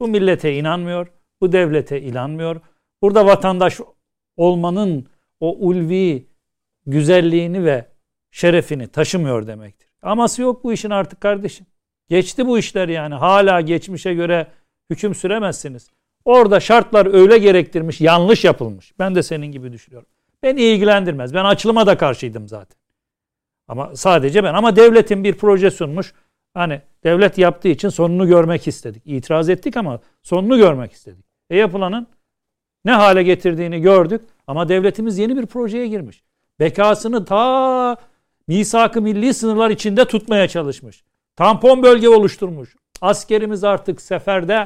bu 0.00 0.08
millete 0.08 0.54
inanmıyor, 0.54 1.06
bu 1.40 1.52
devlete 1.52 2.00
inanmıyor. 2.00 2.60
Burada 3.02 3.26
vatandaş 3.26 3.80
olmanın 4.36 5.06
o 5.40 5.56
ulvi 5.56 6.26
güzelliğini 6.86 7.64
ve 7.64 7.86
şerefini 8.30 8.88
taşımıyor 8.88 9.46
demektir. 9.46 9.88
Aması 10.02 10.42
yok 10.42 10.64
bu 10.64 10.72
işin 10.72 10.90
artık 10.90 11.20
kardeşim. 11.20 11.66
Geçti 12.08 12.46
bu 12.46 12.58
işler 12.58 12.88
yani. 12.88 13.14
Hala 13.14 13.60
geçmişe 13.60 14.14
göre 14.14 14.46
hüküm 14.90 15.14
süremezsiniz. 15.14 15.90
Orada 16.24 16.60
şartlar 16.60 17.14
öyle 17.14 17.38
gerektirmiş, 17.38 18.00
yanlış 18.00 18.44
yapılmış. 18.44 18.92
Ben 18.98 19.14
de 19.14 19.22
senin 19.22 19.46
gibi 19.46 19.72
düşünüyorum. 19.72 20.08
Beni 20.42 20.60
ilgilendirmez. 20.62 21.34
Ben 21.34 21.44
açılıma 21.44 21.86
da 21.86 21.96
karşıydım 21.96 22.48
zaten. 22.48 22.76
Ama 23.68 23.96
sadece 23.96 24.44
ben. 24.44 24.54
Ama 24.54 24.76
devletin 24.76 25.24
bir 25.24 25.34
proje 25.34 25.70
sunmuş. 25.70 26.14
Hani 26.54 26.80
devlet 27.04 27.38
yaptığı 27.38 27.68
için 27.68 27.88
sonunu 27.88 28.26
görmek 28.26 28.68
istedik. 28.68 29.02
İtiraz 29.06 29.48
ettik 29.48 29.76
ama 29.76 30.00
sonunu 30.22 30.56
görmek 30.56 30.92
istedik. 30.92 31.24
E 31.50 31.56
yapılanın 31.56 32.06
ne 32.84 32.92
hale 32.92 33.22
getirdiğini 33.22 33.80
gördük. 33.80 34.22
Ama 34.46 34.68
devletimiz 34.68 35.18
yeni 35.18 35.36
bir 35.36 35.46
projeye 35.46 35.86
girmiş. 35.86 36.22
Bekasını 36.60 37.24
ta 37.24 37.96
misak-ı 38.48 39.02
milli 39.02 39.34
sınırlar 39.34 39.70
içinde 39.70 40.04
tutmaya 40.04 40.48
çalışmış. 40.48 41.04
Tampon 41.36 41.82
bölge 41.82 42.08
oluşturmuş. 42.08 42.76
Askerimiz 43.00 43.64
artık 43.64 44.00
seferde. 44.00 44.64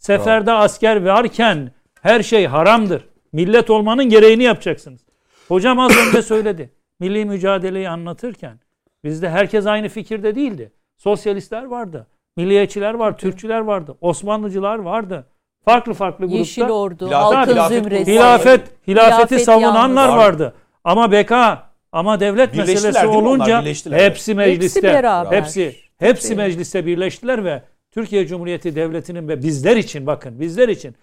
Seferde 0.00 0.52
asker 0.52 1.04
varken 1.04 1.70
her 2.02 2.22
şey 2.22 2.46
haramdır. 2.46 3.08
Millet 3.32 3.70
olmanın 3.70 4.04
gereğini 4.04 4.42
yapacaksınız. 4.42 5.00
Hocam 5.48 5.78
az 5.78 5.92
önce 5.96 6.22
söyledi. 6.22 6.70
Milli 7.00 7.24
mücadeleyi 7.24 7.88
anlatırken 7.88 8.60
bizde 9.04 9.30
herkes 9.30 9.66
aynı 9.66 9.88
fikirde 9.88 10.34
değildi. 10.34 10.72
Sosyalistler 10.98 11.64
vardı. 11.64 12.06
Milliyetçiler 12.36 12.94
var, 12.94 13.18
Türkçüler 13.18 13.60
vardı, 13.60 13.96
Osmanlıcılar 14.00 14.78
vardı. 14.78 15.26
Farklı 15.64 15.94
farklı 15.94 16.24
gruplar. 16.24 16.38
Yeşil 16.38 16.62
Ordu, 16.62 17.06
hilafet, 17.06 17.36
Halkın 17.36 17.52
hilafet, 17.52 17.78
Zümresi. 17.78 18.12
Hilafet, 18.12 18.60
hilafeti 18.88 19.20
hilafet 19.22 19.44
savunanlar 19.44 20.08
vardı. 20.08 20.18
vardı. 20.18 20.54
Ama 20.84 21.12
beka 21.12 21.70
ama 21.92 22.20
devlet 22.20 22.56
meselesi 22.56 23.06
olunca 23.06 23.62
hepsi 23.90 24.34
mecliste. 24.34 24.80
Hepsi 24.80 24.82
beraber. 24.82 25.36
Hepsi, 25.36 25.76
hepsi 25.98 26.34
mecliste 26.34 26.86
birleştiler 26.86 27.44
ve 27.44 27.62
Türkiye 27.90 28.26
Cumhuriyeti 28.26 28.76
Devleti'nin 28.76 29.28
ve 29.28 29.42
bizler 29.42 29.76
için 29.76 30.06
bakın 30.06 30.40
bizler 30.40 30.68
için 30.68 30.94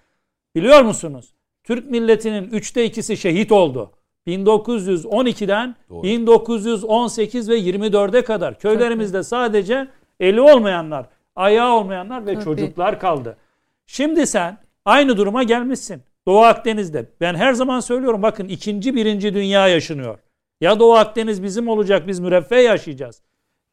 biliyor 0.56 0.82
musunuz? 0.82 1.34
Türk 1.64 1.92
milletinin 1.92 2.44
üçte 2.44 2.86
ikisi 2.86 3.18
şehit 3.18 3.52
oldu. 3.52 3.92
1912'den 4.28 5.76
Doğru. 5.90 6.04
1918 6.04 7.50
ve 7.50 7.60
24'e 7.60 8.22
kadar 8.22 8.60
köylerimizde 8.60 9.24
sadece 9.24 9.88
eli 10.20 10.42
olmayanlar, 10.42 11.06
ayağı 11.36 11.74
olmayanlar 11.76 12.26
ve 12.26 12.34
Tabii. 12.34 12.44
çocuklar 12.44 13.00
kaldı. 13.00 13.38
Şimdi 13.86 14.28
sen 14.28 14.58
aynı 14.86 15.18
duruma 15.18 15.44
gelmişsin. 15.44 16.02
Doğu 16.28 16.40
Akdeniz'de. 16.40 17.06
Ben 17.22 17.36
her 17.36 17.54
zaman 17.54 17.80
söylüyorum 17.80 18.22
bakın 18.22 18.48
ikinci 18.48 18.96
birinci 18.96 19.34
dünya 19.34 19.68
yaşanıyor. 19.68 20.20
Ya 20.62 20.80
Doğu 20.80 20.94
Akdeniz 20.94 21.44
bizim 21.44 21.68
olacak 21.68 22.08
biz 22.08 22.20
müreffeh 22.20 22.64
yaşayacağız. 22.64 23.22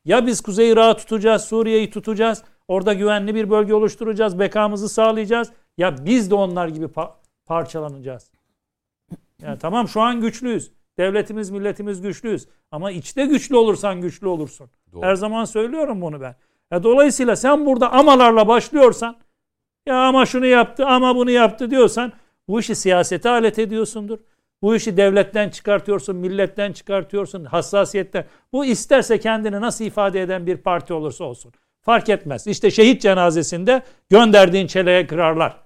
Ya 0.05 0.27
biz 0.27 0.41
Kuzey 0.41 0.71
Irak'ı 0.71 1.01
tutacağız, 1.01 1.45
Suriye'yi 1.45 1.91
tutacağız. 1.91 2.43
Orada 2.69 2.93
güvenli 2.95 3.35
bir 3.35 3.51
bölge 3.51 3.75
oluşturacağız, 3.75 4.39
bekamızı 4.39 4.89
sağlayacağız. 4.89 5.53
Ya 5.79 6.07
biz 6.07 6.31
de 6.31 6.35
onlar 6.35 6.69
gibi 6.69 6.85
pa- 6.85 7.11
parçalanacağız. 7.47 8.31
Yani 9.43 9.59
tamam 9.59 9.89
şu 9.89 10.01
an 10.01 10.21
güçlüyüz. 10.21 10.73
Devletimiz, 10.99 11.51
milletimiz 11.51 12.03
güçlüyüz. 12.03 12.49
Ama 12.71 12.91
içte 12.91 13.27
güçlü 13.27 13.57
olursan 13.57 14.01
güçlü 14.01 14.27
olursun. 14.27 14.71
Doğru. 14.93 15.03
Her 15.03 15.15
zaman 15.15 15.45
söylüyorum 15.45 16.01
bunu 16.01 16.21
ben. 16.21 16.37
Ya 16.71 16.83
dolayısıyla 16.83 17.37
sen 17.37 17.67
burada 17.67 17.93
amalarla 17.93 18.49
başlıyorsan 18.49 19.17
ya 19.87 19.97
ama 19.97 20.27
şunu 20.27 20.47
yaptı 20.47 20.87
ama 20.87 21.17
bunu 21.17 21.31
yaptı 21.31 21.71
diyorsan 21.71 22.13
bu 22.49 22.61
işi 22.61 22.75
siyasete 22.75 23.31
alet 23.31 23.59
ediyorsundur. 23.59 24.19
Bu 24.63 24.77
işi 24.77 24.97
devletten 24.97 25.51
çıkartıyorsun, 25.51 26.17
milletten 26.17 26.73
çıkartıyorsun, 26.73 27.45
hassasiyetten. 27.45 28.25
Bu 28.53 28.65
isterse 28.65 29.21
kendini 29.21 29.61
nasıl 29.61 29.85
ifade 29.85 30.23
eden 30.23 30.47
bir 30.47 30.57
parti 30.57 30.95
olursa 30.95 31.25
olsun. 31.25 31.53
Fark 31.85 32.09
etmez. 32.09 32.47
İşte 32.47 32.71
şehit 32.71 33.03
cenazesinde 33.03 33.83
gönderdiğin 34.11 34.67
çeleğe 34.67 35.07
kırarlar. 35.07 35.57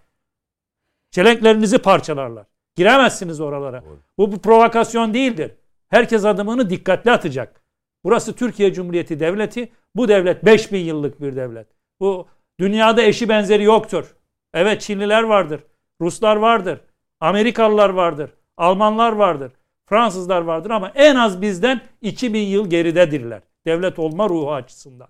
Çelenklerinizi 1.10 1.78
parçalarlar. 1.78 2.46
Giremezsiniz 2.76 3.40
oralara. 3.40 3.84
Bu 4.18 4.32
bir 4.32 4.38
provokasyon 4.38 5.14
değildir. 5.14 5.52
Herkes 5.88 6.24
adımını 6.24 6.70
dikkatli 6.70 7.10
atacak. 7.10 7.62
Burası 8.04 8.32
Türkiye 8.32 8.72
Cumhuriyeti 8.72 9.20
Devleti. 9.20 9.72
Bu 9.94 10.08
devlet 10.08 10.44
5000 10.44 10.78
yıllık 10.78 11.20
bir 11.22 11.36
devlet. 11.36 11.66
Bu 12.00 12.28
dünyada 12.60 13.02
eşi 13.02 13.28
benzeri 13.28 13.62
yoktur. 13.62 14.16
Evet 14.54 14.80
Çinliler 14.80 15.22
vardır. 15.22 15.60
Ruslar 16.00 16.36
vardır. 16.36 16.80
Amerikalılar 17.20 17.90
vardır. 17.90 18.30
Almanlar 18.56 19.12
vardır. 19.12 19.52
Fransızlar 19.86 20.40
vardır 20.40 20.70
ama 20.70 20.92
en 20.94 21.16
az 21.16 21.42
bizden 21.42 21.80
2000 22.02 22.40
yıl 22.40 22.70
geridedirler. 22.70 23.42
Devlet 23.66 23.98
olma 23.98 24.28
ruhu 24.28 24.52
açısından. 24.52 25.08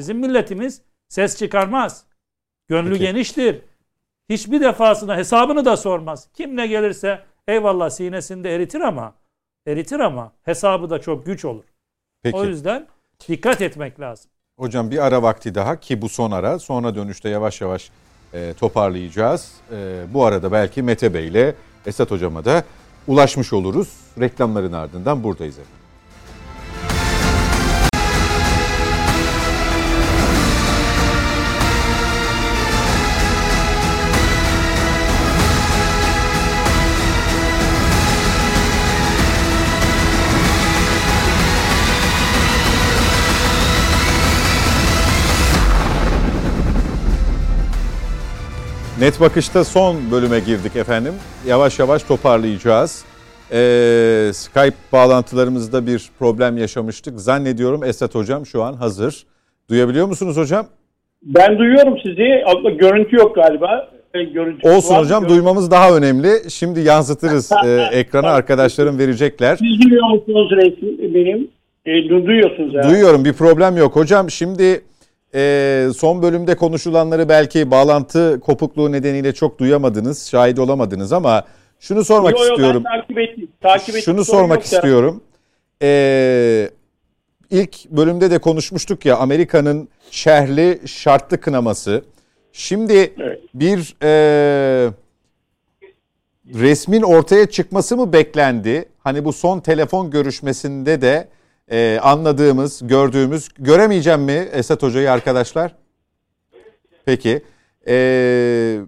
Bizim 0.00 0.18
milletimiz 0.18 0.82
ses 1.08 1.38
çıkarmaz. 1.38 2.04
Gönlü 2.68 2.90
Peki. 2.90 3.04
geniştir. 3.04 3.62
Hiçbir 4.28 4.60
defasında 4.60 5.16
hesabını 5.16 5.64
da 5.64 5.76
sormaz. 5.76 6.28
Kim 6.34 6.56
ne 6.56 6.66
gelirse 6.66 7.20
eyvallah 7.48 7.90
sinesinde 7.90 8.54
eritir 8.54 8.80
ama 8.80 9.14
eritir 9.66 10.00
ama 10.00 10.32
hesabı 10.42 10.90
da 10.90 11.00
çok 11.00 11.26
güç 11.26 11.44
olur. 11.44 11.64
Peki. 12.22 12.36
O 12.36 12.44
yüzden 12.44 12.86
dikkat 13.28 13.60
etmek 13.60 14.00
lazım. 14.00 14.30
Hocam 14.58 14.90
bir 14.90 15.06
ara 15.06 15.22
vakti 15.22 15.54
daha 15.54 15.80
ki 15.80 16.02
bu 16.02 16.08
son 16.08 16.30
ara 16.30 16.58
sonra 16.58 16.94
dönüşte 16.94 17.28
yavaş 17.28 17.60
yavaş 17.60 17.90
e, 18.34 18.54
toparlayacağız. 18.54 19.52
E, 19.72 20.04
bu 20.14 20.24
arada 20.24 20.52
belki 20.52 20.82
Mete 20.82 21.14
Bey 21.14 21.28
ile 21.28 21.54
Esat 21.86 22.10
Hocam'a 22.10 22.44
da 22.44 22.64
ulaşmış 23.06 23.52
oluruz. 23.52 23.96
Reklamların 24.20 24.72
ardından 24.72 25.24
buradayız 25.24 25.58
efendim. 25.58 25.79
Net 49.00 49.20
Bakış'ta 49.20 49.64
son 49.64 49.96
bölüme 50.10 50.40
girdik 50.40 50.76
efendim. 50.76 51.14
Yavaş 51.46 51.78
yavaş 51.78 52.02
toparlayacağız. 52.02 53.04
Ee, 53.52 54.30
Skype 54.32 54.76
bağlantılarımızda 54.92 55.86
bir 55.86 56.10
problem 56.18 56.56
yaşamıştık. 56.56 57.20
Zannediyorum 57.20 57.84
Esat 57.84 58.14
Hocam 58.14 58.46
şu 58.46 58.62
an 58.62 58.72
hazır. 58.72 59.26
Duyabiliyor 59.70 60.06
musunuz 60.06 60.36
hocam? 60.36 60.66
Ben 61.22 61.58
duyuyorum 61.58 61.98
sizi. 62.02 62.44
Görüntü 62.78 63.16
yok 63.16 63.34
galiba. 63.34 63.88
E, 64.14 64.22
görüntü 64.24 64.68
Olsun 64.68 64.94
var. 64.94 65.04
hocam 65.04 65.28
duymamız 65.28 65.70
daha 65.70 65.96
önemli. 65.96 66.50
Şimdi 66.50 66.80
yansıtırız 66.80 67.52
e, 67.66 67.88
ekrana 67.92 68.28
arkadaşlarım 68.30 68.98
verecekler. 68.98 69.56
Siz 69.56 69.82
duyuyor 69.82 70.10
musunuz 70.10 70.50
benim? 71.14 71.48
E, 71.86 72.26
duyuyorsunuz 72.26 72.74
yani. 72.74 72.90
Duyuyorum 72.90 73.24
bir 73.24 73.32
problem 73.32 73.76
yok. 73.76 73.96
Hocam 73.96 74.30
şimdi 74.30 74.80
e, 75.34 75.88
son 75.96 76.22
bölümde 76.22 76.56
konuşulanları 76.56 77.28
belki 77.28 77.70
bağlantı 77.70 78.40
kopukluğu 78.40 78.92
nedeniyle 78.92 79.34
çok 79.34 79.58
duyamadınız, 79.58 80.28
şahit 80.30 80.58
olamadınız 80.58 81.12
ama 81.12 81.44
şunu 81.80 82.04
sormak 82.04 82.32
yo, 82.32 82.44
yo, 82.44 82.50
istiyorum. 82.50 82.82
Takip 82.82 83.18
ettim. 83.18 83.48
Takip 83.60 83.88
ettim. 83.88 84.02
Şunu 84.02 84.24
sormak 84.24 84.62
istiyorum. 84.62 85.22
Ee, 85.82 86.70
ilk 87.50 87.90
bölümde 87.90 88.30
de 88.30 88.38
konuşmuştuk 88.38 89.06
ya 89.06 89.16
Amerika'nın 89.16 89.88
şerhli 90.10 90.80
şartlı 90.88 91.40
kınaması. 91.40 92.04
Şimdi 92.52 93.14
evet. 93.18 93.40
bir 93.54 93.96
e, 94.02 94.90
resmin 96.54 97.02
ortaya 97.02 97.46
çıkması 97.50 97.96
mı 97.96 98.12
beklendi? 98.12 98.88
Hani 98.98 99.24
bu 99.24 99.32
son 99.32 99.60
telefon 99.60 100.10
görüşmesinde 100.10 101.02
de 101.02 101.28
e, 101.70 101.98
anladığımız, 102.02 102.86
gördüğümüz, 102.86 103.48
göremeyeceğim 103.58 104.20
mi 104.20 104.48
Esat 104.52 104.82
Hoca'yı 104.82 105.12
arkadaşlar? 105.12 105.74
Peki. 107.04 107.42
E, 107.88 108.80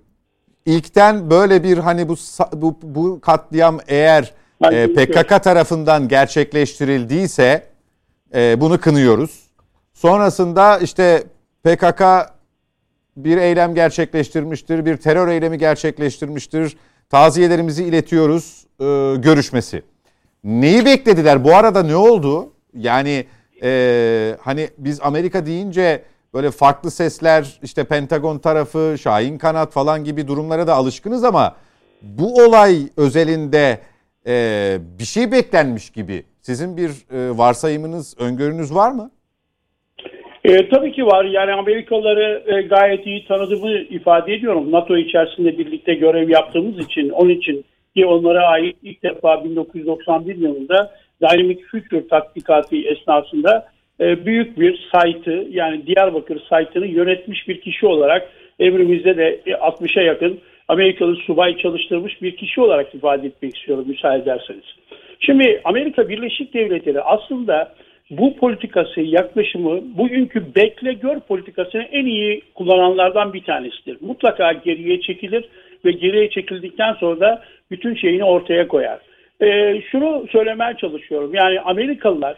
ilkten 0.66 1.30
böyle 1.30 1.64
bir 1.64 1.78
hani 1.78 2.08
bu 2.08 2.16
bu, 2.52 2.78
bu 2.82 3.20
katliam 3.20 3.78
eğer 3.86 4.32
e, 4.72 4.94
PKK 4.94 5.44
tarafından 5.44 6.08
gerçekleştirildiyse 6.08 7.66
e, 8.34 8.60
bunu 8.60 8.80
kınıyoruz. 8.80 9.50
Sonrasında 9.92 10.78
işte 10.78 11.24
PKK 11.64 12.02
bir 13.16 13.36
eylem 13.36 13.74
gerçekleştirmiştir, 13.74 14.86
bir 14.86 14.96
terör 14.96 15.28
eylemi 15.28 15.58
gerçekleştirmiştir. 15.58 16.76
Taziyelerimizi 17.10 17.84
iletiyoruz 17.84 18.66
e, 18.80 18.84
görüşmesi. 19.16 19.82
Neyi 20.44 20.84
beklediler? 20.84 21.44
Bu 21.44 21.54
arada 21.54 21.82
ne 21.82 21.96
oldu? 21.96 22.52
Yani 22.74 23.24
e, 23.62 24.36
hani 24.40 24.68
biz 24.78 25.00
Amerika 25.02 25.46
deyince 25.46 26.02
böyle 26.34 26.50
farklı 26.50 26.90
sesler 26.90 27.58
işte 27.62 27.84
Pentagon 27.84 28.38
tarafı, 28.38 28.96
Şahin 28.98 29.38
Kanat 29.38 29.72
falan 29.72 30.04
gibi 30.04 30.28
durumlara 30.28 30.66
da 30.66 30.74
alışkınız 30.74 31.24
ama 31.24 31.56
bu 32.02 32.34
olay 32.34 32.76
özelinde 32.96 33.78
e, 34.26 34.76
bir 34.98 35.04
şey 35.04 35.32
beklenmiş 35.32 35.90
gibi. 35.90 36.24
Sizin 36.40 36.76
bir 36.76 36.90
e, 36.90 37.38
varsayımınız, 37.38 38.16
öngörünüz 38.20 38.74
var 38.74 38.92
mı? 38.92 39.10
E, 40.44 40.68
tabii 40.68 40.92
ki 40.92 41.06
var. 41.06 41.24
Yani 41.24 41.52
Amerikalıları 41.52 42.42
e, 42.46 42.62
gayet 42.62 43.06
iyi 43.06 43.26
tanıdığımı 43.26 43.70
ifade 43.70 44.34
ediyorum. 44.34 44.72
NATO 44.72 44.96
içerisinde 44.96 45.58
birlikte 45.58 45.94
görev 45.94 46.28
yaptığımız 46.28 46.78
için, 46.78 47.10
onun 47.10 47.30
için 47.30 47.64
ki 47.96 48.06
onlara 48.06 48.46
ait 48.46 48.76
ilk 48.82 49.02
defa 49.02 49.44
1991 49.44 50.36
yılında 50.36 50.94
Dynamic 51.20 51.62
Future 51.70 52.08
tatbikatı 52.08 52.76
esnasında 52.76 53.66
e, 54.00 54.26
büyük 54.26 54.60
bir 54.60 54.88
site'ı 54.94 55.46
yani 55.50 55.86
Diyarbakır 55.86 56.40
site'ını 56.40 56.86
yönetmiş 56.86 57.48
bir 57.48 57.60
kişi 57.60 57.86
olarak 57.86 58.28
evrimizde 58.58 59.16
de 59.16 59.40
60'a 59.46 60.02
yakın 60.02 60.40
Amerikalı 60.68 61.16
subay 61.16 61.56
çalıştırmış 61.56 62.22
bir 62.22 62.36
kişi 62.36 62.60
olarak 62.60 62.94
ifade 62.94 63.26
etmek 63.26 63.56
istiyorum 63.56 63.84
müsaade 63.88 64.22
ederseniz. 64.22 64.64
Şimdi 65.20 65.60
Amerika 65.64 66.08
Birleşik 66.08 66.54
Devletleri 66.54 67.00
aslında 67.00 67.74
bu 68.10 68.36
politikası, 68.36 69.00
yaklaşımı 69.00 69.80
bugünkü 69.98 70.54
bekle 70.54 70.92
gör 70.92 71.20
politikasını 71.20 71.82
en 71.82 72.06
iyi 72.06 72.42
kullananlardan 72.54 73.32
bir 73.32 73.44
tanesidir. 73.44 73.96
Mutlaka 74.00 74.52
geriye 74.52 75.00
çekilir 75.00 75.44
ve 75.84 75.90
geriye 75.92 76.30
çekildikten 76.30 76.92
sonra 76.92 77.20
da 77.20 77.42
bütün 77.70 77.94
şeyini 77.94 78.24
ortaya 78.24 78.68
koyar. 78.68 78.98
Ee, 79.42 79.82
şunu 79.90 80.26
söylemeye 80.32 80.76
çalışıyorum. 80.76 81.34
Yani 81.34 81.60
Amerikalılar 81.60 82.36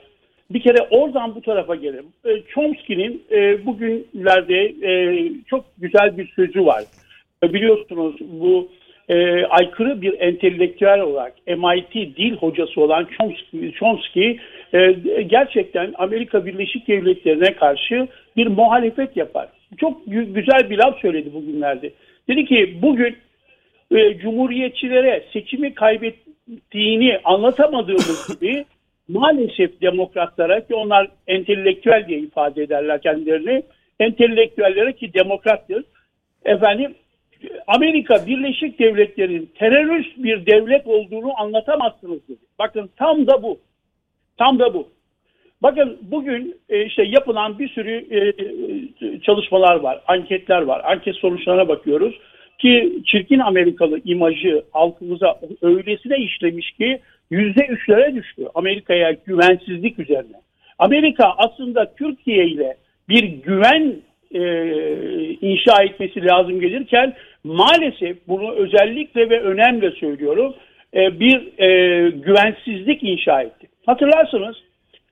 bir 0.51 0.61
kere 0.61 0.87
oradan 0.91 1.35
bu 1.35 1.43
tarafa 1.43 1.75
gelelim. 1.75 2.07
E, 2.25 2.43
Chomsky'nin 2.55 3.23
e, 3.31 3.67
bugünlerde 3.67 4.89
e, 4.89 4.93
çok 5.47 5.65
güzel 5.79 6.17
bir 6.17 6.29
sözü 6.37 6.67
var. 6.67 6.85
E, 7.43 7.53
biliyorsunuz 7.53 8.17
bu 8.21 8.69
e, 9.09 9.45
aykırı 9.45 10.03
bir 10.03 10.21
entelektüel 10.21 11.01
olarak 11.01 11.35
MIT 11.47 12.17
dil 12.17 12.37
hocası 12.37 12.81
olan 12.81 13.09
Chomsky, 13.19 13.73
Chomsky 13.73 14.39
e, 14.73 14.93
gerçekten 15.27 15.95
Amerika 15.99 16.47
Birleşik 16.47 16.89
Devletleri'ne 16.89 17.55
karşı 17.55 18.09
bir 18.37 18.47
muhalefet 18.47 19.17
yapar. 19.17 19.49
Çok 19.79 20.07
güzel 20.07 20.71
bir 20.71 20.79
laf 20.79 21.01
söyledi 21.01 21.35
bugünlerde. 21.35 21.91
Dedi 22.29 22.45
ki 22.45 22.79
bugün 22.83 23.17
e, 23.91 24.19
cumhuriyetçilere 24.19 25.25
seçimi 25.33 25.75
kaybettiğini 26.47 27.19
anlatamadığımız 27.25 28.29
gibi 28.41 28.65
maalesef 29.09 29.81
demokratlara 29.81 30.67
ki 30.67 30.75
onlar 30.75 31.09
entelektüel 31.27 32.05
diye 32.09 32.19
ifade 32.19 32.63
ederler 32.63 33.01
kendilerini 33.01 33.63
entelektüellere 34.01 34.93
ki 34.93 35.15
demokrattır 35.15 35.85
efendim 36.45 36.95
Amerika 37.67 38.27
Birleşik 38.27 38.79
Devletleri'nin 38.79 39.51
terörist 39.59 40.17
bir 40.17 40.47
devlet 40.47 40.87
olduğunu 40.87 41.41
anlatamazsınız 41.41 42.29
dedi. 42.29 42.41
Bakın 42.59 42.91
tam 42.97 43.27
da 43.27 43.43
bu. 43.43 43.59
Tam 44.37 44.59
da 44.59 44.75
bu. 44.75 44.89
Bakın 45.63 45.99
bugün 46.03 46.57
e, 46.69 46.85
işte 46.85 47.03
yapılan 47.03 47.59
bir 47.59 47.69
sürü 47.69 48.07
e, 48.11 48.21
çalışmalar 49.21 49.77
var, 49.77 50.01
anketler 50.07 50.63
var. 50.63 50.83
Anket 50.85 51.17
sonuçlarına 51.17 51.69
bakıyoruz 51.69 52.15
ki 52.59 53.03
çirkin 53.07 53.39
Amerikalı 53.39 54.01
imajı 54.05 54.65
halkımıza 54.73 55.41
öylesine 55.63 56.17
işlemiş 56.17 56.71
ki 56.71 57.01
yüzde 57.31 57.67
üçlere 57.67 58.15
düştü 58.15 58.43
Amerika'ya 58.55 59.17
güvensizlik 59.27 59.99
üzerine. 59.99 60.37
Amerika 60.79 61.35
aslında 61.39 61.95
Türkiye 61.95 62.47
ile 62.47 62.77
bir 63.09 63.23
güven 63.23 63.95
e, 64.35 64.43
inşa 65.41 65.83
etmesi 65.83 66.25
lazım 66.25 66.61
gelirken 66.61 67.15
maalesef 67.45 68.17
bunu 68.29 68.53
özellikle 68.53 69.31
ve 69.31 69.41
önemli 69.41 69.91
söylüyorum 69.91 70.55
e, 70.95 71.21
bir 71.21 71.59
e, 71.59 72.11
güvensizlik 72.11 73.03
inşa 73.03 73.43
etti. 73.43 73.67
Hatırlarsınız 73.87 74.57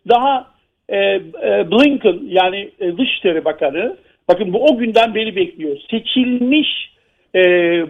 daha 0.09 0.47
e, 0.89 0.99
e, 0.99 1.71
Blinken 1.71 2.19
yani 2.27 2.71
e, 2.81 2.97
Dışişleri 2.97 3.45
Bakanı 3.45 3.97
bakın 4.29 4.53
bu 4.53 4.65
o 4.65 4.79
günden 4.79 5.15
beri 5.15 5.37
bekliyor. 5.37 5.77
Seçilmiş 5.91 6.92
e, 7.35 7.41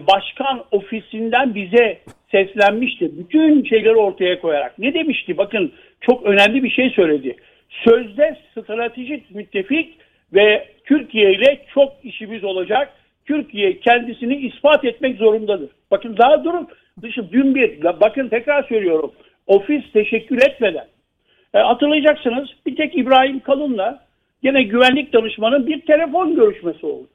başkan 0.07 0.63
ofisinden 0.71 1.55
bize 1.55 1.99
seslenmişti. 2.31 3.17
Bütün 3.17 3.63
şeyleri 3.63 3.95
ortaya 3.95 4.41
koyarak. 4.41 4.79
Ne 4.79 4.93
demişti? 4.93 5.37
Bakın 5.37 5.71
çok 6.01 6.25
önemli 6.25 6.63
bir 6.63 6.69
şey 6.69 6.89
söyledi. 6.89 7.35
Sözde 7.69 8.37
stratejik 8.51 9.35
müttefik 9.35 9.97
ve 10.33 10.67
Türkiye 10.85 11.33
ile 11.33 11.65
çok 11.73 11.93
işimiz 12.03 12.43
olacak. 12.43 12.93
Türkiye 13.25 13.79
kendisini 13.79 14.35
ispat 14.35 14.85
etmek 14.85 15.17
zorundadır. 15.17 15.69
Bakın 15.91 16.17
daha 16.17 16.43
durun. 16.43 16.67
Dışı 17.01 17.31
dün 17.31 17.55
bir, 17.55 17.83
bakın 17.83 18.29
tekrar 18.29 18.63
söylüyorum. 18.63 19.11
Ofis 19.47 19.91
teşekkür 19.93 20.37
etmeden. 20.37 20.85
E, 21.53 21.59
hatırlayacaksınız 21.59 22.49
bir 22.65 22.75
tek 22.75 22.97
İbrahim 22.97 23.39
Kalın'la 23.39 24.03
yine 24.43 24.63
güvenlik 24.63 25.13
danışmanın 25.13 25.67
bir 25.67 25.81
telefon 25.81 26.35
görüşmesi 26.35 26.85
oldu. 26.85 27.07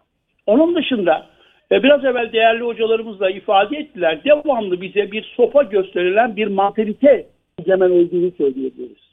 Onun 0.47 0.75
dışında 0.75 1.27
e, 1.73 1.82
biraz 1.82 2.05
evvel 2.05 2.32
değerli 2.32 2.62
hocalarımız 2.62 3.16
ifade 3.35 3.77
ettiler. 3.77 4.24
Devamlı 4.24 4.81
bize 4.81 5.12
bir 5.12 5.32
sopa 5.36 5.62
gösterilen 5.62 6.36
bir 6.36 6.47
mantalite 6.47 7.27
egemen 7.59 7.90
olduğunu 7.90 8.31
söyleyebiliriz. 8.39 9.09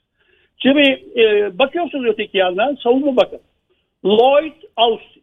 Şimdi 0.57 1.03
e, 1.15 1.57
bakıyorsunuz 1.60 2.06
öteki 2.06 2.38
yandan 2.38 2.76
savunma 2.84 3.18
bakın. 3.18 3.40
Lloyd 4.06 4.53
Austin. 4.76 5.22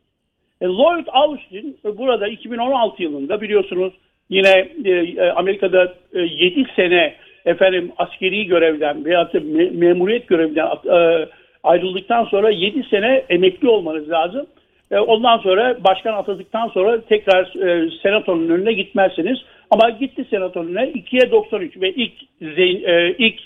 E, 0.60 0.66
Lloyd 0.66 1.06
Austin 1.12 1.78
e, 1.84 1.98
burada 1.98 2.28
2016 2.28 3.02
yılında 3.02 3.40
biliyorsunuz 3.40 3.92
yine 4.30 4.68
e, 4.84 4.90
e 4.90 5.30
Amerika'da 5.30 5.94
e, 6.14 6.20
7 6.20 6.66
sene 6.76 7.14
efendim 7.44 7.92
askeri 7.98 8.46
görevden 8.46 9.04
veya 9.04 9.30
me 9.34 9.70
memuriyet 9.70 10.28
görevinden 10.28 10.66
e, 10.66 11.28
ayrıldıktan 11.62 12.24
sonra 12.24 12.50
7 12.50 12.82
sene 12.90 13.24
emekli 13.28 13.68
olmanız 13.68 14.10
lazım. 14.10 14.46
E, 14.92 14.98
ondan 14.98 15.38
sonra 15.38 15.84
başkan 15.84 16.12
atadıktan 16.12 16.68
sonra 16.68 17.00
tekrar 17.00 17.44
e, 17.44 17.90
senatonun 18.02 18.48
önüne 18.48 18.72
gitmezsiniz. 18.72 19.38
Ama 19.70 19.90
gitti 19.90 20.26
senatonun 20.30 20.74
önüne 20.74 20.90
2'ye 20.90 21.30
93 21.30 21.80
ve 21.80 21.90
ilk 21.92 22.12
e, 22.42 23.14
ilk 23.18 23.40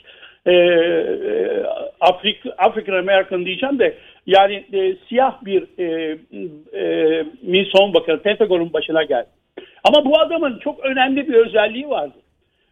e, 0.46 0.52
e, 0.52 1.62
Afrik, 2.00 2.36
African 2.58 2.98
American 2.98 3.44
diyeceğim 3.44 3.78
de 3.78 3.94
yani 4.26 4.64
e, 4.72 4.96
siyah 5.08 5.44
bir 5.44 5.64
e, 5.78 6.18
e, 6.78 7.24
Milson 7.42 7.94
Bakanı 7.94 8.22
Pentagon'un 8.22 8.72
başına 8.72 9.02
geldi. 9.02 9.28
Ama 9.84 10.04
bu 10.04 10.20
adamın 10.20 10.58
çok 10.58 10.84
önemli 10.84 11.28
bir 11.28 11.34
özelliği 11.34 11.88
vardı. 11.88 12.14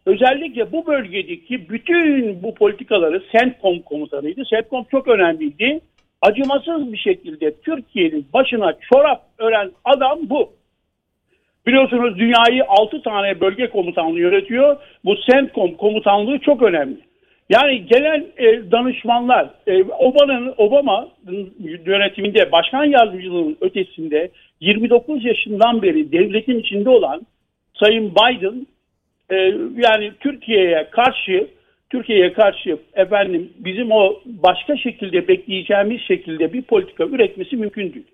Özellikle 0.06 0.72
bu 0.72 0.86
bölgedeki 0.86 1.68
bütün 1.68 2.42
bu 2.42 2.54
politikaları 2.54 3.22
CENTCOM 3.32 3.82
komutanıydı. 3.82 4.44
CENTCOM 4.44 4.84
çok 4.90 5.08
önemliydi. 5.08 5.80
Acımasız 6.24 6.92
bir 6.92 6.98
şekilde 6.98 7.54
Türkiye'nin 7.60 8.26
başına 8.32 8.72
çorap 8.92 9.22
ören 9.38 9.70
adam 9.84 10.18
bu. 10.22 10.52
Biliyorsunuz 11.66 12.18
dünyayı 12.18 12.64
6 12.68 13.02
tane 13.02 13.40
bölge 13.40 13.70
komutanlığı 13.70 14.20
yönetiyor. 14.20 14.76
Bu 15.04 15.16
CENTCOM 15.16 15.74
komutanlığı 15.74 16.38
çok 16.38 16.62
önemli. 16.62 16.96
Yani 17.50 17.86
gelen 17.86 18.26
e, 18.36 18.70
danışmanlar 18.70 19.50
e, 19.66 19.82
Obama'nın 19.82 20.54
Obama 20.56 21.08
yönetiminde 21.86 22.52
başkan 22.52 22.84
yardımcılığının 22.84 23.56
ötesinde 23.60 24.30
29 24.60 25.24
yaşından 25.24 25.82
beri 25.82 26.12
devletin 26.12 26.58
içinde 26.58 26.90
olan 26.90 27.26
Sayın 27.74 28.12
Biden 28.14 28.66
e, 29.30 29.36
yani 29.76 30.12
Türkiye'ye 30.20 30.88
karşı 30.90 31.46
Türkiye'ye 31.94 32.32
karşı 32.32 32.78
efendim 32.94 33.52
bizim 33.58 33.92
o 33.92 34.20
başka 34.24 34.76
şekilde 34.76 35.28
bekleyeceğimiz 35.28 36.00
şekilde 36.00 36.52
bir 36.52 36.62
politika 36.62 37.04
üretmesi 37.04 37.56
mümkün 37.56 37.94
değil. 37.94 38.06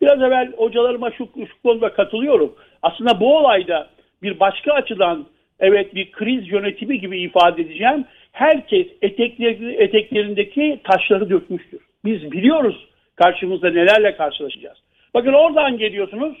Biraz 0.00 0.22
evvel 0.22 0.52
hocalarıma 0.56 1.10
şu, 1.10 1.28
şu 1.34 1.62
konuda 1.62 1.92
katılıyorum. 1.92 2.54
Aslında 2.82 3.20
bu 3.20 3.36
olayda 3.36 3.88
bir 4.22 4.40
başka 4.40 4.72
açıdan 4.72 5.26
evet 5.60 5.94
bir 5.94 6.12
kriz 6.12 6.48
yönetimi 6.48 7.00
gibi 7.00 7.20
ifade 7.20 7.62
edeceğim 7.62 8.04
herkes 8.32 8.86
etekleri, 9.02 9.74
eteklerindeki 9.74 10.80
taşları 10.84 11.30
dökmüştür. 11.30 11.80
Biz 12.04 12.32
biliyoruz 12.32 12.86
karşımızda 13.16 13.70
nelerle 13.70 14.16
karşılaşacağız. 14.16 14.78
Bakın 15.14 15.32
oradan 15.32 15.78
geliyorsunuz 15.78 16.38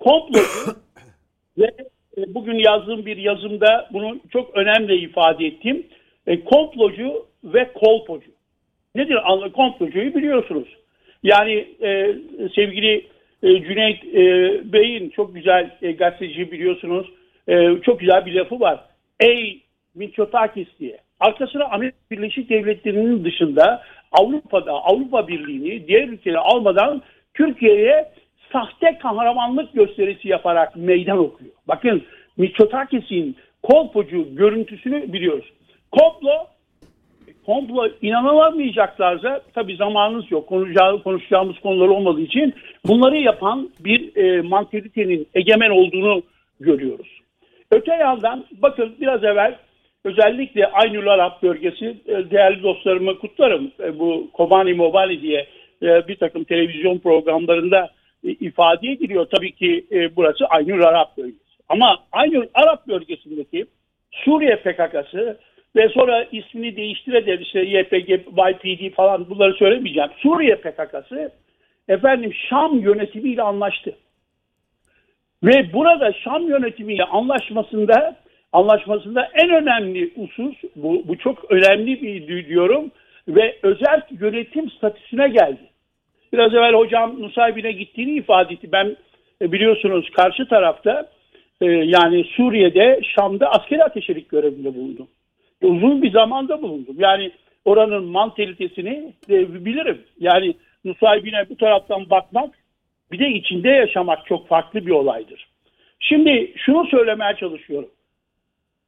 komplocu 0.00 0.70
ve 1.58 1.70
e, 2.16 2.34
bugün 2.34 2.58
yazdığım 2.58 3.06
bir 3.06 3.16
yazımda 3.16 3.88
bunu 3.92 4.20
çok 4.32 4.56
önemli 4.56 4.96
ifade 4.96 5.46
ettim. 5.46 5.86
E, 6.26 6.44
komplocu 6.44 7.26
ve 7.44 7.72
kolpocu. 7.72 8.30
Nedir 8.94 9.18
komplocuyu 9.52 10.14
biliyorsunuz. 10.14 10.68
Yani 11.22 11.68
e, 11.82 12.14
sevgili 12.54 13.06
e, 13.42 13.62
Cüneyt 13.62 14.04
e, 14.04 14.22
Bey'in 14.72 15.10
çok 15.10 15.34
güzel 15.34 15.70
e, 15.82 15.92
gazeteci 15.92 16.52
biliyorsunuz 16.52 17.06
e, 17.48 17.80
çok 17.82 18.00
güzel 18.00 18.26
bir 18.26 18.34
lafı 18.34 18.60
var. 18.60 18.84
Ey 19.20 19.60
Mitsotakis 19.94 20.68
diye. 20.80 20.98
Arkasına 21.20 21.64
Amerika 21.64 21.96
Birleşik 22.10 22.50
Devletleri'nin 22.50 23.24
dışında 23.24 23.82
Avrupa'da 24.12 24.72
Avrupa 24.72 25.28
Birliği'ni 25.28 25.88
diğer 25.88 26.08
ülkeleri 26.08 26.38
almadan 26.38 27.02
Türkiye'ye 27.34 28.12
sahte 28.52 28.98
kahramanlık 28.98 29.72
gösterisi 29.72 30.28
yaparak 30.28 30.76
meydan 30.76 31.18
okuyor. 31.18 31.52
Bakın 31.68 32.02
Mitsotakis'in 32.36 33.36
kolpocu 33.62 34.36
görüntüsünü 34.36 35.12
biliyoruz. 35.12 35.52
Komplo 35.98 36.46
komplo 37.46 37.88
inanılamayacaklarsa 38.02 39.40
tabii 39.54 39.76
zamanımız 39.76 40.30
yok. 40.30 40.48
Konuşacağımız, 40.48 41.02
konuşacağımız 41.02 41.58
konular 41.58 41.88
olmadığı 41.88 42.20
için 42.20 42.54
bunları 42.86 43.16
yapan 43.16 43.70
bir 43.80 44.16
e, 44.16 44.42
mantalitinin 44.42 45.28
egemen 45.34 45.70
olduğunu 45.70 46.22
görüyoruz. 46.60 47.20
Öte 47.70 47.94
yandan 47.94 48.44
bakın 48.62 48.94
biraz 49.00 49.24
evvel 49.24 49.58
özellikle 50.04 50.66
Aynül 50.66 51.08
Arap 51.08 51.42
bölgesi 51.42 51.96
e, 52.06 52.30
değerli 52.30 52.62
dostlarımı 52.62 53.18
kutlarım. 53.18 53.72
E, 53.80 53.98
bu 53.98 54.30
Kobani 54.32 54.74
Mobali 54.74 55.22
diye 55.22 55.46
e, 55.82 56.08
bir 56.08 56.16
takım 56.16 56.44
televizyon 56.44 56.98
programlarında 56.98 57.90
ifade 58.22 58.88
ediliyor. 58.88 59.26
Tabii 59.36 59.52
ki 59.52 59.86
burası 60.16 60.46
Aynül 60.46 60.82
Arap 60.82 61.16
bölgesi. 61.16 61.38
Ama 61.68 61.98
Aynül 62.12 62.46
Arap 62.54 62.88
bölgesindeki 62.88 63.66
Suriye 64.10 64.56
PKK'sı 64.56 65.38
ve 65.76 65.88
sonra 65.88 66.24
ismini 66.32 66.76
değiştire 66.76 67.38
işte 67.40 67.60
YPG, 67.60 68.08
YPD 68.10 68.94
falan 68.94 69.30
bunları 69.30 69.54
söylemeyeceğim. 69.54 70.10
Suriye 70.16 70.56
PKK'sı 70.56 71.32
efendim 71.88 72.34
Şam 72.48 72.78
yönetimiyle 72.78 73.42
anlaştı. 73.42 73.96
Ve 75.44 75.72
burada 75.72 76.12
Şam 76.12 76.48
yönetimiyle 76.48 77.04
anlaşmasında 77.04 78.16
anlaşmasında 78.52 79.28
en 79.34 79.50
önemli 79.50 80.14
husus 80.14 80.56
bu, 80.76 81.02
bu 81.08 81.18
çok 81.18 81.50
önemli 81.50 82.02
bir 82.02 82.46
diyorum 82.46 82.90
ve 83.28 83.56
özel 83.62 84.02
yönetim 84.20 84.70
statüsüne 84.70 85.28
geldi. 85.28 85.60
Biraz 86.32 86.54
evvel 86.54 86.74
hocam 86.74 87.22
Nusaybin'e 87.22 87.72
gittiğini 87.72 88.10
ifade 88.10 88.54
etti. 88.54 88.72
Ben 88.72 88.96
e, 89.42 89.52
biliyorsunuz 89.52 90.10
karşı 90.10 90.48
tarafta 90.48 91.08
e, 91.60 91.66
yani 91.66 92.24
Suriye'de 92.24 93.00
Şam'da 93.14 93.50
askeri 93.50 93.84
ateşelik 93.84 94.28
görevinde 94.28 94.74
bulundum. 94.74 95.08
Uzun 95.64 96.02
bir 96.02 96.10
zamanda 96.10 96.62
bulundum. 96.62 96.96
Yani 96.98 97.30
oranın 97.64 98.04
mantalitesini 98.04 99.12
e, 99.30 99.64
bilirim. 99.64 100.02
Yani 100.20 100.54
Nusaybin'e 100.84 101.48
bu 101.50 101.56
taraftan 101.56 102.10
bakmak 102.10 102.54
bir 103.12 103.18
de 103.18 103.28
içinde 103.28 103.68
yaşamak 103.68 104.26
çok 104.26 104.48
farklı 104.48 104.86
bir 104.86 104.90
olaydır. 104.90 105.46
Şimdi 106.00 106.52
şunu 106.56 106.86
söylemeye 106.86 107.36
çalışıyorum. 107.40 107.90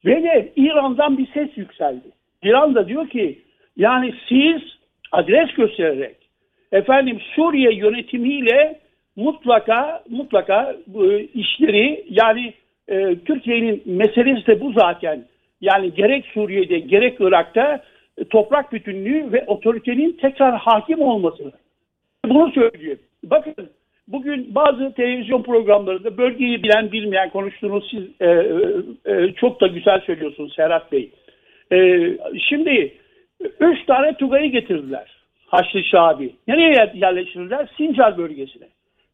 Ve 0.05 0.23
de 0.23 0.53
İran'dan 0.55 1.17
bir 1.17 1.27
ses 1.33 1.57
yükseldi. 1.57 2.07
İran 2.43 2.75
da 2.75 2.87
diyor 2.87 3.09
ki 3.09 3.41
yani 3.77 4.13
siz 4.29 4.61
adres 5.11 5.53
göstererek 5.53 6.15
efendim 6.71 7.19
Suriye 7.35 7.73
yönetimiyle 7.73 8.79
mutlaka 9.15 10.03
mutlaka 10.09 10.75
bu 10.87 11.13
işleri 11.13 12.05
yani 12.09 12.53
e, 12.87 13.15
Türkiye'nin 13.25 13.83
meselesi 13.85 14.47
de 14.47 14.61
bu 14.61 14.71
zaten. 14.71 15.25
Yani 15.61 15.93
gerek 15.93 16.25
Suriye'de 16.25 16.79
gerek 16.79 17.17
Irak'ta 17.19 17.83
e, 18.17 18.23
toprak 18.25 18.73
bütünlüğü 18.73 19.31
ve 19.31 19.43
otoritenin 19.47 20.17
tekrar 20.21 20.57
hakim 20.57 21.01
olması. 21.01 21.51
Bunu 22.25 22.51
söylüyor. 22.51 22.97
Bakın 23.23 23.69
Bugün 24.07 24.55
bazı 24.55 24.93
televizyon 24.93 25.43
programlarında 25.43 26.17
bölgeyi 26.17 26.63
bilen 26.63 26.91
bilmeyen 26.91 27.29
konuştuğunuz 27.29 27.89
siz 27.91 28.03
e, 28.19 28.25
e, 28.25 29.13
e, 29.13 29.33
çok 29.33 29.61
da 29.61 29.67
güzel 29.67 30.01
söylüyorsunuz 30.01 30.53
Serhat 30.55 30.91
Bey. 30.91 31.11
E, 31.71 31.77
şimdi 32.49 32.93
üç 33.59 33.85
tane 33.85 34.13
Tugay'ı 34.13 34.51
getirdiler. 34.51 35.17
Haçlı 35.47 35.83
Şabi. 35.83 36.35
Nereye 36.47 36.91
yerleştirirler? 36.93 37.69
Sincar 37.77 38.17
bölgesine. 38.17 38.65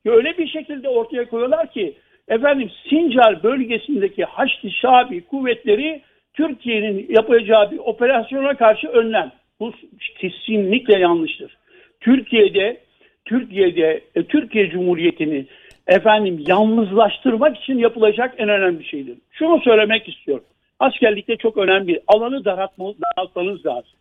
Öyle 0.06 0.38
bir 0.38 0.48
şekilde 0.48 0.90
ortaya 0.90 1.30
koyuyorlar 1.30 1.72
ki 1.72 1.94
efendim 2.28 2.70
Sincar 2.90 3.44
bölgesindeki 3.44 4.24
Haçlı 4.24 4.72
Şabi 4.72 5.22
kuvvetleri 5.22 6.02
Türkiye'nin 6.34 7.06
yapacağı 7.10 7.72
bir 7.72 7.78
operasyona 7.78 8.58
karşı 8.58 8.88
önlem. 8.88 9.32
Bu 9.60 9.74
kesinlikle 10.20 11.00
yanlıştır. 11.00 11.58
Türkiye'de 12.00 12.78
Türkiye'de 13.26 14.02
e, 14.16 14.24
Türkiye 14.24 14.70
Cumhuriyeti'ni 14.70 15.46
efendim 15.88 16.44
yalnızlaştırmak 16.48 17.58
için 17.58 17.78
yapılacak 17.78 18.36
en 18.38 18.50
önemli 18.50 18.86
şeydir. 18.86 19.18
Şunu 19.32 19.62
söylemek 19.62 20.10
istiyorum. 20.10 20.44
Askerlikte 20.80 21.36
çok 21.38 21.58
önemli. 21.58 22.02
Alanı 22.08 22.46
daraltmanız 22.46 23.66
lazım. 23.66 23.92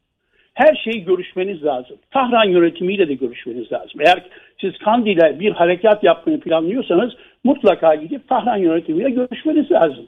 Her 0.55 0.75
şeyi 0.75 1.05
görüşmeniz 1.05 1.65
lazım. 1.65 1.97
Tahran 2.11 2.49
yönetimiyle 2.49 3.09
de 3.09 3.15
görüşmeniz 3.15 3.73
lazım. 3.73 4.01
Eğer 4.01 4.23
siz 4.61 4.79
Kandil'e 4.79 5.41
bir 5.41 5.53
harekat 5.53 6.05
yapmayı 6.05 6.41
planlıyorsanız 6.41 7.13
mutlaka 7.45 7.95
gidip 7.95 8.29
Tahran 8.29 8.57
yönetimiyle 8.57 9.11
görüşmeniz 9.11 9.71
lazım. 9.71 10.07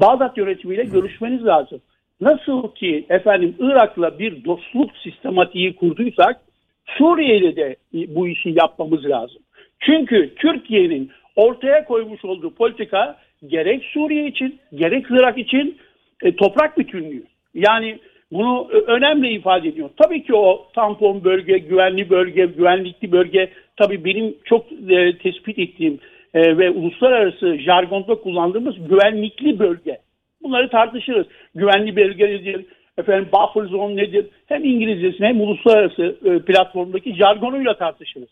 Bağdat 0.00 0.38
yönetimiyle 0.38 0.84
görüşmeniz 0.84 1.44
lazım. 1.44 1.80
Nasıl 2.20 2.74
ki 2.74 3.06
efendim 3.08 3.54
Irak'la 3.58 4.18
bir 4.18 4.44
dostluk 4.44 4.90
sistematiği 4.96 5.76
kurduysak 5.76 6.40
Suriye'de 6.86 7.56
de 7.56 7.76
bu 7.92 8.28
işi 8.28 8.50
yapmamız 8.50 9.04
lazım. 9.04 9.42
Çünkü 9.80 10.34
Türkiye'nin 10.34 11.10
ortaya 11.36 11.84
koymuş 11.84 12.24
olduğu 12.24 12.54
politika 12.54 13.16
gerek 13.46 13.84
Suriye 13.84 14.26
için 14.26 14.58
gerek 14.74 15.06
Irak 15.10 15.38
için 15.38 15.78
e, 16.22 16.36
toprak 16.36 16.78
bütünlüğü. 16.78 17.22
Yani 17.54 17.98
bunu 18.32 18.68
önemli 18.68 19.28
ifade 19.28 19.68
ediyor. 19.68 19.90
Tabii 20.02 20.22
ki 20.22 20.34
o 20.34 20.66
tampon 20.74 21.24
bölge, 21.24 21.58
güvenli 21.58 22.10
bölge, 22.10 22.46
güvenlikli 22.46 23.12
bölge 23.12 23.50
tabii 23.76 24.04
benim 24.04 24.34
çok 24.44 24.72
e, 24.72 25.18
tespit 25.18 25.58
ettiğim 25.58 25.98
e, 26.36 26.58
ve 26.58 26.70
uluslararası 26.70 27.58
jargonda 27.58 28.14
kullandığımız 28.14 28.74
güvenlikli 28.88 29.58
bölge. 29.58 29.98
Bunları 30.42 30.70
tartışırız. 30.70 31.26
Güvenli 31.54 31.96
bölge 31.96 32.26
nedir? 32.26 32.64
efendim 32.98 33.28
buffer 33.32 33.68
zone 33.68 33.96
nedir? 33.96 34.26
Hem 34.46 34.64
İngilizcesini 34.64 35.26
hem 35.26 35.40
uluslararası 35.40 36.16
e, 36.24 36.38
platformdaki 36.38 37.14
jargonuyla 37.14 37.76
tartışırız. 37.76 38.28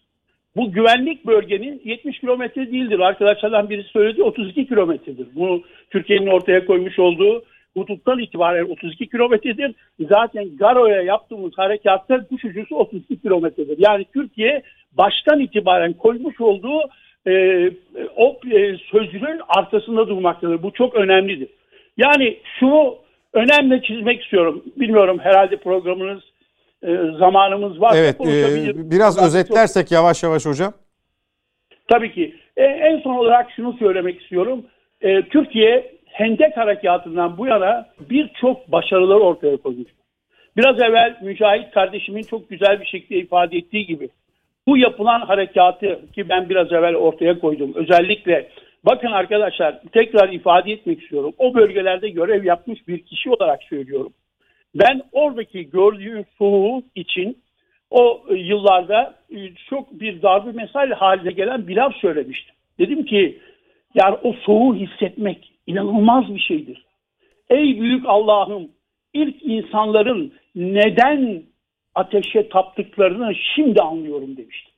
Bu 0.57 0.73
güvenlik 0.73 1.27
bölgenin 1.27 1.83
70 1.85 2.19
kilometre 2.19 2.73
değildir. 2.73 2.99
Arkadaşlardan 2.99 3.71
birisi 3.71 3.89
söyledi 3.89 4.23
32 4.23 4.69
kilometredir. 4.69 5.27
Bunu 5.35 5.63
Türkiye'nin 5.91 6.27
ortaya 6.27 6.67
koymuş 6.67 6.99
olduğu 6.99 7.43
huduttan 7.77 8.19
itibaren 8.19 8.65
32 8.65 9.07
kilometredir. 9.11 9.75
Zaten 10.01 10.57
Garo'ya 10.57 11.03
yaptığımız 11.03 11.53
harekatta 11.57 12.27
kuş 12.27 12.45
ucusu 12.45 12.77
32 12.77 13.21
kilometredir. 13.21 13.77
Yani 13.79 14.05
Türkiye 14.13 14.63
baştan 14.93 15.41
itibaren 15.41 15.93
koymuş 15.93 16.41
olduğu 16.41 16.81
e, 17.27 17.71
o 18.17 18.37
e, 18.53 18.77
sözcüğün 18.77 19.41
arkasında 19.49 20.09
durmaktadır. 20.09 20.63
Bu 20.63 20.73
çok 20.73 20.95
önemlidir. 20.95 21.49
Yani 21.97 22.37
şunu 22.61 22.97
önemli 23.33 23.83
çizmek 23.83 24.23
istiyorum. 24.23 24.63
Bilmiyorum 24.77 25.19
herhalde 25.23 25.57
programınız 25.57 26.23
e, 26.83 26.97
zamanımız 27.19 27.81
var. 27.81 27.95
Evet 27.97 28.21
e, 28.21 28.91
biraz 28.91 29.23
özetlersek 29.27 29.93
yavaş 29.93 30.23
yavaş 30.23 30.47
hocam. 30.47 30.73
Tabii 31.89 32.13
ki. 32.13 32.35
E, 32.57 32.65
en 32.65 33.01
son 33.01 33.15
olarak 33.15 33.51
şunu 33.57 33.73
söylemek 33.73 34.23
istiyorum. 34.23 34.65
E, 35.01 35.23
Türkiye 35.23 35.95
Hendek 36.05 36.57
Harekatı'ndan 36.57 37.39
bu 37.39 37.47
yana 37.47 37.89
birçok 38.11 38.73
başarılar 38.73 39.17
ortaya 39.17 39.57
koymuş. 39.57 39.89
Biraz 40.57 40.81
evvel 40.81 41.19
Mücahit 41.23 41.71
kardeşimin 41.71 42.23
çok 42.23 42.51
güzel 42.51 42.81
bir 42.81 42.87
şekilde 42.87 43.19
ifade 43.19 43.57
ettiği 43.57 43.87
gibi 43.87 44.09
bu 44.67 44.77
yapılan 44.77 45.21
harekatı 45.21 46.01
ki 46.13 46.29
ben 46.29 46.49
biraz 46.49 46.73
evvel 46.73 46.95
ortaya 46.95 47.39
koydum. 47.39 47.73
Özellikle 47.75 48.49
Bakın 48.85 49.09
arkadaşlar 49.09 49.81
tekrar 49.93 50.33
ifade 50.33 50.73
etmek 50.73 51.03
istiyorum. 51.03 51.33
O 51.39 51.55
bölgelerde 51.55 52.09
görev 52.09 52.45
yapmış 52.45 52.89
bir 52.89 52.99
kişi 52.99 53.31
olarak 53.31 53.63
söylüyorum. 53.63 54.13
Ben 54.75 55.03
oradaki 55.13 55.71
gördüğüm 55.71 56.25
soğuğu 56.39 56.83
için 56.95 57.39
o 57.91 58.23
yıllarda 58.31 59.15
çok 59.71 60.01
bir 60.01 60.23
darbe 60.23 60.53
mesai 60.53 60.89
haline 60.89 61.33
gelen 61.33 61.69
bir 61.69 61.77
laf 61.77 61.97
söylemiştim. 61.97 62.55
Dedim 62.79 63.05
ki 63.05 63.39
yani 63.95 64.17
o 64.23 64.33
soğuğu 64.33 64.75
hissetmek 64.75 65.53
inanılmaz 65.67 66.35
bir 66.35 66.41
şeydir. 66.41 66.85
Ey 67.51 67.81
büyük 67.81 68.05
Allah'ım 68.07 68.69
ilk 69.15 69.43
insanların 69.43 70.33
neden 70.55 71.43
ateşe 71.95 72.49
taptıklarını 72.49 73.35
şimdi 73.55 73.83
anlıyorum 73.83 74.37
demiştim. 74.37 74.75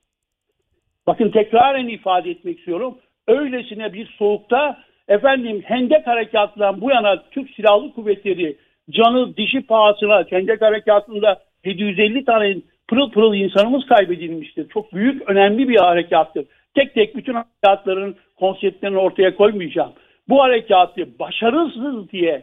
Bakın 1.06 1.30
tekraren 1.30 1.88
ifade 1.88 2.30
etmek 2.30 2.58
istiyorum 2.58 2.98
öylesine 3.28 3.92
bir 3.92 4.06
soğukta 4.06 4.78
efendim 5.08 5.62
Hendek 5.64 6.06
Harekatı'ndan 6.06 6.80
bu 6.80 6.90
yana 6.90 7.22
Türk 7.30 7.50
Silahlı 7.50 7.92
Kuvvetleri 7.92 8.56
canı 8.90 9.36
dişi 9.36 9.66
pahasına 9.66 10.24
Hendek 10.30 10.62
Harekatı'nda 10.62 11.42
750 11.64 12.24
tane 12.24 12.56
pırıl 12.88 13.10
pırıl 13.10 13.34
insanımız 13.34 13.86
kaybedilmiştir. 13.86 14.68
Çok 14.68 14.92
büyük, 14.92 15.30
önemli 15.30 15.68
bir 15.68 15.76
harekattır. 15.76 16.44
Tek 16.74 16.94
tek 16.94 17.16
bütün 17.16 17.34
harekatların 17.34 18.16
konseptlerini 18.36 18.98
ortaya 18.98 19.36
koymayacağım. 19.36 19.92
Bu 20.28 20.42
harekatı 20.42 21.18
başarısız 21.18 22.10
diye, 22.10 22.42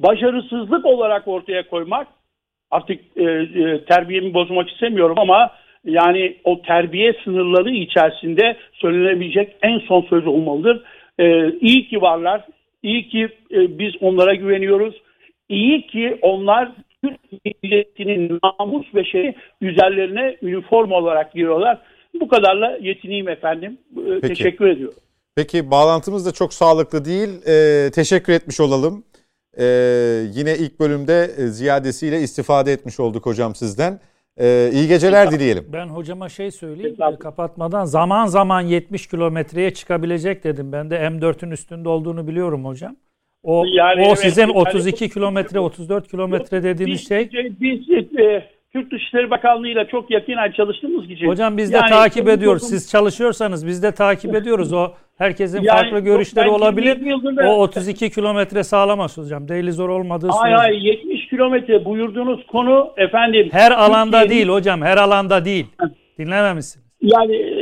başarısızlık 0.00 0.86
olarak 0.86 1.28
ortaya 1.28 1.68
koymak 1.68 2.08
artık 2.70 3.00
e, 3.16 3.22
e, 3.22 3.84
terbiyemi 3.84 4.34
bozmak 4.34 4.70
istemiyorum 4.70 5.18
ama 5.18 5.50
yani 5.84 6.36
o 6.44 6.62
terbiye 6.62 7.14
sınırları 7.24 7.70
içerisinde 7.70 8.56
söylenebilecek 8.72 9.56
en 9.62 9.78
son 9.78 10.02
söz 10.02 10.26
olmalıdır. 10.26 10.84
E, 11.18 11.52
iyi 11.60 11.88
ki 11.88 12.00
varlar, 12.00 12.46
iyi 12.82 13.08
ki 13.08 13.28
e, 13.50 13.78
biz 13.78 13.92
onlara 14.00 14.34
güveniyoruz. 14.34 14.94
İyi 15.48 15.86
ki 15.86 16.18
onlar 16.22 16.72
Türk 17.04 17.18
milletinin 17.62 18.40
namus 18.42 18.86
ve 18.94 19.04
şey 19.04 19.34
üzerlerine 19.60 20.36
üniforma 20.42 20.96
olarak 20.96 21.32
giriyorlar. 21.32 21.78
Bu 22.20 22.28
kadarla 22.28 22.78
yetineyim 22.80 23.28
efendim. 23.28 23.78
E, 23.96 24.20
Peki. 24.20 24.34
Teşekkür 24.34 24.66
ediyorum. 24.66 24.98
Peki 25.36 25.70
bağlantımız 25.70 26.26
da 26.26 26.32
çok 26.32 26.54
sağlıklı 26.54 27.04
değil. 27.04 27.28
Ee, 27.46 27.90
teşekkür 27.90 28.32
etmiş 28.32 28.60
olalım. 28.60 29.04
Ee, 29.58 29.64
yine 30.34 30.56
ilk 30.58 30.80
bölümde 30.80 31.30
e, 31.38 31.46
ziyadesiyle 31.46 32.20
istifade 32.20 32.72
etmiş 32.72 33.00
olduk 33.00 33.26
hocam 33.26 33.54
sizden. 33.54 34.00
Ee, 34.40 34.70
iyi 34.72 34.88
geceler 34.88 35.30
dileyelim. 35.30 35.64
Ben 35.72 35.86
hocama 35.86 36.28
şey 36.28 36.50
söyleyeyim 36.50 36.96
e, 37.14 37.18
kapatmadan 37.18 37.84
zaman 37.84 38.26
zaman 38.26 38.60
70 38.60 39.06
kilometreye 39.06 39.74
çıkabilecek 39.74 40.44
dedim. 40.44 40.72
Ben 40.72 40.90
de 40.90 40.96
M4'ün 40.96 41.50
üstünde 41.50 41.88
olduğunu 41.88 42.26
biliyorum 42.26 42.64
hocam. 42.64 42.96
O, 43.42 43.64
Yani 43.66 44.02
o 44.02 44.06
evet, 44.06 44.18
sizin 44.18 44.42
yani- 44.42 44.52
32 44.52 45.08
kilometre 45.08 45.58
34 45.60 46.08
kilometre 46.10 46.62
dediğiniz 46.62 47.08
şey. 47.08 47.30
Biz, 47.32 47.60
biz 47.60 48.18
e, 48.18 48.44
Türk 48.74 48.90
Dışişleri 48.92 49.30
Bakanlığı 49.30 49.68
ile 49.68 49.86
çok 49.90 50.10
yakinen 50.10 50.50
çalıştığımız 50.50 51.10
için. 51.10 51.26
Hocam 51.26 51.56
biz 51.56 51.72
de 51.72 51.76
Yani 51.76 51.88
takip 51.90 52.28
ediyoruz. 52.28 52.62
toplum- 52.62 52.68
Siz 52.68 52.90
çalışıyorsanız 52.90 53.66
biz 53.66 53.82
de 53.82 53.92
takip 53.92 54.34
ediyoruz. 54.34 54.72
O 54.72 54.88
herkesin 55.18 55.62
Yani 55.62 55.66
farklı 55.80 56.00
görüşleri 56.00 56.48
olabilir. 56.48 56.96
20 56.96 57.08
yıldır 57.10 57.36
da- 57.36 57.48
O 57.50 57.62
32 57.62 58.10
kilometre 58.10 58.64
sağlamaz 58.64 59.18
hocam. 59.18 59.48
Değil 59.48 59.70
zor 59.70 59.88
olmadığı 59.88 60.28
Hayır 60.28 60.56
sürece. 60.56 60.68
hayır 60.68 60.82
70 60.82 61.28
kilometre 61.28 61.84
buyurduğunuz 61.84 62.46
konu 62.46 62.90
efendim. 62.96 63.48
Her 63.52 63.70
alanda 63.70 64.20
Türkiye'nin- 64.20 64.30
değil 64.30 64.48
hocam. 64.48 64.82
Her 64.82 64.96
alanda 64.96 65.44
değil. 65.44 65.66
Dinlememişsiniz. 66.18 66.84
Yani 67.02 67.36
e, 67.36 67.56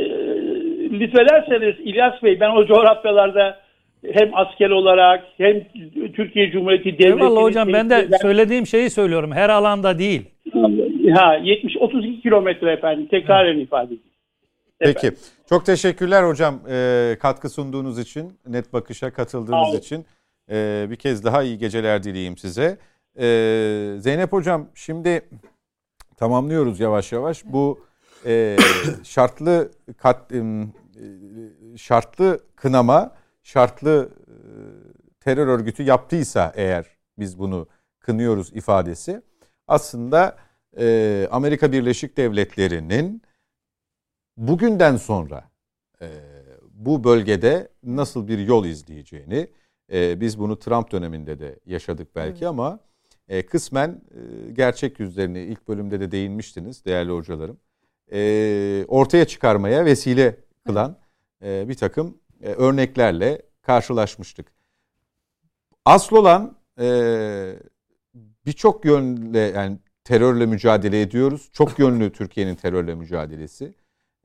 lütfederseniz 0.99 1.75
İlyas 1.79 2.23
Bey 2.23 2.39
ben 2.39 2.49
o 2.49 2.65
coğrafyalarda 2.65 3.57
hem 4.13 4.29
asker 4.33 4.69
olarak 4.69 5.23
hem 5.37 5.63
Türkiye 6.15 6.51
Cumhuriyeti 6.51 6.85
Devleti'nin... 6.85 7.17
Eyvallah 7.17 7.41
hocam 7.41 7.73
ben 7.73 7.89
de 7.89 8.07
söylediğim 8.21 8.67
şeyi 8.67 8.89
söylüyorum. 8.89 9.31
Her 9.31 9.49
alanda 9.49 9.99
değil. 9.99 10.21
Ha 11.11 11.35
70 11.35 11.77
32 11.77 12.21
kilometre 12.21 12.71
efendim 12.71 13.07
tekrar 13.11 13.55
ifade 13.55 13.85
edeyim. 13.85 14.03
Peki. 14.79 15.11
Çok 15.49 15.65
teşekkürler 15.65 16.23
hocam 16.23 16.59
e, 16.69 17.17
katkı 17.21 17.49
sunduğunuz 17.49 17.99
için, 17.99 18.33
Net 18.47 18.73
Bakış'a 18.73 19.13
katıldığınız 19.13 19.69
olun. 19.69 19.77
için. 19.77 20.05
E, 20.51 20.87
bir 20.89 20.95
kez 20.95 21.23
daha 21.23 21.43
iyi 21.43 21.57
geceler 21.57 22.03
dileyeyim 22.03 22.37
size. 22.37 22.77
E, 23.19 23.25
Zeynep 23.99 24.31
hocam 24.31 24.67
şimdi 24.75 25.21
tamamlıyoruz 26.17 26.79
yavaş 26.79 27.11
yavaş. 27.11 27.45
Bu 27.45 27.85
e, 28.25 28.57
şartlı 29.03 29.71
kat, 29.97 30.31
e, 30.31 30.41
şartlı 31.77 32.39
kınama, 32.55 33.11
şartlı 33.43 34.09
e, 34.27 34.35
terör 35.19 35.47
örgütü 35.47 35.83
yaptıysa 35.83 36.53
eğer 36.55 36.85
biz 37.19 37.39
bunu 37.39 37.67
kınıyoruz 37.99 38.53
ifadesi 38.55 39.21
aslında 39.67 40.35
e, 40.77 41.27
Amerika 41.31 41.71
Birleşik 41.71 42.17
Devletleri'nin 42.17 43.21
bugünden 44.37 44.97
sonra 44.97 45.49
e, 46.01 46.07
bu 46.71 47.03
bölgede 47.03 47.69
nasıl 47.83 48.27
bir 48.27 48.39
yol 48.39 48.65
izleyeceğini 48.65 49.47
e, 49.93 50.21
biz 50.21 50.39
bunu 50.39 50.59
Trump 50.59 50.91
döneminde 50.91 51.39
de 51.39 51.59
yaşadık 51.65 52.15
belki 52.15 52.47
ama 52.47 52.79
e, 53.27 53.45
kısmen 53.45 54.01
e, 54.11 54.51
gerçek 54.51 54.99
yüzlerini 54.99 55.39
ilk 55.39 55.67
bölümde 55.67 55.99
de 55.99 56.11
değinmiştiniz 56.11 56.85
değerli 56.85 57.11
hocalarım. 57.11 57.57
E, 58.11 58.85
ortaya 58.87 59.25
çıkarmaya 59.25 59.85
vesile 59.85 60.37
kılan 60.65 60.97
e, 61.43 61.69
bir 61.69 61.75
takım 61.75 62.17
e, 62.41 62.49
örneklerle 62.49 63.41
karşılaşmıştık. 63.61 64.47
Asıl 65.85 66.15
olan 66.15 66.57
e, 66.79 67.55
birçok 68.45 68.85
yönle 68.85 69.39
yani 69.39 69.77
terörle 70.03 70.45
mücadele 70.45 71.01
ediyoruz. 71.01 71.49
Çok 71.53 71.79
yönlü 71.79 72.11
Türkiye'nin 72.11 72.55
terörle 72.55 72.95
mücadelesi. 72.95 73.73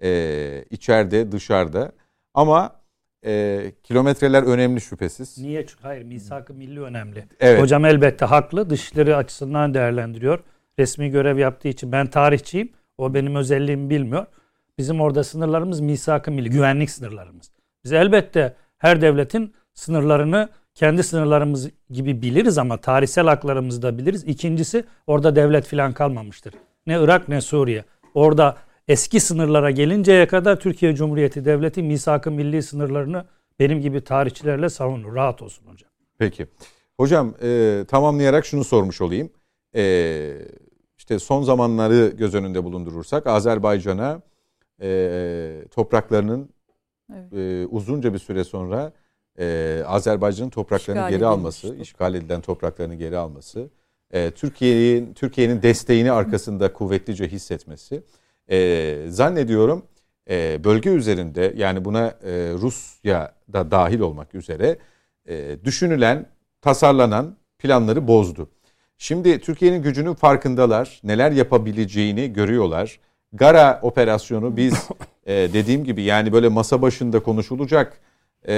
E, 0.02 0.64
içeride, 0.70 1.32
dışarıda. 1.32 1.92
Ama 2.34 2.80
e, 3.26 3.72
kilometreler 3.82 4.42
önemli 4.42 4.80
şüphesiz. 4.80 5.38
Niye? 5.38 5.66
Hayır 5.82 6.04
misak-ı 6.04 6.54
milli 6.54 6.80
önemli. 6.80 7.24
Evet. 7.40 7.62
Hocam 7.62 7.84
elbette 7.84 8.24
haklı. 8.24 8.70
Dışişleri 8.70 9.16
açısından 9.16 9.74
değerlendiriyor. 9.74 10.38
Resmi 10.78 11.10
görev 11.10 11.38
yaptığı 11.38 11.68
için 11.68 11.92
ben 11.92 12.06
tarihçiyim. 12.06 12.72
O 12.98 13.14
benim 13.14 13.36
özelliğimi 13.36 13.90
bilmiyor. 13.90 14.26
Bizim 14.78 15.00
orada 15.00 15.24
sınırlarımız 15.24 15.80
misak-ı 15.80 16.30
milli, 16.30 16.50
güvenlik 16.50 16.90
sınırlarımız. 16.90 17.50
Biz 17.84 17.92
elbette 17.92 18.56
her 18.78 19.00
devletin 19.00 19.54
sınırlarını 19.74 20.48
kendi 20.78 21.02
sınırlarımız 21.02 21.70
gibi 21.90 22.22
biliriz 22.22 22.58
ama 22.58 22.76
tarihsel 22.76 23.26
haklarımızı 23.26 23.82
da 23.82 23.98
biliriz. 23.98 24.24
İkincisi 24.24 24.84
orada 25.06 25.36
devlet 25.36 25.66
filan 25.66 25.92
kalmamıştır. 25.92 26.54
Ne 26.86 26.98
Irak 27.00 27.28
ne 27.28 27.40
Suriye. 27.40 27.84
Orada 28.14 28.56
eski 28.88 29.20
sınırlara 29.20 29.70
gelinceye 29.70 30.26
kadar 30.26 30.60
Türkiye 30.60 30.94
Cumhuriyeti 30.94 31.44
Devleti 31.44 31.82
misak-ı 31.82 32.30
milli 32.30 32.62
sınırlarını 32.62 33.24
benim 33.58 33.80
gibi 33.80 34.00
tarihçilerle 34.00 34.68
savunur. 34.68 35.14
Rahat 35.14 35.42
olsun 35.42 35.66
hocam. 35.66 35.90
Peki. 36.18 36.46
Hocam 36.96 37.34
e, 37.42 37.84
tamamlayarak 37.88 38.46
şunu 38.46 38.64
sormuş 38.64 39.00
olayım. 39.00 39.30
E, 39.74 40.34
işte 40.98 41.18
son 41.18 41.42
zamanları 41.42 42.12
göz 42.16 42.34
önünde 42.34 42.64
bulundurursak 42.64 43.26
Azerbaycan'a 43.26 44.22
e, 44.82 45.64
topraklarının 45.70 46.50
Evet. 47.14 47.32
e, 47.32 47.66
uzunca 47.66 48.14
bir 48.14 48.18
süre 48.18 48.44
sonra 48.44 48.92
e, 49.38 49.82
Azerbaycan'ın 49.86 50.50
topraklarını 50.50 51.00
İşgal 51.00 51.10
geri 51.10 51.18
edilmiş 51.18 51.32
alması, 51.32 51.76
işgal 51.76 52.14
edilen 52.14 52.40
topraklarını 52.40 52.94
geri 52.94 53.16
alması, 53.16 53.68
e, 54.10 54.30
Türkiye'nin 54.30 55.14
Türkiye'nin 55.14 55.62
desteğini 55.62 56.12
arkasında 56.12 56.72
kuvvetlice 56.72 57.28
hissetmesi, 57.28 58.02
e, 58.50 59.06
zannediyorum 59.08 59.82
e, 60.30 60.64
bölge 60.64 60.90
üzerinde 60.90 61.54
yani 61.56 61.84
buna 61.84 62.06
e, 62.06 62.52
Rusya 62.60 63.34
da 63.52 63.70
dahil 63.70 64.00
olmak 64.00 64.34
üzere 64.34 64.78
e, 65.28 65.56
düşünülen, 65.64 66.26
tasarlanan 66.62 67.36
planları 67.58 68.08
bozdu. 68.08 68.48
Şimdi 68.98 69.40
Türkiye'nin 69.40 69.82
gücünün 69.82 70.14
farkındalar, 70.14 71.00
neler 71.04 71.32
yapabileceğini 71.32 72.32
görüyorlar. 72.32 73.00
Gara 73.32 73.80
operasyonu 73.82 74.56
biz 74.56 74.88
e, 75.26 75.34
dediğim 75.34 75.84
gibi 75.84 76.02
yani 76.02 76.32
böyle 76.32 76.48
masa 76.48 76.82
başında 76.82 77.22
konuşulacak 77.22 78.00
e, 78.48 78.54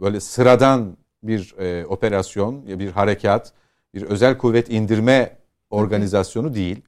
böyle 0.00 0.20
sıradan 0.20 0.96
bir 1.22 1.54
e, 1.58 1.86
operasyon, 1.86 2.78
bir 2.78 2.90
harekat, 2.90 3.52
bir 3.94 4.02
özel 4.02 4.38
kuvvet 4.38 4.70
indirme 4.70 5.36
organizasyonu 5.70 6.54
değil. 6.54 6.82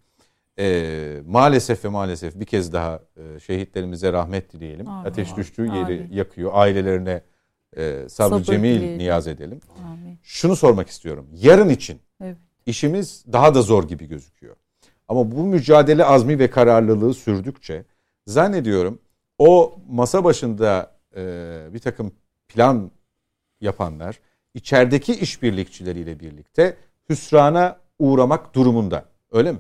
E, 0.59 1.23
maalesef 1.27 1.85
ve 1.85 1.89
maalesef 1.89 2.41
bir 2.41 2.45
kez 2.45 2.73
daha 2.73 3.01
e, 3.17 3.41
şehitlerimize 3.41 4.13
rahmet 4.13 4.53
dileyelim. 4.53 4.89
Amin. 4.89 5.11
Ateş 5.11 5.37
düştüğü 5.37 5.63
yeri 5.67 5.77
Amin. 5.85 6.09
yakıyor. 6.13 6.51
Ailelerine 6.55 7.23
e, 7.77 8.09
sabrı 8.09 8.09
Sabır 8.09 8.43
cemil 8.43 8.75
dileyelim. 8.75 8.99
niyaz 8.99 9.27
edelim. 9.27 9.61
Amin. 9.87 10.19
Şunu 10.23 10.57
sormak 10.57 10.89
istiyorum. 10.89 11.27
Yarın 11.35 11.69
için 11.69 12.01
Evet. 12.23 12.37
işimiz 12.67 13.25
daha 13.33 13.55
da 13.55 13.63
zor 13.63 13.89
gibi 13.89 14.07
gözüküyor. 14.07 14.57
Ama 15.09 15.33
bu 15.33 15.45
mücadele 15.45 16.05
azmi 16.05 16.39
ve 16.39 16.51
kararlılığı 16.51 17.15
sürdükçe 17.15 17.85
zannediyorum 18.27 18.99
o 19.39 19.79
masa 19.89 20.25
başında 20.25 21.00
e, 21.17 21.23
bir 21.73 21.79
takım 21.79 22.13
plan 22.49 22.91
yapanlar 23.61 24.21
içerideki 24.55 25.15
işbirlikçileriyle 25.15 26.21
birlikte 26.21 26.77
hüsrana 27.09 27.77
uğramak 27.99 28.55
durumunda. 28.55 29.05
Öyle 29.33 29.53
mi? 29.53 29.59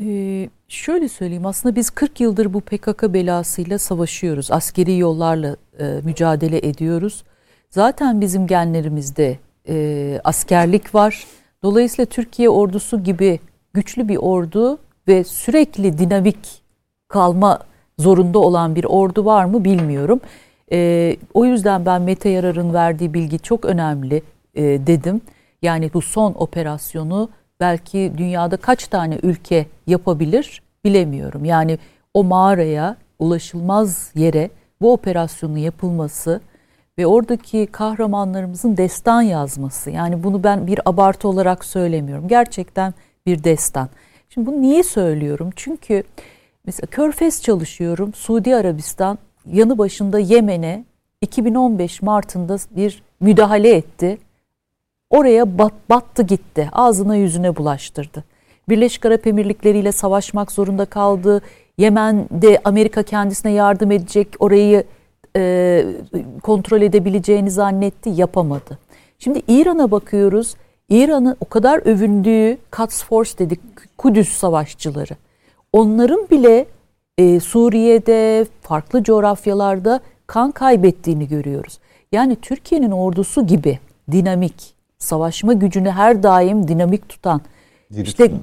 Ee, 0.00 0.48
şöyle 0.68 1.08
söyleyeyim 1.08 1.46
aslında 1.46 1.76
biz 1.76 1.90
40 1.90 2.20
yıldır 2.20 2.54
bu 2.54 2.60
PKK 2.60 3.02
belasıyla 3.02 3.78
savaşıyoruz. 3.78 4.50
Askeri 4.50 4.98
yollarla 4.98 5.56
e, 5.78 6.00
mücadele 6.04 6.68
ediyoruz. 6.68 7.24
Zaten 7.70 8.20
bizim 8.20 8.46
genlerimizde 8.46 9.38
e, 9.68 10.20
askerlik 10.24 10.94
var. 10.94 11.26
Dolayısıyla 11.62 12.06
Türkiye 12.06 12.48
ordusu 12.48 13.02
gibi 13.04 13.40
güçlü 13.72 14.08
bir 14.08 14.16
ordu 14.16 14.78
ve 15.08 15.24
sürekli 15.24 15.98
dinamik 15.98 16.62
kalma 17.08 17.60
zorunda 17.98 18.38
olan 18.38 18.74
bir 18.74 18.84
ordu 18.84 19.24
var 19.24 19.44
mı 19.44 19.64
bilmiyorum. 19.64 20.20
E, 20.72 21.16
o 21.34 21.44
yüzden 21.44 21.86
ben 21.86 22.02
Mete 22.02 22.28
Yarar'ın 22.28 22.74
verdiği 22.74 23.14
bilgi 23.14 23.38
çok 23.38 23.64
önemli 23.64 24.22
e, 24.54 24.62
dedim. 24.62 25.20
Yani 25.62 25.90
bu 25.94 26.02
son 26.02 26.34
operasyonu 26.34 27.28
belki 27.60 28.12
dünyada 28.16 28.56
kaç 28.56 28.88
tane 28.88 29.18
ülke 29.22 29.66
yapabilir 29.86 30.62
bilemiyorum. 30.84 31.44
Yani 31.44 31.78
o 32.14 32.24
mağaraya 32.24 32.96
ulaşılmaz 33.18 34.10
yere 34.14 34.50
bu 34.80 34.92
operasyonun 34.92 35.56
yapılması 35.56 36.40
ve 36.98 37.06
oradaki 37.06 37.66
kahramanlarımızın 37.66 38.76
destan 38.76 39.22
yazması. 39.22 39.90
Yani 39.90 40.22
bunu 40.22 40.44
ben 40.44 40.66
bir 40.66 40.80
abartı 40.84 41.28
olarak 41.28 41.64
söylemiyorum. 41.64 42.28
Gerçekten 42.28 42.94
bir 43.26 43.44
destan. 43.44 43.88
Şimdi 44.28 44.46
bunu 44.46 44.62
niye 44.62 44.82
söylüyorum? 44.82 45.50
Çünkü 45.56 46.02
mesela 46.66 46.86
Körfez 46.86 47.42
çalışıyorum. 47.42 48.14
Suudi 48.14 48.56
Arabistan 48.56 49.18
yanı 49.52 49.78
başında 49.78 50.18
Yemen'e 50.18 50.84
2015 51.20 52.02
Mart'ında 52.02 52.56
bir 52.70 53.02
müdahale 53.20 53.70
etti. 53.70 54.18
Oraya 55.10 55.58
bat, 55.58 55.72
battı 55.90 56.22
gitti. 56.22 56.68
Ağzına 56.72 57.16
yüzüne 57.16 57.56
bulaştırdı. 57.56 58.24
Birleşik 58.68 59.06
Arap 59.06 59.26
Emirlikleri 59.26 59.78
ile 59.78 59.92
savaşmak 59.92 60.52
zorunda 60.52 60.84
kaldı. 60.84 61.42
Yemen'de 61.78 62.60
Amerika 62.64 63.02
kendisine 63.02 63.52
yardım 63.52 63.90
edecek, 63.90 64.28
orayı 64.38 64.84
e, 65.36 65.84
kontrol 66.42 66.82
edebileceğini 66.82 67.50
zannetti, 67.50 68.10
yapamadı. 68.10 68.78
Şimdi 69.18 69.42
İran'a 69.48 69.90
bakıyoruz. 69.90 70.54
İran'ın 70.88 71.36
o 71.40 71.44
kadar 71.44 71.78
övündüğü 71.78 72.58
Quds 72.70 73.04
Force 73.04 73.38
dedik, 73.38 73.60
Kudüs 73.98 74.28
savaşçıları. 74.28 75.16
Onların 75.76 76.28
bile 76.30 76.66
e, 77.18 77.40
Suriye'de, 77.40 78.46
farklı 78.60 79.02
coğrafyalarda 79.02 80.00
kan 80.26 80.50
kaybettiğini 80.50 81.28
görüyoruz. 81.28 81.78
Yani 82.12 82.36
Türkiye'nin 82.36 82.90
ordusu 82.90 83.46
gibi 83.46 83.78
dinamik, 84.12 84.74
savaşma 84.98 85.52
gücünü 85.52 85.90
her 85.90 86.22
daim 86.22 86.68
dinamik 86.68 87.08
tutan, 87.08 87.40
diri 87.92 88.02
işte 88.02 88.24
tutan. 88.24 88.42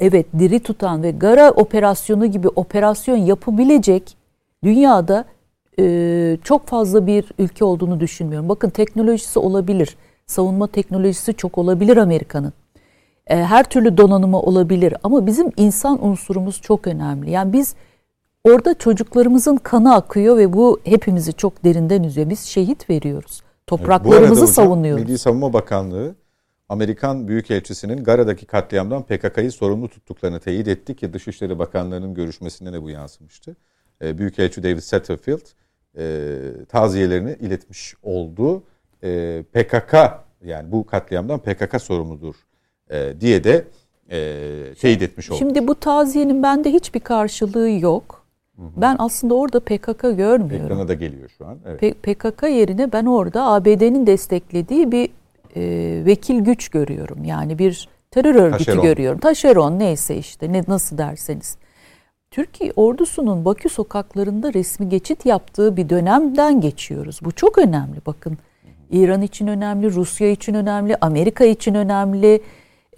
evet 0.00 0.26
diri 0.38 0.60
tutan 0.60 1.02
ve 1.02 1.10
Gara 1.10 1.50
operasyonu 1.50 2.26
gibi 2.26 2.48
operasyon 2.48 3.16
yapabilecek 3.16 4.16
dünyada 4.64 5.24
e, 5.78 6.36
çok 6.44 6.66
fazla 6.66 7.06
bir 7.06 7.24
ülke 7.38 7.64
olduğunu 7.64 8.00
düşünmüyorum. 8.00 8.48
Bakın 8.48 8.70
teknolojisi 8.70 9.38
olabilir, 9.38 9.96
savunma 10.26 10.66
teknolojisi 10.66 11.34
çok 11.34 11.58
olabilir 11.58 11.96
Amerika'nın. 11.96 12.52
E, 13.28 13.36
her 13.36 13.64
türlü 13.64 13.96
donanımı 13.96 14.40
olabilir 14.40 14.94
ama 15.02 15.26
bizim 15.26 15.52
insan 15.56 16.06
unsurumuz 16.06 16.60
çok 16.60 16.86
önemli. 16.86 17.30
Yani 17.30 17.52
biz 17.52 17.74
orada 18.44 18.78
çocuklarımızın 18.78 19.56
kanı 19.56 19.94
akıyor 19.94 20.36
ve 20.36 20.52
bu 20.52 20.80
hepimizi 20.84 21.32
çok 21.32 21.64
derinden 21.64 22.02
üzüyor. 22.02 22.30
Biz 22.30 22.40
şehit 22.40 22.90
veriyoruz. 22.90 23.42
Topraklarımızı 23.66 24.44
evet, 24.44 24.54
savunuyoruz. 24.54 25.04
Milli 25.04 25.18
Savunma 25.18 25.52
Bakanlığı 25.52 26.14
Amerikan 26.68 27.28
Büyükelçisi'nin 27.28 28.04
Gara'daki 28.04 28.46
katliamdan 28.46 29.02
PKK'yı 29.02 29.52
sorumlu 29.52 29.88
tuttuklarını 29.88 30.40
teyit 30.40 30.68
etti 30.68 30.96
ki 30.96 31.12
Dışişleri 31.12 31.58
Bakanlığı'nın 31.58 32.14
görüşmesinde 32.14 32.72
de 32.72 32.82
bu 32.82 32.90
yansımıştı. 32.90 33.56
E, 34.02 34.18
Büyükelçi 34.18 34.62
David 34.62 34.80
Satterfield 34.80 35.46
e, 35.98 36.38
taziyelerini 36.68 37.36
iletmiş 37.40 37.94
oldu. 38.02 38.62
E, 39.02 39.42
PKK 39.52 39.94
yani 40.44 40.72
bu 40.72 40.86
katliamdan 40.86 41.38
PKK 41.38 41.82
sorumludur 41.82 42.34
e, 42.90 43.20
diye 43.20 43.44
de 43.44 43.64
e, 44.10 44.74
teyit 44.80 45.02
etmiş 45.02 45.30
oldu. 45.30 45.38
Şimdi 45.38 45.68
bu 45.68 45.74
taziyenin 45.74 46.42
bende 46.42 46.72
hiçbir 46.72 47.00
karşılığı 47.00 47.70
yok. 47.70 48.24
Hı 48.56 48.62
hı. 48.62 48.68
Ben 48.76 48.96
aslında 48.98 49.34
orada 49.34 49.60
PKK 49.60 50.00
görmüyorum. 50.02 50.66
Ekrana 50.66 50.88
da 50.88 50.94
geliyor 50.94 51.28
şu 51.38 51.46
an. 51.46 51.58
Evet. 51.66 52.02
PKK 52.02 52.42
yerine 52.42 52.92
ben 52.92 53.06
orada 53.06 53.44
ABD'nin 53.44 54.06
desteklediği 54.06 54.92
bir 54.92 55.08
e, 55.56 56.02
vekil 56.06 56.40
güç 56.40 56.68
görüyorum. 56.68 57.24
Yani 57.24 57.58
bir 57.58 57.88
terör 58.10 58.34
örgütü 58.34 58.64
Taşeron. 58.64 58.82
görüyorum. 58.82 59.18
Taşeron 59.18 59.78
neyse 59.78 60.16
işte 60.16 60.52
ne 60.52 60.62
nasıl 60.68 60.98
derseniz. 60.98 61.56
Türkiye 62.30 62.72
ordusunun 62.76 63.44
Bakü 63.44 63.68
sokaklarında 63.68 64.52
resmi 64.54 64.88
geçit 64.88 65.26
yaptığı 65.26 65.76
bir 65.76 65.88
dönemden 65.88 66.60
geçiyoruz. 66.60 67.20
Bu 67.24 67.32
çok 67.32 67.58
önemli 67.58 68.00
bakın. 68.06 68.38
İran 68.90 69.22
için 69.22 69.46
önemli, 69.46 69.92
Rusya 69.92 70.30
için 70.30 70.54
önemli, 70.54 70.96
Amerika 71.00 71.44
için 71.44 71.74
önemli. 71.74 72.40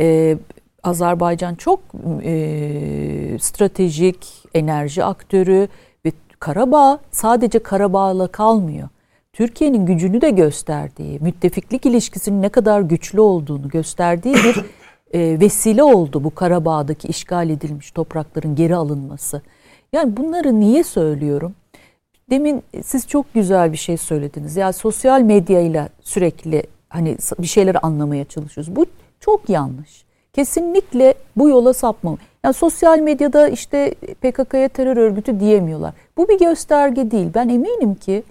Ee, 0.01 0.39
Azerbaycan 0.82 1.55
çok 1.55 1.81
e, 2.22 3.39
stratejik 3.40 4.27
enerji 4.55 5.05
aktörü 5.05 5.68
ve 6.06 6.12
Karabağ 6.39 6.98
sadece 7.10 7.59
Karabağ'la 7.59 8.27
kalmıyor. 8.27 8.89
Türkiye'nin 9.32 9.86
gücünü 9.86 10.20
de 10.20 10.31
gösterdiği, 10.31 11.18
müttefiklik 11.20 11.86
ilişkisinin 11.86 12.43
ne 12.43 12.48
kadar 12.48 12.81
güçlü 12.81 13.20
olduğunu 13.20 13.68
gösterdiği 13.68 14.35
bir 14.35 14.64
e, 15.18 15.40
vesile 15.40 15.82
oldu 15.82 16.24
bu 16.24 16.35
Karabağ'daki 16.35 17.09
işgal 17.09 17.51
edilmiş 17.51 17.90
toprakların 17.90 18.55
geri 18.55 18.77
alınması. 18.77 19.43
Yani 19.93 20.16
bunları 20.16 20.60
niye 20.60 20.85
söylüyorum? 20.85 21.55
Demin 22.31 22.62
siz 22.82 23.09
çok 23.09 23.35
güzel 23.35 23.72
bir 23.72 23.77
şey 23.77 23.97
söylediniz. 23.97 24.56
Ya 24.56 24.72
sosyal 24.72 25.20
medyayla 25.20 25.89
sürekli 26.01 26.62
hani 26.89 27.16
bir 27.39 27.47
şeyleri 27.47 27.78
anlamaya 27.78 28.24
çalışıyoruz. 28.24 28.77
Bu 28.77 28.86
çok 29.21 29.49
yanlış. 29.49 30.05
Kesinlikle 30.33 31.15
bu 31.37 31.49
yola 31.49 31.73
sapmam. 31.73 32.19
Yani 32.45 32.55
sosyal 32.55 32.99
medyada 32.99 33.49
işte 33.49 33.95
PKK'ya 33.95 34.69
terör 34.69 34.97
örgütü 34.97 35.41
diyemiyorlar. 35.41 35.95
Bu 36.17 36.29
bir 36.29 36.39
gösterge 36.39 37.11
değil. 37.11 37.31
Ben 37.35 37.49
eminim 37.49 37.95
ki 37.95 38.23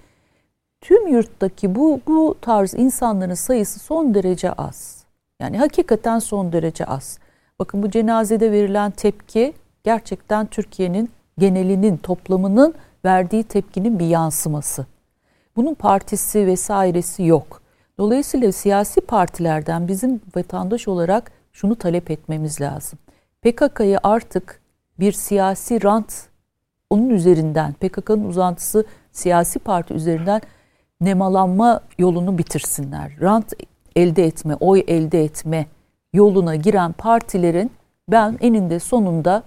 tüm 0.80 1.06
yurttaki 1.06 1.74
bu 1.74 2.00
bu 2.06 2.34
tarz 2.40 2.74
insanların 2.74 3.34
sayısı 3.34 3.80
son 3.80 4.14
derece 4.14 4.52
az. 4.52 5.04
Yani 5.40 5.58
hakikaten 5.58 6.18
son 6.18 6.52
derece 6.52 6.84
az. 6.84 7.18
Bakın 7.58 7.82
bu 7.82 7.90
cenazede 7.90 8.52
verilen 8.52 8.90
tepki 8.90 9.52
gerçekten 9.84 10.46
Türkiye'nin 10.46 11.10
genelinin, 11.38 11.96
toplamının 11.96 12.74
verdiği 13.04 13.44
tepkinin 13.44 13.98
bir 13.98 14.06
yansıması. 14.06 14.86
Bunun 15.56 15.74
partisi 15.74 16.46
vesairesi 16.46 17.22
yok. 17.22 17.59
Dolayısıyla 18.00 18.52
siyasi 18.52 19.00
partilerden 19.00 19.88
bizim 19.88 20.20
vatandaş 20.36 20.88
olarak 20.88 21.32
şunu 21.52 21.76
talep 21.76 22.10
etmemiz 22.10 22.60
lazım. 22.60 22.98
PKK'yı 23.42 23.98
artık 24.02 24.60
bir 25.00 25.12
siyasi 25.12 25.84
rant 25.84 26.28
onun 26.90 27.10
üzerinden 27.10 27.72
PKK'nın 27.72 28.24
uzantısı 28.24 28.84
siyasi 29.12 29.58
parti 29.58 29.94
üzerinden 29.94 30.40
nemalanma 31.00 31.80
yolunu 31.98 32.38
bitirsinler. 32.38 33.12
Rant 33.20 33.52
elde 33.96 34.24
etme, 34.24 34.54
oy 34.54 34.84
elde 34.88 35.24
etme 35.24 35.66
yoluna 36.12 36.56
giren 36.56 36.92
partilerin 36.92 37.70
ben 38.08 38.38
eninde 38.40 38.78
sonunda 38.78 39.42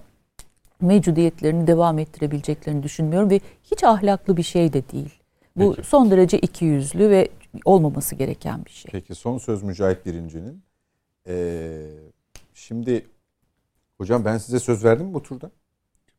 mevcudiyetlerini 0.82 1.68
devam 1.68 2.00
ettirebileceklerini 2.00 2.84
düşünmüyorum 2.84 3.30
ve 3.30 3.40
hiç 3.64 3.84
ahlaklı 3.84 4.38
bir 4.38 4.44
şey 4.44 4.74
de 4.74 4.90
değil. 4.90 5.20
Bu 5.56 5.76
Peki. 5.76 5.88
son 5.88 6.12
derece 6.12 6.40
ikiyüzlü 6.40 7.10
ve 7.10 7.30
olmaması 7.66 8.16
gereken 8.16 8.66
bir 8.66 8.72
şey. 8.72 8.92
Peki 8.92 9.16
son 9.16 9.38
söz 9.38 9.64
Mücahit 9.64 10.06
Birinci'nin. 10.06 10.64
Ee, 11.28 11.88
şimdi 12.54 13.06
hocam 13.98 14.26
ben 14.26 14.38
size 14.38 14.60
söz 14.60 14.84
verdim 14.86 15.06
mi 15.06 15.14
bu 15.14 15.24
turda? 15.24 15.52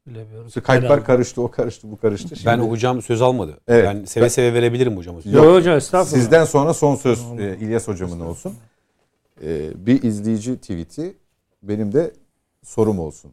Bilemiyorum. 0.06 0.50
Skype'lar 0.50 1.04
karıştı, 1.04 1.42
o 1.42 1.50
karıştı, 1.50 1.90
bu 1.90 1.96
karıştı. 1.96 2.36
Şimdi... 2.36 2.46
Ben 2.46 2.58
hocam 2.58 3.02
söz 3.02 3.22
almadı. 3.22 3.60
Evet. 3.68 3.84
Ben 3.84 4.04
seve 4.04 4.30
seve 4.30 4.54
verebilirim 4.54 4.96
hocam. 4.96 5.16
Yok 5.24 5.54
hocam 5.54 5.76
estağfurullah. 5.76 6.20
Sizden 6.20 6.44
sonra 6.44 6.74
son 6.74 6.96
söz 6.96 7.20
e, 7.38 7.56
İlyas 7.60 7.88
hocamın 7.88 8.20
olsun. 8.20 8.54
E, 9.42 9.86
bir 9.86 10.02
izleyici 10.02 10.56
tweet'i 10.56 11.16
benim 11.62 11.92
de 11.92 12.14
sorum 12.62 12.98
olsun. 12.98 13.32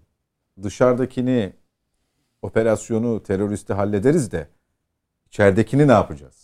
Dışarıdakini 0.64 1.54
operasyonu 2.42 3.24
teröristi 3.24 3.74
hallederiz 3.74 4.32
de 4.32 4.48
içeridekini 5.28 5.88
ne 5.88 5.92
yapacağız? 5.92 6.41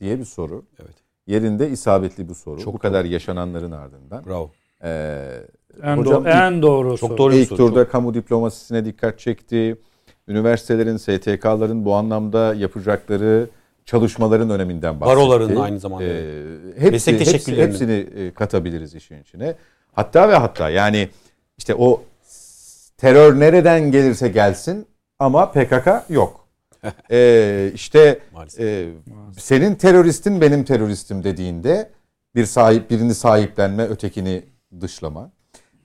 Diye 0.00 0.18
bir 0.18 0.24
soru. 0.24 0.64
Evet. 0.82 0.94
Yerinde 1.26 1.70
isabetli 1.70 2.28
bu 2.28 2.34
soru. 2.34 2.60
Çok 2.60 2.74
bu 2.74 2.78
kadar 2.78 3.04
yaşananların 3.04 3.72
ardından. 3.72 4.24
Bravo. 4.26 4.50
Ee, 4.84 5.42
en, 5.82 5.96
hocam, 5.96 6.24
do- 6.24 6.46
en 6.46 6.62
doğru 6.62 6.98
çok 6.98 7.08
soru. 7.08 7.18
doğru 7.18 7.34
ilk 7.34 7.48
soru. 7.48 7.56
turda 7.56 7.84
çok... 7.84 7.92
kamu 7.92 8.14
diplomasisine 8.14 8.84
dikkat 8.84 9.18
çekti. 9.18 9.76
Üniversitelerin, 10.28 10.96
STK'ların 10.96 11.84
bu 11.84 11.94
anlamda 11.94 12.54
yapacakları 12.54 13.48
çalışmaların 13.84 14.50
öneminden 14.50 15.00
bahsetti. 15.00 15.18
Baroların 15.18 15.56
aynı 15.56 15.78
zamanda. 15.78 16.04
Ee, 16.04 16.42
hepsi, 16.78 17.20
hepsi, 17.20 17.56
hepsini 17.56 17.92
e, 17.92 18.34
katabiliriz 18.34 18.94
işin 18.94 19.22
içine. 19.22 19.54
Hatta 19.92 20.28
ve 20.28 20.34
hatta 20.34 20.70
yani 20.70 21.08
işte 21.58 21.74
o 21.74 22.02
terör 22.96 23.40
nereden 23.40 23.92
gelirse 23.92 24.28
gelsin 24.28 24.86
ama 25.18 25.52
PKK 25.52 25.88
yok. 26.08 26.39
Ee, 27.10 27.70
işte 27.74 28.18
e, 28.58 28.88
senin 29.38 29.74
teröristin 29.74 30.40
benim 30.40 30.64
teröristim 30.64 31.24
dediğinde 31.24 31.90
bir 32.34 32.46
sahip 32.46 32.90
birini 32.90 33.14
sahiplenme, 33.14 33.82
ötekini 33.82 34.44
dışlama. 34.80 35.30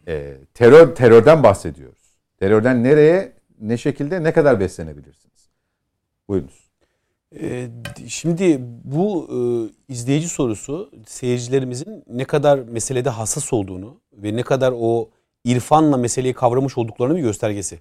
E, 0.07 0.37
terör 0.53 0.95
terörden 0.95 1.43
bahsediyoruz. 1.43 2.17
Terörden 2.39 2.83
nereye, 2.83 3.33
ne 3.61 3.77
şekilde, 3.77 4.23
ne 4.23 4.33
kadar 4.33 4.59
beslenebilirsiniz? 4.59 5.49
Buyurunuz. 6.27 6.65
Ee, 7.41 7.67
şimdi 8.07 8.57
bu 8.83 9.27
e, 9.29 9.37
izleyici 9.93 10.29
sorusu 10.29 10.91
seyircilerimizin 11.07 12.03
ne 12.07 12.25
kadar 12.25 12.59
meselede 12.59 13.09
hassas 13.09 13.53
olduğunu 13.53 14.01
ve 14.13 14.35
ne 14.35 14.43
kadar 14.43 14.73
o 14.77 15.09
irfanla 15.43 15.97
meseleyi 15.97 16.33
kavramış 16.33 16.77
olduklarını 16.77 17.17
bir 17.17 17.21
göstergesi. 17.21 17.79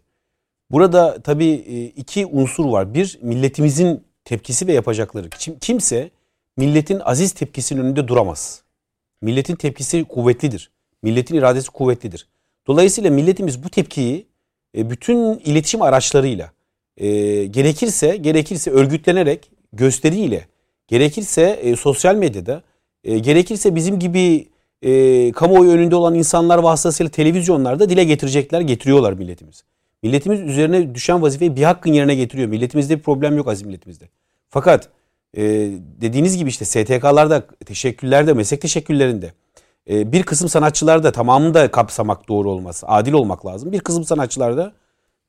Burada 0.71 1.23
tabii 1.23 1.65
e, 1.69 1.85
iki 1.85 2.27
unsur 2.27 2.65
var. 2.65 2.95
Bir 2.95 3.19
milletimizin 3.23 4.05
tepkisi 4.25 4.67
ve 4.67 4.73
yapacakları. 4.73 5.31
Kim, 5.31 5.59
kimse 5.59 6.11
milletin 6.57 7.01
aziz 7.05 7.33
tepkisinin 7.33 7.81
önünde 7.81 8.09
duramaz. 8.09 8.63
Milletin 9.23 9.57
tepkisi 9.57 10.05
kuvvetlidir. 10.05 10.71
Milletin 11.03 11.35
iradesi 11.35 11.71
kuvvetlidir. 11.71 12.29
Dolayısıyla 12.67 13.11
milletimiz 13.11 13.65
bu 13.65 13.69
tepkiyi 13.69 14.27
e, 14.77 14.91
bütün 14.91 15.39
iletişim 15.39 15.83
araçlarıyla 15.83 16.53
e, 16.97 17.45
gerekirse 17.45 18.17
gerekirse 18.17 18.71
örgütlenerek 18.71 19.51
gösteriyle 19.73 20.47
gerekirse 20.89 21.75
sosyal 21.79 22.15
medyada 22.15 22.63
gerekirse 23.05 23.75
bizim 23.75 23.99
gibi 23.99 24.49
kamuoyu 25.33 25.71
önünde 25.71 25.97
olan 25.97 26.15
insanlar 26.15 26.59
vasıtasıyla 26.59 27.11
televizyonlarda 27.11 27.89
dile 27.89 28.05
getirecekler 28.05 28.61
getiriyorlar 28.61 29.13
milletimiz. 29.13 29.65
Milletimiz 30.05 30.41
üzerine 30.41 30.95
düşen 30.95 31.23
vazifeyi 31.23 31.57
bir 31.57 31.63
hakkın 31.63 31.93
yerine 31.93 32.15
getiriyor. 32.15 32.49
Milletimizde 32.49 32.99
bir 32.99 33.03
problem 33.03 33.37
yok 33.37 33.49
aziz 33.49 33.63
milletimizde. 33.63 34.09
Fakat 34.49 34.89
e, 35.37 35.43
dediğiniz 36.01 36.37
gibi 36.37 36.49
işte 36.49 36.65
STK'larda, 36.65 37.47
teşekkürlerde, 37.67 38.33
meslek 38.33 38.61
teşekkürlerinde 38.61 39.33
e, 39.91 40.13
bir 40.13 40.23
kısım 40.23 40.49
sanatçılarda 40.49 41.13
tamamını 41.13 41.55
da 41.55 41.71
kapsamak 41.71 42.29
doğru 42.29 42.51
olmaz. 42.51 42.83
Adil 42.87 43.13
olmak 43.13 43.47
lazım. 43.47 43.73
Bir 43.73 43.81
kısım 43.81 44.05
sanatçılarda 44.05 44.73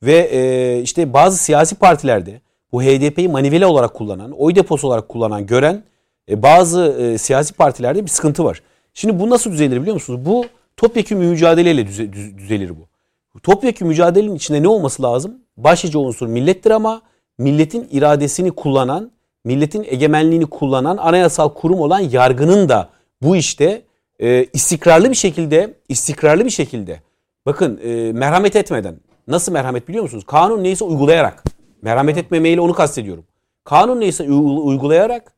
ve 0.03 0.17
e, 0.17 0.81
işte 0.81 1.13
bazı 1.13 1.37
siyasi 1.37 1.75
partilerde 1.75 2.41
bu 2.71 2.83
HDP'yi 2.83 3.29
manivele 3.29 3.65
olarak 3.65 3.93
kullanan, 3.93 4.31
oy 4.31 4.55
deposu 4.55 4.87
olarak 4.87 5.09
kullanan, 5.09 5.45
gören 5.45 5.83
e, 6.29 6.41
bazı 6.41 6.81
e, 6.99 7.17
siyasi 7.17 7.53
partilerde 7.53 8.03
bir 8.03 8.09
sıkıntı 8.09 8.43
var. 8.43 8.61
Şimdi 8.93 9.19
bu 9.19 9.29
nasıl 9.29 9.51
düzelir 9.51 9.81
biliyor 9.81 9.93
musunuz? 9.93 10.25
Bu 10.25 10.45
topyekun 10.77 11.17
mücadeleyle 11.17 11.87
düze, 11.87 12.13
düzelir 12.13 12.69
bu. 12.69 12.94
Topyekun 13.43 13.87
mücadelenin 13.87 14.35
içinde 14.35 14.63
ne 14.63 14.67
olması 14.67 15.03
lazım? 15.03 15.37
Başlıca 15.57 15.99
unsur 15.99 16.27
millettir 16.27 16.71
ama 16.71 17.01
milletin 17.37 17.87
iradesini 17.91 18.51
kullanan, 18.51 19.11
milletin 19.43 19.85
egemenliğini 19.89 20.45
kullanan 20.45 20.97
anayasal 20.97 21.49
kurum 21.49 21.79
olan 21.79 21.99
yargının 21.99 22.69
da 22.69 22.89
bu 23.21 23.35
işte 23.35 23.81
e, 24.19 24.45
istikrarlı 24.53 25.09
bir 25.09 25.15
şekilde, 25.15 25.73
istikrarlı 25.89 26.45
bir 26.45 26.49
şekilde 26.49 27.01
bakın 27.45 27.79
e, 27.83 28.11
merhamet 28.11 28.55
etmeden 28.55 28.99
nasıl 29.27 29.51
merhamet 29.51 29.87
biliyor 29.87 30.03
musunuz? 30.03 30.23
Kanun 30.27 30.63
neyse 30.63 30.85
uygulayarak 30.85 31.43
merhamet 31.81 32.17
etmemeyle 32.17 32.61
onu 32.61 32.73
kastediyorum. 32.73 33.25
Kanun 33.63 33.99
neyse 33.99 34.23
uygulayarak 34.23 35.33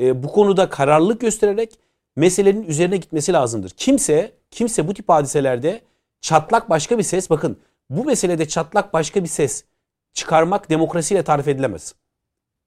e, 0.00 0.22
bu 0.22 0.28
konuda 0.28 0.68
kararlılık 0.68 1.20
göstererek 1.20 1.70
meselenin 2.16 2.62
üzerine 2.62 2.96
gitmesi 2.96 3.32
lazımdır. 3.32 3.70
Kimse 3.70 4.32
kimse 4.50 4.88
bu 4.88 4.94
tip 4.94 5.08
hadiselerde 5.08 5.80
çatlak 6.20 6.70
başka 6.70 6.98
bir 6.98 7.02
ses 7.02 7.30
bakın 7.30 7.58
bu 7.90 8.04
meselede 8.04 8.48
çatlak 8.48 8.92
başka 8.92 9.22
bir 9.22 9.28
ses 9.28 9.64
çıkarmak 10.12 10.70
demokrasiyle 10.70 11.22
tarif 11.22 11.48
edilemez. 11.48 11.94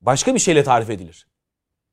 Başka 0.02 0.34
bir 0.34 0.40
şeyle 0.40 0.64
tarif 0.64 0.90
edilir. 0.90 1.28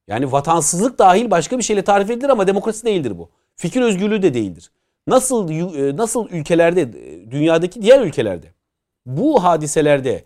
Yani 0.09 0.33
vatansızlık 0.33 0.99
dahil 0.99 1.31
başka 1.31 1.59
bir 1.59 1.63
şeyle 1.63 1.83
tarif 1.83 2.11
edilir 2.11 2.29
ama 2.29 2.47
demokrasi 2.47 2.87
değildir 2.87 3.19
bu. 3.19 3.31
Fikir 3.57 3.81
özgürlüğü 3.81 4.23
de 4.23 4.35
değildir. 4.35 4.71
Nasıl 5.07 5.51
e, 5.51 5.97
nasıl 5.97 6.29
ülkelerde 6.31 6.83
e, 6.83 7.31
dünyadaki 7.31 7.83
diğer 7.83 8.01
ülkelerde 8.01 8.47
bu 9.07 9.45
hadiselerde 9.45 10.25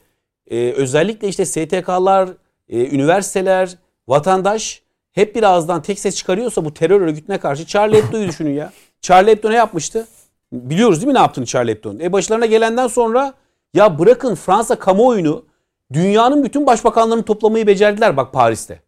e, 0.50 0.72
özellikle 0.72 1.28
işte 1.28 1.44
STK'lar, 1.46 2.30
üniversiteler, 2.68 3.78
vatandaş 4.08 4.82
hep 5.12 5.36
bir 5.36 5.42
ağızdan 5.42 5.82
tek 5.82 5.98
ses 5.98 6.16
çıkarıyorsa 6.16 6.64
bu 6.64 6.74
terör 6.74 7.00
örgütüne 7.00 7.38
karşı 7.38 7.66
Charlie 7.66 8.02
Hebdo'yu 8.02 8.28
düşünün 8.28 8.54
ya. 8.54 8.72
Charlie 9.00 9.30
Hebdo 9.30 9.50
ne 9.50 9.54
yapmıştı? 9.54 10.06
Biliyoruz 10.54 11.00
değil 11.00 11.08
mi 11.08 11.14
ne 11.14 11.18
yaptığını 11.18 11.46
Charlie 11.46 11.70
Hebdo'nun? 11.70 12.00
E 12.00 12.12
başlarına 12.12 12.46
gelenden 12.46 12.86
sonra 12.86 13.34
ya 13.74 13.98
bırakın 13.98 14.34
Fransa 14.34 14.78
kamuoyunu 14.78 15.44
dünyanın 15.92 16.44
bütün 16.44 16.66
başbakanlarını 16.66 17.24
toplamayı 17.24 17.66
becerdiler 17.66 18.16
bak 18.16 18.32
Paris'te. 18.32 18.80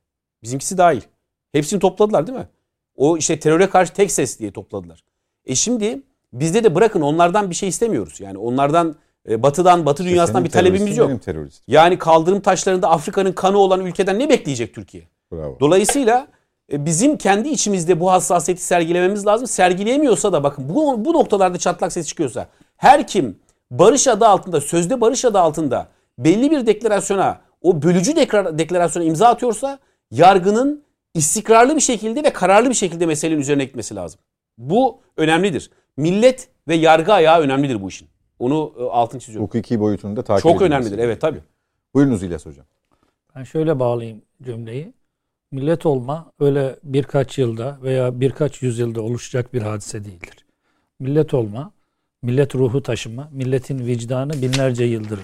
Bizimkisi 0.42 0.78
dahil. 0.78 1.00
Hepsini 1.52 1.80
topladılar 1.80 2.26
değil 2.26 2.38
mi? 2.38 2.48
O 2.96 3.16
işte 3.16 3.40
teröre 3.40 3.70
karşı 3.70 3.92
tek 3.92 4.10
ses 4.10 4.38
diye 4.38 4.50
topladılar. 4.50 5.04
E 5.44 5.54
şimdi 5.54 6.02
bizde 6.32 6.64
de 6.64 6.74
bırakın 6.74 7.00
onlardan 7.00 7.50
bir 7.50 7.54
şey 7.54 7.68
istemiyoruz. 7.68 8.20
Yani 8.20 8.38
onlardan 8.38 8.96
e, 9.28 9.42
batıdan, 9.42 9.86
batı 9.86 10.04
dünyasından 10.04 10.44
bir 10.44 10.50
talebimiz 10.50 10.96
yok. 10.96 11.10
Yani 11.68 11.98
kaldırım 11.98 12.40
taşlarında 12.40 12.90
Afrika'nın 12.90 13.32
kanı 13.32 13.58
olan 13.58 13.86
ülkeden 13.86 14.18
ne 14.18 14.28
bekleyecek 14.28 14.74
Türkiye? 14.74 15.04
Bravo. 15.32 15.56
Dolayısıyla 15.60 16.26
bizim 16.70 17.16
kendi 17.16 17.48
içimizde 17.48 18.00
bu 18.00 18.10
hassasiyeti 18.12 18.62
sergilememiz 18.62 19.26
lazım. 19.26 19.46
Sergileyemiyorsa 19.46 20.32
da 20.32 20.44
bakın 20.44 20.68
bu, 20.68 21.04
bu 21.04 21.12
noktalarda 21.12 21.58
çatlak 21.58 21.92
ses 21.92 22.08
çıkıyorsa 22.08 22.48
her 22.76 23.06
kim 23.06 23.38
barış 23.70 24.08
adı 24.08 24.26
altında, 24.26 24.60
sözde 24.60 25.00
barış 25.00 25.24
adı 25.24 25.38
altında 25.38 25.88
belli 26.18 26.50
bir 26.50 26.66
deklarasyona, 26.66 27.40
o 27.62 27.82
bölücü 27.82 28.16
deklarasyona 28.58 29.06
imza 29.06 29.28
atıyorsa 29.28 29.78
yargının 30.10 30.82
istikrarlı 31.14 31.76
bir 31.76 31.80
şekilde 31.80 32.24
ve 32.24 32.32
kararlı 32.32 32.68
bir 32.68 32.74
şekilde 32.74 33.06
meselenin 33.06 33.40
üzerine 33.40 33.64
gitmesi 33.64 33.94
lazım. 33.94 34.20
Bu 34.58 35.00
önemlidir. 35.16 35.70
Millet 35.96 36.48
ve 36.68 36.74
yargı 36.74 37.12
ayağı 37.12 37.40
önemlidir 37.40 37.82
bu 37.82 37.88
işin. 37.88 38.08
Onu 38.38 38.72
e, 38.78 38.82
altın 38.82 39.18
çiziyorum. 39.18 39.46
Hukuki 39.46 39.80
boyutunu 39.80 40.16
da 40.16 40.24
takip 40.24 40.42
Çok 40.42 40.62
önemlidir. 40.62 40.98
Evet 40.98 41.20
tabii. 41.20 41.40
Buyurunuz 41.94 42.22
İlyas 42.22 42.46
Hocam. 42.46 42.66
Ben 43.36 43.44
şöyle 43.44 43.78
bağlayayım 43.78 44.22
cümleyi. 44.42 44.92
Millet 45.52 45.86
olma 45.86 46.32
öyle 46.40 46.76
birkaç 46.82 47.38
yılda 47.38 47.78
veya 47.82 48.20
birkaç 48.20 48.62
yüzyılda 48.62 49.02
oluşacak 49.02 49.54
bir 49.54 49.62
hadise 49.62 50.04
değildir. 50.04 50.46
Millet 51.00 51.34
olma, 51.34 51.72
millet 52.22 52.54
ruhu 52.54 52.82
taşıma, 52.82 53.28
milletin 53.32 53.86
vicdanı 53.86 54.32
binlerce 54.32 54.84
yıldır 54.84 55.20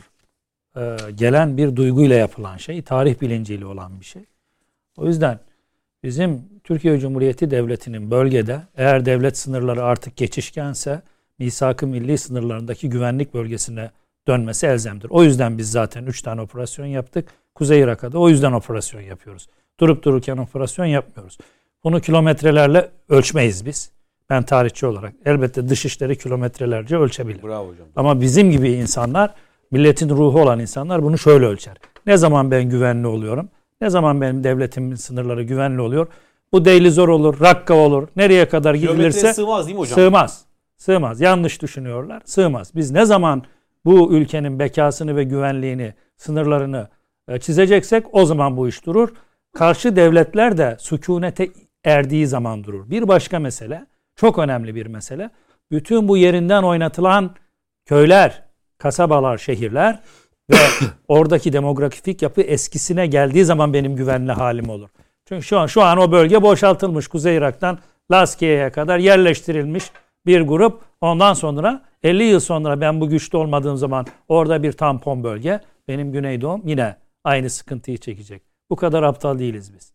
e, 0.76 0.96
gelen 1.14 1.56
bir 1.56 1.76
duyguyla 1.76 2.16
yapılan 2.16 2.56
şey, 2.56 2.82
tarih 2.82 3.20
bilinciyle 3.20 3.66
olan 3.66 4.00
bir 4.00 4.04
şey. 4.04 4.22
O 4.96 5.06
yüzden 5.06 5.40
bizim 6.02 6.42
Türkiye 6.64 6.98
Cumhuriyeti 6.98 7.50
Devleti'nin 7.50 8.10
bölgede 8.10 8.62
eğer 8.76 9.04
devlet 9.04 9.38
sınırları 9.38 9.84
artık 9.84 10.16
geçişkense 10.16 11.02
misak-ı 11.38 11.86
milli 11.86 12.18
sınırlarındaki 12.18 12.88
güvenlik 12.88 13.34
bölgesine 13.34 13.90
dönmesi 14.28 14.66
elzemdir. 14.66 15.10
O 15.10 15.24
yüzden 15.24 15.58
biz 15.58 15.70
zaten 15.70 16.06
3 16.06 16.22
tane 16.22 16.40
operasyon 16.40 16.86
yaptık. 16.86 17.28
Kuzey 17.54 17.80
Irak'a 17.80 18.12
da 18.12 18.18
o 18.18 18.28
yüzden 18.28 18.52
operasyon 18.52 19.00
yapıyoruz. 19.00 19.48
Durup 19.80 20.04
dururken 20.04 20.36
operasyon 20.36 20.86
yapmıyoruz. 20.86 21.38
Bunu 21.84 22.00
kilometrelerle 22.00 22.90
ölçmeyiz 23.08 23.66
biz. 23.66 23.90
Ben 24.30 24.42
tarihçi 24.42 24.86
olarak. 24.86 25.14
Elbette 25.24 25.68
dışişleri 25.68 26.18
kilometrelerce 26.18 26.96
ölçebilir. 26.96 27.42
Bravo 27.42 27.68
hocam. 27.68 27.86
Ama 27.96 28.20
bizim 28.20 28.50
gibi 28.50 28.70
insanlar, 28.72 29.34
milletin 29.70 30.08
ruhu 30.08 30.40
olan 30.42 30.60
insanlar 30.60 31.02
bunu 31.02 31.18
şöyle 31.18 31.46
ölçer. 31.46 31.76
Ne 32.06 32.16
zaman 32.16 32.50
ben 32.50 32.64
güvenli 32.64 33.06
oluyorum? 33.06 33.48
Ne 33.80 33.90
zaman 33.90 34.20
benim 34.20 34.44
devletimin 34.44 34.94
sınırları 34.94 35.42
güvenli 35.42 35.80
oluyor? 35.80 36.06
Bu 36.52 36.64
Deylizor 36.64 37.08
olur, 37.08 37.40
Rakka 37.40 37.74
olur. 37.74 38.08
Nereye 38.16 38.48
kadar 38.48 38.74
gidilirse 38.74 39.34
sığmaz 39.34 39.66
değil 39.66 39.76
mi 39.76 39.80
hocam? 39.80 39.94
Sığmaz. 39.94 40.44
Sığmaz. 40.76 41.20
Yanlış 41.20 41.62
düşünüyorlar. 41.62 42.22
Sığmaz. 42.24 42.72
Biz 42.74 42.90
ne 42.90 43.04
zaman 43.04 43.42
bu 43.84 44.12
ülkenin 44.12 44.58
bekasını 44.58 45.16
ve 45.16 45.24
güvenliğini, 45.24 45.94
sınırlarını 46.16 46.88
e, 47.28 47.40
çizeceksek 47.40 48.06
o 48.12 48.26
zaman 48.26 48.56
bu 48.56 48.68
iş 48.68 48.86
durur. 48.86 49.08
Karşı 49.52 49.96
devletler 49.96 50.58
de 50.58 50.76
sükunete 50.80 51.48
erdiği 51.84 52.26
zaman 52.26 52.64
durur. 52.64 52.90
Bir 52.90 53.08
başka 53.08 53.38
mesele, 53.38 53.86
çok 54.16 54.38
önemli 54.38 54.74
bir 54.74 54.86
mesele. 54.86 55.30
Bütün 55.70 56.08
bu 56.08 56.16
yerinden 56.16 56.62
oynatılan 56.62 57.34
köyler, 57.86 58.42
kasabalar, 58.78 59.38
şehirler 59.38 60.00
ve 60.50 60.56
oradaki 61.08 61.52
demografik 61.52 62.22
yapı 62.22 62.40
eskisine 62.40 63.06
geldiği 63.06 63.44
zaman 63.44 63.72
benim 63.72 63.96
güvenli 63.96 64.32
halim 64.32 64.68
olur. 64.68 64.88
Çünkü 65.28 65.42
şu 65.42 65.58
an 65.58 65.66
şu 65.66 65.82
an 65.82 65.98
o 65.98 66.12
bölge 66.12 66.42
boşaltılmış 66.42 67.08
Kuzey 67.08 67.36
Irak'tan 67.36 67.78
Laskiye'ye 68.10 68.70
kadar 68.70 68.98
yerleştirilmiş 68.98 69.84
bir 70.26 70.40
grup. 70.40 70.82
Ondan 71.00 71.34
sonra 71.34 71.82
50 72.02 72.24
yıl 72.24 72.40
sonra 72.40 72.80
ben 72.80 73.00
bu 73.00 73.08
güçlü 73.08 73.38
olmadığım 73.38 73.76
zaman 73.76 74.06
orada 74.28 74.62
bir 74.62 74.72
tampon 74.72 75.24
bölge 75.24 75.60
benim 75.88 76.12
Güneydoğum 76.12 76.62
yine 76.64 76.96
aynı 77.24 77.50
sıkıntıyı 77.50 77.98
çekecek. 77.98 78.51
Bu 78.72 78.76
kadar 78.76 79.02
aptal 79.02 79.38
değiliz 79.38 79.72
biz. 79.74 79.92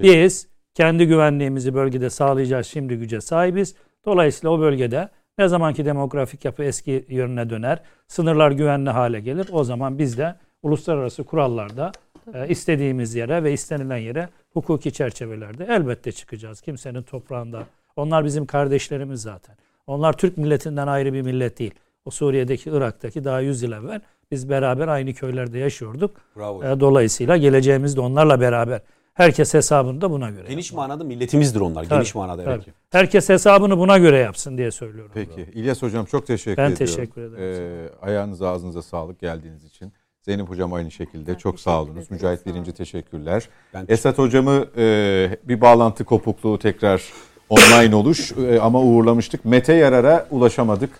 Biz 0.00 0.48
kendi 0.74 1.06
güvenliğimizi 1.06 1.74
bölgede 1.74 2.10
sağlayacağız. 2.10 2.66
Şimdi 2.66 2.96
güce 2.96 3.20
sahibiz. 3.20 3.74
Dolayısıyla 4.04 4.50
o 4.50 4.60
bölgede 4.60 5.08
ne 5.38 5.48
zamanki 5.48 5.84
demografik 5.84 6.44
yapı 6.44 6.64
eski 6.64 7.06
yönüne 7.08 7.50
döner, 7.50 7.82
sınırlar 8.06 8.50
güvenli 8.50 8.90
hale 8.90 9.20
gelir. 9.20 9.48
O 9.52 9.64
zaman 9.64 9.98
biz 9.98 10.18
de 10.18 10.34
uluslararası 10.62 11.24
kurallarda 11.24 11.92
e, 12.34 12.48
istediğimiz 12.48 13.14
yere 13.14 13.44
ve 13.44 13.52
istenilen 13.52 13.96
yere 13.96 14.28
hukuki 14.52 14.92
çerçevelerde 14.92 15.66
elbette 15.70 16.12
çıkacağız. 16.12 16.60
Kimsenin 16.60 17.02
toprağında. 17.02 17.66
Onlar 17.96 18.24
bizim 18.24 18.46
kardeşlerimiz 18.46 19.22
zaten. 19.22 19.56
Onlar 19.86 20.12
Türk 20.12 20.38
milletinden 20.38 20.86
ayrı 20.86 21.12
bir 21.12 21.22
millet 21.22 21.58
değil. 21.58 21.74
O 22.04 22.10
Suriye'deki, 22.10 22.70
Irak'taki 22.70 23.24
daha 23.24 23.40
100 23.40 23.62
yıl 23.62 23.72
evvel 23.72 24.00
biz 24.30 24.48
beraber 24.48 24.88
aynı 24.88 25.14
köylerde 25.14 25.58
yaşıyorduk. 25.58 26.16
Bravo. 26.36 26.64
E, 26.64 26.80
Dolayısıyla 26.80 27.36
geleceğimiz 27.36 27.96
de 27.96 28.00
onlarla 28.00 28.40
beraber. 28.40 28.80
Herkes 29.14 29.54
hesabını 29.54 30.00
da 30.00 30.10
buna 30.10 30.30
göre. 30.30 30.48
Geniş 30.48 30.70
yapmalı. 30.70 30.88
manada 30.88 31.04
milletimizdir 31.04 31.60
onlar. 31.60 31.84
Tabii, 31.84 31.94
Geniş 31.94 32.14
manada 32.14 32.42
evet. 32.42 32.60
tabii. 32.64 32.74
Herkes 32.90 33.28
hesabını 33.28 33.78
buna 33.78 33.98
göre 33.98 34.18
yapsın 34.18 34.58
diye 34.58 34.70
söylüyorum. 34.70 35.10
Peki. 35.14 35.46
İlyas 35.54 35.82
Hocam 35.82 36.04
çok 36.04 36.26
teşekkür 36.26 36.56
Ben 36.62 36.70
ediyorum. 36.70 36.86
teşekkür 36.96 37.22
ederim. 37.22 37.88
Ee, 38.02 38.06
ayağınıza 38.06 38.48
ağzınıza 38.50 38.82
sağlık 38.82 39.20
geldiğiniz 39.20 39.64
için. 39.64 39.92
Zeynep 40.22 40.48
Hocam 40.48 40.72
aynı 40.72 40.90
şekilde 40.90 41.30
Ben 41.32 41.34
çok 41.38 41.60
sağ 41.60 41.82
olunuz. 41.82 41.96
ederim, 41.96 42.06
Mücahit. 42.10 42.46
Birinci 42.46 42.72
teşekkürler. 42.72 43.48
Ben 43.74 43.84
Esat 43.88 44.18
Hocam'ı 44.18 44.66
e, 44.76 45.36
bir 45.44 45.60
bağlantı 45.60 46.04
kopukluğu 46.04 46.58
tekrar 46.58 47.02
online 47.48 47.94
oluş 47.94 48.32
e, 48.32 48.60
ama 48.60 48.80
uğurlamıştık. 48.80 49.44
Mete 49.44 49.74
Yarar'a 49.74 50.26
ulaşamadık 50.30 50.90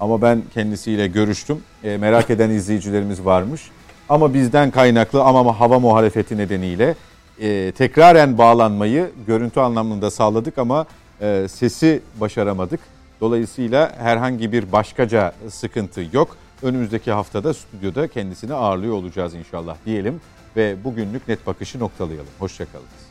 ama 0.00 0.22
ben 0.22 0.42
kendisiyle 0.54 1.06
görüştüm. 1.06 1.62
E, 1.84 1.96
merak 1.96 2.30
eden 2.30 2.50
izleyicilerimiz 2.50 3.24
varmış. 3.24 3.70
Ama 4.08 4.34
bizden 4.34 4.70
kaynaklı 4.70 5.22
ama 5.22 5.60
hava 5.60 5.78
muhalefeti 5.78 6.36
nedeniyle 6.36 6.94
e, 7.40 7.72
tekraren 7.72 8.38
bağlanmayı 8.38 9.10
görüntü 9.26 9.60
anlamında 9.60 10.10
sağladık 10.10 10.58
ama 10.58 10.86
e, 11.20 11.46
sesi 11.50 12.02
başaramadık. 12.20 12.80
Dolayısıyla 13.20 13.92
herhangi 13.98 14.52
bir 14.52 14.72
başkaca 14.72 15.32
sıkıntı 15.48 16.04
yok. 16.12 16.36
Önümüzdeki 16.62 17.12
haftada 17.12 17.54
stüdyoda 17.54 18.08
kendisini 18.08 18.54
ağırlıyor 18.54 18.94
olacağız 18.94 19.34
inşallah 19.34 19.76
diyelim 19.86 20.20
ve 20.56 20.84
bugünlük 20.84 21.28
net 21.28 21.46
bakışı 21.46 21.78
noktalayalım. 21.78 22.26
Hoşçakalın. 22.38 23.07